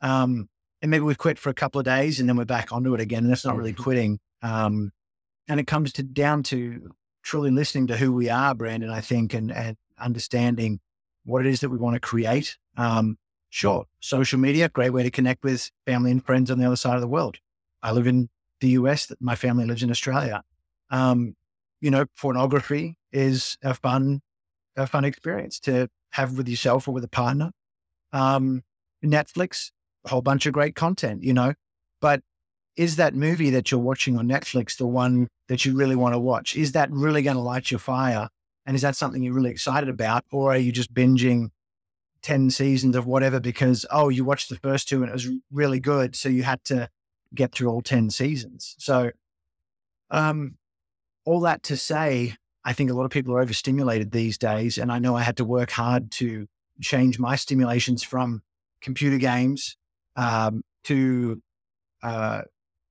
Um, 0.00 0.48
and 0.82 0.90
maybe 0.90 1.04
we 1.04 1.14
quit 1.14 1.38
for 1.38 1.50
a 1.50 1.54
couple 1.54 1.78
of 1.78 1.84
days 1.84 2.20
and 2.20 2.28
then 2.28 2.36
we're 2.36 2.44
back 2.44 2.72
onto 2.72 2.94
it 2.94 3.00
again. 3.00 3.24
And 3.24 3.30
that's 3.30 3.44
not 3.44 3.56
really 3.56 3.72
mm-hmm. 3.72 3.82
quitting. 3.82 4.18
Um, 4.42 4.92
and 5.48 5.60
it 5.60 5.66
comes 5.66 5.92
to 5.94 6.02
down 6.02 6.42
to 6.44 6.90
truly 7.22 7.50
listening 7.50 7.86
to 7.88 7.96
who 7.96 8.12
we 8.12 8.30
are, 8.30 8.54
Brandon, 8.54 8.90
I 8.90 9.00
think, 9.00 9.34
and, 9.34 9.52
and 9.52 9.76
understanding 9.98 10.80
what 11.24 11.44
it 11.44 11.50
is 11.50 11.60
that 11.60 11.68
we 11.68 11.76
want 11.76 11.94
to 11.94 12.00
create. 12.00 12.56
Um, 12.76 13.18
sure, 13.50 13.84
social 14.00 14.38
media, 14.38 14.68
great 14.68 14.90
way 14.90 15.02
to 15.02 15.10
connect 15.10 15.44
with 15.44 15.70
family 15.86 16.10
and 16.10 16.24
friends 16.24 16.50
on 16.50 16.58
the 16.58 16.66
other 16.66 16.76
side 16.76 16.94
of 16.94 17.00
the 17.00 17.08
world. 17.08 17.38
I 17.82 17.92
live 17.92 18.06
in 18.06 18.28
the 18.60 18.68
US, 18.70 19.12
my 19.20 19.34
family 19.34 19.64
lives 19.64 19.82
in 19.82 19.90
Australia. 19.90 20.42
Um, 20.90 21.34
you 21.80 21.90
know, 21.90 22.06
pornography 22.18 22.96
is 23.12 23.56
a 23.62 23.74
fun, 23.74 24.20
a 24.76 24.86
fun 24.86 25.04
experience 25.04 25.58
to 25.60 25.88
have 26.10 26.36
with 26.36 26.48
yourself 26.48 26.88
or 26.88 26.92
with 26.92 27.04
a 27.04 27.08
partner. 27.08 27.52
Um, 28.12 28.62
Netflix, 29.04 29.70
a 30.04 30.08
whole 30.08 30.22
bunch 30.22 30.46
of 30.46 30.52
great 30.52 30.74
content, 30.74 31.22
you 31.22 31.32
know, 31.32 31.54
but 32.00 32.22
is 32.76 32.96
that 32.96 33.14
movie 33.14 33.50
that 33.50 33.70
you're 33.70 33.80
watching 33.80 34.16
on 34.16 34.28
Netflix 34.28 34.76
the 34.76 34.86
one 34.86 35.28
that 35.48 35.64
you 35.64 35.76
really 35.76 35.96
want 35.96 36.14
to 36.14 36.18
watch? 36.18 36.56
Is 36.56 36.72
that 36.72 36.90
really 36.90 37.22
going 37.22 37.36
to 37.36 37.42
light 37.42 37.70
your 37.70 37.80
fire? 37.80 38.28
And 38.64 38.74
is 38.74 38.82
that 38.82 38.96
something 38.96 39.22
you're 39.22 39.34
really 39.34 39.50
excited 39.50 39.88
about? 39.88 40.24
Or 40.30 40.52
are 40.52 40.58
you 40.58 40.72
just 40.72 40.94
binging 40.94 41.50
10 42.22 42.50
seasons 42.50 42.96
of 42.96 43.06
whatever 43.06 43.40
because, 43.40 43.86
oh, 43.90 44.08
you 44.08 44.24
watched 44.24 44.48
the 44.48 44.56
first 44.56 44.88
two 44.88 45.02
and 45.02 45.10
it 45.10 45.12
was 45.12 45.28
really 45.50 45.80
good. 45.80 46.14
So 46.14 46.28
you 46.28 46.42
had 46.42 46.62
to 46.64 46.88
get 47.34 47.52
through 47.52 47.68
all 47.68 47.82
10 47.82 48.10
seasons. 48.10 48.74
So, 48.78 49.10
um, 50.10 50.56
all 51.24 51.40
that 51.40 51.62
to 51.64 51.76
say, 51.76 52.34
I 52.64 52.72
think 52.72 52.90
a 52.90 52.94
lot 52.94 53.04
of 53.04 53.10
people 53.10 53.34
are 53.34 53.40
overstimulated 53.40 54.10
these 54.10 54.36
days. 54.36 54.76
And 54.78 54.90
I 54.92 54.98
know 54.98 55.16
I 55.16 55.22
had 55.22 55.36
to 55.38 55.44
work 55.44 55.70
hard 55.70 56.10
to 56.12 56.46
change 56.80 57.18
my 57.18 57.36
stimulations 57.36 58.02
from 58.02 58.42
computer 58.80 59.18
games 59.18 59.76
um, 60.16 60.62
to 60.84 61.40
uh, 62.02 62.42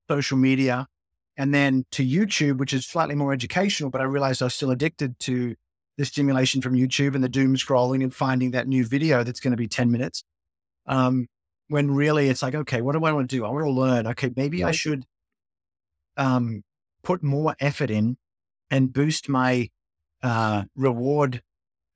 social 0.09 0.37
media 0.37 0.87
and 1.37 1.53
then 1.53 1.85
to 1.91 2.05
YouTube, 2.05 2.57
which 2.57 2.73
is 2.73 2.85
slightly 2.85 3.15
more 3.15 3.33
educational. 3.33 3.89
But 3.89 4.01
I 4.01 4.05
realized 4.05 4.41
I 4.41 4.45
was 4.45 4.53
still 4.53 4.71
addicted 4.71 5.19
to 5.21 5.55
the 5.97 6.05
stimulation 6.05 6.61
from 6.61 6.75
YouTube 6.75 7.15
and 7.15 7.23
the 7.23 7.29
doom 7.29 7.55
scrolling 7.55 8.03
and 8.03 8.13
finding 8.13 8.51
that 8.51 8.67
new 8.67 8.85
video 8.85 9.23
that's 9.23 9.39
going 9.39 9.51
to 9.51 9.57
be 9.57 9.67
10 9.67 9.91
minutes. 9.91 10.23
Um, 10.85 11.27
when 11.67 11.91
really 11.91 12.29
it's 12.29 12.41
like, 12.41 12.55
okay, 12.55 12.81
what 12.81 12.93
do 12.93 13.03
I 13.03 13.11
want 13.11 13.29
to 13.29 13.35
do? 13.35 13.45
I 13.45 13.49
want 13.49 13.65
to 13.65 13.71
learn. 13.71 14.07
Okay, 14.07 14.31
maybe 14.35 14.63
I 14.63 14.71
should 14.71 15.05
um, 16.17 16.63
put 17.03 17.23
more 17.23 17.55
effort 17.59 17.91
in 17.91 18.17
and 18.71 18.91
boost 18.91 19.29
my 19.29 19.69
uh, 20.23 20.63
reward, 20.75 21.41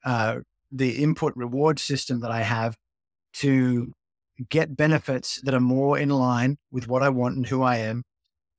uh, 0.06 0.40
the 0.72 1.04
input 1.04 1.34
reward 1.36 1.80
system 1.80 2.22
that 2.22 2.32
I 2.32 2.42
have 2.42 2.78
to 3.34 3.94
get 4.50 4.78
benefits 4.78 5.42
that 5.42 5.54
are 5.54 5.60
more 5.60 5.98
in 5.98 6.10
line 6.10 6.58
with 6.72 6.88
what 6.88 7.04
I 7.04 7.10
want 7.10 7.36
and 7.36 7.48
who 7.48 7.62
I 7.62 7.78
am 7.78 8.04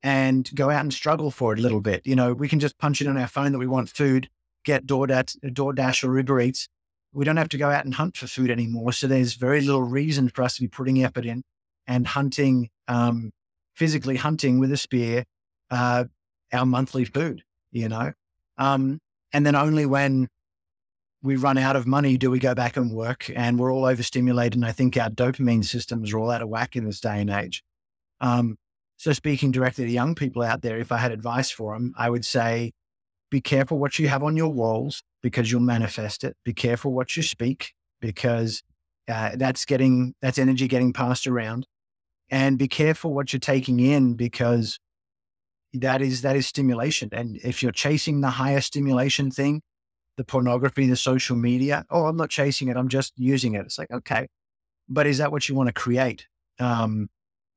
and 0.03 0.51
go 0.55 0.70
out 0.70 0.82
and 0.82 0.93
struggle 0.93 1.30
for 1.30 1.53
it 1.53 1.59
a 1.59 1.62
little 1.62 1.80
bit. 1.80 2.07
You 2.07 2.16
know, 2.16 2.32
we 2.35 2.49
can 2.49 2.61
just 2.61 2.78
punch 2.78 3.01
it 3.01 3.07
on 3.07 3.16
our 3.16 3.26
phone 3.26 3.53
that 3.53 3.59
we 3.59 3.66
want 3.66 3.89
food, 3.89 4.28
get 4.64 4.87
DoorDash, 4.87 5.39
DoorDash 5.43 6.07
or 6.07 6.16
Uber 6.16 6.41
Eats, 6.41 6.68
we 7.14 7.24
don't 7.24 7.37
have 7.37 7.49
to 7.51 7.59
go 7.59 7.70
out 7.70 7.85
and 7.85 7.95
hunt 7.95 8.16
for 8.16 8.26
food 8.26 8.51
anymore. 8.51 8.93
So 8.93 9.07
there's 9.07 9.35
very 9.35 9.61
little 9.61 9.85
reason 9.85 10.28
for 10.28 10.43
us 10.43 10.57
to 10.57 10.62
be 10.62 10.68
putting 10.68 11.03
effort 11.05 11.24
in 11.24 11.43
and 11.87 12.07
hunting, 12.07 12.70
um, 12.89 13.30
physically 13.76 14.16
hunting 14.16 14.59
with 14.59 14.72
a 14.72 14.76
spear, 14.76 15.24
uh, 15.70 16.05
our 16.53 16.66
monthly 16.66 17.05
food, 17.05 17.43
you 17.70 17.89
know? 17.89 18.12
Um, 18.59 18.99
and 19.32 19.47
then 19.47 19.55
only 19.55 19.87
when 19.87 20.28
we 21.25 21.37
run 21.37 21.57
out 21.57 21.75
of 21.75 21.87
money 21.87 22.18
do 22.18 22.31
we 22.31 22.39
go 22.39 22.55
back 22.55 22.77
and 22.77 22.93
work 22.93 23.31
and 23.35 23.59
we're 23.59 23.72
all 23.72 23.87
overstimulated. 23.87 24.57
And 24.57 24.66
I 24.66 24.72
think 24.72 24.95
our 24.99 25.09
dopamine 25.09 25.64
systems 25.64 26.12
are 26.12 26.18
all 26.18 26.31
out 26.31 26.43
of 26.43 26.51
whack 26.51 26.77
in 26.77 26.85
this 26.85 27.01
day 27.01 27.18
and 27.18 27.31
age. 27.31 27.64
Um, 28.20 28.59
so 28.99 29.11
speaking 29.14 29.51
directly 29.51 29.87
to 29.87 29.91
young 29.91 30.14
people 30.14 30.43
out 30.43 30.61
there, 30.61 30.79
if 30.79 30.93
I 30.93 30.99
had 30.99 31.12
advice 31.12 31.51
for 31.51 31.72
them, 31.72 31.95
I 31.97 32.11
would 32.11 32.27
say, 32.27 32.72
be 33.31 33.41
careful 33.41 33.79
what 33.79 33.99
you 33.99 34.07
have 34.09 34.22
on 34.22 34.37
your 34.37 34.51
walls 34.51 35.03
because 35.22 35.51
you'll 35.51 35.62
manifest 35.62 36.25
it. 36.25 36.37
Be 36.45 36.53
careful 36.53 36.93
what 36.93 37.16
you 37.16 37.22
speak 37.22 37.72
because 38.03 38.62
uh, 39.09 39.31
that's 39.35 39.64
getting 39.64 40.14
that's 40.20 40.39
energy 40.39 40.68
getting 40.68 40.93
passed 40.93 41.27
around, 41.27 41.66
and 42.31 42.59
be 42.59 42.68
careful 42.68 43.12
what 43.12 43.33
you're 43.33 43.41
taking 43.41 43.81
in 43.81 44.14
because 44.14 44.79
that 45.72 46.01
is 46.01 46.22
that 46.22 46.37
is 46.37 46.47
stimulation. 46.47 47.09
And 47.12 47.39
if 47.43 47.62
you're 47.62 47.72
chasing 47.72 48.20
the 48.20 48.31
higher 48.31 48.61
stimulation 48.61 49.31
thing, 49.31 49.62
the 50.17 50.25
pornography, 50.25 50.87
the 50.87 50.97
social 50.97 51.37
media, 51.37 51.85
oh, 51.91 52.07
I'm 52.07 52.17
not 52.17 52.31
chasing 52.31 52.69
it. 52.69 52.77
I'm 52.77 52.89
just 52.89 53.12
using 53.17 53.55
it. 53.55 53.62
It's 53.62 53.79
like 53.79 53.91
okay, 53.91 54.29
but 54.89 55.07
is 55.07 55.19
that 55.19 55.33
what 55.33 55.49
you 55.49 55.55
want 55.55 55.69
to 55.69 55.73
create? 55.73 56.27
Um, 56.59 57.09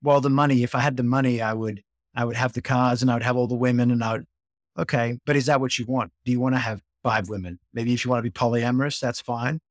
well, 0.01 0.21
the 0.21 0.29
money. 0.29 0.63
If 0.63 0.75
I 0.75 0.79
had 0.79 0.97
the 0.97 1.03
money, 1.03 1.41
I 1.41 1.53
would 1.53 1.83
I 2.15 2.25
would 2.25 2.35
have 2.35 2.53
the 2.53 2.61
cars 2.61 3.01
and 3.01 3.11
I 3.11 3.15
would 3.15 3.23
have 3.23 3.37
all 3.37 3.47
the 3.47 3.55
women 3.55 3.91
and 3.91 4.03
I 4.03 4.13
would 4.13 4.25
okay, 4.77 5.19
but 5.25 5.35
is 5.35 5.47
that 5.47 5.61
what 5.61 5.77
you 5.77 5.85
want? 5.85 6.11
Do 6.25 6.31
you 6.31 6.39
want 6.39 6.55
to 6.55 6.59
have 6.59 6.81
five 7.07 7.29
women. 7.29 7.57
Maybe 7.73 7.93
if 7.93 8.03
you 8.03 8.11
want 8.11 8.23
to 8.23 8.29
be 8.29 8.33
polyamorous, 8.33 8.99
that's 8.99 9.21
fine. 9.21 9.61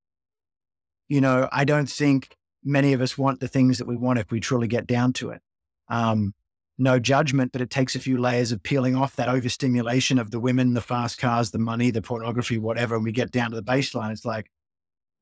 You 1.07 1.21
know, 1.21 1.49
I 1.53 1.65
don't 1.65 1.89
think 1.89 2.35
many 2.65 2.95
of 2.95 3.03
us 3.03 3.19
want 3.19 3.41
the 3.41 3.49
things 3.49 3.77
that 3.77 3.87
we 3.87 3.95
want 3.95 4.19
if 4.19 4.31
we 4.31 4.41
truly 4.41 4.69
get 4.69 4.87
down 4.87 5.13
to 5.15 5.31
it. 5.31 5.43
Um, 5.89 6.33
no 6.79 6.99
judgment, 6.99 7.53
but 7.53 7.61
it 7.61 7.71
takes 7.71 7.95
a 7.95 8.01
few 8.01 8.19
layers 8.19 8.53
of 8.53 8.63
peeling 8.63 8.95
off 8.95 9.17
that 9.17 9.29
overstimulation 9.29 10.19
of 10.19 10.31
the 10.31 10.41
women, 10.41 10.75
the 10.75 10.81
fast 10.81 11.19
cars, 11.19 11.51
the 11.51 11.59
money, 11.59 11.91
the 11.91 12.03
pornography, 12.03 12.59
whatever. 12.59 12.95
And 12.95 13.05
we 13.05 13.13
get 13.13 13.31
down 13.31 13.51
to 13.51 13.57
the 13.57 13.63
baseline. 13.63 14.11
It's 14.13 14.25
like, 14.25 14.51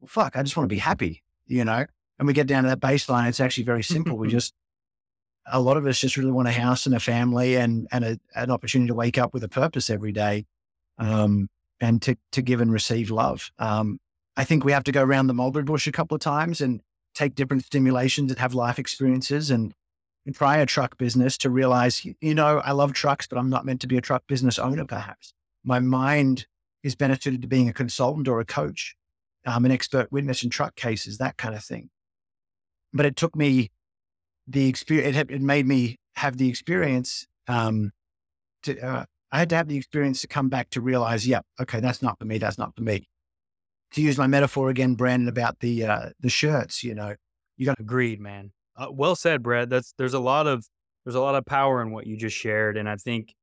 well, 0.00 0.08
fuck, 0.08 0.36
I 0.36 0.42
just 0.42 0.56
want 0.56 0.68
to 0.68 0.74
be 0.74 0.80
happy, 0.80 1.22
you 1.46 1.64
know? 1.64 1.86
And 2.18 2.26
we 2.26 2.34
get 2.34 2.46
down 2.46 2.64
to 2.64 2.68
that 2.70 2.80
baseline. 2.80 3.28
It's 3.28 3.40
actually 3.40 3.64
very 3.64 3.84
simple. 3.84 4.16
we 4.16 4.28
just, 4.30 4.54
a 5.46 5.60
lot 5.60 5.76
of 5.76 5.86
us 5.86 6.00
just 6.00 6.16
really 6.16 6.32
want 6.32 6.48
a 6.48 6.52
house 6.52 6.86
and 6.86 6.94
a 6.94 7.00
family 7.00 7.56
and, 7.56 7.86
and 7.92 8.04
a, 8.04 8.18
an 8.34 8.50
opportunity 8.50 8.88
to 8.88 8.94
wake 8.94 9.18
up 9.18 9.32
with 9.32 9.44
a 9.44 9.48
purpose 9.48 9.90
every 9.90 10.12
day. 10.12 10.46
Um, 10.98 11.48
and 11.80 12.00
to, 12.02 12.16
to 12.32 12.40
give 12.40 12.60
and 12.60 12.72
receive 12.72 13.10
love. 13.10 13.50
Um, 13.58 13.98
I 14.36 14.44
think 14.44 14.64
we 14.64 14.72
have 14.72 14.84
to 14.84 14.92
go 14.92 15.02
around 15.02 15.26
the 15.26 15.34
mulberry 15.34 15.64
bush 15.64 15.86
a 15.86 15.92
couple 15.92 16.14
of 16.14 16.20
times 16.20 16.60
and 16.60 16.80
take 17.14 17.34
different 17.34 17.64
stimulations 17.64 18.30
and 18.30 18.40
have 18.40 18.54
life 18.54 18.78
experiences 18.78 19.50
and, 19.50 19.66
and 19.66 19.74
try 20.32 20.56
a 20.58 20.66
truck 20.66 20.96
business 20.96 21.36
to 21.38 21.50
realize, 21.50 22.04
you 22.04 22.34
know, 22.34 22.58
I 22.58 22.72
love 22.72 22.92
trucks, 22.92 23.26
but 23.26 23.38
I'm 23.38 23.50
not 23.50 23.66
meant 23.66 23.80
to 23.82 23.86
be 23.86 23.98
a 23.98 24.00
truck 24.00 24.26
business 24.26 24.58
owner, 24.58 24.84
perhaps. 24.84 25.34
My 25.64 25.80
mind 25.80 26.46
is 26.82 26.94
better 26.94 27.16
suited 27.20 27.42
to 27.42 27.48
being 27.48 27.68
a 27.68 27.72
consultant 27.72 28.28
or 28.28 28.40
a 28.40 28.44
coach, 28.44 28.96
um, 29.46 29.64
an 29.64 29.70
expert 29.70 30.10
witness 30.10 30.42
in 30.42 30.50
truck 30.50 30.76
cases, 30.76 31.18
that 31.18 31.36
kind 31.36 31.54
of 31.54 31.62
thing. 31.62 31.90
But 32.92 33.06
it 33.06 33.16
took 33.16 33.36
me 33.36 33.70
the 34.46 34.68
experience, 34.68 35.16
it, 35.16 35.30
it 35.30 35.42
made 35.42 35.66
me 35.66 35.98
have 36.16 36.36
the 36.36 36.48
experience 36.48 37.26
um, 37.48 37.92
to, 38.62 38.78
uh, 38.80 39.04
I 39.34 39.38
had 39.38 39.48
to 39.50 39.56
have 39.56 39.68
the 39.68 39.76
experience 39.76 40.20
to 40.20 40.28
come 40.28 40.48
back 40.48 40.70
to 40.70 40.80
realize, 40.80 41.26
yeah, 41.26 41.40
okay, 41.60 41.80
that's 41.80 42.02
not 42.02 42.18
for 42.20 42.24
me. 42.24 42.38
That's 42.38 42.56
not 42.56 42.76
for 42.76 42.82
me. 42.82 43.08
To 43.92 44.00
use 44.00 44.16
my 44.16 44.28
metaphor 44.28 44.70
again, 44.70 44.94
Brandon, 44.94 45.28
about 45.28 45.58
the 45.58 45.84
uh, 45.84 46.10
the 46.20 46.28
shirts, 46.28 46.84
you 46.84 46.94
know, 46.94 47.16
you 47.56 47.66
got 47.66 47.80
agreed, 47.80 48.20
man. 48.20 48.52
Uh, 48.76 48.88
well 48.90 49.14
said, 49.14 49.42
Brad. 49.42 49.70
That's 49.70 49.94
there's 49.98 50.14
a 50.14 50.20
lot 50.20 50.46
of 50.46 50.66
there's 51.04 51.14
a 51.14 51.20
lot 51.20 51.34
of 51.34 51.44
power 51.44 51.82
in 51.82 51.90
what 51.90 52.06
you 52.06 52.16
just 52.16 52.36
shared, 52.36 52.76
and 52.76 52.88
I 52.88 52.96
think 52.96 53.34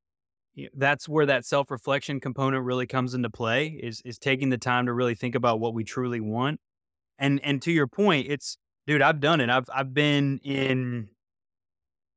that's 0.75 1.07
where 1.07 1.25
that 1.25 1.45
self 1.45 1.71
reflection 1.71 2.19
component 2.19 2.63
really 2.65 2.87
comes 2.87 3.13
into 3.13 3.29
play. 3.29 3.79
Is 3.81 4.01
is 4.03 4.17
taking 4.17 4.49
the 4.49 4.57
time 4.57 4.85
to 4.87 4.93
really 4.93 5.15
think 5.15 5.35
about 5.35 5.59
what 5.59 5.73
we 5.73 5.83
truly 5.83 6.19
want, 6.19 6.59
and 7.17 7.39
and 7.43 7.61
to 7.61 7.71
your 7.71 7.87
point, 7.87 8.27
it's 8.29 8.57
dude, 8.87 9.01
I've 9.01 9.19
done 9.19 9.41
it. 9.41 9.49
I've 9.49 9.69
I've 9.73 9.93
been 9.93 10.39
in 10.43 11.09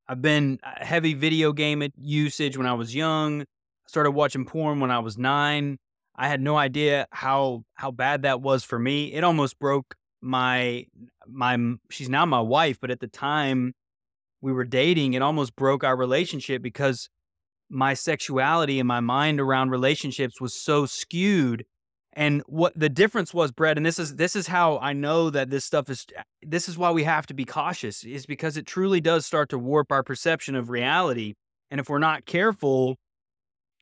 I've 0.09 0.23
been 0.23 0.59
uh, 0.63 0.85
heavy 0.85 1.15
video 1.15 1.53
game 1.53 1.87
usage 1.97 2.57
when 2.57 2.67
I 2.67 2.75
was 2.75 2.95
young 2.95 3.45
I 3.87 3.89
started 3.89 4.13
watching 4.13 4.47
porn 4.47 4.81
when 4.81 4.91
I 4.91 4.99
was 4.99 5.19
nine. 5.19 5.79
I 6.17 6.29
had 6.29 6.41
no 6.41 6.57
idea 6.57 7.07
how 7.11 7.65
how 7.75 7.91
bad 7.91 8.23
that 8.23 8.41
was 8.41 8.65
for 8.65 8.79
me. 8.79 9.13
It 9.13 9.25
almost 9.25 9.59
broke 9.59 9.95
my 10.25 10.87
my 11.29 11.57
she's 11.91 12.09
now 12.09 12.25
my 12.27 12.41
wife, 12.41 12.79
but 12.81 12.91
at 12.91 13.01
the 13.01 13.07
time 13.07 13.75
we 14.41 14.53
were 14.53 14.65
dating, 14.65 15.15
it 15.15 15.23
almost 15.23 15.55
broke 15.55 15.85
our 15.85 15.97
relationship 15.97 16.63
because 16.63 17.09
my 17.71 17.95
sexuality 17.95 18.79
and 18.79 18.89
my 18.89 19.01
mind 19.01 19.41
around 19.41 19.71
relationships 19.71 20.41
was 20.41 20.61
so 20.61 20.87
skewed. 20.87 21.65
And 22.17 22.43
what 22.47 22.79
the 22.79 22.89
difference 22.89 23.35
was, 23.35 23.51
Brett, 23.51 23.77
and 23.77 23.85
this 23.85 23.99
is 23.99 24.17
this 24.17 24.37
is 24.37 24.47
how 24.47 24.79
I 24.79 24.93
know 24.93 25.31
that 25.31 25.51
this 25.51 25.65
stuff 25.65 25.91
is 25.91 26.07
uh, 26.17 26.23
this 26.43 26.69
is 26.69 26.79
why 26.79 26.91
we 26.91 27.05
have 27.05 27.27
to 27.27 27.35
be 27.35 27.45
cautious, 27.45 28.05
is 28.05 28.25
because 28.25 28.57
it 28.57 28.67
truly 28.67 29.01
does 29.01 29.27
start 29.27 29.49
to 29.51 29.59
warp 29.59 29.93
our 29.93 30.03
perception 30.03 30.55
of 30.55 30.71
reality. 30.71 31.35
And 31.71 31.81
if 31.81 31.89
we're 31.89 31.99
not 31.99 32.25
careful, 32.25 32.97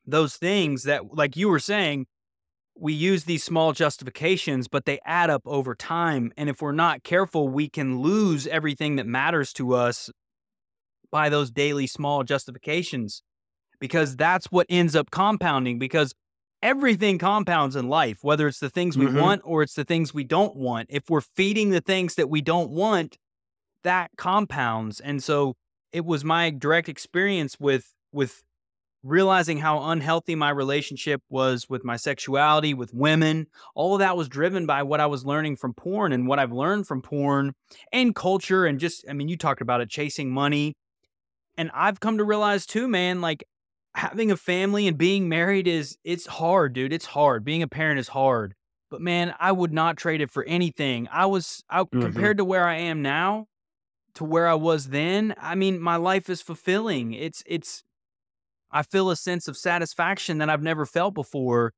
those 0.07 0.37
things 0.37 0.85
that, 0.85 1.15
like 1.15 1.37
you 1.37 1.49
were 1.49 1.59
saying, 1.59 2.07
we 2.83 2.93
use 2.95 3.25
these 3.25 3.45
small 3.45 3.73
justifications, 3.73 4.69
but 4.69 4.87
they 4.87 5.01
add 5.07 5.31
up 5.31 5.43
over 5.47 5.75
time. 5.75 6.33
And 6.37 6.51
if 6.51 6.61
we're 6.63 6.73
not 6.73 7.05
careful, 7.05 7.49
we 7.49 7.69
can 7.71 8.01
lose 8.01 8.47
everything 8.49 8.97
that 8.97 9.07
matters 9.07 9.53
to 9.55 9.75
us 9.75 10.11
by 11.11 11.29
those 11.29 11.51
daily 11.51 11.87
small 11.87 12.25
justifications. 12.25 13.23
because 13.81 14.17
that's 14.17 14.47
what 14.53 14.67
ends 14.71 14.97
up 14.97 15.11
compounding 15.11 15.79
because 15.79 16.15
everything 16.63 17.19
compounds 17.19 17.77
in 17.77 17.89
life, 17.89 18.21
whether 18.23 18.49
it's 18.49 18.61
the 18.61 18.71
things 18.71 18.97
we 18.97 19.07
Mhm. 19.07 19.21
want 19.21 19.43
or 19.45 19.63
it's 19.63 19.75
the 19.75 19.85
things 19.85 20.15
we 20.15 20.25
don't 20.25 20.57
want. 20.57 20.89
If 20.91 21.11
we're 21.11 21.21
feeding 21.21 21.71
the 21.71 21.81
things 21.81 22.15
that 22.15 22.31
we 22.31 22.41
don't 22.43 22.71
want, 22.71 23.19
that 23.85 24.11
compounds. 24.17 25.01
And 25.01 25.23
so 25.23 25.55
it 25.93 26.05
was 26.05 26.25
my 26.25 26.51
direct 26.51 26.89
experience 26.89 27.59
with 27.61 27.95
with 28.13 28.43
realizing 29.03 29.59
how 29.59 29.83
unhealthy 29.91 30.35
my 30.35 30.51
relationship 30.51 31.23
was 31.29 31.69
with 31.69 31.85
my 31.85 31.97
sexuality, 31.97 32.73
with 32.75 32.95
women. 32.95 33.47
All 33.75 33.95
of 33.95 33.99
that 33.99 34.17
was 34.17 34.29
driven 34.29 34.65
by 34.67 34.83
what 34.83 35.01
I 35.01 35.07
was 35.07 35.25
learning 35.25 35.57
from 35.57 35.75
porn 35.75 36.13
and 36.13 36.27
what 36.29 36.39
I've 36.39 36.53
learned 36.53 36.87
from 36.87 37.03
porn 37.03 37.55
and 37.93 38.15
culture 38.15 38.65
and 38.65 38.79
just 38.79 39.05
I 39.09 39.13
mean 39.13 39.29
you 39.29 39.37
talked 39.37 39.61
about 39.61 39.81
it 39.81 39.91
chasing 39.91 40.31
money. 40.31 40.75
And 41.59 41.71
I've 41.75 42.01
come 42.01 42.19
to 42.19 42.25
realize 42.25 42.65
too, 42.65 42.89
man, 42.89 43.21
like 43.21 43.45
having 43.95 44.31
a 44.31 44.37
family 44.37 44.87
and 44.87 44.97
being 44.97 45.29
married 45.29 45.67
is 45.69 45.99
it's 46.05 46.27
hard, 46.27 46.73
dude. 46.73 46.93
It's 46.93 47.07
hard. 47.07 47.45
Being 47.45 47.63
a 47.63 47.69
parent 47.69 47.99
is 48.01 48.09
hard. 48.09 48.55
But 48.91 49.01
man, 49.01 49.35
I 49.39 49.53
would 49.53 49.73
not 49.73 49.97
trade 49.97 50.21
it 50.21 50.31
for 50.31 50.45
anything. 50.45 51.09
I 51.11 51.27
was 51.27 51.63
I, 51.69 51.83
Mhm. 51.83 52.01
compared 52.03 52.39
to 52.39 52.45
where 52.45 52.67
I 52.67 52.77
am 52.77 53.03
now 53.03 53.47
to 54.15 54.25
where 54.25 54.47
I 54.47 54.55
was 54.55 54.89
then. 54.89 55.35
I 55.41 55.55
mean, 55.55 55.81
my 55.81 55.97
life 55.97 56.29
is 56.31 56.41
fulfilling. 56.43 57.13
It's 57.15 57.43
it's 57.47 57.83
I 58.73 58.83
feel 58.83 59.11
a 59.11 59.17
sense 59.17 59.49
of 59.49 59.57
satisfaction 59.57 60.39
that 60.39 60.49
I've 60.51 60.63
never 60.63 60.87
felt 60.87 61.15
before. 61.15 61.73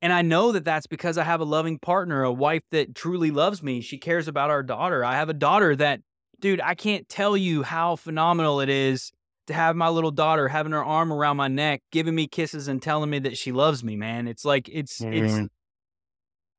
And 0.00 0.12
I 0.12 0.22
know 0.22 0.50
that 0.52 0.64
that's 0.64 0.88
because 0.88 1.16
I 1.16 1.24
have 1.24 1.40
a 1.40 1.44
loving 1.44 1.78
partner, 1.78 2.24
a 2.24 2.32
wife 2.32 2.64
that 2.72 2.94
truly 2.94 3.30
loves 3.30 3.62
me. 3.62 3.80
She 3.80 3.98
cares 3.98 4.26
about 4.26 4.50
our 4.50 4.62
daughter. 4.62 5.04
I 5.04 5.14
have 5.14 5.28
a 5.28 5.34
daughter 5.34 5.76
that, 5.76 6.00
dude, 6.40 6.60
I 6.60 6.74
can't 6.74 7.08
tell 7.08 7.36
you 7.36 7.62
how 7.62 7.94
phenomenal 7.94 8.60
it 8.60 8.68
is 8.68 9.12
to 9.46 9.54
have 9.54 9.76
my 9.76 9.88
little 9.88 10.10
daughter 10.10 10.48
having 10.48 10.72
her 10.72 10.84
arm 10.84 11.12
around 11.12 11.36
my 11.36 11.48
neck, 11.48 11.82
giving 11.92 12.14
me 12.16 12.26
kisses 12.26 12.66
and 12.66 12.82
telling 12.82 13.10
me 13.10 13.20
that 13.20 13.38
she 13.38 13.52
loves 13.52 13.84
me, 13.84 13.94
man. 13.96 14.26
It's 14.26 14.44
like 14.44 14.68
it's 14.68 15.00
it's 15.00 15.32
Mhm. 15.34 15.48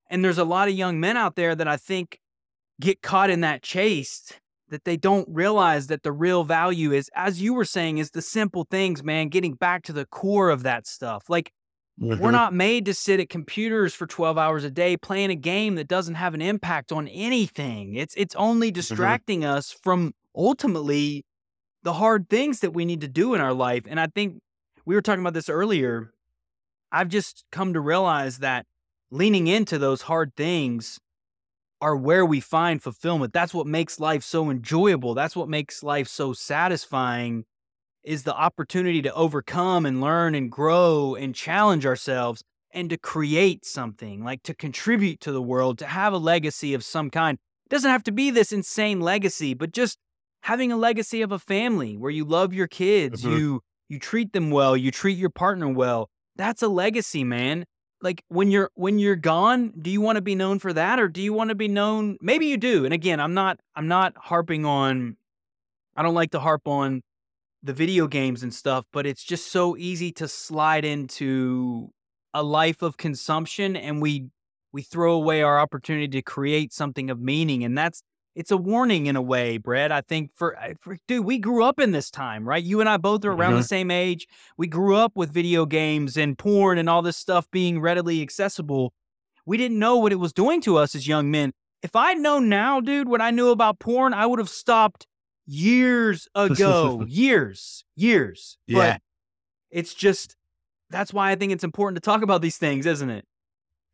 and 0.09 0.23
there's 0.23 0.37
a 0.37 0.43
lot 0.45 0.67
of 0.67 0.73
young 0.73 0.99
men 0.99 1.17
out 1.17 1.35
there 1.35 1.55
that 1.55 1.67
I 1.67 1.77
think 1.77 2.19
get 2.79 3.01
caught 3.01 3.29
in 3.29 3.41
that 3.41 3.61
chase 3.61 4.33
that 4.69 4.85
they 4.85 4.97
don't 4.97 5.27
realize 5.29 5.87
that 5.87 6.03
the 6.03 6.11
real 6.11 6.43
value 6.43 6.91
is 6.91 7.09
as 7.15 7.41
you 7.41 7.53
were 7.53 7.65
saying 7.65 7.97
is 7.99 8.11
the 8.11 8.21
simple 8.21 8.65
things, 8.69 9.03
man, 9.03 9.29
getting 9.29 9.53
back 9.55 9.83
to 9.83 9.93
the 9.93 10.05
core 10.05 10.49
of 10.49 10.63
that 10.63 10.87
stuff. 10.87 11.29
Like 11.29 11.51
we're 12.17 12.31
Mhm. 12.31 12.31
not 12.31 12.53
made 12.53 12.85
to 12.85 12.93
sit 12.93 13.19
at 13.19 13.29
computers 13.29 13.93
for 13.95 14.07
12 14.07 14.37
hours 14.37 14.63
a 14.63 14.71
day 14.71 14.97
playing 14.97 15.31
a 15.31 15.35
game 15.35 15.75
that 15.75 15.87
doesn't 15.87 16.15
have 16.15 16.33
an 16.33 16.41
impact 16.41 16.91
on 16.91 17.07
anything. 17.09 17.95
It's 17.95 18.15
it's 18.17 18.35
only 18.35 18.71
distracting 18.71 19.45
us 19.45 19.71
from 19.83 20.13
ultimately 20.35 21.25
the 21.83 21.93
hard 21.93 22.29
things 22.29 22.61
that 22.61 22.71
we 22.73 22.85
need 22.85 23.01
to 23.01 23.07
do 23.07 23.33
in 23.35 23.41
our 23.41 23.53
life. 23.53 23.83
And 23.87 23.99
I 23.99 24.07
think 24.07 24.39
we 24.85 24.95
were 24.95 25.01
talking 25.01 25.21
about 25.21 25.33
this 25.35 25.49
earlier. 25.49 26.13
I've 26.91 27.09
just 27.09 27.45
come 27.51 27.73
to 27.73 27.81
realize 27.81 28.39
that 28.39 28.65
leaning 29.11 29.47
into 29.47 29.77
those 29.77 30.03
hard 30.03 30.35
things 30.35 30.99
are 31.83 31.97
where 31.97 32.25
we 32.25 32.39
find 32.39 32.81
fulfillment. 32.81 33.33
That's 33.33 33.53
what 33.53 33.67
makes 33.67 33.99
life 33.99 34.23
so 34.23 34.49
enjoyable. 34.49 35.13
That's 35.13 35.35
what 35.35 35.49
makes 35.49 35.83
life 35.83 36.07
so 36.07 36.31
satisfying 36.33 37.45
is 38.03 38.23
the 38.23 38.35
opportunity 38.35 39.01
to 39.01 39.13
overcome 39.13 39.85
and 39.85 40.01
learn 40.01 40.35
and 40.35 40.51
grow 40.51 41.15
and 41.15 41.35
challenge 41.35 41.85
ourselves 41.85 42.43
and 42.71 42.89
to 42.89 42.97
create 42.97 43.65
something, 43.65 44.23
like 44.23 44.43
to 44.43 44.53
contribute 44.55 45.19
to 45.21 45.31
the 45.31 45.41
world, 45.41 45.77
to 45.79 45.85
have 45.85 46.13
a 46.13 46.17
legacy 46.17 46.73
of 46.73 46.83
some 46.83 47.09
kind. 47.09 47.37
It 47.65 47.69
doesn't 47.69 47.91
have 47.91 48.03
to 48.03 48.11
be 48.11 48.31
this 48.31 48.51
insane 48.51 49.01
legacy, 49.01 49.53
but 49.53 49.71
just 49.73 49.99
having 50.43 50.71
a 50.71 50.77
legacy 50.77 51.21
of 51.21 51.31
a 51.31 51.39
family 51.39 51.97
where 51.97 52.11
you 52.11 52.25
love 52.25 52.53
your 52.53 52.67
kids, 52.67 53.23
Mhm. 53.23 53.27
you 53.27 53.61
you 53.89 53.99
treat 53.99 54.33
them 54.33 54.49
well, 54.49 54.75
you 54.75 54.91
treat 54.91 55.17
your 55.17 55.29
partner 55.29 55.69
well. 55.69 56.09
That's 56.35 56.63
a 56.63 56.67
legacy, 56.67 57.23
man. 57.23 57.65
Like 58.03 58.23
when 58.27 58.51
you're 58.51 58.69
when 58.75 58.99
you're 58.99 59.15
gone, 59.15 59.73
do 59.79 59.89
you 59.89 60.01
want 60.01 60.17
to 60.17 60.21
be 60.21 60.35
known 60.35 60.59
for 60.59 60.73
that 60.73 60.99
or 60.99 61.07
do 61.07 61.21
you 61.21 61.31
want 61.31 61.49
to 61.49 61.55
be 61.55 61.69
known 61.69 62.17
maybe 62.21 62.45
you 62.47 62.57
do. 62.57 62.83
And 62.83 62.93
again, 62.93 63.19
I'm 63.21 63.33
not 63.33 63.59
I'm 63.75 63.87
not 63.87 64.13
harping 64.17 64.65
on 64.65 65.15
I 65.95 66.03
don't 66.03 66.13
like 66.13 66.31
to 66.31 66.39
harp 66.41 66.67
on 66.67 67.01
the 67.63 67.73
video 67.73 68.07
games 68.07 68.43
and 68.43 68.53
stuff, 68.53 68.85
but 68.91 69.05
it's 69.05 69.23
just 69.23 69.51
so 69.51 69.77
easy 69.77 70.11
to 70.11 70.27
slide 70.27 70.83
into 70.83 71.91
a 72.33 72.43
life 72.43 72.81
of 72.81 72.97
consumption 72.97 73.77
and 73.77 74.01
we 74.01 74.27
we 74.73 74.81
throw 74.81 75.13
away 75.13 75.41
our 75.41 75.57
opportunity 75.57 76.09
to 76.09 76.21
create 76.21 76.73
something 76.73 77.09
of 77.09 77.21
meaning 77.21 77.63
and 77.63 77.77
that's 77.77 78.03
it's 78.35 78.51
a 78.51 78.57
warning 78.57 79.05
in 79.05 79.15
a 79.15 79.21
way, 79.21 79.57
Brett. 79.57 79.91
I 79.91 80.01
think 80.01 80.31
for, 80.33 80.57
for 80.81 80.97
dude, 81.07 81.25
we 81.25 81.37
grew 81.37 81.63
up 81.63 81.79
in 81.79 81.91
this 81.91 82.09
time, 82.09 82.47
right? 82.47 82.63
You 82.63 82.79
and 82.79 82.89
I 82.89 82.97
both 82.97 83.23
are 83.25 83.31
around 83.31 83.53
the 83.53 83.59
Mhm. 83.59 83.67
same 83.67 83.91
age. 83.91 84.27
We 84.57 84.67
grew 84.67 84.95
up 84.95 85.15
with 85.15 85.31
video 85.31 85.65
games 85.65 86.17
and 86.17 86.37
porn 86.37 86.77
and 86.77 86.89
all 86.89 87.01
this 87.01 87.17
stuff 87.17 87.49
being 87.51 87.79
readily 87.79 88.21
accessible. 88.21 88.93
We 89.45 89.57
didn't 89.57 89.77
know 89.79 89.97
what 89.97 90.11
it 90.11 90.15
was 90.19 90.33
doing 90.33 90.61
to 90.61 90.77
us 90.77 90.95
as 90.95 91.07
young 91.07 91.29
men. 91.29 91.53
If 91.81 91.95
I'd 91.95 92.17
known 92.17 92.47
now, 92.49 92.79
dude, 92.79 93.07
what 93.09 93.21
I 93.21 93.29
knew 93.29 93.49
about 93.49 93.77
porn, 93.79 94.13
I 94.13 94.25
would 94.25 94.39
have 94.39 94.49
stopped 94.49 95.05
years 95.45 96.27
ago. 96.33 97.03
years, 97.07 97.83
years. 97.95 98.57
Yeah. 98.67 98.93
But 98.93 99.01
it's 99.69 99.93
just 99.93 100.35
that's 100.89 101.11
why 101.13 101.31
I 101.31 101.35
think 101.35 101.51
it's 101.51 101.63
important 101.63 101.95
to 101.97 102.01
talk 102.01 102.21
about 102.21 102.41
these 102.41 102.57
things, 102.57 102.85
isn't 102.85 103.09
it? 103.09 103.25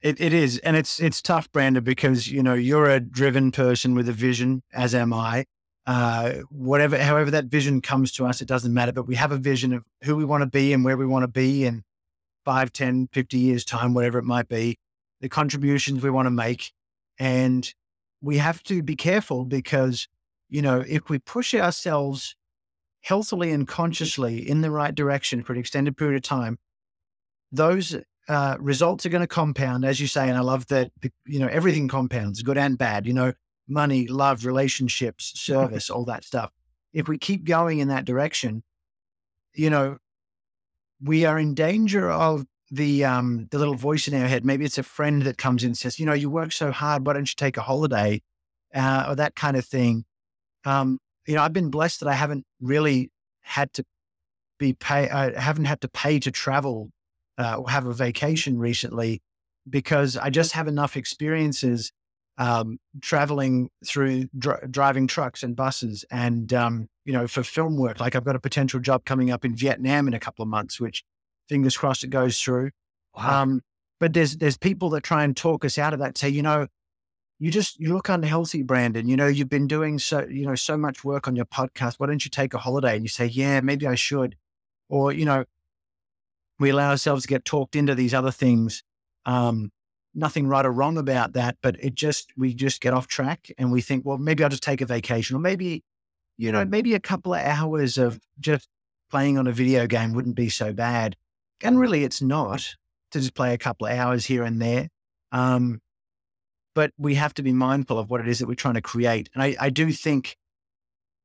It, 0.02 0.22
it 0.22 0.34
is, 0.34 0.60
and 0.60 0.78
it's 0.78 1.00
it's 1.02 1.22
tough, 1.22 1.52
Brandon, 1.52 1.84
because 1.84 2.30
you 2.30 2.42
know 2.42 2.54
you're 2.54 2.90
a 2.90 3.02
driven 3.02 3.52
person 3.52 3.96
with 3.96 4.08
a 4.08 4.14
vision, 4.14 4.64
as 4.74 4.96
am 4.96 5.14
I. 5.14 5.46
Uh, 5.86 6.36
whatever, 6.50 6.98
however 6.98 7.32
that 7.32 7.46
vision 7.46 7.82
comes 7.82 8.12
to 8.14 8.26
us, 8.26 8.42
it 8.42 8.48
doesn't 8.48 8.74
matter. 8.74 8.94
But 8.94 9.08
we 9.08 9.16
have 9.16 9.32
a 9.32 9.38
vision 9.38 9.74
of 9.74 9.84
who 10.04 10.16
we 10.16 10.24
want 10.24 10.42
to 10.42 10.50
be 10.50 10.72
and 10.72 10.86
where 10.86 10.96
we 10.96 11.06
want 11.06 11.24
to 11.24 11.28
be 11.28 11.66
in 11.66 11.84
five, 12.46 12.72
10, 12.72 13.10
50 13.12 13.38
years 13.38 13.66
time, 13.66 13.94
whatever 13.94 14.20
it 14.20 14.24
might 14.24 14.48
be. 14.48 14.78
The 15.20 15.30
contributions 15.30 16.02
we 16.02 16.10
want 16.10 16.28
to 16.28 16.32
make, 16.32 16.72
and 17.18 17.74
we 18.22 18.38
have 18.38 18.64
to 18.64 18.82
be 18.82 18.96
careful 18.96 19.44
because 19.44 20.08
you 20.48 20.62
know 20.62 20.82
if 20.88 21.10
we 21.10 21.20
push 21.20 21.54
ourselves 21.54 22.38
healthily 23.02 23.52
and 23.52 23.68
consciously 23.68 24.48
in 24.50 24.62
the 24.62 24.72
right 24.72 24.96
direction 24.96 25.44
for 25.44 25.52
an 25.52 25.60
extended 25.60 25.98
period 25.98 26.16
of 26.16 26.22
time, 26.22 26.58
those 27.52 27.98
uh, 28.30 28.56
results 28.60 29.06
are 29.06 29.10
going 29.10 29.22
to 29.22 29.28
compound, 29.28 29.84
as 29.84 30.00
you 30.00 30.06
say. 30.06 30.30
And 30.30 30.38
I 30.38 30.42
love 30.42 30.68
that, 30.68 30.92
you 31.26 31.40
know, 31.40 31.48
everything 31.48 31.88
compounds, 31.88 32.44
good 32.44 32.60
and 32.60 32.78
bad, 32.78 33.08
you 33.08 33.14
know, 33.14 33.34
money, 33.68 34.08
love, 34.08 34.46
relationships, 34.46 35.34
service, 35.36 35.90
all 35.90 36.06
that 36.06 36.24
stuff. 36.24 36.52
If 36.94 37.08
we 37.08 37.18
keep 37.18 37.44
going 37.44 37.80
in 37.80 37.88
that 37.88 38.06
direction, 38.06 38.64
you 39.56 39.72
know, 39.72 39.98
we 41.02 41.26
are 41.26 41.40
in 41.40 41.56
danger 41.56 42.10
of 42.10 42.46
the 42.72 43.04
um, 43.04 43.48
the 43.50 43.58
little 43.58 43.76
voice 43.76 44.08
in 44.08 44.14
our 44.14 44.28
head. 44.28 44.46
Maybe 44.46 44.64
it's 44.64 44.78
a 44.78 44.84
friend 44.84 45.24
that 45.24 45.40
comes 45.40 45.64
in 45.64 45.70
and 45.70 45.78
says, 45.78 46.00
you 46.00 46.06
know, 46.06 46.14
you 46.14 46.30
work 46.30 46.52
so 46.52 46.72
hard. 46.72 47.08
Why 47.08 47.14
don't 47.14 47.30
you 47.30 47.36
take 47.36 47.58
a 47.58 47.62
holiday? 47.62 48.22
Uh, 48.74 49.06
or 49.10 49.16
that 49.16 49.36
kind 49.36 49.58
of 49.58 49.66
thing. 49.66 50.06
Um, 50.66 51.00
you 51.26 51.34
know, 51.34 51.42
I've 51.42 51.54
been 51.54 51.72
blessed 51.72 52.02
that 52.02 52.10
I 52.10 52.14
haven't 52.14 52.46
really 52.62 53.12
had 53.42 53.74
to 53.74 53.86
be 54.60 54.74
pay. 54.74 55.10
I 55.10 55.40
haven't 55.40 55.66
had 55.66 55.82
to 55.82 55.88
pay 55.88 56.20
to 56.20 56.30
travel 56.30 56.92
uh, 57.40 57.64
have 57.64 57.88
a 57.88 57.94
vacation 57.94 58.60
recently 58.60 59.22
because 59.68 60.18
I 60.18 60.30
just 60.30 60.52
have 60.52 60.68
enough 60.68 60.98
experiences 60.98 61.92
um, 62.38 62.80
traveling 63.02 63.70
through 63.86 64.28
dri- 64.38 64.68
driving 64.70 65.08
trucks 65.08 65.42
and 65.42 65.56
buses 65.56 66.06
and 66.12 66.54
um, 66.54 66.88
you 67.06 67.14
know 67.14 67.28
for 67.28 67.44
film 67.44 67.78
work 67.78 68.00
like 68.00 68.16
I've 68.16 68.26
got 68.26 68.36
a 68.36 68.40
potential 68.40 68.80
job 68.80 69.06
coming 69.06 69.32
up 69.32 69.44
in 69.46 69.56
Vietnam 69.56 70.08
in 70.08 70.14
a 70.14 70.20
couple 70.20 70.44
of 70.44 70.50
months 70.50 70.80
which 70.80 71.04
fingers 71.48 71.76
crossed 71.76 72.04
it 72.04 72.10
goes 72.10 72.40
through. 72.40 72.72
Um, 73.16 73.62
but 74.00 74.14
there's 74.14 74.38
there's 74.38 74.58
people 74.58 74.90
that 74.92 75.04
try 75.04 75.24
and 75.24 75.36
talk 75.36 75.66
us 75.66 75.78
out 75.78 75.94
of 75.94 76.00
that 76.00 76.18
say 76.18 76.30
you 76.30 76.42
know 76.42 76.68
you 77.40 77.52
just 77.52 77.80
you 77.80 77.94
look 77.94 78.10
unhealthy 78.10 78.64
Brandon. 78.64 79.08
You 79.08 79.18
know 79.18 79.28
you've 79.28 79.50
been 79.50 79.68
doing 79.68 79.98
so 80.00 80.26
you 80.30 80.46
know 80.46 80.56
so 80.56 80.78
much 80.78 81.04
work 81.04 81.28
on 81.28 81.36
your 81.36 81.46
podcast. 81.46 81.96
Why 81.98 82.08
don't 82.08 82.24
you 82.24 82.32
take 82.32 82.54
a 82.54 82.58
holiday? 82.58 82.96
And 82.96 83.04
you 83.04 83.10
say 83.10 83.26
yeah 83.26 83.62
maybe 83.62 83.88
I 83.88 83.96
should. 83.96 84.36
Or 84.90 85.12
you 85.12 85.26
know 85.26 85.46
we 86.60 86.70
allow 86.70 86.90
ourselves 86.90 87.24
to 87.24 87.28
get 87.28 87.46
talked 87.46 87.76
into 87.76 87.96
these 87.96 88.14
other 88.14 88.32
things. 88.32 88.84
Um, 89.26 89.72
nothing 90.14 90.48
right 90.48 90.66
or 90.66 90.72
wrong 90.72 90.98
about 90.98 91.34
that, 91.34 91.58
but 91.62 91.78
it 91.80 91.96
just 91.96 92.32
we 92.38 92.54
just 92.54 92.82
get 92.82 92.94
off 92.94 93.08
track 93.08 93.52
and 93.58 93.72
we 93.72 93.82
think, 93.82 94.06
well, 94.06 94.18
maybe 94.18 94.44
I'll 94.44 94.50
just 94.50 94.64
take 94.64 94.82
a 94.82 94.86
vacation, 94.86 95.36
or 95.36 95.40
maybe, 95.40 95.84
you 96.38 96.52
know, 96.52 96.66
maybe 96.66 96.94
a 96.94 97.00
couple 97.00 97.34
of 97.34 97.42
hours 97.42 97.98
of 97.98 98.20
just 98.40 98.68
playing 99.10 99.38
on 99.38 99.48
a 99.48 99.52
video 99.52 99.88
game 99.88 100.14
wouldn't 100.14 100.36
be 100.36 100.50
so 100.50 100.74
bad. 100.74 101.16
And 101.62 101.80
really, 101.80 102.04
it's 102.04 102.22
not 102.22 102.76
to 103.12 103.20
just 103.20 103.34
play 103.34 103.54
a 103.54 103.58
couple 103.58 103.88
of 103.88 103.98
hours 103.98 104.26
here 104.26 104.44
and 104.44 104.62
there. 104.62 104.90
Um, 105.32 105.80
but 106.76 106.92
we 106.98 107.16
have 107.16 107.34
to 107.36 107.44
be 107.44 107.52
mindful 107.52 108.00
of 108.00 108.10
what 108.10 108.22
it 108.22 108.28
is 108.28 108.40
that 108.40 108.48
we're 108.48 108.54
trying 108.54 108.76
to 108.76 108.82
create. 108.82 109.30
And 109.34 109.44
I, 109.44 109.56
I 109.60 109.70
do 109.70 109.92
think 109.92 110.38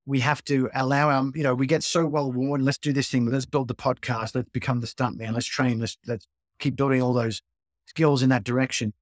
we 0.07 0.21
have 0.21 0.45
to 0.45 0.69
allow 0.75 1.09
our, 1.09 1.31
you 1.35 1.43
know, 1.43 1.55
we 1.55 1.67
get 1.67 1.83
so 1.83 2.07
well 2.07 2.31
worn. 2.31 2.65
Let's 2.65 2.79
do 2.79 2.93
this 2.93 3.09
thing. 3.09 3.27
Let's 3.27 3.47
build 3.47 3.69
the 3.69 3.75
podcast. 3.75 4.35
Let's 4.35 4.51
become 4.51 4.81
the 4.81 4.87
stunt 4.87 5.17
man. 5.17 5.33
Let's 5.35 5.47
train. 5.47 5.79
Let's 5.79 5.97
let's 6.07 6.27
keep 6.59 6.77
building 6.77 7.03
all 7.03 7.13
those 7.13 7.43
skills 7.87 8.23
in 8.23 8.29
that 8.31 8.45
direction. 8.45 8.93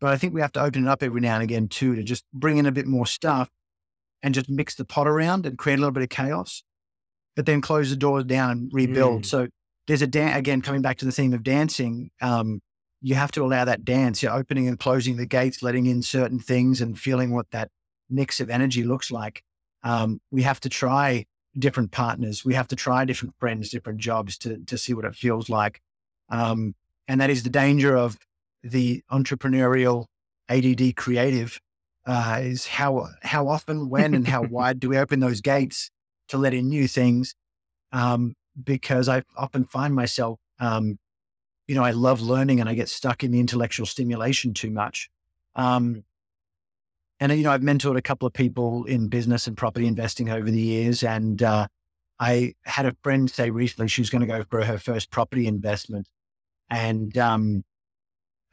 But 0.00 0.12
I 0.12 0.16
think 0.16 0.34
we 0.34 0.40
have 0.40 0.52
to 0.52 0.62
open 0.62 0.86
it 0.86 0.88
up 0.88 1.02
every 1.02 1.20
now 1.20 1.34
and 1.34 1.42
again 1.42 1.68
too 1.68 1.94
to 1.94 2.02
just 2.02 2.24
bring 2.32 2.58
in 2.58 2.66
a 2.66 2.72
bit 2.72 2.86
more 2.86 3.06
stuff 3.06 3.50
and 4.22 4.34
just 4.34 4.48
mix 4.48 4.74
the 4.74 4.84
pot 4.84 5.06
around 5.06 5.46
and 5.46 5.58
create 5.58 5.76
a 5.76 5.78
little 5.78 5.92
bit 5.92 6.02
of 6.02 6.08
chaos, 6.08 6.62
but 7.36 7.46
then 7.46 7.60
close 7.60 7.90
the 7.90 7.96
doors 7.96 8.24
down 8.24 8.50
and 8.50 8.70
rebuild. 8.72 9.22
Mm. 9.22 9.26
So 9.26 9.48
there's 9.86 10.02
a 10.02 10.06
dance 10.06 10.36
again 10.36 10.62
coming 10.62 10.82
back 10.82 10.98
to 10.98 11.04
the 11.04 11.12
theme 11.12 11.32
of 11.32 11.42
dancing. 11.42 12.10
Um, 12.20 12.60
you 13.02 13.14
have 13.14 13.32
to 13.32 13.42
allow 13.42 13.64
that 13.64 13.84
dance. 13.84 14.22
You're 14.22 14.32
opening 14.32 14.68
and 14.68 14.78
closing 14.78 15.16
the 15.16 15.26
gates, 15.26 15.62
letting 15.62 15.86
in 15.86 16.02
certain 16.02 16.38
things, 16.38 16.80
and 16.80 16.98
feeling 16.98 17.32
what 17.32 17.50
that 17.52 17.70
mix 18.10 18.40
of 18.40 18.50
energy 18.50 18.84
looks 18.84 19.10
like. 19.10 19.42
Um, 19.82 20.20
we 20.30 20.42
have 20.42 20.60
to 20.60 20.68
try 20.68 21.26
different 21.58 21.90
partners. 21.90 22.44
We 22.44 22.54
have 22.54 22.68
to 22.68 22.76
try 22.76 23.04
different 23.04 23.34
friends, 23.38 23.70
different 23.70 23.98
jobs 23.98 24.38
to 24.38 24.58
to 24.58 24.78
see 24.78 24.94
what 24.94 25.04
it 25.04 25.14
feels 25.14 25.48
like. 25.48 25.80
Um, 26.28 26.74
and 27.08 27.20
that 27.20 27.30
is 27.30 27.42
the 27.42 27.50
danger 27.50 27.96
of 27.96 28.18
the 28.62 29.02
entrepreneurial 29.10 30.06
ADD 30.48 30.96
creative. 30.96 31.60
Uh, 32.06 32.38
is 32.42 32.66
how 32.66 33.08
how 33.22 33.48
often, 33.48 33.88
when, 33.88 34.14
and 34.14 34.26
how 34.26 34.42
wide 34.50 34.80
do 34.80 34.88
we 34.88 34.98
open 34.98 35.20
those 35.20 35.40
gates 35.40 35.90
to 36.28 36.38
let 36.38 36.54
in 36.54 36.68
new 36.68 36.88
things? 36.88 37.34
Um, 37.92 38.34
because 38.62 39.08
I 39.08 39.22
often 39.36 39.64
find 39.64 39.94
myself, 39.94 40.38
um, 40.58 40.98
you 41.66 41.74
know, 41.74 41.84
I 41.84 41.90
love 41.92 42.20
learning 42.20 42.60
and 42.60 42.68
I 42.68 42.74
get 42.74 42.88
stuck 42.88 43.22
in 43.22 43.30
the 43.30 43.40
intellectual 43.40 43.86
stimulation 43.86 44.54
too 44.54 44.70
much. 44.70 45.10
Um, 45.54 46.04
and, 47.20 47.30
you 47.32 47.44
know, 47.44 47.52
I've 47.52 47.60
mentored 47.60 47.98
a 47.98 48.02
couple 48.02 48.26
of 48.26 48.32
people 48.32 48.84
in 48.84 49.08
business 49.08 49.46
and 49.46 49.56
property 49.56 49.86
investing 49.86 50.30
over 50.30 50.50
the 50.50 50.60
years. 50.60 51.02
And 51.02 51.42
uh, 51.42 51.66
I 52.18 52.54
had 52.64 52.86
a 52.86 52.96
friend 53.02 53.30
say 53.30 53.50
recently 53.50 53.88
she 53.88 54.00
was 54.00 54.08
going 54.08 54.22
to 54.22 54.26
go 54.26 54.42
for 54.48 54.64
her 54.64 54.78
first 54.78 55.10
property 55.10 55.46
investment. 55.46 56.08
And 56.70 57.16
um, 57.18 57.62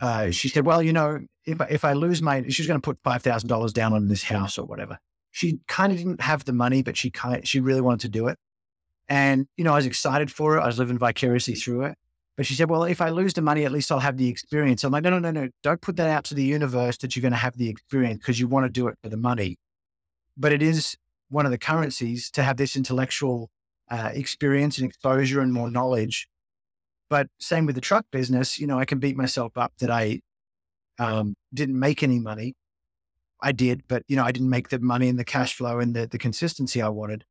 uh, 0.01 0.31
she 0.31 0.49
said, 0.49 0.65
well, 0.65 0.83
you 0.83 0.91
know, 0.91 1.19
if, 1.45 1.61
if 1.69 1.85
I 1.85 1.93
lose 1.93 2.21
my, 2.21 2.43
she's 2.49 2.67
going 2.67 2.79
to 2.79 2.83
put 2.83 3.01
$5,000 3.03 3.73
down 3.73 3.93
on 3.93 4.09
this 4.09 4.23
house 4.23 4.57
or 4.57 4.65
whatever. 4.65 4.99
She 5.31 5.59
kind 5.67 5.93
of 5.93 5.97
didn't 5.97 6.21
have 6.21 6.43
the 6.43 6.53
money, 6.53 6.83
but 6.83 6.97
she 6.97 7.09
kind 7.09 7.47
she 7.47 7.59
really 7.59 7.81
wanted 7.81 8.01
to 8.01 8.09
do 8.09 8.27
it. 8.27 8.37
And, 9.07 9.47
you 9.55 9.63
know, 9.63 9.73
I 9.73 9.75
was 9.75 9.85
excited 9.85 10.29
for 10.29 10.57
it. 10.57 10.61
I 10.61 10.65
was 10.65 10.79
living 10.79 10.97
vicariously 10.97 11.55
through 11.55 11.83
it. 11.83 11.97
But 12.37 12.45
she 12.45 12.53
said, 12.53 12.69
well, 12.69 12.83
if 12.83 13.01
I 13.01 13.09
lose 13.09 13.33
the 13.33 13.41
money, 13.41 13.65
at 13.65 13.71
least 13.71 13.91
I'll 13.91 13.99
have 13.99 14.17
the 14.17 14.29
experience. 14.29 14.83
I'm 14.83 14.91
like, 14.91 15.03
no, 15.03 15.09
no, 15.09 15.17
no, 15.17 15.31
no. 15.31 15.49
Don't 15.63 15.81
put 15.81 15.95
that 15.97 16.07
out 16.07 16.23
to 16.25 16.35
the 16.35 16.43
universe 16.43 16.97
that 16.97 17.15
you're 17.15 17.21
going 17.21 17.31
to 17.31 17.37
have 17.37 17.57
the 17.57 17.67
experience 17.67 18.19
because 18.19 18.39
you 18.39 18.47
want 18.47 18.65
to 18.65 18.69
do 18.69 18.87
it 18.87 18.95
for 19.01 19.09
the 19.09 19.17
money. 19.17 19.57
But 20.37 20.53
it 20.53 20.61
is 20.61 20.95
one 21.29 21.45
of 21.45 21.51
the 21.51 21.57
currencies 21.57 22.29
to 22.31 22.43
have 22.43 22.57
this 22.57 22.75
intellectual 22.75 23.49
uh, 23.89 24.11
experience 24.13 24.77
and 24.77 24.87
exposure 24.87 25.41
and 25.41 25.51
more 25.51 25.71
knowledge. 25.71 26.27
But 27.09 27.27
same 27.39 27.65
with 27.65 27.73
the 27.73 27.81
truck 27.81 28.05
business, 28.11 28.59
you 28.59 28.67
know, 28.67 28.77
I 28.77 28.85
can 28.85 28.99
beat 28.99 29.17
myself 29.17 29.57
up 29.57 29.73
that 29.79 29.89
I 29.89 30.21
um, 30.99 31.35
didn't 31.53 31.79
make 31.79 32.03
any 32.03 32.19
money. 32.19 32.55
I 33.41 33.51
did, 33.51 33.83
but 33.87 34.03
you 34.07 34.15
know, 34.15 34.23
I 34.23 34.31
didn't 34.31 34.49
make 34.49 34.69
the 34.69 34.79
money 34.79 35.09
and 35.09 35.17
the 35.17 35.25
cash 35.25 35.55
flow 35.55 35.79
and 35.79 35.95
the, 35.95 36.05
the 36.05 36.17
consistency 36.19 36.83
I 36.83 36.89
wanted 36.89 37.23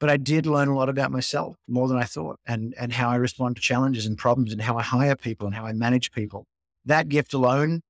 but 0.00 0.08
I 0.08 0.16
did 0.16 0.46
learn 0.46 0.68
a 0.68 0.76
lot 0.76 0.88
about 0.88 1.10
myself 1.10 1.56
more 1.66 1.88
than 1.88 1.96
I 1.96 2.04
thought 2.04 2.38
and, 2.46 2.74
and 2.78 2.92
how 2.92 3.08
I 3.10 3.16
respond 3.16 3.56
to 3.56 3.62
challenges 3.62 4.06
and 4.06 4.16
problems 4.16 4.52
and 4.52 4.62
how 4.62 4.76
I 4.76 4.82
hire 4.82 5.16
people 5.16 5.46
and 5.46 5.56
how 5.56 5.66
I 5.66 5.72
manage 5.72 6.12
people. 6.12 6.46
That 6.84 7.08
gift 7.08 7.34
alone, 7.34 7.82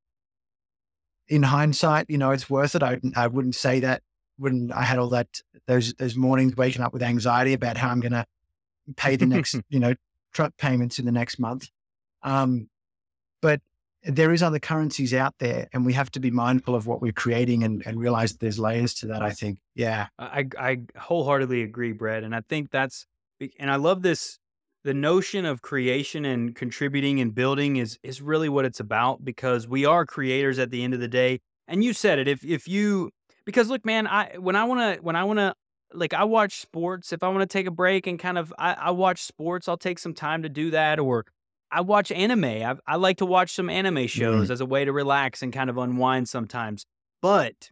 in 1.29 1.43
hindsight, 1.43 2.07
you 2.09 2.17
know, 2.17 2.31
it's 2.31 2.49
worth 2.49 2.75
it. 2.75 2.83
I, 2.83 2.99
I 3.15 3.27
wouldn't 3.27 3.55
say 3.55 3.81
that 3.81 4.03
when 4.39 4.73
I 4.73 4.83
had 4.83 4.99
all 4.99 5.11
that, 5.11 5.43
those, 5.67 5.93
those 5.95 6.17
mornings 6.17 6.57
waking 6.57 6.83
up 6.83 6.93
with 6.93 7.03
anxiety 7.03 7.53
about 7.53 7.77
how 7.77 7.91
I'm 7.91 8.01
going 8.01 8.13
to 8.13 8.25
pay 8.97 9.17
the 9.17 9.27
next, 9.27 9.57
you 9.69 9.79
know, 9.79 9.95
truck 10.33 10.57
payments 10.57 10.99
in 10.99 11.05
the 11.05 11.13
next 11.13 11.39
month. 11.39 11.69
Um, 12.23 12.71
but 13.43 13.61
there 14.05 14.33
is 14.33 14.43
other 14.43 14.59
currencies 14.59 15.13
out 15.13 15.35
there 15.39 15.69
and 15.73 15.85
we 15.85 15.93
have 15.93 16.11
to 16.13 16.21
be 16.21 16.31
mindful 16.31 16.75
of 16.75 16.87
what 16.87 17.03
we're 17.03 17.13
creating 17.13 17.65
and, 17.65 17.83
and 17.85 17.99
realize 17.99 18.35
there's 18.35 18.59
layers 18.59 18.95
to 18.95 19.07
that 19.07 19.23
i 19.23 19.31
think. 19.31 19.59
Yeah. 19.75 20.09
I, 20.19 20.47
I 20.59 20.79
wholeheartedly 20.97 21.63
agree 21.63 21.93
brett 21.93 22.23
and 22.23 22.35
i 22.35 22.43
think 22.49 22.71
that's 22.71 23.07
and 23.59 23.71
i 23.71 23.77
love 23.77 24.03
this 24.03 24.39
the 24.85 24.95
notion 24.95 25.45
of 25.45 25.63
creation 25.63 26.25
and 26.25 26.55
contributing 26.55 27.21
and 27.21 27.35
building 27.35 27.77
is 27.77 27.99
is 28.03 28.23
really 28.23 28.49
what 28.49 28.65
it's 28.65 28.81
about 28.81 29.25
because 29.25 29.67
we 29.67 29.85
are 29.85 30.07
creators 30.07 30.59
at 30.59 30.71
the 30.71 30.83
end 30.83 30.95
of 30.95 31.01
the 31.01 31.09
day 31.09 31.41
and 31.67 31.83
you 31.83 31.93
said 31.93 32.19
it 32.19 32.29
if 32.29 32.45
if 32.45 32.69
you 32.69 33.11
because 33.45 33.69
look 33.69 33.85
man 33.85 34.07
i 34.07 34.37
when 34.39 34.57
i 34.57 34.65
want 34.65 34.81
to 34.81 35.03
when 35.03 35.17
i 35.17 35.25
want 35.25 35.39
to 35.39 35.55
like 35.93 36.15
i 36.15 36.23
watch 36.23 36.61
sports 36.61 37.13
if 37.13 37.23
i 37.23 37.29
want 37.29 37.41
to 37.41 37.47
take 37.47 37.67
a 37.67 37.71
break 37.71 38.07
and 38.07 38.19
kind 38.19 38.39
of 38.39 38.53
I, 38.59 38.75
I 38.75 38.91
watch 38.93 39.23
sports 39.23 39.69
i'll 39.69 39.77
take 39.77 39.99
some 39.99 40.15
time 40.15 40.43
to 40.43 40.49
do 40.49 40.71
that 40.71 40.99
or 40.99 41.25
I 41.71 41.83
watch 41.83 42.11
anime. 42.11 42.45
I, 42.45 42.77
I 42.87 42.97
like 42.97 43.19
to 43.19 43.27
watch 43.27 43.53
some 43.53 43.69
anime 43.69 44.07
shows 44.07 44.45
mm-hmm. 44.45 44.53
as 44.53 44.61
a 44.61 44.67
way 44.67 44.85
to 44.85 44.93
relax 44.93 45.43
and 45.43 45.53
kind 45.53 45.69
of 45.69 45.79
unwind 45.79 46.29
sometimes. 46.29 46.85
But 47.21 47.71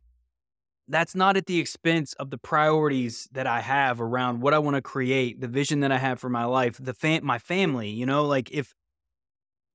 that's 0.89 1.15
not 1.15 1.37
at 1.37 1.47
the 1.47 1.59
expense 1.59 2.13
of 2.15 2.31
the 2.31 2.39
priorities 2.39 3.29
that 3.33 3.47
I 3.47 3.61
have 3.61 4.01
around 4.01 4.41
what 4.41 4.55
I 4.55 4.59
want 4.59 4.77
to 4.77 4.83
create, 4.83 5.41
the 5.41 5.49
vision 5.49 5.81
that 5.81 5.91
I 5.93 5.99
have 5.99 6.21
for 6.21 6.29
my 6.29 6.45
life, 6.45 6.79
the 6.81 6.95
fam- 6.95 7.25
my 7.25 7.39
family. 7.39 7.91
You 7.91 8.07
know, 8.07 8.25
like 8.25 8.51
if 8.51 8.75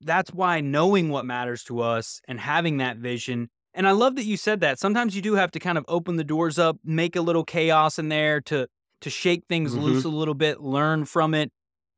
that's 0.01 0.33
why 0.33 0.61
knowing 0.61 1.09
what 1.09 1.25
matters 1.25 1.63
to 1.65 1.81
us 1.81 2.21
and 2.27 2.39
having 2.39 2.77
that 2.77 2.97
vision. 2.97 3.49
And 3.73 3.87
I 3.87 3.91
love 3.91 4.15
that 4.15 4.25
you 4.25 4.35
said 4.35 4.59
that. 4.61 4.79
Sometimes 4.79 5.15
you 5.15 5.21
do 5.21 5.35
have 5.35 5.51
to 5.51 5.59
kind 5.59 5.77
of 5.77 5.85
open 5.87 6.17
the 6.17 6.23
doors 6.23 6.59
up, 6.59 6.77
make 6.83 7.15
a 7.15 7.21
little 7.21 7.45
chaos 7.45 7.97
in 7.99 8.09
there 8.09 8.41
to 8.41 8.67
to 9.01 9.09
shake 9.09 9.45
things 9.49 9.73
mm-hmm. 9.73 9.83
loose 9.83 10.03
a 10.03 10.09
little 10.09 10.35
bit, 10.35 10.61
learn 10.61 11.05
from 11.05 11.33
it. 11.33 11.51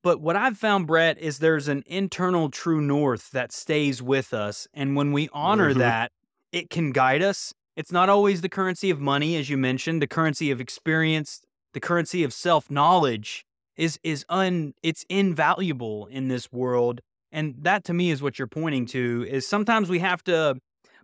But 0.03 0.19
what 0.19 0.35
I've 0.35 0.57
found, 0.57 0.85
Brett, 0.85 1.17
is 1.17 1.39
there's 1.39 1.69
an 1.69 1.81
internal 1.85 2.49
true 2.49 2.81
north 2.81 3.31
that 3.31 3.53
stays 3.53 4.01
with 4.01 4.33
us. 4.33 4.67
And 4.73 4.97
when 4.97 5.13
we 5.13 5.29
honor 5.31 5.69
mm-hmm. 5.69 5.79
that, 5.79 6.11
it 6.51 6.69
can 6.69 6.91
guide 6.91 7.23
us. 7.23 7.53
It's 7.75 7.91
not 7.91 8.09
always 8.09 8.41
the 8.41 8.49
currency 8.49 8.89
of 8.89 8.99
money, 8.99 9.37
as 9.37 9.49
you 9.49 9.57
mentioned, 9.57 10.01
the 10.01 10.07
currency 10.07 10.51
of 10.51 10.59
experience, 10.61 11.41
the 11.73 11.79
currency 11.79 12.23
of 12.23 12.33
self 12.33 12.69
knowledge 12.69 13.45
is 13.75 13.97
is 14.03 14.23
un 14.29 14.73
it's 14.83 15.03
invaluable 15.09 16.05
in 16.07 16.27
this 16.27 16.51
world. 16.51 17.01
And 17.31 17.55
that 17.61 17.83
to 17.85 17.93
me 17.93 18.11
is 18.11 18.21
what 18.21 18.37
you're 18.37 18.47
pointing 18.47 18.85
to 18.87 19.25
is 19.27 19.47
sometimes 19.47 19.89
we 19.89 19.99
have 19.99 20.23
to 20.25 20.57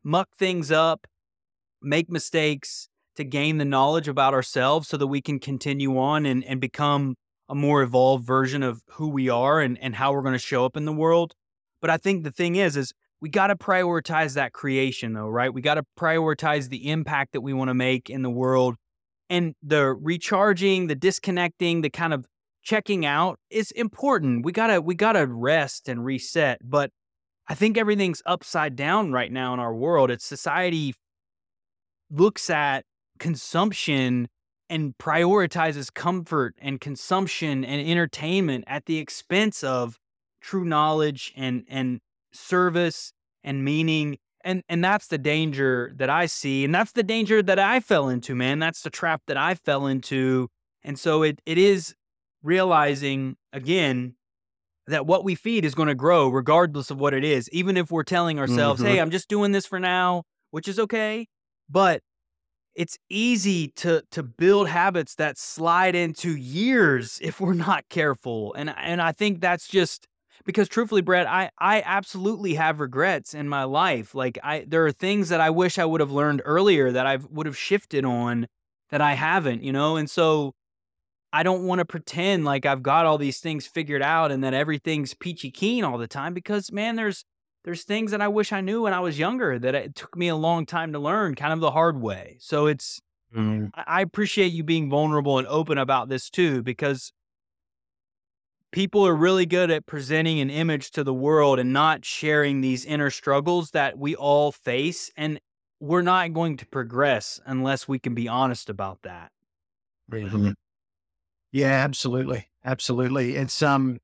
muck 0.03 0.29
things 0.37 0.71
up, 0.71 1.07
make 1.81 2.09
mistakes 2.09 2.87
to 3.15 3.23
gain 3.23 3.57
the 3.57 3.65
knowledge 3.65 4.07
about 4.07 4.35
ourselves 4.35 4.87
so 4.87 4.97
that 4.97 5.07
we 5.07 5.21
can 5.21 5.39
continue 5.39 5.97
on 5.97 6.27
and, 6.27 6.43
and 6.45 6.61
become 6.61 7.15
a 7.49 7.55
more 7.55 7.81
evolved 7.81 8.25
version 8.25 8.63
of 8.63 8.81
who 8.91 9.09
we 9.09 9.27
are 9.27 9.59
and, 9.59 9.77
and 9.81 9.95
how 9.95 10.13
we're 10.13 10.21
going 10.21 10.33
to 10.33 10.39
show 10.39 10.65
up 10.65 10.77
in 10.77 10.85
the 10.85 10.93
world. 10.93 11.33
But 11.81 11.89
I 11.89 11.97
think 11.97 12.23
the 12.23 12.31
thing 12.31 12.55
is, 12.55 12.77
is 12.77 12.93
we 13.21 13.29
got 13.29 13.47
to 13.47 13.55
prioritize 13.55 14.35
that 14.35 14.53
creation 14.53 15.13
though, 15.13 15.27
right? 15.27 15.53
We 15.53 15.61
got 15.61 15.75
to 15.75 15.83
prioritize 15.97 16.69
the 16.69 16.89
impact 16.89 17.33
that 17.33 17.41
we 17.41 17.53
want 17.53 17.69
to 17.69 17.73
make 17.73 18.09
in 18.09 18.21
the 18.21 18.29
world 18.29 18.75
and 19.29 19.55
the 19.61 19.93
recharging, 19.93 20.87
the 20.87 20.95
disconnecting, 20.95 21.81
the 21.81 21.89
kind 21.89 22.13
of 22.13 22.25
checking 22.63 23.05
out 23.05 23.39
is 23.49 23.71
important. 23.71 24.43
We 24.43 24.51
got 24.51 24.67
to 24.67 24.81
we 24.81 24.95
got 24.95 25.13
to 25.13 25.27
rest 25.27 25.87
and 25.87 26.03
reset, 26.03 26.59
but 26.63 26.91
I 27.47 27.55
think 27.55 27.77
everything's 27.77 28.21
upside 28.25 28.75
down 28.75 29.11
right 29.11 29.31
now 29.31 29.53
in 29.53 29.59
our 29.59 29.73
world. 29.73 30.11
It's 30.11 30.25
society 30.25 30.93
looks 32.11 32.49
at 32.49 32.85
consumption 33.19 34.27
and 34.69 34.97
prioritizes 34.97 35.93
comfort 35.93 36.55
and 36.59 36.79
consumption 36.79 37.65
and 37.65 37.81
entertainment 37.81 38.63
at 38.67 38.85
the 38.85 38.97
expense 38.97 39.63
of 39.63 39.97
true 40.41 40.63
knowledge 40.63 41.33
and 41.35 41.65
and 41.67 41.99
service 42.31 43.11
and 43.43 43.65
meaning 43.65 44.17
and 44.43 44.63
and 44.69 44.83
that's 44.83 45.07
the 45.07 45.17
danger 45.17 45.91
that 45.95 46.09
I 46.09 46.27
see 46.27 46.63
and 46.63 46.73
that's 46.73 46.91
the 46.91 47.03
danger 47.03 47.41
that 47.41 47.59
I 47.59 47.79
fell 47.79 48.09
into 48.09 48.35
man 48.35 48.59
that's 48.59 48.81
the 48.81 48.89
trap 48.89 49.23
that 49.27 49.37
I 49.37 49.55
fell 49.55 49.87
into 49.87 50.49
and 50.83 50.97
so 50.97 51.23
it 51.23 51.41
it 51.45 51.57
is 51.57 51.95
realizing 52.43 53.35
again 53.51 54.15
that 54.87 55.05
what 55.05 55.23
we 55.23 55.35
feed 55.35 55.65
is 55.65 55.75
going 55.75 55.87
to 55.87 55.95
grow 55.95 56.29
regardless 56.29 56.89
of 56.89 56.99
what 56.99 57.13
it 57.13 57.23
is 57.23 57.49
even 57.49 57.75
if 57.75 57.91
we're 57.91 58.03
telling 58.03 58.39
ourselves 58.39 58.81
mm-hmm. 58.81 58.91
hey 58.91 59.01
I'm 59.01 59.11
just 59.11 59.27
doing 59.27 59.51
this 59.51 59.65
for 59.65 59.79
now 59.79 60.23
which 60.51 60.67
is 60.67 60.79
okay 60.79 61.27
but 61.69 62.01
it's 62.79 62.97
easy 63.09 63.67
to 63.75 64.03
to 64.11 64.23
build 64.23 64.69
habits 64.69 65.15
that 65.15 65.37
slide 65.37 65.95
into 65.95 66.37
years 66.37 67.19
if 67.21 67.41
we're 67.41 67.53
not 67.53 67.83
careful. 67.89 68.53
And 68.53 68.73
and 68.77 69.01
I 69.01 69.11
think 69.11 69.41
that's 69.41 69.67
just 69.67 70.07
because 70.45 70.69
truthfully, 70.69 71.01
Brett, 71.01 71.27
I 71.27 71.49
I 71.59 71.81
absolutely 71.85 72.53
have 72.53 72.79
regrets 72.79 73.33
in 73.33 73.49
my 73.49 73.65
life. 73.65 74.15
Like 74.15 74.39
I 74.45 74.63
there 74.65 74.85
are 74.85 74.93
things 74.93 75.27
that 75.27 75.41
I 75.41 75.49
wish 75.49 75.77
I 75.77 75.83
would 75.83 75.99
have 75.99 76.09
learned 76.11 76.41
earlier 76.45 76.89
that 76.93 77.05
I 77.05 77.17
would 77.17 77.47
have 77.47 77.57
shifted 77.57 78.05
on 78.05 78.47
that 78.91 79.01
I 79.01 79.13
haven't, 79.15 79.61
you 79.61 79.73
know? 79.73 79.97
And 79.97 80.09
so 80.09 80.53
I 81.33 81.43
don't 81.43 81.63
want 81.67 81.79
to 81.79 81.85
pretend 81.85 82.45
like 82.45 82.65
I've 82.65 82.81
got 82.83 83.05
all 83.05 83.17
these 83.17 83.39
things 83.39 83.67
figured 83.67 84.01
out 84.01 84.31
and 84.31 84.41
that 84.43 84.53
everything's 84.53 85.13
peachy 85.13 85.51
keen 85.51 85.83
all 85.83 85.97
the 85.97 86.07
time 86.07 86.33
because 86.33 86.71
man, 86.71 86.95
there's 86.95 87.25
there's 87.63 87.83
things 87.83 88.11
that 88.11 88.21
I 88.21 88.27
wish 88.27 88.53
I 88.53 88.61
knew 88.61 88.83
when 88.83 88.93
I 88.93 88.99
was 88.99 89.19
younger 89.19 89.59
that 89.59 89.75
it 89.75 89.95
took 89.95 90.15
me 90.15 90.27
a 90.27 90.35
long 90.35 90.65
time 90.65 90.93
to 90.93 90.99
learn, 90.99 91.35
kind 91.35 91.53
of 91.53 91.59
the 91.59 91.71
hard 91.71 91.99
way. 92.01 92.37
So 92.39 92.67
it's, 92.67 93.01
mm. 93.35 93.69
I 93.73 94.01
appreciate 94.01 94.53
you 94.53 94.63
being 94.63 94.89
vulnerable 94.89 95.37
and 95.37 95.47
open 95.47 95.77
about 95.77 96.09
this 96.09 96.29
too, 96.29 96.63
because 96.63 97.11
people 98.71 99.05
are 99.05 99.15
really 99.15 99.45
good 99.45 99.71
at 99.71 99.85
presenting 99.85 100.39
an 100.39 100.49
image 100.49 100.91
to 100.91 101.03
the 101.03 101.13
world 101.13 101.59
and 101.59 101.73
not 101.73 102.05
sharing 102.05 102.61
these 102.61 102.85
inner 102.85 103.09
struggles 103.09 103.71
that 103.71 103.97
we 103.97 104.15
all 104.15 104.51
face. 104.51 105.11
And 105.17 105.39
we're 105.79 106.01
not 106.01 106.33
going 106.33 106.57
to 106.57 106.65
progress 106.65 107.39
unless 107.45 107.87
we 107.87 107.99
can 107.99 108.13
be 108.13 108.27
honest 108.27 108.69
about 108.69 108.99
that. 109.03 109.31
Mm-hmm. 110.11 110.51
Yeah, 111.51 111.71
absolutely. 111.71 112.47
Absolutely. 112.63 113.35
It's, 113.35 113.61
um, 113.61 113.99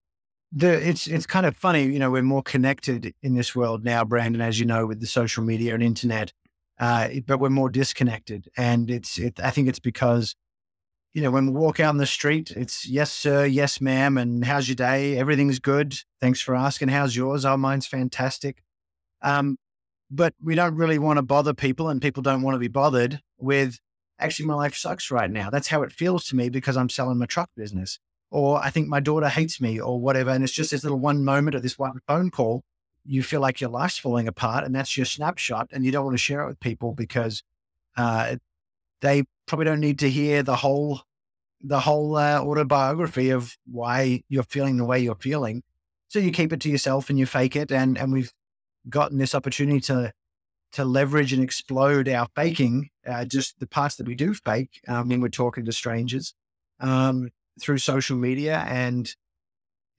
the 0.51 0.87
it's 0.87 1.07
it's 1.07 1.25
kind 1.25 1.45
of 1.45 1.55
funny, 1.55 1.83
you 1.83 1.99
know, 1.99 2.11
we're 2.11 2.21
more 2.23 2.43
connected 2.43 3.13
in 3.21 3.35
this 3.35 3.55
world 3.55 3.83
now, 3.83 4.03
Brandon, 4.03 4.41
as 4.41 4.59
you 4.59 4.65
know, 4.65 4.85
with 4.85 4.99
the 4.99 5.07
social 5.07 5.43
media 5.43 5.73
and 5.73 5.83
internet, 5.83 6.33
uh, 6.79 7.09
but 7.25 7.39
we're 7.39 7.49
more 7.49 7.69
disconnected, 7.69 8.49
and 8.57 8.89
it's 8.89 9.17
it. 9.17 9.39
I 9.39 9.49
think 9.49 9.67
it's 9.67 9.79
because, 9.79 10.35
you 11.13 11.21
know, 11.21 11.31
when 11.31 11.47
we 11.47 11.51
walk 11.59 11.79
out 11.79 11.93
in 11.93 11.97
the 11.97 12.05
street, 12.05 12.51
it's 12.51 12.87
yes 12.87 13.11
sir, 13.11 13.45
yes 13.45 13.81
ma'am, 13.81 14.17
and 14.17 14.45
how's 14.45 14.67
your 14.67 14.75
day? 14.75 15.17
Everything's 15.17 15.59
good. 15.59 15.95
Thanks 16.21 16.41
for 16.41 16.55
asking. 16.55 16.89
How's 16.89 17.15
yours? 17.15 17.43
Our 17.45 17.55
oh, 17.55 17.57
mine's 17.57 17.87
fantastic. 17.87 18.63
Um, 19.21 19.57
but 20.11 20.33
we 20.41 20.55
don't 20.55 20.75
really 20.75 20.99
want 20.99 21.17
to 21.17 21.23
bother 21.23 21.53
people, 21.53 21.89
and 21.89 22.01
people 22.01 22.23
don't 22.23 22.43
want 22.43 22.55
to 22.55 22.59
be 22.59 22.67
bothered 22.67 23.21
with. 23.37 23.79
Actually, 24.17 24.45
my 24.45 24.53
life 24.53 24.75
sucks 24.75 25.11
right 25.11 25.29
now. 25.29 25.49
That's 25.49 25.67
how 25.67 25.81
it 25.83 25.91
feels 25.91 26.23
to 26.25 26.37
me 26.37 26.47
because 26.47 26.77
I'm 26.77 26.87
selling 26.87 27.17
my 27.17 27.25
truck 27.25 27.49
business 27.57 27.99
or 28.35 28.61
I 28.61 28.69
think 28.69 28.89
my 28.89 28.99
daughter 28.99 29.29
hates 29.29 29.61
me 29.61 29.79
or 29.79 29.97
whatever. 29.97 30.29
And 30.29 30.43
it's 30.43 30.51
just 30.51 30.71
this 30.71 30.83
little 30.83 30.99
one 30.99 31.23
moment 31.23 31.55
of 31.55 31.63
this 31.63 31.79
one 31.79 32.01
phone 32.05 32.29
call. 32.29 32.65
You 33.05 33.23
feel 33.23 33.39
like 33.39 33.61
your 33.61 33.69
life's 33.69 33.97
falling 33.97 34.27
apart 34.27 34.65
and 34.65 34.75
that's 34.75 34.97
your 34.97 35.05
snapshot 35.05 35.69
and 35.71 35.85
you 35.85 35.91
don't 35.93 36.03
want 36.03 36.15
to 36.15 36.21
share 36.21 36.41
it 36.41 36.47
with 36.47 36.59
people 36.59 36.91
because 36.91 37.43
uh, 37.95 38.35
they 38.99 39.23
probably 39.45 39.63
don't 39.63 39.79
need 39.79 39.99
to 39.99 40.09
hear 40.09 40.43
the 40.43 40.57
whole 40.57 41.03
the 41.61 41.79
whole 41.79 42.17
uh, 42.17 42.41
autobiography 42.41 43.29
of 43.29 43.55
why 43.71 44.21
you're 44.27 44.43
feeling 44.43 44.75
the 44.75 44.83
way 44.83 44.99
you're 44.99 45.15
feeling. 45.15 45.63
So 46.09 46.19
you 46.19 46.31
keep 46.31 46.51
it 46.51 46.59
to 46.61 46.69
yourself 46.69 47.09
and 47.09 47.17
you 47.17 47.25
fake 47.25 47.55
it. 47.55 47.71
And 47.71 47.97
and 47.97 48.11
we've 48.11 48.33
gotten 48.89 49.17
this 49.17 49.33
opportunity 49.33 49.79
to 49.81 50.11
to 50.73 50.83
leverage 50.83 51.31
and 51.31 51.41
explode 51.41 52.09
our 52.09 52.27
faking, 52.35 52.89
uh, 53.07 53.23
just 53.23 53.61
the 53.61 53.67
parts 53.67 53.95
that 53.95 54.05
we 54.05 54.13
do 54.13 54.33
fake 54.33 54.81
um, 54.89 55.07
when 55.07 55.21
we're 55.21 55.29
talking 55.29 55.63
to 55.63 55.71
strangers. 55.71 56.33
Um, 56.81 57.29
through 57.59 57.77
social 57.77 58.17
media. 58.17 58.65
And, 58.67 59.13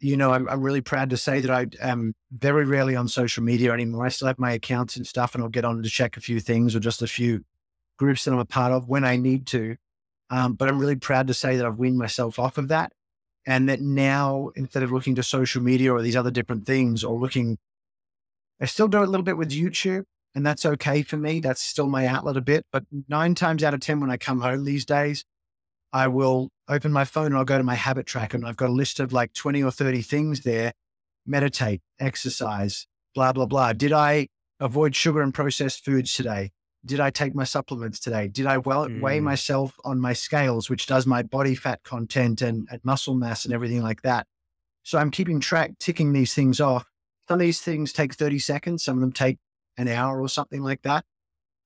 you 0.00 0.16
know, 0.16 0.32
I'm, 0.32 0.48
I'm 0.48 0.62
really 0.62 0.80
proud 0.80 1.10
to 1.10 1.16
say 1.16 1.40
that 1.40 1.50
I 1.50 1.66
am 1.80 2.14
very 2.30 2.64
rarely 2.64 2.96
on 2.96 3.08
social 3.08 3.42
media 3.42 3.72
anymore. 3.72 4.06
I 4.06 4.10
still 4.10 4.28
have 4.28 4.38
my 4.38 4.52
accounts 4.52 4.96
and 4.96 5.06
stuff, 5.06 5.34
and 5.34 5.42
I'll 5.42 5.50
get 5.50 5.64
on 5.64 5.82
to 5.82 5.88
check 5.88 6.16
a 6.16 6.20
few 6.20 6.40
things 6.40 6.76
or 6.76 6.80
just 6.80 7.02
a 7.02 7.06
few 7.06 7.44
groups 7.98 8.24
that 8.24 8.32
I'm 8.32 8.38
a 8.38 8.44
part 8.44 8.72
of 8.72 8.88
when 8.88 9.04
I 9.04 9.16
need 9.16 9.46
to. 9.48 9.76
Um, 10.28 10.54
but 10.54 10.68
I'm 10.68 10.78
really 10.78 10.96
proud 10.96 11.28
to 11.28 11.34
say 11.34 11.56
that 11.56 11.64
I've 11.64 11.78
weaned 11.78 11.98
myself 11.98 12.38
off 12.38 12.58
of 12.58 12.68
that. 12.68 12.92
And 13.46 13.68
that 13.68 13.80
now, 13.80 14.50
instead 14.56 14.82
of 14.82 14.90
looking 14.90 15.14
to 15.14 15.22
social 15.22 15.62
media 15.62 15.92
or 15.92 16.02
these 16.02 16.16
other 16.16 16.32
different 16.32 16.66
things 16.66 17.04
or 17.04 17.16
looking, 17.16 17.58
I 18.60 18.64
still 18.64 18.88
do 18.88 18.98
a 18.98 19.04
little 19.04 19.22
bit 19.22 19.36
with 19.36 19.50
YouTube, 19.50 20.04
and 20.34 20.44
that's 20.44 20.66
okay 20.66 21.02
for 21.02 21.16
me. 21.16 21.38
That's 21.38 21.62
still 21.62 21.86
my 21.86 22.06
outlet 22.06 22.36
a 22.36 22.40
bit. 22.40 22.66
But 22.72 22.84
nine 23.08 23.36
times 23.36 23.62
out 23.62 23.72
of 23.72 23.80
10, 23.80 24.00
when 24.00 24.10
I 24.10 24.16
come 24.16 24.40
home 24.40 24.64
these 24.64 24.84
days, 24.84 25.24
I 25.96 26.08
will 26.08 26.50
open 26.68 26.92
my 26.92 27.06
phone 27.06 27.28
and 27.28 27.36
I'll 27.38 27.46
go 27.46 27.56
to 27.56 27.64
my 27.64 27.74
habit 27.74 28.04
tracker 28.04 28.36
and 28.36 28.46
I've 28.46 28.58
got 28.58 28.68
a 28.68 28.72
list 28.72 29.00
of 29.00 29.14
like 29.14 29.32
20 29.32 29.62
or 29.62 29.70
30 29.70 30.02
things 30.02 30.40
there 30.40 30.74
meditate, 31.24 31.80
exercise, 31.98 32.86
blah, 33.14 33.32
blah, 33.32 33.46
blah. 33.46 33.72
Did 33.72 33.94
I 33.94 34.28
avoid 34.60 34.94
sugar 34.94 35.22
and 35.22 35.32
processed 35.32 35.86
foods 35.86 36.12
today? 36.12 36.50
Did 36.84 37.00
I 37.00 37.08
take 37.08 37.34
my 37.34 37.44
supplements 37.44 37.98
today? 37.98 38.28
Did 38.28 38.44
I 38.44 38.58
well, 38.58 38.86
mm. 38.86 39.00
weigh 39.00 39.20
myself 39.20 39.78
on 39.86 39.98
my 39.98 40.12
scales, 40.12 40.68
which 40.68 40.86
does 40.86 41.06
my 41.06 41.22
body 41.22 41.54
fat 41.54 41.82
content 41.82 42.42
and, 42.42 42.68
and 42.70 42.84
muscle 42.84 43.14
mass 43.14 43.46
and 43.46 43.54
everything 43.54 43.82
like 43.82 44.02
that? 44.02 44.26
So 44.82 44.98
I'm 44.98 45.10
keeping 45.10 45.40
track, 45.40 45.78
ticking 45.80 46.12
these 46.12 46.34
things 46.34 46.60
off. 46.60 46.84
Some 47.26 47.36
of 47.36 47.40
these 47.40 47.62
things 47.62 47.94
take 47.94 48.12
30 48.12 48.38
seconds, 48.38 48.84
some 48.84 48.98
of 48.98 49.00
them 49.00 49.12
take 49.12 49.38
an 49.78 49.88
hour 49.88 50.20
or 50.20 50.28
something 50.28 50.62
like 50.62 50.82
that. 50.82 51.06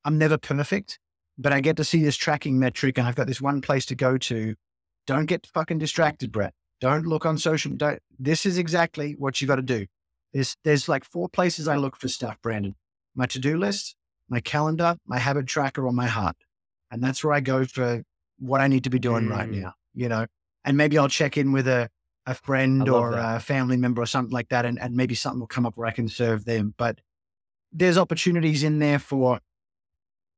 I'm 0.04 0.18
never 0.18 0.38
perfect 0.38 1.00
but 1.40 1.52
I 1.54 1.60
get 1.60 1.76
to 1.78 1.84
see 1.84 2.02
this 2.02 2.16
tracking 2.16 2.58
metric 2.58 2.98
and 2.98 3.06
I've 3.06 3.16
got 3.16 3.26
this 3.26 3.40
one 3.40 3.62
place 3.62 3.86
to 3.86 3.94
go 3.94 4.18
to. 4.18 4.54
Don't 5.06 5.24
get 5.24 5.46
fucking 5.46 5.78
distracted, 5.78 6.30
Brett. 6.30 6.52
Don't 6.80 7.06
look 7.06 7.24
on 7.24 7.38
social. 7.38 7.72
Don't, 7.72 7.98
this 8.18 8.44
is 8.44 8.58
exactly 8.58 9.14
what 9.18 9.40
you 9.40 9.48
got 9.48 9.56
to 9.56 9.62
do. 9.62 9.86
There's, 10.34 10.56
there's 10.64 10.88
like 10.88 11.04
four 11.04 11.28
places 11.28 11.66
I 11.66 11.76
look 11.76 11.96
for 11.96 12.08
stuff, 12.08 12.36
Brandon. 12.42 12.76
My 13.14 13.24
to-do 13.26 13.56
list, 13.56 13.96
my 14.28 14.40
calendar, 14.40 14.96
my 15.06 15.18
habit 15.18 15.46
tracker, 15.46 15.86
or 15.86 15.92
my 15.92 16.06
heart. 16.06 16.36
And 16.90 17.02
that's 17.02 17.24
where 17.24 17.32
I 17.32 17.40
go 17.40 17.64
for 17.64 18.02
what 18.38 18.60
I 18.60 18.68
need 18.68 18.84
to 18.84 18.90
be 18.90 18.98
doing 18.98 19.24
mm. 19.24 19.30
right 19.30 19.48
now, 19.48 19.72
you 19.94 20.08
know, 20.08 20.26
and 20.64 20.76
maybe 20.76 20.98
I'll 20.98 21.08
check 21.08 21.38
in 21.38 21.52
with 21.52 21.66
a, 21.66 21.88
a 22.26 22.34
friend 22.34 22.88
or 22.88 23.12
that. 23.12 23.36
a 23.36 23.40
family 23.40 23.78
member 23.78 24.02
or 24.02 24.06
something 24.06 24.32
like 24.32 24.50
that. 24.50 24.66
And, 24.66 24.78
and 24.78 24.94
maybe 24.94 25.14
something 25.14 25.40
will 25.40 25.46
come 25.46 25.64
up 25.64 25.76
where 25.76 25.88
I 25.88 25.92
can 25.92 26.08
serve 26.08 26.44
them. 26.44 26.74
But 26.76 27.00
there's 27.72 27.96
opportunities 27.96 28.62
in 28.62 28.78
there 28.78 28.98
for 28.98 29.40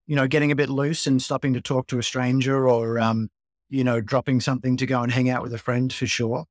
you 0.07 0.16
know, 0.16 0.26
getting 0.26 0.50
a 0.50 0.57
bit 0.57 0.68
loose 0.68 1.07
and 1.07 1.22
stopping 1.22 1.55
to 1.55 1.61
talk 1.61 1.86
to 1.88 1.98
a 1.98 2.03
stranger 2.03 2.68
or, 2.68 2.98
um, 2.98 3.28
you 3.68 3.84
know, 3.84 4.00
dropping 4.00 4.40
something 4.40 4.76
to 4.76 4.86
go 4.86 5.03
and 5.03 5.12
hang 5.12 5.28
out 5.28 5.42
with 5.42 5.55
a 5.55 5.59
friend 5.59 5.92
for 5.92 6.07
sure. 6.07 6.44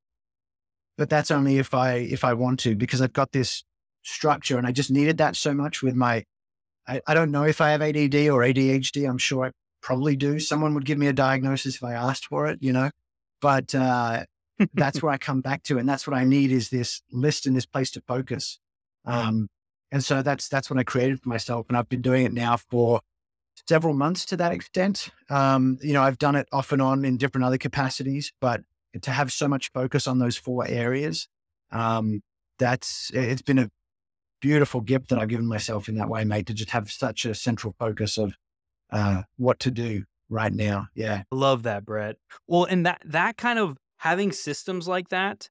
But 0.98 1.10
that's 1.10 1.32
only 1.32 1.58
if 1.58 1.74
I, 1.74 1.96
if 1.96 2.24
I 2.24 2.34
want 2.34 2.60
to, 2.62 2.76
because 2.76 3.02
I've 3.02 3.14
got 3.14 3.32
this 3.32 3.64
structure 4.04 4.58
and 4.58 4.66
I 4.66 4.72
just 4.72 4.92
needed 4.92 5.18
that 5.18 5.36
so 5.36 5.54
much 5.54 5.82
with 5.82 5.96
my, 5.96 6.26
I, 6.88 7.02
I 7.08 7.14
don't 7.14 7.32
know 7.32 7.44
if 7.44 7.62
I 7.62 7.72
have 7.72 7.82
ADD 7.82 8.16
or 8.30 8.42
ADHD. 8.42 9.08
I'm 9.08 9.18
sure 9.18 9.46
I 9.46 9.52
probably 9.82 10.16
do. 10.16 10.40
Someone 10.40 10.74
would 10.74 10.86
give 10.86 10.98
me 10.98 11.08
a 11.08 11.14
diagnosis 11.14 11.76
if 11.76 11.84
I 11.84 11.94
asked 11.94 12.28
for 12.28 12.48
it, 12.48 12.60
you 12.62 12.72
know, 12.72 12.90
but, 13.42 13.76
uh, 13.76 14.26
that's 14.74 15.02
where 15.04 15.12
I 15.12 15.18
come 15.18 15.42
back 15.42 15.64
to. 15.64 15.78
And 15.78 15.88
that's 15.88 16.08
what 16.08 16.16
I 16.16 16.24
need 16.24 16.52
is 16.52 16.70
this 16.70 17.02
list 17.12 17.46
and 17.46 17.56
this 17.56 17.66
place 17.66 17.92
to 17.92 18.02
focus. 18.08 18.60
Um, 19.06 19.50
and 19.92 20.04
so 20.04 20.22
that's, 20.22 20.48
that's 20.48 20.70
what 20.70 20.80
I 20.80 20.84
created 20.84 21.22
for 21.22 21.30
myself. 21.30 21.66
And 21.68 21.78
I've 21.78 21.90
been 21.90 22.02
doing 22.02 22.26
it 22.26 22.34
now 22.34 22.58
for 22.58 23.02
several 23.68 23.94
months 23.94 24.26
to 24.26 24.38
that 24.38 24.52
extent. 24.52 25.10
Um, 25.30 25.78
you 25.82 25.94
know, 25.94 26.02
I've 26.02 26.18
done 26.18 26.36
it 26.36 26.48
off 26.52 26.72
and 26.72 26.82
on 26.82 27.06
in 27.06 27.18
different 27.18 27.46
other 27.46 27.58
capacities, 27.58 28.34
but 28.40 28.62
to 29.02 29.12
have 29.12 29.32
so 29.32 29.48
much 29.48 29.72
focus 29.72 30.08
on 30.08 30.20
those 30.20 30.38
four 30.38 30.66
areas, 30.68 31.28
um, 31.72 32.22
that's 32.60 33.12
it's 33.14 33.42
been 33.42 33.60
a 33.60 33.70
beautiful 34.42 34.82
gift 34.82 35.10
that 35.10 35.20
I've 35.20 35.30
given 35.30 35.48
myself 35.48 35.88
in 35.88 35.96
that 35.96 36.10
way, 36.10 36.24
mate, 36.26 36.48
to 36.48 36.54
just 36.54 36.72
have 36.72 36.92
such 36.92 37.26
a 37.26 37.34
central 37.34 37.76
focus 37.80 38.18
of 38.18 38.36
uh, 38.92 39.24
what 39.38 39.60
to 39.60 39.72
do 39.72 40.04
right 40.30 40.52
now. 40.52 40.88
Yeah. 40.96 41.24
Love 41.32 41.64
that, 41.64 41.86
Brett. 41.86 42.18
Well, 42.48 42.66
and 42.66 42.86
that 42.86 43.02
that 43.06 43.38
kind 43.38 43.60
of 43.60 43.78
having 43.98 44.32
systems 44.32 44.88
like 44.88 45.10
that 45.10 45.50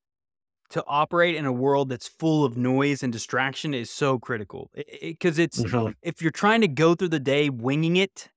to 0.71 0.85
operate 0.87 1.35
in 1.35 1.47
a 1.47 1.53
world 1.53 1.89
that's 1.89 2.09
full 2.09 2.45
of 2.45 2.57
noise 2.57 3.03
and 3.03 3.13
distraction 3.13 3.75
is 3.75 3.91
so 3.91 4.19
critical. 4.19 4.71
Because 4.75 5.39
it, 5.39 5.43
it, 5.43 5.45
it's 5.45 5.63
mm-hmm. 5.63 5.93
if 6.03 6.23
you're 6.23 6.31
trying 6.31 6.61
to 6.63 6.69
go 6.69 6.95
through 6.95 7.09
the 7.09 7.21
day 7.21 7.51
winging 7.51 7.97
it 7.97 8.29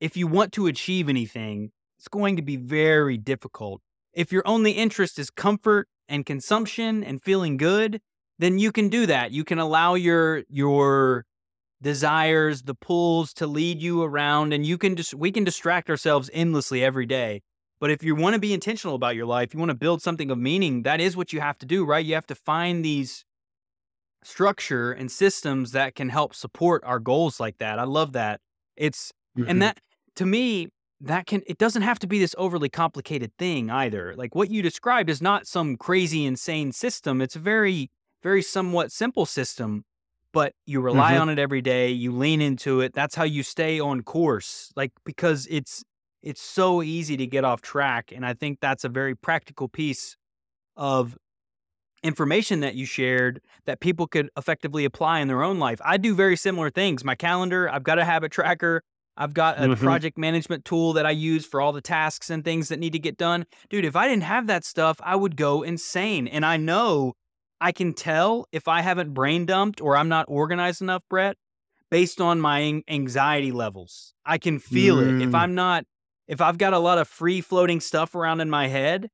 if 0.00 0.16
you 0.16 0.26
want 0.26 0.52
to 0.52 0.66
achieve 0.66 1.08
anything 1.08 1.70
it's 1.98 2.08
going 2.08 2.36
to 2.36 2.42
be 2.42 2.56
very 2.56 3.16
difficult. 3.16 3.80
If 4.12 4.32
your 4.32 4.42
only 4.46 4.72
interest 4.72 5.18
is 5.18 5.30
comfort 5.30 5.88
and 6.08 6.26
consumption 6.26 7.04
and 7.04 7.22
feeling 7.22 7.56
good 7.56 8.00
then 8.38 8.58
you 8.58 8.72
can 8.72 8.88
do 8.88 9.06
that. 9.06 9.30
You 9.30 9.44
can 9.44 9.58
allow 9.58 9.94
your 9.94 10.42
your 10.48 11.24
desires 11.82 12.62
the 12.62 12.74
pulls 12.74 13.34
to 13.34 13.46
lead 13.46 13.80
you 13.80 14.02
around 14.02 14.52
and 14.54 14.64
you 14.64 14.78
can 14.78 14.96
just 14.96 15.14
we 15.14 15.30
can 15.30 15.44
distract 15.44 15.90
ourselves 15.90 16.30
endlessly 16.32 16.82
every 16.82 17.04
day 17.04 17.42
but 17.80 17.90
if 17.90 18.02
you 18.02 18.14
want 18.14 18.34
to 18.34 18.40
be 18.40 18.52
intentional 18.52 18.94
about 18.94 19.16
your 19.16 19.26
life, 19.26 19.52
you 19.52 19.60
want 19.60 19.70
to 19.70 19.76
build 19.76 20.02
something 20.02 20.30
of 20.30 20.38
meaning, 20.38 20.82
that 20.82 21.00
is 21.00 21.16
what 21.16 21.32
you 21.32 21.40
have 21.40 21.58
to 21.58 21.66
do, 21.66 21.84
right? 21.84 22.04
You 22.04 22.14
have 22.14 22.26
to 22.28 22.34
find 22.34 22.84
these 22.84 23.24
structure 24.24 24.90
and 24.90 25.10
systems 25.10 25.72
that 25.72 25.94
can 25.94 26.08
help 26.08 26.34
support 26.34 26.82
our 26.84 26.98
goals 26.98 27.38
like 27.38 27.58
that. 27.58 27.78
I 27.78 27.84
love 27.84 28.12
that. 28.12 28.40
It's 28.76 29.12
mm-hmm. 29.38 29.48
and 29.48 29.62
that 29.62 29.78
to 30.16 30.26
me 30.26 30.68
that 31.00 31.26
can 31.26 31.42
it 31.46 31.58
doesn't 31.58 31.82
have 31.82 31.98
to 32.00 32.06
be 32.06 32.18
this 32.18 32.34
overly 32.38 32.68
complicated 32.68 33.32
thing 33.38 33.70
either. 33.70 34.14
Like 34.16 34.34
what 34.34 34.50
you 34.50 34.62
described 34.62 35.10
is 35.10 35.20
not 35.20 35.46
some 35.46 35.76
crazy 35.76 36.24
insane 36.24 36.72
system. 36.72 37.20
It's 37.20 37.36
a 37.36 37.40
very 37.40 37.90
very 38.22 38.42
somewhat 38.42 38.90
simple 38.90 39.26
system, 39.26 39.84
but 40.32 40.54
you 40.66 40.80
rely 40.80 41.12
mm-hmm. 41.12 41.22
on 41.22 41.28
it 41.28 41.38
every 41.38 41.60
day, 41.60 41.90
you 41.90 42.10
lean 42.10 42.40
into 42.40 42.80
it. 42.80 42.94
That's 42.94 43.14
how 43.14 43.24
you 43.24 43.42
stay 43.42 43.78
on 43.78 44.02
course. 44.02 44.72
Like 44.74 44.92
because 45.04 45.46
it's 45.50 45.84
it's 46.24 46.40
so 46.40 46.82
easy 46.82 47.16
to 47.18 47.26
get 47.26 47.44
off 47.44 47.60
track. 47.60 48.10
And 48.14 48.24
I 48.24 48.32
think 48.32 48.58
that's 48.60 48.82
a 48.82 48.88
very 48.88 49.14
practical 49.14 49.68
piece 49.68 50.16
of 50.76 51.16
information 52.02 52.60
that 52.60 52.74
you 52.74 52.86
shared 52.86 53.40
that 53.66 53.80
people 53.80 54.06
could 54.06 54.30
effectively 54.36 54.84
apply 54.84 55.20
in 55.20 55.28
their 55.28 55.42
own 55.42 55.58
life. 55.58 55.80
I 55.84 55.98
do 55.98 56.14
very 56.14 56.36
similar 56.36 56.70
things. 56.70 57.04
My 57.04 57.14
calendar, 57.14 57.70
I've 57.70 57.84
got 57.84 57.98
a 57.98 58.04
habit 58.04 58.32
tracker. 58.32 58.82
I've 59.16 59.34
got 59.34 59.58
a 59.58 59.68
mm-hmm. 59.68 59.84
project 59.84 60.18
management 60.18 60.64
tool 60.64 60.94
that 60.94 61.06
I 61.06 61.10
use 61.10 61.46
for 61.46 61.60
all 61.60 61.72
the 61.72 61.80
tasks 61.80 62.30
and 62.30 62.42
things 62.42 62.68
that 62.68 62.78
need 62.78 62.94
to 62.94 62.98
get 62.98 63.16
done. 63.16 63.44
Dude, 63.70 63.84
if 63.84 63.94
I 63.94 64.08
didn't 64.08 64.24
have 64.24 64.46
that 64.48 64.64
stuff, 64.64 64.98
I 65.02 65.14
would 65.16 65.36
go 65.36 65.62
insane. 65.62 66.26
And 66.26 66.44
I 66.44 66.56
know 66.56 67.12
I 67.60 67.70
can 67.70 67.92
tell 67.92 68.46
if 68.50 68.66
I 68.66 68.80
haven't 68.80 69.14
brain 69.14 69.46
dumped 69.46 69.80
or 69.80 69.96
I'm 69.96 70.08
not 70.08 70.26
organized 70.28 70.82
enough, 70.82 71.04
Brett, 71.08 71.36
based 71.90 72.20
on 72.20 72.40
my 72.40 72.82
anxiety 72.88 73.52
levels. 73.52 74.14
I 74.26 74.38
can 74.38 74.58
feel 74.58 74.96
mm. 74.96 75.20
it. 75.20 75.22
If 75.22 75.30
mm. 75.30 75.38
I'm 75.38 75.54
not 75.54 75.84
if 76.26 76.40
I've 76.40 76.58
got 76.58 76.72
a 76.72 76.78
lot 76.78 76.98
of 76.98 77.08
free 77.08 77.40
floating 77.40 77.80
stuff 77.80 78.14
around 78.14 78.40
in 78.40 78.50
my 78.50 78.68
head, 78.68 79.08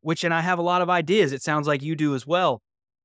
which, 0.00 0.24
and 0.24 0.32
I 0.32 0.40
have 0.40 0.58
a 0.58 0.62
lot 0.62 0.82
of 0.82 0.90
ideas, 0.90 1.32
it 1.32 1.42
sounds 1.42 1.66
like 1.66 1.82
you 1.82 1.94
do 1.94 2.14
as 2.14 2.26
well, 2.26 2.60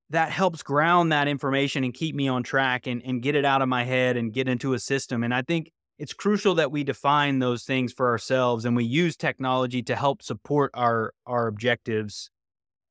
that 0.09 0.31
helps 0.31 0.63
ground 0.63 1.11
that 1.11 1.27
information 1.27 1.83
and 1.83 1.93
keep 1.93 2.15
me 2.15 2.27
on 2.27 2.43
track 2.43 2.87
and, 2.87 3.01
and 3.03 3.21
get 3.21 3.35
it 3.35 3.45
out 3.45 3.61
of 3.61 3.69
my 3.69 3.83
head 3.83 4.17
and 4.17 4.33
get 4.33 4.47
into 4.47 4.73
a 4.73 4.79
system. 4.79 5.23
And 5.23 5.33
I 5.33 5.41
think 5.41 5.71
it's 5.97 6.13
crucial 6.13 6.55
that 6.55 6.71
we 6.71 6.83
define 6.83 7.39
those 7.39 7.63
things 7.63 7.91
for 7.91 8.07
ourselves 8.07 8.65
and 8.65 8.75
we 8.75 8.85
use 8.85 9.17
technology 9.17 9.81
to 9.83 9.95
help 9.95 10.21
support 10.21 10.71
our, 10.73 11.13
our 11.25 11.47
objectives 11.47 12.29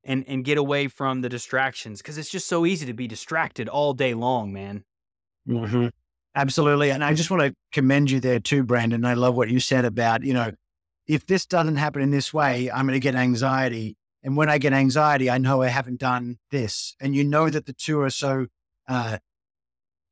and 0.07 0.25
and 0.29 0.45
get 0.45 0.57
away 0.57 0.89
from 0.89 1.21
the 1.21 1.29
distractions 1.29 2.01
because 2.01 2.17
it's 2.17 2.31
just 2.31 2.49
so 2.49 2.65
easy 2.65 2.87
to 2.87 2.95
be 2.95 3.09
distracted 3.09 3.69
all 3.69 3.93
day 3.93 4.15
long, 4.15 4.53
man. 4.53 4.85
Mm-hmm. 5.47 5.89
Absolutely, 6.37 6.91
and 6.91 7.03
I 7.03 7.15
just 7.15 7.31
want 7.31 7.43
to 7.43 7.55
commend 7.73 8.11
you 8.11 8.21
there 8.21 8.41
too, 8.41 8.63
Brandon. 8.63 9.05
I 9.07 9.15
love 9.15 9.37
what 9.37 9.49
you 9.49 9.59
said 9.59 9.87
about 9.87 10.23
you 10.23 10.35
know, 10.35 10.53
if 11.09 11.27
this 11.27 11.47
doesn't 11.47 11.77
happen 11.77 12.03
in 12.03 12.11
this 12.11 12.35
way, 12.35 12.71
I'm 12.71 12.87
going 12.87 12.95
to 12.95 13.01
get 13.01 13.15
anxiety, 13.17 13.97
and 14.23 14.37
when 14.37 14.51
I 14.51 14.59
get 14.59 14.75
anxiety, 14.75 15.31
I 15.31 15.39
know 15.39 15.63
I 15.63 15.69
haven't 15.69 15.99
done 15.99 16.37
this, 16.51 16.95
and 17.01 17.15
you 17.15 17.25
know 17.25 17.49
that 17.51 17.67
the 17.67 17.73
two 17.73 18.01
are 18.03 18.11
so 18.11 18.47
uh, 18.87 19.19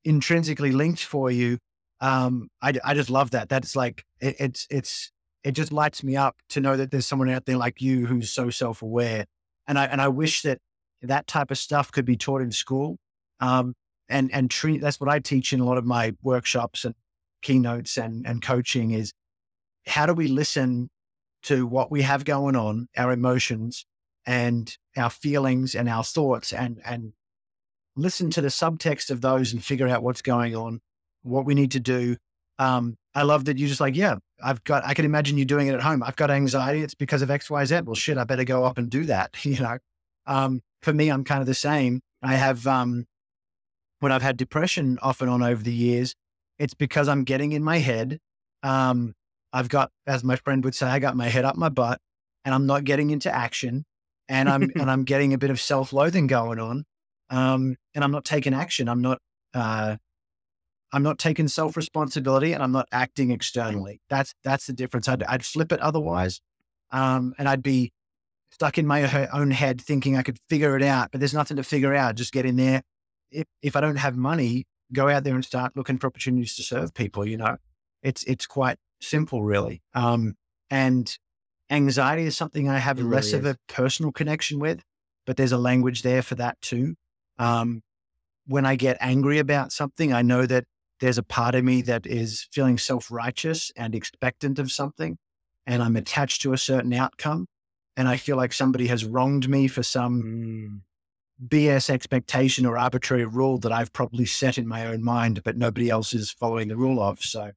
intrinsically 0.05 0.73
linked 0.73 1.05
for 1.05 1.31
you. 1.31 1.59
Um, 2.01 2.49
I, 2.63 2.73
I 2.85 2.95
just 2.95 3.11
love 3.11 3.33
that. 3.33 3.49
That's 3.51 3.77
like 3.77 4.05
it, 4.21 4.37
it's 4.41 4.67
it's 4.71 5.13
it 5.45 5.53
just 5.53 5.73
lights 5.73 6.03
me 6.03 6.17
up 6.17 6.37
to 6.51 6.61
know 6.61 6.77
that 6.77 6.91
there's 6.91 7.07
someone 7.07 7.31
out 7.31 7.45
there 7.47 7.59
like 7.59 7.83
you 7.83 8.07
who's 8.07 8.31
so 8.31 8.51
self 8.51 8.83
aware 8.83 9.27
and 9.67 9.79
I 9.79 9.87
and 9.87 10.01
I 10.01 10.09
wish 10.09 10.43
that 10.43 10.59
that 11.03 11.27
type 11.27 11.51
of 11.51 11.59
stuff 11.59 11.93
could 11.93 12.05
be 12.05 12.17
taught 12.17 12.41
in 12.43 12.51
school. 12.51 12.99
Um, 13.41 13.75
and 14.09 14.33
and 14.33 14.51
treat 14.51 14.81
that's 14.81 15.01
what 15.01 15.09
I 15.11 15.19
teach 15.19 15.53
in 15.53 15.61
a 15.61 15.65
lot 15.65 15.79
of 15.79 15.85
my 15.85 16.15
workshops 16.23 16.85
and 16.85 16.95
keynotes 17.43 17.97
and 17.97 18.27
and 18.27 18.43
coaching 18.43 18.93
is 18.93 19.13
how 19.87 20.07
do 20.07 20.15
we 20.15 20.29
listen 20.29 20.91
to 21.43 21.67
what 21.67 21.91
we 21.91 22.03
have 22.03 22.25
going 22.25 22.57
on, 22.57 22.89
our 22.97 23.13
emotions 23.13 23.85
and 24.27 24.77
our 24.97 25.11
feelings 25.11 25.75
and 25.75 25.89
our 25.89 26.05
thoughts 26.05 26.53
and 26.53 26.81
and 26.85 27.13
listen 27.97 28.31
to 28.31 28.41
the 28.41 28.49
subtext 28.49 29.11
of 29.11 29.21
those 29.21 29.53
and 29.53 29.65
figure 29.65 29.89
out 29.89 30.03
what's 30.03 30.23
going 30.23 30.57
on, 30.57 30.81
what 31.23 31.45
we 31.45 31.55
need 31.55 31.71
to 31.73 31.81
do. 31.81 32.17
Um, 32.59 32.97
I 33.15 33.23
love 33.23 33.45
that 33.45 33.59
you're 33.59 33.69
just 33.69 33.81
like, 33.81 33.97
yeah, 33.97 34.17
I've 34.43 34.63
got, 34.65 34.85
I 34.85 34.95
can 34.95 35.05
imagine 35.05 35.39
you 35.39 35.45
doing 35.45 35.69
it 35.69 35.75
at 35.75 35.83
home. 35.83 36.03
I've 36.03 36.17
got 36.17 36.31
anxiety. 36.31 36.83
It's 36.83 36.95
because 36.95 37.23
of 37.23 37.31
X, 37.31 37.51
Y, 37.51 37.65
Z. 37.65 37.83
Well, 37.83 37.95
shit, 37.95 38.19
I 38.19 38.25
better 38.25 38.45
go 38.45 38.65
up 38.65 38.79
and 38.79 38.91
do 38.91 39.05
that. 39.05 39.37
You 39.45 39.59
know, 39.61 39.79
um, 40.27 40.61
for 40.83 40.93
me, 40.93 41.11
I'm 41.11 41.25
kind 41.25 41.41
of 41.41 41.47
the 41.47 41.55
same. 41.55 42.01
I 42.23 42.35
have, 42.35 42.67
um, 42.67 43.07
when 44.05 44.13
I've 44.13 44.21
had 44.21 44.37
depression 44.37 44.99
off 45.01 45.23
and 45.23 45.31
on 45.31 45.43
over 45.43 45.63
the 45.63 45.73
years, 45.73 46.15
it's 46.59 46.75
because 46.75 47.09
I'm 47.09 47.25
getting 47.25 47.53
in 47.53 47.65
my 47.65 47.79
head. 47.79 48.19
Um, 48.63 49.15
I've 49.51 49.71
got, 49.71 49.93
as 50.07 50.23
my 50.23 50.37
friend 50.37 50.63
would 50.63 50.75
say, 50.75 50.87
I 50.87 50.99
got 50.99 51.17
my 51.17 51.29
head 51.29 51.47
up 51.47 51.57
my 51.57 51.71
butt 51.71 52.03
and 52.45 52.55
I'm 52.55 52.67
not 52.67 52.85
getting 52.85 53.09
into 53.09 53.35
action 53.35 53.87
and 54.29 54.47
I'm, 54.47 54.71
and 54.79 54.91
I'm 54.91 55.05
getting 55.05 55.33
a 55.33 55.39
bit 55.39 55.49
of 55.49 55.59
self 55.59 55.91
loathing 55.95 56.27
going 56.27 56.61
on. 56.61 56.85
Um, 57.31 57.77
and 57.95 58.05
I'm 58.05 58.11
not 58.11 58.27
taking 58.27 58.53
action. 58.53 58.91
I'm 58.91 59.01
not, 59.01 59.23
uh, 59.55 59.97
I'm 60.93 61.03
not 61.03 61.19
taking 61.19 61.49
self 61.49 61.75
responsibility 61.75 62.53
and 62.53 62.63
I'm 62.63 62.73
not 62.73 62.87
acting 62.93 63.31
externally. 63.31 64.03
That's 64.11 64.35
that's 64.45 64.67
the 64.67 64.75
difference. 64.75 65.09
I'd, 65.09 65.23
I'd 65.23 65.47
flip 65.47 65.73
it 65.73 65.81
otherwise, 65.81 66.43
um, 66.91 67.35
and 67.39 67.49
I'd 67.49 67.63
be 67.63 67.91
stuck 68.53 68.77
in 68.77 68.87
my 68.87 69.29
own 69.31 69.51
head 69.51 69.81
thinking 69.81 70.15
I 70.15 70.23
could 70.23 70.37
figure 70.51 70.77
it 70.77 70.83
out. 70.83 71.09
But 71.11 71.21
there's 71.21 71.33
nothing 71.33 71.57
to 71.57 71.65
figure 71.65 71.95
out. 71.95 72.17
Just 72.17 72.35
get 72.35 72.45
in 72.45 72.57
there. 72.57 72.83
If 73.35 73.47
if 73.63 73.77
I 73.77 73.81
don't 73.81 73.97
have 73.97 74.17
money, 74.17 74.67
go 74.93 75.09
out 75.09 75.25
there 75.25 75.35
and 75.35 75.45
start 75.45 75.77
looking 75.77 75.99
for 75.99 76.07
opportunities 76.07 76.57
to 76.57 76.63
serve 76.63 76.95
people. 76.95 77.27
You 77.27 77.37
know, 77.37 77.57
it's 78.03 78.23
it's 78.25 78.47
quite 78.47 78.79
simple, 79.01 79.43
really. 79.43 79.83
Um, 79.95 80.35
and 80.71 81.17
anxiety 81.71 82.25
is 82.25 82.37
something 82.37 82.69
I 82.69 82.79
have 82.79 83.01
less 83.01 83.33
of 83.33 83.45
a 83.45 83.57
personal 83.69 84.13
connection 84.13 84.59
with, 84.59 84.83
but 85.27 85.37
there's 85.37 85.53
a 85.53 85.59
language 85.59 86.03
there 86.03 86.23
for 86.23 86.35
that 86.37 86.61
too. 86.61 86.95
Um, 87.39 87.83
when 88.47 88.67
I 88.67 88.77
get 88.77 88.97
angry 89.01 89.39
about 89.39 89.73
something, 89.73 90.13
I 90.13 90.23
know 90.23 90.47
that 90.47 90.65
there's 91.01 91.19
a 91.19 91.23
part 91.23 91.55
of 91.55 91.65
me 91.65 91.83
that 91.83 92.07
is 92.07 92.49
feeling 92.53 92.79
self 92.79 93.11
righteous 93.11 93.73
and 93.77 93.95
expectant 93.95 94.59
of 94.59 94.71
something, 94.71 95.19
and 95.67 95.83
I'm 95.83 95.97
attached 95.97 96.43
to 96.43 96.53
a 96.53 96.59
certain 96.59 96.93
outcome. 96.93 97.47
And 97.97 98.09
I 98.09 98.17
feel 98.17 98.37
like 98.37 98.53
somebody 98.53 98.89
has 98.89 99.05
wronged 99.05 99.49
me 99.49 99.69
for 99.69 99.85
some 99.85 100.23
mm. 100.23 100.94
BS 101.49 101.91
expectation 101.91 102.65
or 102.67 102.79
arbitrary 102.79 103.25
rule 103.25 103.59
that 103.59 103.73
I've 103.73 103.93
probably 103.93 104.27
set 104.27 104.59
in 104.59 104.69
my 104.69 104.87
own 104.87 105.03
mind, 105.03 105.43
but 105.45 105.57
nobody 105.57 105.91
else 105.91 106.13
is 106.13 106.31
following 106.31 106.69
the 106.69 106.77
rule 106.77 107.03
of. 107.03 107.21
So 107.21 107.51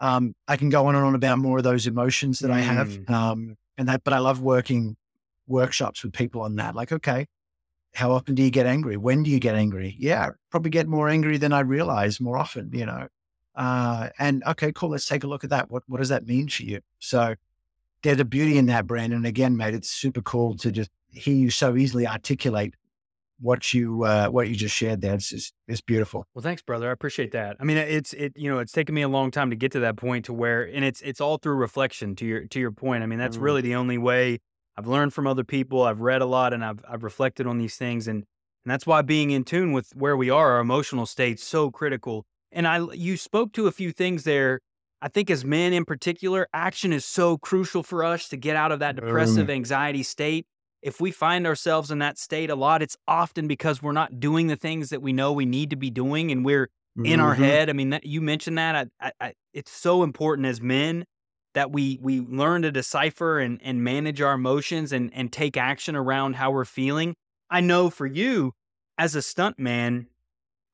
um, 0.00 0.34
I 0.46 0.56
can 0.56 0.70
go 0.70 0.86
on 0.86 0.94
and 0.94 1.04
on 1.04 1.14
about 1.14 1.38
more 1.38 1.58
of 1.58 1.64
those 1.64 1.86
emotions 1.86 2.38
that 2.40 2.50
mm. 2.50 2.54
I 2.54 2.60
have. 2.60 2.88
Mm. 2.88 3.10
Um, 3.10 3.56
and 3.76 3.88
that, 3.88 4.02
but 4.04 4.12
I 4.12 4.18
love 4.18 4.40
working 4.40 4.96
workshops 5.46 6.02
with 6.02 6.12
people 6.12 6.42
on 6.42 6.56
that. 6.56 6.74
Like, 6.74 6.92
okay, 6.92 7.26
how 7.94 8.12
often 8.12 8.34
do 8.34 8.42
you 8.42 8.50
get 8.50 8.66
angry? 8.66 8.96
When 8.96 9.22
do 9.22 9.30
you 9.30 9.40
get 9.40 9.54
angry? 9.54 9.96
Yeah, 9.98 10.30
probably 10.50 10.70
get 10.70 10.86
more 10.86 11.08
angry 11.08 11.36
than 11.36 11.52
I 11.52 11.60
realize 11.60 12.20
more 12.20 12.36
often, 12.36 12.70
you 12.72 12.86
know. 12.86 13.08
Uh, 13.54 14.10
and 14.18 14.42
okay, 14.46 14.72
cool. 14.72 14.90
Let's 14.90 15.06
take 15.06 15.24
a 15.24 15.26
look 15.26 15.42
at 15.44 15.50
that. 15.50 15.70
What 15.70 15.82
what 15.88 15.98
does 15.98 16.10
that 16.10 16.26
mean 16.26 16.48
for 16.48 16.62
you? 16.62 16.80
So 17.00 17.34
there's 18.02 18.20
a 18.20 18.24
beauty 18.24 18.56
in 18.56 18.66
that, 18.66 18.86
Brandon. 18.86 19.24
Again, 19.24 19.56
mate, 19.56 19.74
it's 19.74 19.90
super 19.90 20.22
cool 20.22 20.56
to 20.58 20.70
just 20.70 20.90
hear 21.10 21.34
you 21.34 21.50
so 21.50 21.76
easily 21.76 22.06
articulate 22.06 22.74
what 23.40 23.72
you 23.72 24.04
uh, 24.04 24.28
what 24.28 24.48
you 24.48 24.54
just 24.54 24.74
shared 24.74 25.00
there. 25.00 25.14
It's, 25.14 25.32
it's, 25.32 25.52
it's 25.66 25.80
beautiful. 25.80 26.26
Well, 26.34 26.42
thanks, 26.42 26.62
brother. 26.62 26.88
I 26.88 26.92
appreciate 26.92 27.32
that. 27.32 27.56
I 27.60 27.64
mean, 27.64 27.76
it's 27.76 28.12
it 28.14 28.32
you 28.36 28.50
know 28.50 28.58
it's 28.58 28.72
taken 28.72 28.94
me 28.94 29.02
a 29.02 29.08
long 29.08 29.30
time 29.30 29.50
to 29.50 29.56
get 29.56 29.72
to 29.72 29.80
that 29.80 29.96
point 29.96 30.24
to 30.26 30.32
where, 30.32 30.62
and 30.62 30.84
it's 30.84 31.00
it's 31.02 31.20
all 31.20 31.38
through 31.38 31.54
reflection. 31.54 32.16
To 32.16 32.26
your 32.26 32.44
to 32.46 32.60
your 32.60 32.72
point, 32.72 33.02
I 33.02 33.06
mean, 33.06 33.18
that's 33.18 33.36
mm. 33.36 33.42
really 33.42 33.62
the 33.62 33.74
only 33.74 33.98
way 33.98 34.38
I've 34.78 34.86
learned 34.86 35.12
from 35.12 35.26
other 35.26 35.42
people. 35.42 35.82
I've 35.82 36.00
read 36.00 36.22
a 36.22 36.26
lot 36.26 36.52
and 36.52 36.64
I've, 36.64 36.84
I've 36.88 37.02
reflected 37.02 37.48
on 37.48 37.58
these 37.58 37.74
things. 37.74 38.06
And, 38.06 38.18
and 38.18 38.70
that's 38.70 38.86
why 38.86 39.02
being 39.02 39.32
in 39.32 39.42
tune 39.42 39.72
with 39.72 39.90
where 39.96 40.16
we 40.16 40.30
are, 40.30 40.52
our 40.52 40.60
emotional 40.60 41.04
state, 41.04 41.40
so 41.40 41.72
critical. 41.72 42.24
And 42.52 42.64
I, 42.64 42.78
you 42.92 43.16
spoke 43.16 43.52
to 43.54 43.66
a 43.66 43.72
few 43.72 43.90
things 43.90 44.22
there. 44.22 44.60
I 45.02 45.08
think 45.08 45.30
as 45.30 45.44
men 45.44 45.72
in 45.72 45.84
particular, 45.84 46.46
action 46.54 46.92
is 46.92 47.04
so 47.04 47.38
crucial 47.38 47.82
for 47.82 48.04
us 48.04 48.28
to 48.28 48.36
get 48.36 48.54
out 48.54 48.70
of 48.70 48.78
that 48.78 48.94
depressive 48.94 49.50
anxiety 49.50 50.04
state. 50.04 50.46
If 50.82 51.00
we 51.00 51.10
find 51.10 51.46
ourselves 51.46 51.90
in 51.90 51.98
that 51.98 52.18
state 52.18 52.50
a 52.50 52.54
lot, 52.54 52.82
it's 52.82 52.96
often 53.06 53.48
because 53.48 53.82
we're 53.82 53.92
not 53.92 54.20
doing 54.20 54.46
the 54.46 54.56
things 54.56 54.90
that 54.90 55.02
we 55.02 55.12
know 55.12 55.32
we 55.32 55.46
need 55.46 55.70
to 55.70 55.76
be 55.76 55.90
doing 55.90 56.30
and 56.30 56.44
we're 56.44 56.68
in 56.96 57.04
mm-hmm. 57.04 57.20
our 57.20 57.34
head. 57.34 57.68
I 57.68 57.72
mean, 57.72 57.90
that, 57.90 58.04
you 58.04 58.20
mentioned 58.20 58.58
that. 58.58 58.88
I, 59.00 59.12
I, 59.20 59.32
it's 59.52 59.72
so 59.72 60.02
important 60.02 60.46
as 60.46 60.60
men 60.60 61.04
that 61.54 61.72
we 61.72 61.98
we 62.00 62.20
learn 62.20 62.62
to 62.62 62.70
decipher 62.70 63.40
and, 63.40 63.60
and 63.64 63.82
manage 63.82 64.20
our 64.20 64.34
emotions 64.34 64.92
and, 64.92 65.10
and 65.14 65.32
take 65.32 65.56
action 65.56 65.96
around 65.96 66.36
how 66.36 66.50
we're 66.50 66.64
feeling. 66.64 67.14
I 67.50 67.60
know 67.60 67.90
for 67.90 68.06
you, 68.06 68.52
as 68.98 69.14
a 69.14 69.22
stunt 69.22 69.58
man, 69.58 70.06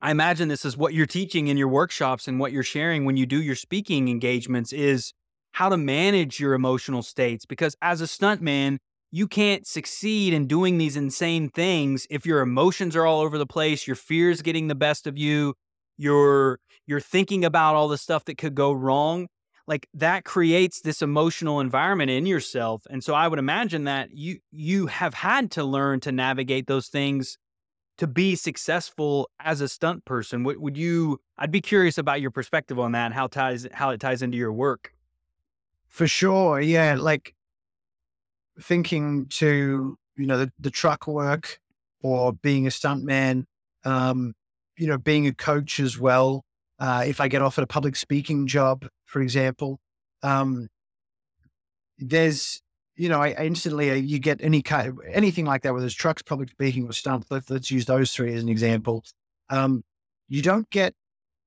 I 0.01 0.11
imagine 0.11 0.49
this 0.49 0.65
is 0.65 0.77
what 0.77 0.93
you're 0.93 1.05
teaching 1.05 1.47
in 1.47 1.57
your 1.57 1.67
workshops 1.67 2.27
and 2.27 2.39
what 2.39 2.51
you're 2.51 2.63
sharing 2.63 3.05
when 3.05 3.17
you 3.17 3.25
do 3.25 3.41
your 3.41 3.55
speaking 3.55 4.09
engagements 4.09 4.73
is 4.73 5.13
how 5.53 5.69
to 5.69 5.77
manage 5.77 6.39
your 6.39 6.53
emotional 6.53 7.01
states. 7.01 7.45
Because 7.45 7.75
as 7.81 8.01
a 8.01 8.07
stunt 8.07 8.41
man, 8.41 8.79
you 9.15 9.29
can't 9.29 9.65
succeed 9.65 10.33
in 10.33 10.45
doing 10.45 10.77
these 10.77 10.97
insane 10.97 11.47
things 11.47 12.05
if 12.09 12.25
your 12.25 12.41
emotions 12.41 12.97
are 12.97 13.05
all 13.05 13.21
over 13.21 13.37
the 13.37 13.45
place, 13.45 13.87
your 13.87 13.95
fears 13.95 14.41
getting 14.41 14.67
the 14.67 14.75
best 14.75 15.07
of 15.07 15.17
you, 15.17 15.53
you're 15.95 16.59
you're 16.85 16.99
thinking 16.99 17.45
about 17.45 17.75
all 17.75 17.87
the 17.87 17.97
stuff 17.97 18.25
that 18.25 18.37
could 18.37 18.55
go 18.55 18.73
wrong. 18.73 19.29
Like 19.67 19.87
that 19.93 20.25
creates 20.25 20.81
this 20.81 21.01
emotional 21.01 21.61
environment 21.61 22.11
in 22.11 22.25
yourself 22.25 22.83
and 22.89 23.01
so 23.03 23.13
i 23.13 23.27
would 23.27 23.39
imagine 23.39 23.85
that 23.85 24.09
you 24.11 24.39
you 24.51 24.87
have 24.87 25.13
had 25.13 25.49
to 25.51 25.63
learn 25.63 26.01
to 26.01 26.11
navigate 26.11 26.67
those 26.67 26.87
things 26.89 27.37
to 27.97 28.07
be 28.07 28.35
successful 28.35 29.29
as 29.39 29.61
a 29.61 29.69
stunt 29.69 30.03
person. 30.03 30.43
Would, 30.43 30.57
would 30.59 30.77
you 30.77 31.21
i'd 31.37 31.51
be 31.51 31.61
curious 31.61 31.97
about 31.97 32.19
your 32.19 32.31
perspective 32.31 32.77
on 32.79 32.91
that 32.91 33.13
how 33.13 33.27
ties 33.27 33.65
how 33.71 33.91
it 33.91 34.01
ties 34.01 34.21
into 34.21 34.37
your 34.37 34.51
work. 34.51 34.91
For 35.87 36.05
sure 36.05 36.59
yeah 36.59 36.95
like 36.99 37.34
thinking 38.59 39.27
to 39.27 39.97
you 40.17 40.25
know 40.25 40.37
the, 40.37 40.51
the 40.59 40.71
truck 40.71 41.07
work 41.07 41.59
or 42.01 42.31
being 42.31 42.65
a 42.65 42.69
stuntman 42.69 43.45
um 43.83 44.33
you 44.77 44.87
know 44.87 44.97
being 44.97 45.27
a 45.27 45.33
coach 45.33 45.79
as 45.79 45.99
well 45.99 46.45
uh, 46.79 47.03
if 47.07 47.21
I 47.21 47.27
get 47.27 47.41
offered 47.41 47.63
a 47.63 47.67
public 47.67 47.95
speaking 47.95 48.47
job, 48.47 48.87
for 49.05 49.21
example, 49.21 49.79
um, 50.23 50.67
there's, 51.97 52.61
you 52.95 53.07
know, 53.07 53.21
I, 53.21 53.29
I 53.37 53.45
instantly, 53.45 53.91
uh, 53.91 53.95
you 53.95 54.19
get 54.19 54.41
any 54.41 54.61
kind 54.61 54.89
of 54.89 54.99
anything 55.09 55.45
like 55.45 55.61
that, 55.63 55.73
whether 55.73 55.85
it's 55.85 55.95
trucks, 55.95 56.21
public 56.21 56.49
speaking, 56.49 56.87
or 56.87 56.93
stunt. 56.93 57.25
Let, 57.29 57.49
us 57.49 57.71
use 57.71 57.85
those 57.85 58.11
three 58.11 58.33
as 58.33 58.43
an 58.43 58.49
example. 58.49 59.03
Um, 59.49 59.83
you 60.27 60.41
don't 60.41 60.69
get 60.69 60.93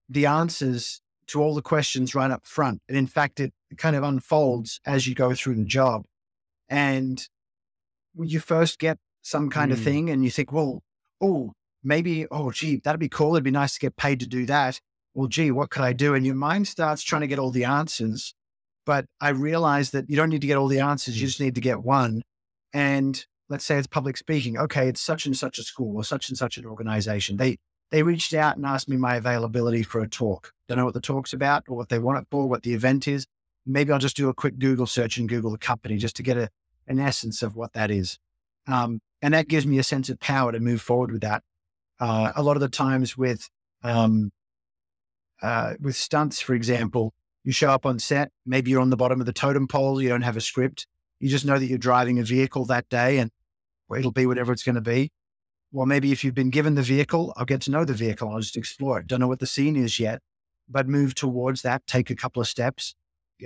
the 0.09 0.27
answers 0.27 1.03
to 1.27 1.43
all 1.43 1.55
the 1.55 1.63
questions 1.63 2.15
right 2.15 2.31
up 2.31 2.47
front. 2.47 2.81
And 2.89 2.97
in 2.97 3.07
fact, 3.07 3.39
it 3.39 3.53
kind 3.77 3.97
of 3.97 4.03
unfolds 4.03 4.81
as 4.87 5.07
you 5.07 5.15
go 5.15 5.35
through 5.35 5.57
the 5.57 5.65
job. 5.65 6.05
And 6.69 7.27
you 8.15 8.41
first 8.41 8.79
get 8.79 8.99
some 9.23 9.51
kind 9.51 9.71
mm. 9.71 9.75
of 9.75 9.81
thing 9.81 10.11
and 10.11 10.25
you 10.25 10.31
think, 10.31 10.53
well, 10.53 10.83
oh, 11.21 11.53
maybe, 11.83 12.27
oh, 12.31 12.51
gee, 12.51 12.81
that'd 12.83 13.01
be 13.01 13.09
cool. 13.09 13.35
It'd 13.35 13.45
be 13.45 13.51
nice 13.51 13.75
to 13.75 13.81
get 13.81 13.97
paid 13.97 14.21
to 14.21 14.27
do 14.27 14.47
that 14.47 14.81
well, 15.19 15.27
gee, 15.27 15.51
what 15.51 15.71
could 15.71 15.83
I 15.83 15.93
do? 15.93 16.15
And 16.15 16.25
your 16.25 16.37
mind 16.37 16.69
starts 16.69 17.03
trying 17.03 17.23
to 17.23 17.27
get 17.27 17.41
all 17.41 17.51
the 17.51 17.65
answers. 17.65 18.35
But 18.87 19.07
I 19.21 19.31
realized 19.31 19.93
that 19.93 20.09
you 20.09 20.15
don't 20.15 20.29
need 20.29 20.43
to 20.43 20.47
get 20.47 20.57
all 20.57 20.69
the 20.69 20.79
answers. 20.79 21.21
You 21.21 21.27
mm. 21.27 21.31
just 21.31 21.41
need 21.41 21.57
to 21.57 21.61
get 21.61 21.83
one. 21.83 22.23
And 22.73 23.27
let's 23.49 23.65
say 23.65 23.79
it's 23.79 23.89
public 23.89 24.17
speaking. 24.17 24.57
Okay, 24.57 24.89
it's 24.89 25.01
such 25.01 25.27
and 25.27 25.37
such 25.37 25.59
a 25.59 25.65
school 25.65 25.97
or 25.97 26.05
such 26.05 26.29
and 26.29 26.39
such 26.39 26.57
an 26.57 26.67
organization. 26.67 27.37
They 27.37 27.59
they 27.91 28.05
reached 28.05 28.33
out 28.33 28.57
and 28.57 28.65
asked 28.65 28.89
me 28.89 28.97
my 28.97 29.17
availability 29.17 29.83
for 29.83 30.01
a 30.01 30.09
talk. 30.09 30.53
Don't 30.69 30.79
know 30.79 30.85
what 30.85 30.95
the 30.95 31.01
talk's 31.01 31.33
about 31.33 31.65
or 31.69 31.77
what 31.77 31.89
they 31.89 31.99
want 31.99 32.19
it 32.19 32.29
for, 32.31 32.47
what 32.47 32.63
the 32.63 32.75
event 32.75 33.09
is. 33.09 33.27
Maybe 33.69 33.93
I'll 33.93 33.99
just 33.99 34.17
do 34.17 34.29
a 34.29 34.35
quick 34.35 34.59
Google 34.59 34.87
search 34.87 35.19
and 35.19 35.29
Google 35.29 35.51
the 35.51 35.59
company 35.59 35.97
just 35.99 36.17
to 36.17 36.23
get 36.23 36.37
a, 36.37 36.49
an 36.87 36.99
essence 36.99 37.43
of 37.43 37.55
what 37.55 37.75
that 37.75 37.91
is. 37.91 38.19
Um, 38.67 39.01
And 39.21 39.35
that 39.35 39.49
gives 39.49 39.67
me 39.67 39.79
a 39.79 39.83
sense 39.83 40.09
of 40.09 40.21
power 40.21 40.53
to 40.53 40.61
move 40.61 40.81
forward 40.81 41.11
with 41.11 41.23
that. 41.23 41.43
Uh, 42.01 42.33
a 42.37 42.43
lot 42.43 42.57
of 42.57 42.61
the 42.61 42.69
times 42.69 43.17
with, 43.17 43.51
um, 43.83 44.31
uh, 45.43 45.75
with 45.81 45.97
stunts, 45.97 46.41
for 46.41 46.55
example, 46.55 47.13
you 47.45 47.53
show 47.53 47.71
up 47.71 47.85
on 47.85 47.99
set, 47.99 48.31
maybe 48.47 48.71
you're 48.71 48.81
on 48.81 48.91
the 48.91 48.97
bottom 48.97 49.21
of 49.21 49.27
the 49.27 49.33
totem 49.33 49.67
pole, 49.67 50.01
you 50.01 50.09
don't 50.09 50.23
have 50.23 50.37
a 50.37 50.41
script. 50.41 50.87
You 51.19 51.29
just 51.29 51.45
know 51.45 51.59
that 51.59 51.67
you're 51.67 51.79
driving 51.79 52.19
a 52.19 52.23
vehicle 52.23 52.65
that 52.67 52.89
day 52.89 53.19
and 53.19 53.31
it'll 53.97 54.13
be 54.13 54.27
whatever 54.27 54.53
it's 54.53 54.63
going 54.63 54.77
to 54.77 54.81
be. 54.81 55.11
Well, 55.73 55.87
maybe 55.87 56.13
if 56.13 56.23
you've 56.23 56.35
been 56.35 56.51
given 56.51 56.75
the 56.77 56.83
vehicle, 56.83 57.33
I'll 57.37 57.45
get 57.45 57.61
to 57.63 57.71
know 57.71 57.85
the 57.85 57.95
vehicle. 57.95 58.29
I'll 58.29 58.41
just 58.41 58.57
explore 58.57 59.01
it. 59.01 59.07
Don't 59.07 59.21
know 59.21 59.29
what 59.29 59.41
the 59.41 59.47
scene 59.47 59.77
is 59.77 59.99
yet, 59.99 60.21
but 60.69 60.87
move 60.87 61.15
towards 61.15 61.63
that, 61.63 61.87
take 61.87 62.11
a 62.11 62.15
couple 62.15 62.41
of 62.41 62.49
steps, 62.49 62.95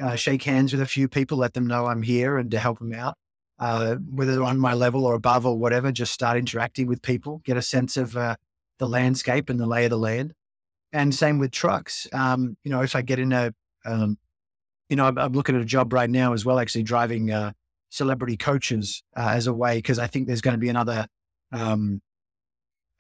uh, 0.01 0.14
shake 0.16 0.43
hands 0.45 0.72
with 0.72 0.80
a 0.80 0.86
few 0.86 1.09
people, 1.09 1.38
let 1.38 1.55
them 1.55 1.66
know 1.66 1.86
I'm 1.86 2.03
here 2.03 2.38
and 2.38 2.51
to 2.51 2.59
help 2.59 2.78
them 2.78 2.93
out. 2.95 3.16
Uh, 3.59 3.97
whether 4.11 4.32
they're 4.32 4.43
on 4.43 4.59
my 4.59 4.74
level 4.74 5.05
or 5.05 5.14
above 5.14 5.47
or 5.47 5.57
whatever, 5.57 5.93
just 5.93 6.12
start 6.12 6.36
interacting 6.36 6.86
with 6.86 7.03
people, 7.03 7.40
get 7.45 7.57
a 7.57 7.62
sense 7.62 7.97
of 7.97 8.16
uh, 8.16 8.34
the 8.78 8.88
landscape 8.88 9.49
and 9.49 9.61
the 9.61 9.66
lay 9.66 9.84
of 9.84 9.90
the 9.90 9.99
land. 9.99 10.34
And 10.93 11.14
same 11.14 11.38
with 11.38 11.53
trucks. 11.53 12.07
Um, 12.12 12.57
you 12.64 12.70
know, 12.70 12.82
if 12.82 12.97
I 12.97 13.03
get 13.03 13.18
in 13.18 13.32
a, 13.32 13.55
um, 13.84 14.18
you 14.88 14.97
know, 14.97 15.07
I'm, 15.07 15.16
I'm, 15.16 15.32
looking 15.32 15.55
at 15.55 15.62
a 15.62 15.66
job 15.66 15.93
right 15.93 16.11
now 16.11 16.32
as 16.32 16.45
well, 16.45 16.59
actually 16.59 16.82
driving 16.82 17.30
uh, 17.30 17.53
celebrity 17.88 18.36
coaches 18.36 19.03
uh, 19.16 19.30
as 19.30 19.47
a 19.47 19.53
way 19.53 19.76
because 19.76 19.99
I 19.99 20.07
think 20.07 20.26
there's 20.26 20.40
going 20.40 20.55
to 20.55 20.59
be 20.59 20.68
another 20.68 21.07
um, 21.53 22.01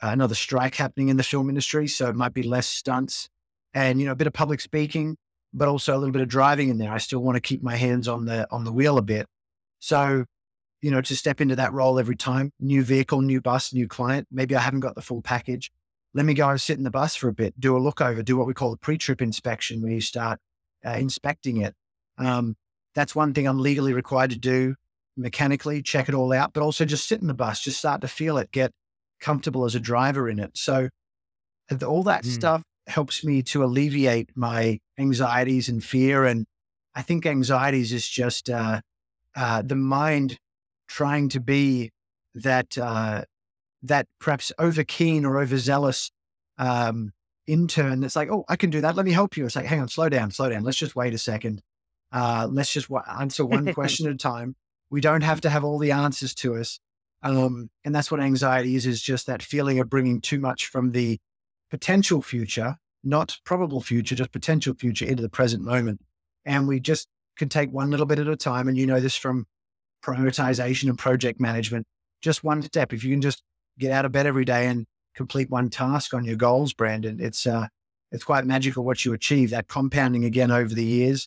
another 0.00 0.34
strike 0.34 0.74
happening 0.74 1.08
in 1.08 1.16
the 1.16 1.22
film 1.22 1.48
industry, 1.48 1.88
so 1.88 2.08
it 2.08 2.16
might 2.16 2.34
be 2.34 2.42
less 2.42 2.66
stunts 2.66 3.28
and 3.74 4.00
you 4.00 4.06
know 4.06 4.12
a 4.12 4.16
bit 4.16 4.26
of 4.26 4.32
public 4.32 4.60
speaking, 4.60 5.16
but 5.52 5.68
also 5.68 5.94
a 5.94 5.98
little 5.98 6.12
bit 6.12 6.22
of 6.22 6.28
driving 6.28 6.68
in 6.68 6.78
there. 6.78 6.92
I 6.92 6.98
still 6.98 7.20
want 7.20 7.36
to 7.36 7.40
keep 7.40 7.62
my 7.62 7.76
hands 7.76 8.08
on 8.08 8.24
the 8.24 8.46
on 8.50 8.64
the 8.64 8.72
wheel 8.72 8.98
a 8.98 9.02
bit. 9.02 9.26
So, 9.78 10.24
you 10.80 10.90
know, 10.90 11.00
to 11.00 11.16
step 11.16 11.40
into 11.40 11.56
that 11.56 11.72
role 11.72 11.98
every 11.98 12.16
time, 12.16 12.52
new 12.60 12.82
vehicle, 12.82 13.20
new 13.20 13.40
bus, 13.40 13.72
new 13.72 13.88
client. 13.88 14.28
Maybe 14.30 14.54
I 14.56 14.60
haven't 14.60 14.80
got 14.80 14.94
the 14.94 15.02
full 15.02 15.22
package. 15.22 15.70
Let 16.14 16.26
me 16.26 16.34
go 16.34 16.48
and 16.48 16.60
sit 16.60 16.76
in 16.78 16.84
the 16.84 16.90
bus 16.90 17.16
for 17.16 17.28
a 17.28 17.32
bit, 17.32 17.58
do 17.58 17.76
a 17.76 17.80
look 17.80 18.00
over, 18.00 18.22
do 18.22 18.36
what 18.36 18.46
we 18.46 18.54
call 18.54 18.72
a 18.72 18.76
pre-trip 18.76 19.22
inspection, 19.22 19.80
where 19.82 19.92
you 19.92 20.00
start 20.00 20.38
uh, 20.84 20.90
inspecting 20.90 21.56
it. 21.58 21.74
Um, 22.18 22.56
that's 22.94 23.14
one 23.14 23.32
thing 23.32 23.46
I'm 23.46 23.58
legally 23.58 23.94
required 23.94 24.30
to 24.30 24.38
do 24.38 24.74
mechanically, 25.16 25.82
check 25.82 26.08
it 26.08 26.14
all 26.14 26.32
out, 26.32 26.52
but 26.52 26.62
also 26.62 26.84
just 26.84 27.08
sit 27.08 27.20
in 27.20 27.28
the 27.28 27.34
bus, 27.34 27.62
just 27.62 27.78
start 27.78 28.00
to 28.02 28.08
feel 28.08 28.38
it, 28.38 28.50
get 28.52 28.72
comfortable 29.20 29.64
as 29.64 29.74
a 29.74 29.80
driver 29.80 30.28
in 30.28 30.38
it. 30.38 30.50
So 30.54 30.88
all 31.86 32.02
that 32.02 32.24
mm. 32.24 32.30
stuff 32.30 32.62
helps 32.86 33.24
me 33.24 33.42
to 33.42 33.64
alleviate 33.64 34.30
my 34.34 34.78
anxieties 34.98 35.68
and 35.68 35.82
fear. 35.82 36.24
And 36.24 36.46
I 36.94 37.02
think 37.02 37.26
anxieties 37.26 37.92
is 37.92 38.08
just 38.08 38.50
uh, 38.50 38.80
uh, 39.34 39.62
the 39.62 39.76
mind 39.76 40.38
trying 40.88 41.28
to 41.30 41.40
be 41.40 41.90
that 42.34 42.76
uh, 42.78 43.24
that 43.82 44.06
perhaps 44.20 44.52
over 44.58 44.84
keen 44.84 45.24
or 45.24 45.40
overzealous 45.40 46.10
um, 46.58 47.12
intern 47.46 48.00
that's 48.00 48.16
like, 48.16 48.30
oh, 48.30 48.44
I 48.48 48.56
can 48.56 48.70
do 48.70 48.80
that. 48.80 48.96
Let 48.96 49.06
me 49.06 49.12
help 49.12 49.36
you. 49.36 49.44
It's 49.44 49.56
like, 49.56 49.66
hang 49.66 49.80
on, 49.80 49.88
slow 49.88 50.08
down, 50.08 50.30
slow 50.30 50.48
down. 50.48 50.62
Let's 50.62 50.78
just 50.78 50.96
wait 50.96 51.14
a 51.14 51.18
second. 51.18 51.62
Uh, 52.12 52.46
let's 52.50 52.72
just 52.72 52.88
w- 52.88 53.04
answer 53.18 53.44
one 53.44 53.72
question 53.74 54.06
at 54.06 54.14
a 54.14 54.18
time. 54.18 54.54
We 54.90 55.00
don't 55.00 55.22
have 55.22 55.40
to 55.42 55.50
have 55.50 55.64
all 55.64 55.78
the 55.78 55.92
answers 55.92 56.34
to 56.36 56.56
us. 56.56 56.78
Um, 57.22 57.70
and 57.84 57.94
that's 57.94 58.10
what 58.10 58.20
anxiety 58.20 58.74
is, 58.74 58.84
is 58.84 59.00
just 59.00 59.26
that 59.26 59.42
feeling 59.42 59.78
of 59.78 59.88
bringing 59.88 60.20
too 60.20 60.38
much 60.38 60.66
from 60.66 60.92
the 60.92 61.18
potential 61.72 62.20
future, 62.20 62.76
not 63.02 63.38
probable 63.46 63.80
future, 63.80 64.14
just 64.14 64.30
potential 64.30 64.74
future 64.74 65.06
into 65.06 65.22
the 65.22 65.28
present 65.30 65.64
moment. 65.64 65.98
And 66.44 66.68
we 66.68 66.78
just 66.80 67.08
can 67.38 67.48
take 67.48 67.72
one 67.72 67.90
little 67.90 68.04
bit 68.04 68.18
at 68.18 68.28
a 68.28 68.36
time. 68.36 68.68
And 68.68 68.76
you 68.76 68.86
know 68.86 69.00
this 69.00 69.16
from 69.16 69.46
prioritization 70.04 70.90
and 70.90 70.98
project 70.98 71.40
management, 71.40 71.86
just 72.20 72.44
one 72.44 72.60
step. 72.60 72.92
If 72.92 73.02
you 73.02 73.10
can 73.10 73.22
just 73.22 73.42
get 73.78 73.90
out 73.90 74.04
of 74.04 74.12
bed 74.12 74.26
every 74.26 74.44
day 74.44 74.66
and 74.66 74.84
complete 75.14 75.48
one 75.48 75.70
task 75.70 76.12
on 76.12 76.26
your 76.26 76.36
goals, 76.36 76.74
Brandon, 76.74 77.18
it's, 77.18 77.46
uh, 77.46 77.68
it's 78.10 78.22
quite 78.24 78.44
magical 78.44 78.84
what 78.84 79.06
you 79.06 79.14
achieve. 79.14 79.48
That 79.48 79.66
compounding 79.66 80.26
again 80.26 80.50
over 80.50 80.74
the 80.74 80.84
years. 80.84 81.26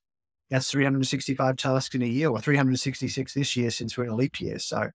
That's 0.52 0.70
365 0.70 1.56
tasks 1.56 1.96
in 1.96 2.04
a 2.04 2.06
year 2.06 2.30
or 2.30 2.40
366 2.40 3.34
this 3.34 3.56
year 3.58 3.72
since 3.72 3.98
we're 3.98 4.04
in 4.04 4.12
a 4.12 4.16
leap 4.16 4.40
year. 4.40 4.60
So 4.60 4.92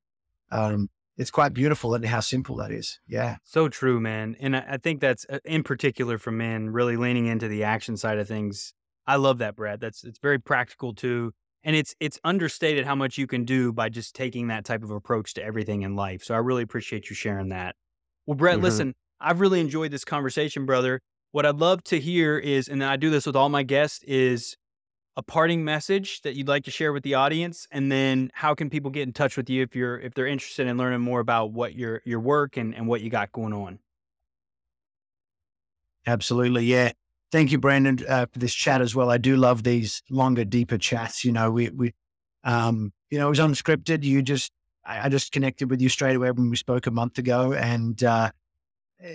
um, 0.52 0.88
it's 1.20 1.30
quite 1.30 1.52
beautiful 1.52 1.94
and 1.94 2.02
how 2.06 2.20
simple 2.20 2.56
that 2.56 2.70
is. 2.70 2.98
Yeah. 3.06 3.36
So 3.44 3.68
true, 3.68 4.00
man. 4.00 4.36
And 4.40 4.56
I, 4.56 4.78
think 4.78 5.02
that's 5.02 5.26
uh, 5.28 5.38
in 5.44 5.62
particular 5.62 6.16
for 6.16 6.30
men, 6.30 6.70
really 6.70 6.96
leaning 6.96 7.26
into 7.26 7.46
the 7.46 7.62
action 7.62 7.98
side 7.98 8.18
of 8.18 8.26
things. 8.26 8.72
I 9.06 9.16
love 9.16 9.36
that, 9.36 9.54
Brett. 9.54 9.80
That's 9.80 10.02
it's 10.02 10.18
very 10.18 10.38
practical 10.38 10.94
too. 10.94 11.32
And 11.62 11.76
it's 11.76 11.94
it's 12.00 12.18
understated 12.24 12.86
how 12.86 12.94
much 12.94 13.18
you 13.18 13.26
can 13.26 13.44
do 13.44 13.70
by 13.70 13.90
just 13.90 14.14
taking 14.14 14.46
that 14.46 14.64
type 14.64 14.82
of 14.82 14.90
approach 14.90 15.34
to 15.34 15.44
everything 15.44 15.82
in 15.82 15.94
life. 15.94 16.24
So 16.24 16.34
I 16.34 16.38
really 16.38 16.62
appreciate 16.62 17.10
you 17.10 17.14
sharing 17.14 17.50
that. 17.50 17.76
Well, 18.24 18.34
Brett, 18.34 18.54
mm-hmm. 18.54 18.64
listen, 18.64 18.94
I've 19.20 19.40
really 19.40 19.60
enjoyed 19.60 19.90
this 19.90 20.06
conversation, 20.06 20.64
brother. 20.64 21.02
What 21.32 21.44
I'd 21.44 21.56
love 21.56 21.84
to 21.84 22.00
hear 22.00 22.38
is, 22.38 22.66
and 22.66 22.82
I 22.82 22.96
do 22.96 23.10
this 23.10 23.26
with 23.26 23.36
all 23.36 23.50
my 23.50 23.62
guests, 23.62 24.02
is 24.04 24.56
a 25.16 25.22
parting 25.22 25.64
message 25.64 26.22
that 26.22 26.34
you'd 26.34 26.48
like 26.48 26.64
to 26.64 26.70
share 26.70 26.92
with 26.92 27.02
the 27.02 27.14
audience? 27.14 27.66
And 27.70 27.90
then 27.90 28.30
how 28.34 28.54
can 28.54 28.70
people 28.70 28.90
get 28.90 29.02
in 29.02 29.12
touch 29.12 29.36
with 29.36 29.50
you 29.50 29.62
if 29.62 29.74
you're 29.74 29.98
if 29.98 30.14
they're 30.14 30.26
interested 30.26 30.66
in 30.66 30.76
learning 30.76 31.00
more 31.00 31.20
about 31.20 31.52
what 31.52 31.74
your 31.74 32.02
your 32.04 32.20
work 32.20 32.56
and, 32.56 32.74
and 32.74 32.86
what 32.86 33.00
you 33.00 33.10
got 33.10 33.32
going 33.32 33.52
on? 33.52 33.78
Absolutely 36.06 36.64
yeah. 36.64 36.92
Thank 37.32 37.52
you 37.52 37.58
brandon 37.58 37.98
uh, 38.08 38.26
for 38.32 38.38
this 38.38 38.54
chat 38.54 38.80
as 38.80 38.94
well. 38.94 39.10
I 39.10 39.18
do 39.18 39.36
love 39.36 39.62
these 39.62 40.02
longer 40.10 40.44
deeper 40.44 40.78
chats 40.78 41.24
you 41.24 41.32
know 41.32 41.50
we 41.50 41.70
we 41.70 41.94
um 42.44 42.92
you 43.10 43.18
know 43.18 43.26
it 43.26 43.30
was 43.30 43.38
unscripted. 43.38 44.04
You 44.04 44.22
just 44.22 44.52
I, 44.84 45.06
I 45.06 45.08
just 45.08 45.32
connected 45.32 45.70
with 45.70 45.80
you 45.80 45.88
straight 45.88 46.16
away 46.16 46.30
when 46.30 46.50
we 46.50 46.56
spoke 46.56 46.86
a 46.86 46.90
month 46.90 47.18
ago. 47.18 47.52
And 47.52 48.02
uh 48.02 48.30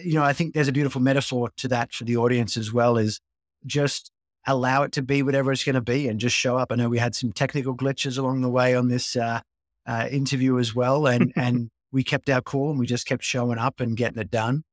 you 0.04 0.14
know 0.14 0.24
i 0.24 0.34
think 0.34 0.54
there's 0.54 0.68
a 0.68 0.72
beautiful 0.72 1.02
metaphor 1.02 1.52
to 1.58 1.68
that 1.68 1.94
for 1.94 2.06
the 2.06 2.18
audience 2.18 2.58
as 2.58 2.74
well 2.74 2.98
is 2.98 3.20
just 3.66 4.12
allow 4.46 4.84
it 4.84 4.92
to 4.94 5.02
be 5.02 5.24
whatever 5.24 5.52
it's 5.52 5.64
going 5.64 5.76
to 5.76 5.82
be 5.82 6.08
and 6.08 6.20
just 6.20 6.36
show 6.36 6.58
up. 6.58 6.72
I 6.72 6.76
know 6.76 6.90
we 6.90 7.00
had 7.00 7.16
some 7.16 7.32
technical 7.32 7.76
glitches 7.76 8.18
along 8.18 8.42
the 8.42 8.50
way 8.50 8.76
on 8.76 8.90
this 8.90 9.16
uh, 9.16 9.42
uh, 9.86 10.08
interview 10.12 10.60
as 10.60 10.76
well, 10.76 11.08
and 11.08 11.34
and 11.38 11.70
we 11.92 12.04
kept 12.04 12.30
our 12.30 12.42
cool 12.42 12.72
and 12.72 12.80
we 12.80 12.86
just 12.86 13.08
kept 13.08 13.24
showing 13.24 13.58
up 13.58 13.80
and 13.80 13.96
getting 13.98 14.20
it 14.20 14.32
done. 14.32 14.64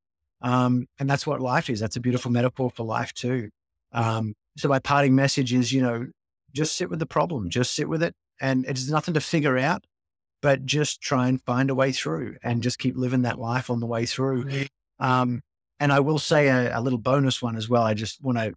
Um, 0.41 0.87
and 0.99 1.09
that's 1.09 1.27
what 1.27 1.41
life 1.41 1.71
is. 1.71 1.79
That's 1.79 1.97
a 1.97 2.01
beautiful 2.01 2.33
metaphor 2.33 2.71
for 2.71 2.85
life 2.85 3.13
too. 3.15 3.51
Um, 3.93 4.35
so 4.57 4.69
my 4.69 4.81
parting 4.81 5.15
message 5.15 5.53
is, 5.53 5.73
you 5.73 5.81
know, 5.81 6.07
just 6.53 6.77
sit 6.77 6.91
with 6.91 6.99
the 6.99 7.07
problem, 7.07 7.49
just 7.49 7.75
sit 7.75 7.89
with 7.89 8.03
it, 8.03 8.15
and 8.41 8.67
it's 8.67 8.89
nothing 8.89 9.15
to 9.15 9.21
figure 9.21 9.57
out, 9.57 9.85
but 10.41 10.67
just 10.67 11.01
try 11.01 11.29
and 11.29 11.41
find 11.41 11.71
a 11.71 11.75
way 11.75 11.93
through, 11.93 12.37
and 12.43 12.63
just 12.63 12.79
keep 12.79 12.97
living 12.97 13.23
that 13.23 13.39
life 13.39 13.71
on 13.71 13.81
the 13.81 13.87
way 13.87 14.05
through. 14.05 14.67
Um, 14.99 15.43
and 15.81 15.93
I 15.93 16.01
will 16.01 16.19
say 16.19 16.49
a, 16.49 16.79
a, 16.79 16.81
little 16.81 16.99
bonus 16.99 17.41
one 17.41 17.57
as 17.57 17.69
well. 17.69 17.83
I 17.83 17.95
just 17.95 18.23
want 18.23 18.39
to 18.39 18.55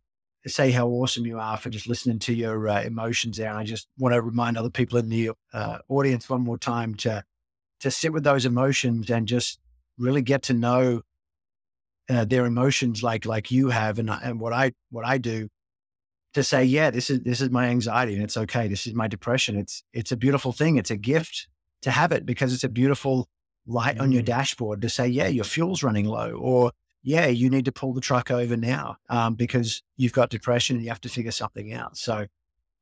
say 0.47 0.71
how 0.71 0.87
awesome 0.87 1.25
you 1.25 1.39
are 1.39 1.57
for 1.57 1.69
just 1.69 1.87
listening 1.87 2.19
to 2.19 2.33
your 2.33 2.67
uh, 2.67 2.81
emotions 2.83 3.37
there. 3.37 3.49
And 3.49 3.57
I 3.57 3.63
just 3.63 3.87
want 3.97 4.13
to 4.13 4.21
remind 4.21 4.57
other 4.57 4.69
people 4.69 4.99
in 4.99 5.09
the 5.09 5.31
uh, 5.53 5.79
audience 5.89 6.29
one 6.29 6.41
more 6.41 6.57
time 6.57 6.95
to 6.95 7.23
to 7.81 7.91
sit 7.91 8.13
with 8.13 8.23
those 8.23 8.45
emotions 8.45 9.09
and 9.09 9.27
just 9.27 9.59
really 9.97 10.21
get 10.21 10.43
to 10.43 10.53
know 10.53 11.01
uh, 12.09 12.25
their 12.25 12.45
emotions 12.45 13.03
like 13.03 13.25
like 13.25 13.51
you 13.51 13.69
have 13.69 13.99
and 13.99 14.09
and 14.09 14.39
what 14.39 14.53
I 14.53 14.73
what 14.91 15.05
I 15.05 15.17
do 15.17 15.49
to 16.33 16.43
say 16.43 16.63
yeah 16.63 16.91
this 16.91 17.09
is 17.09 17.21
this 17.21 17.41
is 17.41 17.49
my 17.49 17.67
anxiety 17.67 18.13
and 18.13 18.23
it's 18.23 18.37
okay 18.37 18.67
this 18.67 18.85
is 18.85 18.93
my 18.93 19.07
depression 19.07 19.57
it's 19.57 19.83
it's 19.93 20.11
a 20.11 20.17
beautiful 20.17 20.51
thing 20.51 20.77
it's 20.77 20.91
a 20.91 20.97
gift 20.97 21.47
to 21.81 21.91
have 21.91 22.11
it 22.11 22.25
because 22.25 22.53
it's 22.53 22.63
a 22.63 22.69
beautiful 22.69 23.27
light 23.65 23.97
mm. 23.97 24.01
on 24.01 24.11
your 24.11 24.21
mm. 24.21 24.25
dashboard 24.25 24.81
to 24.81 24.89
say 24.89 25.07
yeah 25.07 25.27
your 25.27 25.43
fuel's 25.45 25.81
running 25.81 26.05
low 26.05 26.31
or 26.33 26.71
yeah, 27.05 27.27
you 27.27 27.51
need 27.51 27.65
to 27.65 27.71
pull 27.71 27.93
the 27.93 28.01
truck 28.01 28.31
over 28.31 28.57
now 28.57 28.97
um, 29.09 29.35
because 29.35 29.83
you've 29.95 30.11
got 30.11 30.31
depression 30.31 30.75
and 30.75 30.83
you 30.83 30.89
have 30.89 31.01
to 31.01 31.09
figure 31.09 31.31
something 31.31 31.71
out. 31.71 31.97
So, 31.97 32.25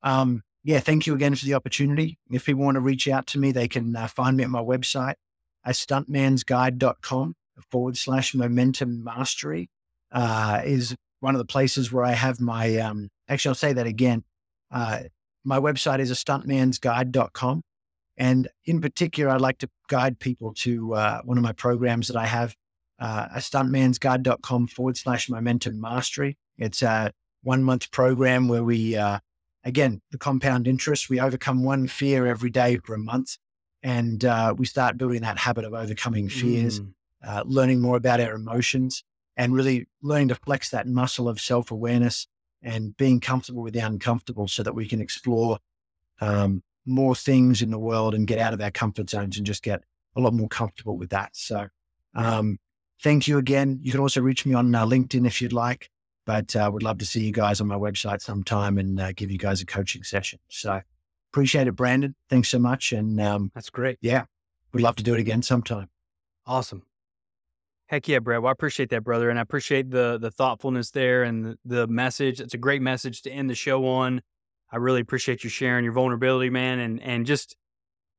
um, 0.02 0.42
yeah, 0.64 0.80
thank 0.80 1.06
you 1.06 1.14
again 1.14 1.34
for 1.34 1.44
the 1.44 1.52
opportunity. 1.52 2.18
If 2.30 2.46
people 2.46 2.64
want 2.64 2.76
to 2.76 2.80
reach 2.80 3.06
out 3.06 3.26
to 3.28 3.38
me, 3.38 3.52
they 3.52 3.68
can 3.68 3.94
uh, 3.94 4.06
find 4.06 4.38
me 4.38 4.44
at 4.44 4.48
my 4.48 4.62
website 4.62 5.16
at 5.62 5.74
stuntmansguide.com 5.74 7.34
forward 7.70 7.98
slash 7.98 8.34
momentum 8.34 9.04
mastery 9.04 9.68
uh, 10.10 10.62
is 10.64 10.96
one 11.20 11.34
of 11.34 11.38
the 11.38 11.44
places 11.44 11.92
where 11.92 12.04
I 12.04 12.12
have 12.12 12.40
my, 12.40 12.78
um, 12.78 13.10
actually, 13.28 13.50
I'll 13.50 13.56
say 13.56 13.74
that 13.74 13.86
again. 13.86 14.24
Uh, 14.70 15.00
my 15.44 15.60
website 15.60 15.98
is 15.98 16.10
a 16.10 16.14
stuntmansguide.com. 16.14 17.60
And 18.16 18.48
in 18.64 18.80
particular, 18.80 19.30
I'd 19.32 19.42
like 19.42 19.58
to 19.58 19.68
guide 19.88 20.18
people 20.18 20.54
to 20.54 20.94
uh, 20.94 21.20
one 21.24 21.36
of 21.36 21.44
my 21.44 21.52
programs 21.52 22.08
that 22.08 22.16
I 22.16 22.24
have 22.26 22.54
uh, 23.04 23.28
a 23.34 23.38
stuntmansguide.com 23.38 24.66
forward 24.66 24.96
slash 24.96 25.28
momentum 25.28 25.78
mastery. 25.78 26.38
It's 26.56 26.80
a 26.80 27.12
one 27.42 27.62
month 27.62 27.90
program 27.90 28.48
where 28.48 28.64
we, 28.64 28.96
uh, 28.96 29.18
again, 29.62 30.00
the 30.10 30.16
compound 30.16 30.66
interest, 30.66 31.10
we 31.10 31.20
overcome 31.20 31.62
one 31.62 31.86
fear 31.86 32.26
every 32.26 32.48
day 32.48 32.78
for 32.78 32.94
a 32.94 32.98
month. 32.98 33.36
And 33.82 34.24
uh, 34.24 34.54
we 34.56 34.64
start 34.64 34.96
building 34.96 35.20
that 35.20 35.36
habit 35.36 35.66
of 35.66 35.74
overcoming 35.74 36.30
fears, 36.30 36.80
mm. 36.80 36.94
uh, 37.22 37.42
learning 37.44 37.82
more 37.82 37.98
about 37.98 38.20
our 38.20 38.32
emotions, 38.32 39.04
and 39.36 39.52
really 39.52 39.86
learning 40.00 40.28
to 40.28 40.36
flex 40.36 40.70
that 40.70 40.86
muscle 40.88 41.28
of 41.28 41.38
self 41.38 41.70
awareness 41.70 42.26
and 42.62 42.96
being 42.96 43.20
comfortable 43.20 43.62
with 43.62 43.74
the 43.74 43.80
uncomfortable 43.80 44.48
so 44.48 44.62
that 44.62 44.74
we 44.74 44.88
can 44.88 45.02
explore 45.02 45.58
um, 46.22 46.62
more 46.86 47.14
things 47.14 47.60
in 47.60 47.70
the 47.70 47.78
world 47.78 48.14
and 48.14 48.26
get 48.26 48.38
out 48.38 48.54
of 48.54 48.62
our 48.62 48.70
comfort 48.70 49.10
zones 49.10 49.36
and 49.36 49.44
just 49.44 49.62
get 49.62 49.82
a 50.16 50.22
lot 50.22 50.32
more 50.32 50.48
comfortable 50.48 50.96
with 50.96 51.10
that. 51.10 51.36
So, 51.36 51.68
um, 52.14 52.58
thank 53.02 53.28
you 53.28 53.38
again. 53.38 53.78
You 53.82 53.90
can 53.90 54.00
also 54.00 54.20
reach 54.20 54.46
me 54.46 54.54
on 54.54 54.74
uh, 54.74 54.84
LinkedIn 54.86 55.26
if 55.26 55.40
you'd 55.42 55.52
like, 55.52 55.90
but 56.26 56.54
uh, 56.56 56.70
would 56.72 56.82
love 56.82 56.98
to 56.98 57.06
see 57.06 57.24
you 57.24 57.32
guys 57.32 57.60
on 57.60 57.66
my 57.66 57.76
website 57.76 58.20
sometime 58.20 58.78
and 58.78 59.00
uh, 59.00 59.12
give 59.12 59.30
you 59.30 59.38
guys 59.38 59.60
a 59.60 59.66
coaching 59.66 60.02
session. 60.02 60.38
So, 60.48 60.80
appreciate 61.32 61.66
it, 61.66 61.72
Brandon. 61.72 62.14
Thanks 62.30 62.48
so 62.48 62.58
much. 62.58 62.92
And 62.92 63.20
um, 63.20 63.50
That's 63.54 63.70
great. 63.70 63.98
yeah, 64.00 64.24
We'd 64.72 64.82
love 64.82 64.96
to 64.96 65.02
do 65.02 65.14
it 65.14 65.20
again 65.20 65.42
sometime. 65.42 65.88
Awesome. 66.46 66.82
Heck 67.86 68.08
yeah, 68.08 68.18
Brett. 68.18 68.42
Well, 68.42 68.48
I 68.48 68.52
appreciate 68.52 68.90
that, 68.90 69.04
brother, 69.04 69.30
and 69.30 69.38
I 69.38 69.42
appreciate 69.42 69.90
the 69.90 70.18
the 70.18 70.30
thoughtfulness 70.30 70.90
there 70.90 71.22
and 71.22 71.44
the, 71.44 71.58
the 71.64 71.86
message. 71.86 72.40
It's 72.40 72.54
a 72.54 72.58
great 72.58 72.80
message 72.82 73.22
to 73.22 73.30
end 73.30 73.50
the 73.50 73.54
show 73.54 73.86
on. 73.86 74.22
I 74.72 74.78
really 74.78 75.00
appreciate 75.00 75.44
you 75.44 75.50
sharing 75.50 75.84
your 75.84 75.92
vulnerability, 75.92 76.50
man, 76.50 76.78
and 76.78 77.00
and 77.02 77.26
just 77.26 77.56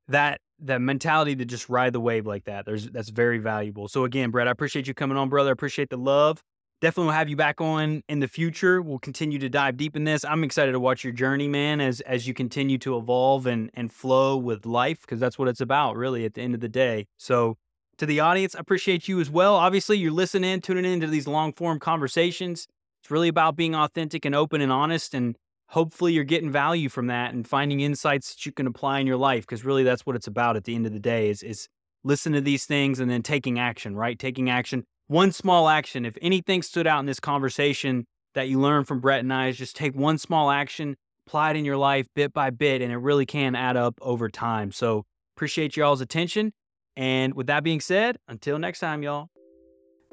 that 0.07 0.39
that 0.60 0.82
mentality 0.82 1.36
to 1.36 1.45
just 1.45 1.69
ride 1.69 1.94
the 1.94 1.99
wave 1.99 2.26
like 2.26 2.45
that. 2.45 2.65
There's 2.65 2.90
that's 2.90 3.10
very 3.10 3.38
valuable. 3.38 3.88
So 3.88 4.06
again, 4.06 4.32
Brett, 4.32 4.48
I 4.48 4.52
appreciate 4.52 4.88
you 4.88 4.94
coming 4.94 5.18
on, 5.18 5.30
brother. 5.30 5.49
I 5.49 5.53
appreciate 5.53 5.90
the 5.90 5.98
love. 5.98 6.41
Definitely 6.82 7.07
will 7.07 7.14
have 7.14 7.30
you 7.30 7.36
back 7.36 7.61
on 7.61 8.03
in 8.10 8.19
the 8.19 8.27
future. 8.27 8.82
We'll 8.82 8.99
continue 8.99 9.40
to 9.40 9.49
dive 9.49 9.77
deep 9.77 9.95
in 9.95 10.03
this. 10.03 10.26
I'm 10.26 10.44
excited 10.44 10.73
to 10.73 10.80
watch 10.80 11.03
your 11.03 11.14
journey, 11.14 11.48
man, 11.48 11.80
as 11.82 12.02
as 12.02 12.27
you 12.27 12.34
continue 12.34 12.77
to 12.80 12.98
evolve 12.98 13.48
and 13.48 13.69
and 13.73 13.91
flow 13.91 14.38
with 14.38 14.65
life, 14.65 15.02
because 15.02 15.19
that's 15.19 15.40
what 15.40 15.48
it's 15.48 15.61
about, 15.61 15.95
really, 15.95 16.26
at 16.26 16.34
the 16.34 16.41
end 16.41 16.53
of 16.53 16.60
the 16.60 16.69
day. 16.69 17.07
So 17.18 17.57
to 17.98 18.06
the 18.06 18.19
audience, 18.19 18.56
I 18.56 18.60
appreciate 18.60 19.07
you 19.07 19.22
as 19.22 19.30
well. 19.30 19.56
Obviously, 19.56 19.98
you're 19.98 20.11
listening, 20.11 20.61
tuning 20.61 20.86
into 20.86 21.07
these 21.07 21.27
long 21.27 21.53
form 21.53 21.80
conversations. 21.80 22.68
It's 23.02 23.10
really 23.10 23.30
about 23.30 23.56
being 23.56 23.73
authentic 23.73 24.26
and 24.26 24.36
open 24.36 24.61
and 24.61 24.72
honest. 24.72 25.14
And 25.14 25.38
hopefully, 25.76 26.14
you're 26.14 26.23
getting 26.23 26.49
value 26.49 26.88
from 26.88 27.07
that 27.07 27.34
and 27.34 27.45
finding 27.45 27.81
insights 27.81 28.34
that 28.34 28.45
you 28.45 28.52
can 28.53 28.65
apply 28.65 28.99
in 28.99 29.06
your 29.06 29.18
life. 29.18 29.43
Because 29.43 29.65
really, 29.65 29.84
that's 29.84 30.06
what 30.06 30.15
it's 30.15 30.26
about 30.26 30.56
at 30.56 30.64
the 30.64 30.73
end 30.73 30.88
of 30.88 30.93
the 30.93 30.99
day 30.99 31.30
is, 31.30 31.43
is 31.43 31.68
listen 32.03 32.31
to 32.31 32.41
these 32.41 32.65
things 32.65 32.99
and 32.99 33.11
then 33.11 33.22
taking 33.22 33.60
action, 33.60 33.95
right? 33.95 34.18
Taking 34.18 34.49
action. 34.49 34.85
One 35.07 35.34
small 35.34 35.68
action. 35.68 36.06
If 36.06 36.18
anything 36.22 36.61
stood 36.64 36.88
out 36.88 37.02
in 37.02 37.06
this 37.06 37.19
conversation 37.19 38.06
that 38.34 38.47
you 38.47 38.60
learned 38.60 38.88
from 38.88 39.02
Brett 39.02 39.19
and 39.19 39.31
I, 39.31 39.49
is 39.49 39.57
just 39.57 39.76
take 39.76 39.93
one 39.93 40.18
small 40.18 40.49
action, 40.49 40.95
apply 41.27 41.52
it 41.52 41.57
in 41.57 41.65
your 41.65 41.77
life 41.77 42.07
bit 42.15 42.34
by 42.34 42.52
bit, 42.52 42.81
and 42.81 42.91
it 42.91 42.97
really 42.97 43.26
can 43.26 43.53
add 43.53 43.76
up 43.76 43.95
over 44.02 44.30
time. 44.30 44.72
So, 44.72 45.03
appreciate 45.35 45.76
y'all's 45.76 46.02
attention. 46.02 46.53
And 46.95 47.34
with 47.34 47.47
that 47.47 47.64
being 47.65 47.81
said, 47.81 48.15
until 48.30 48.57
next 48.57 48.80
time, 48.80 49.03
y'all. 49.03 49.27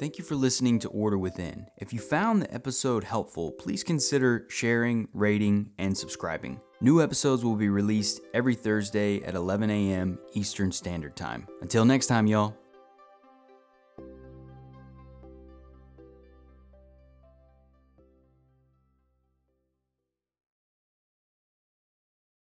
Thank 0.03 0.19
you 0.19 0.25
for 0.25 0.35
listening 0.35 0.81
to 0.81 0.89
Order 0.89 1.17
Within. 1.17 1.69
If 1.77 1.93
you 1.93 2.01
found 2.01 2.43
the 2.43 2.53
episode 2.53 3.05
helpful, 3.05 3.53
please 3.53 3.85
consider 3.85 4.47
sharing, 4.49 5.07
rating, 5.13 5.71
and 5.79 5.97
subscribing. 5.97 6.61
New 6.81 7.01
episodes 7.01 7.45
will 7.45 7.55
be 7.55 7.69
released 7.69 8.21
every 8.35 8.57
Thursday 8.57 9.23
at 9.23 9.37
11 9.37 9.71
a.m. 9.71 10.19
Eastern 10.33 10.73
Standard 10.73 11.15
Time. 11.15 11.47
Until 11.61 11.85
next 11.85 12.09
time, 12.09 12.27
y'all. 12.27 12.57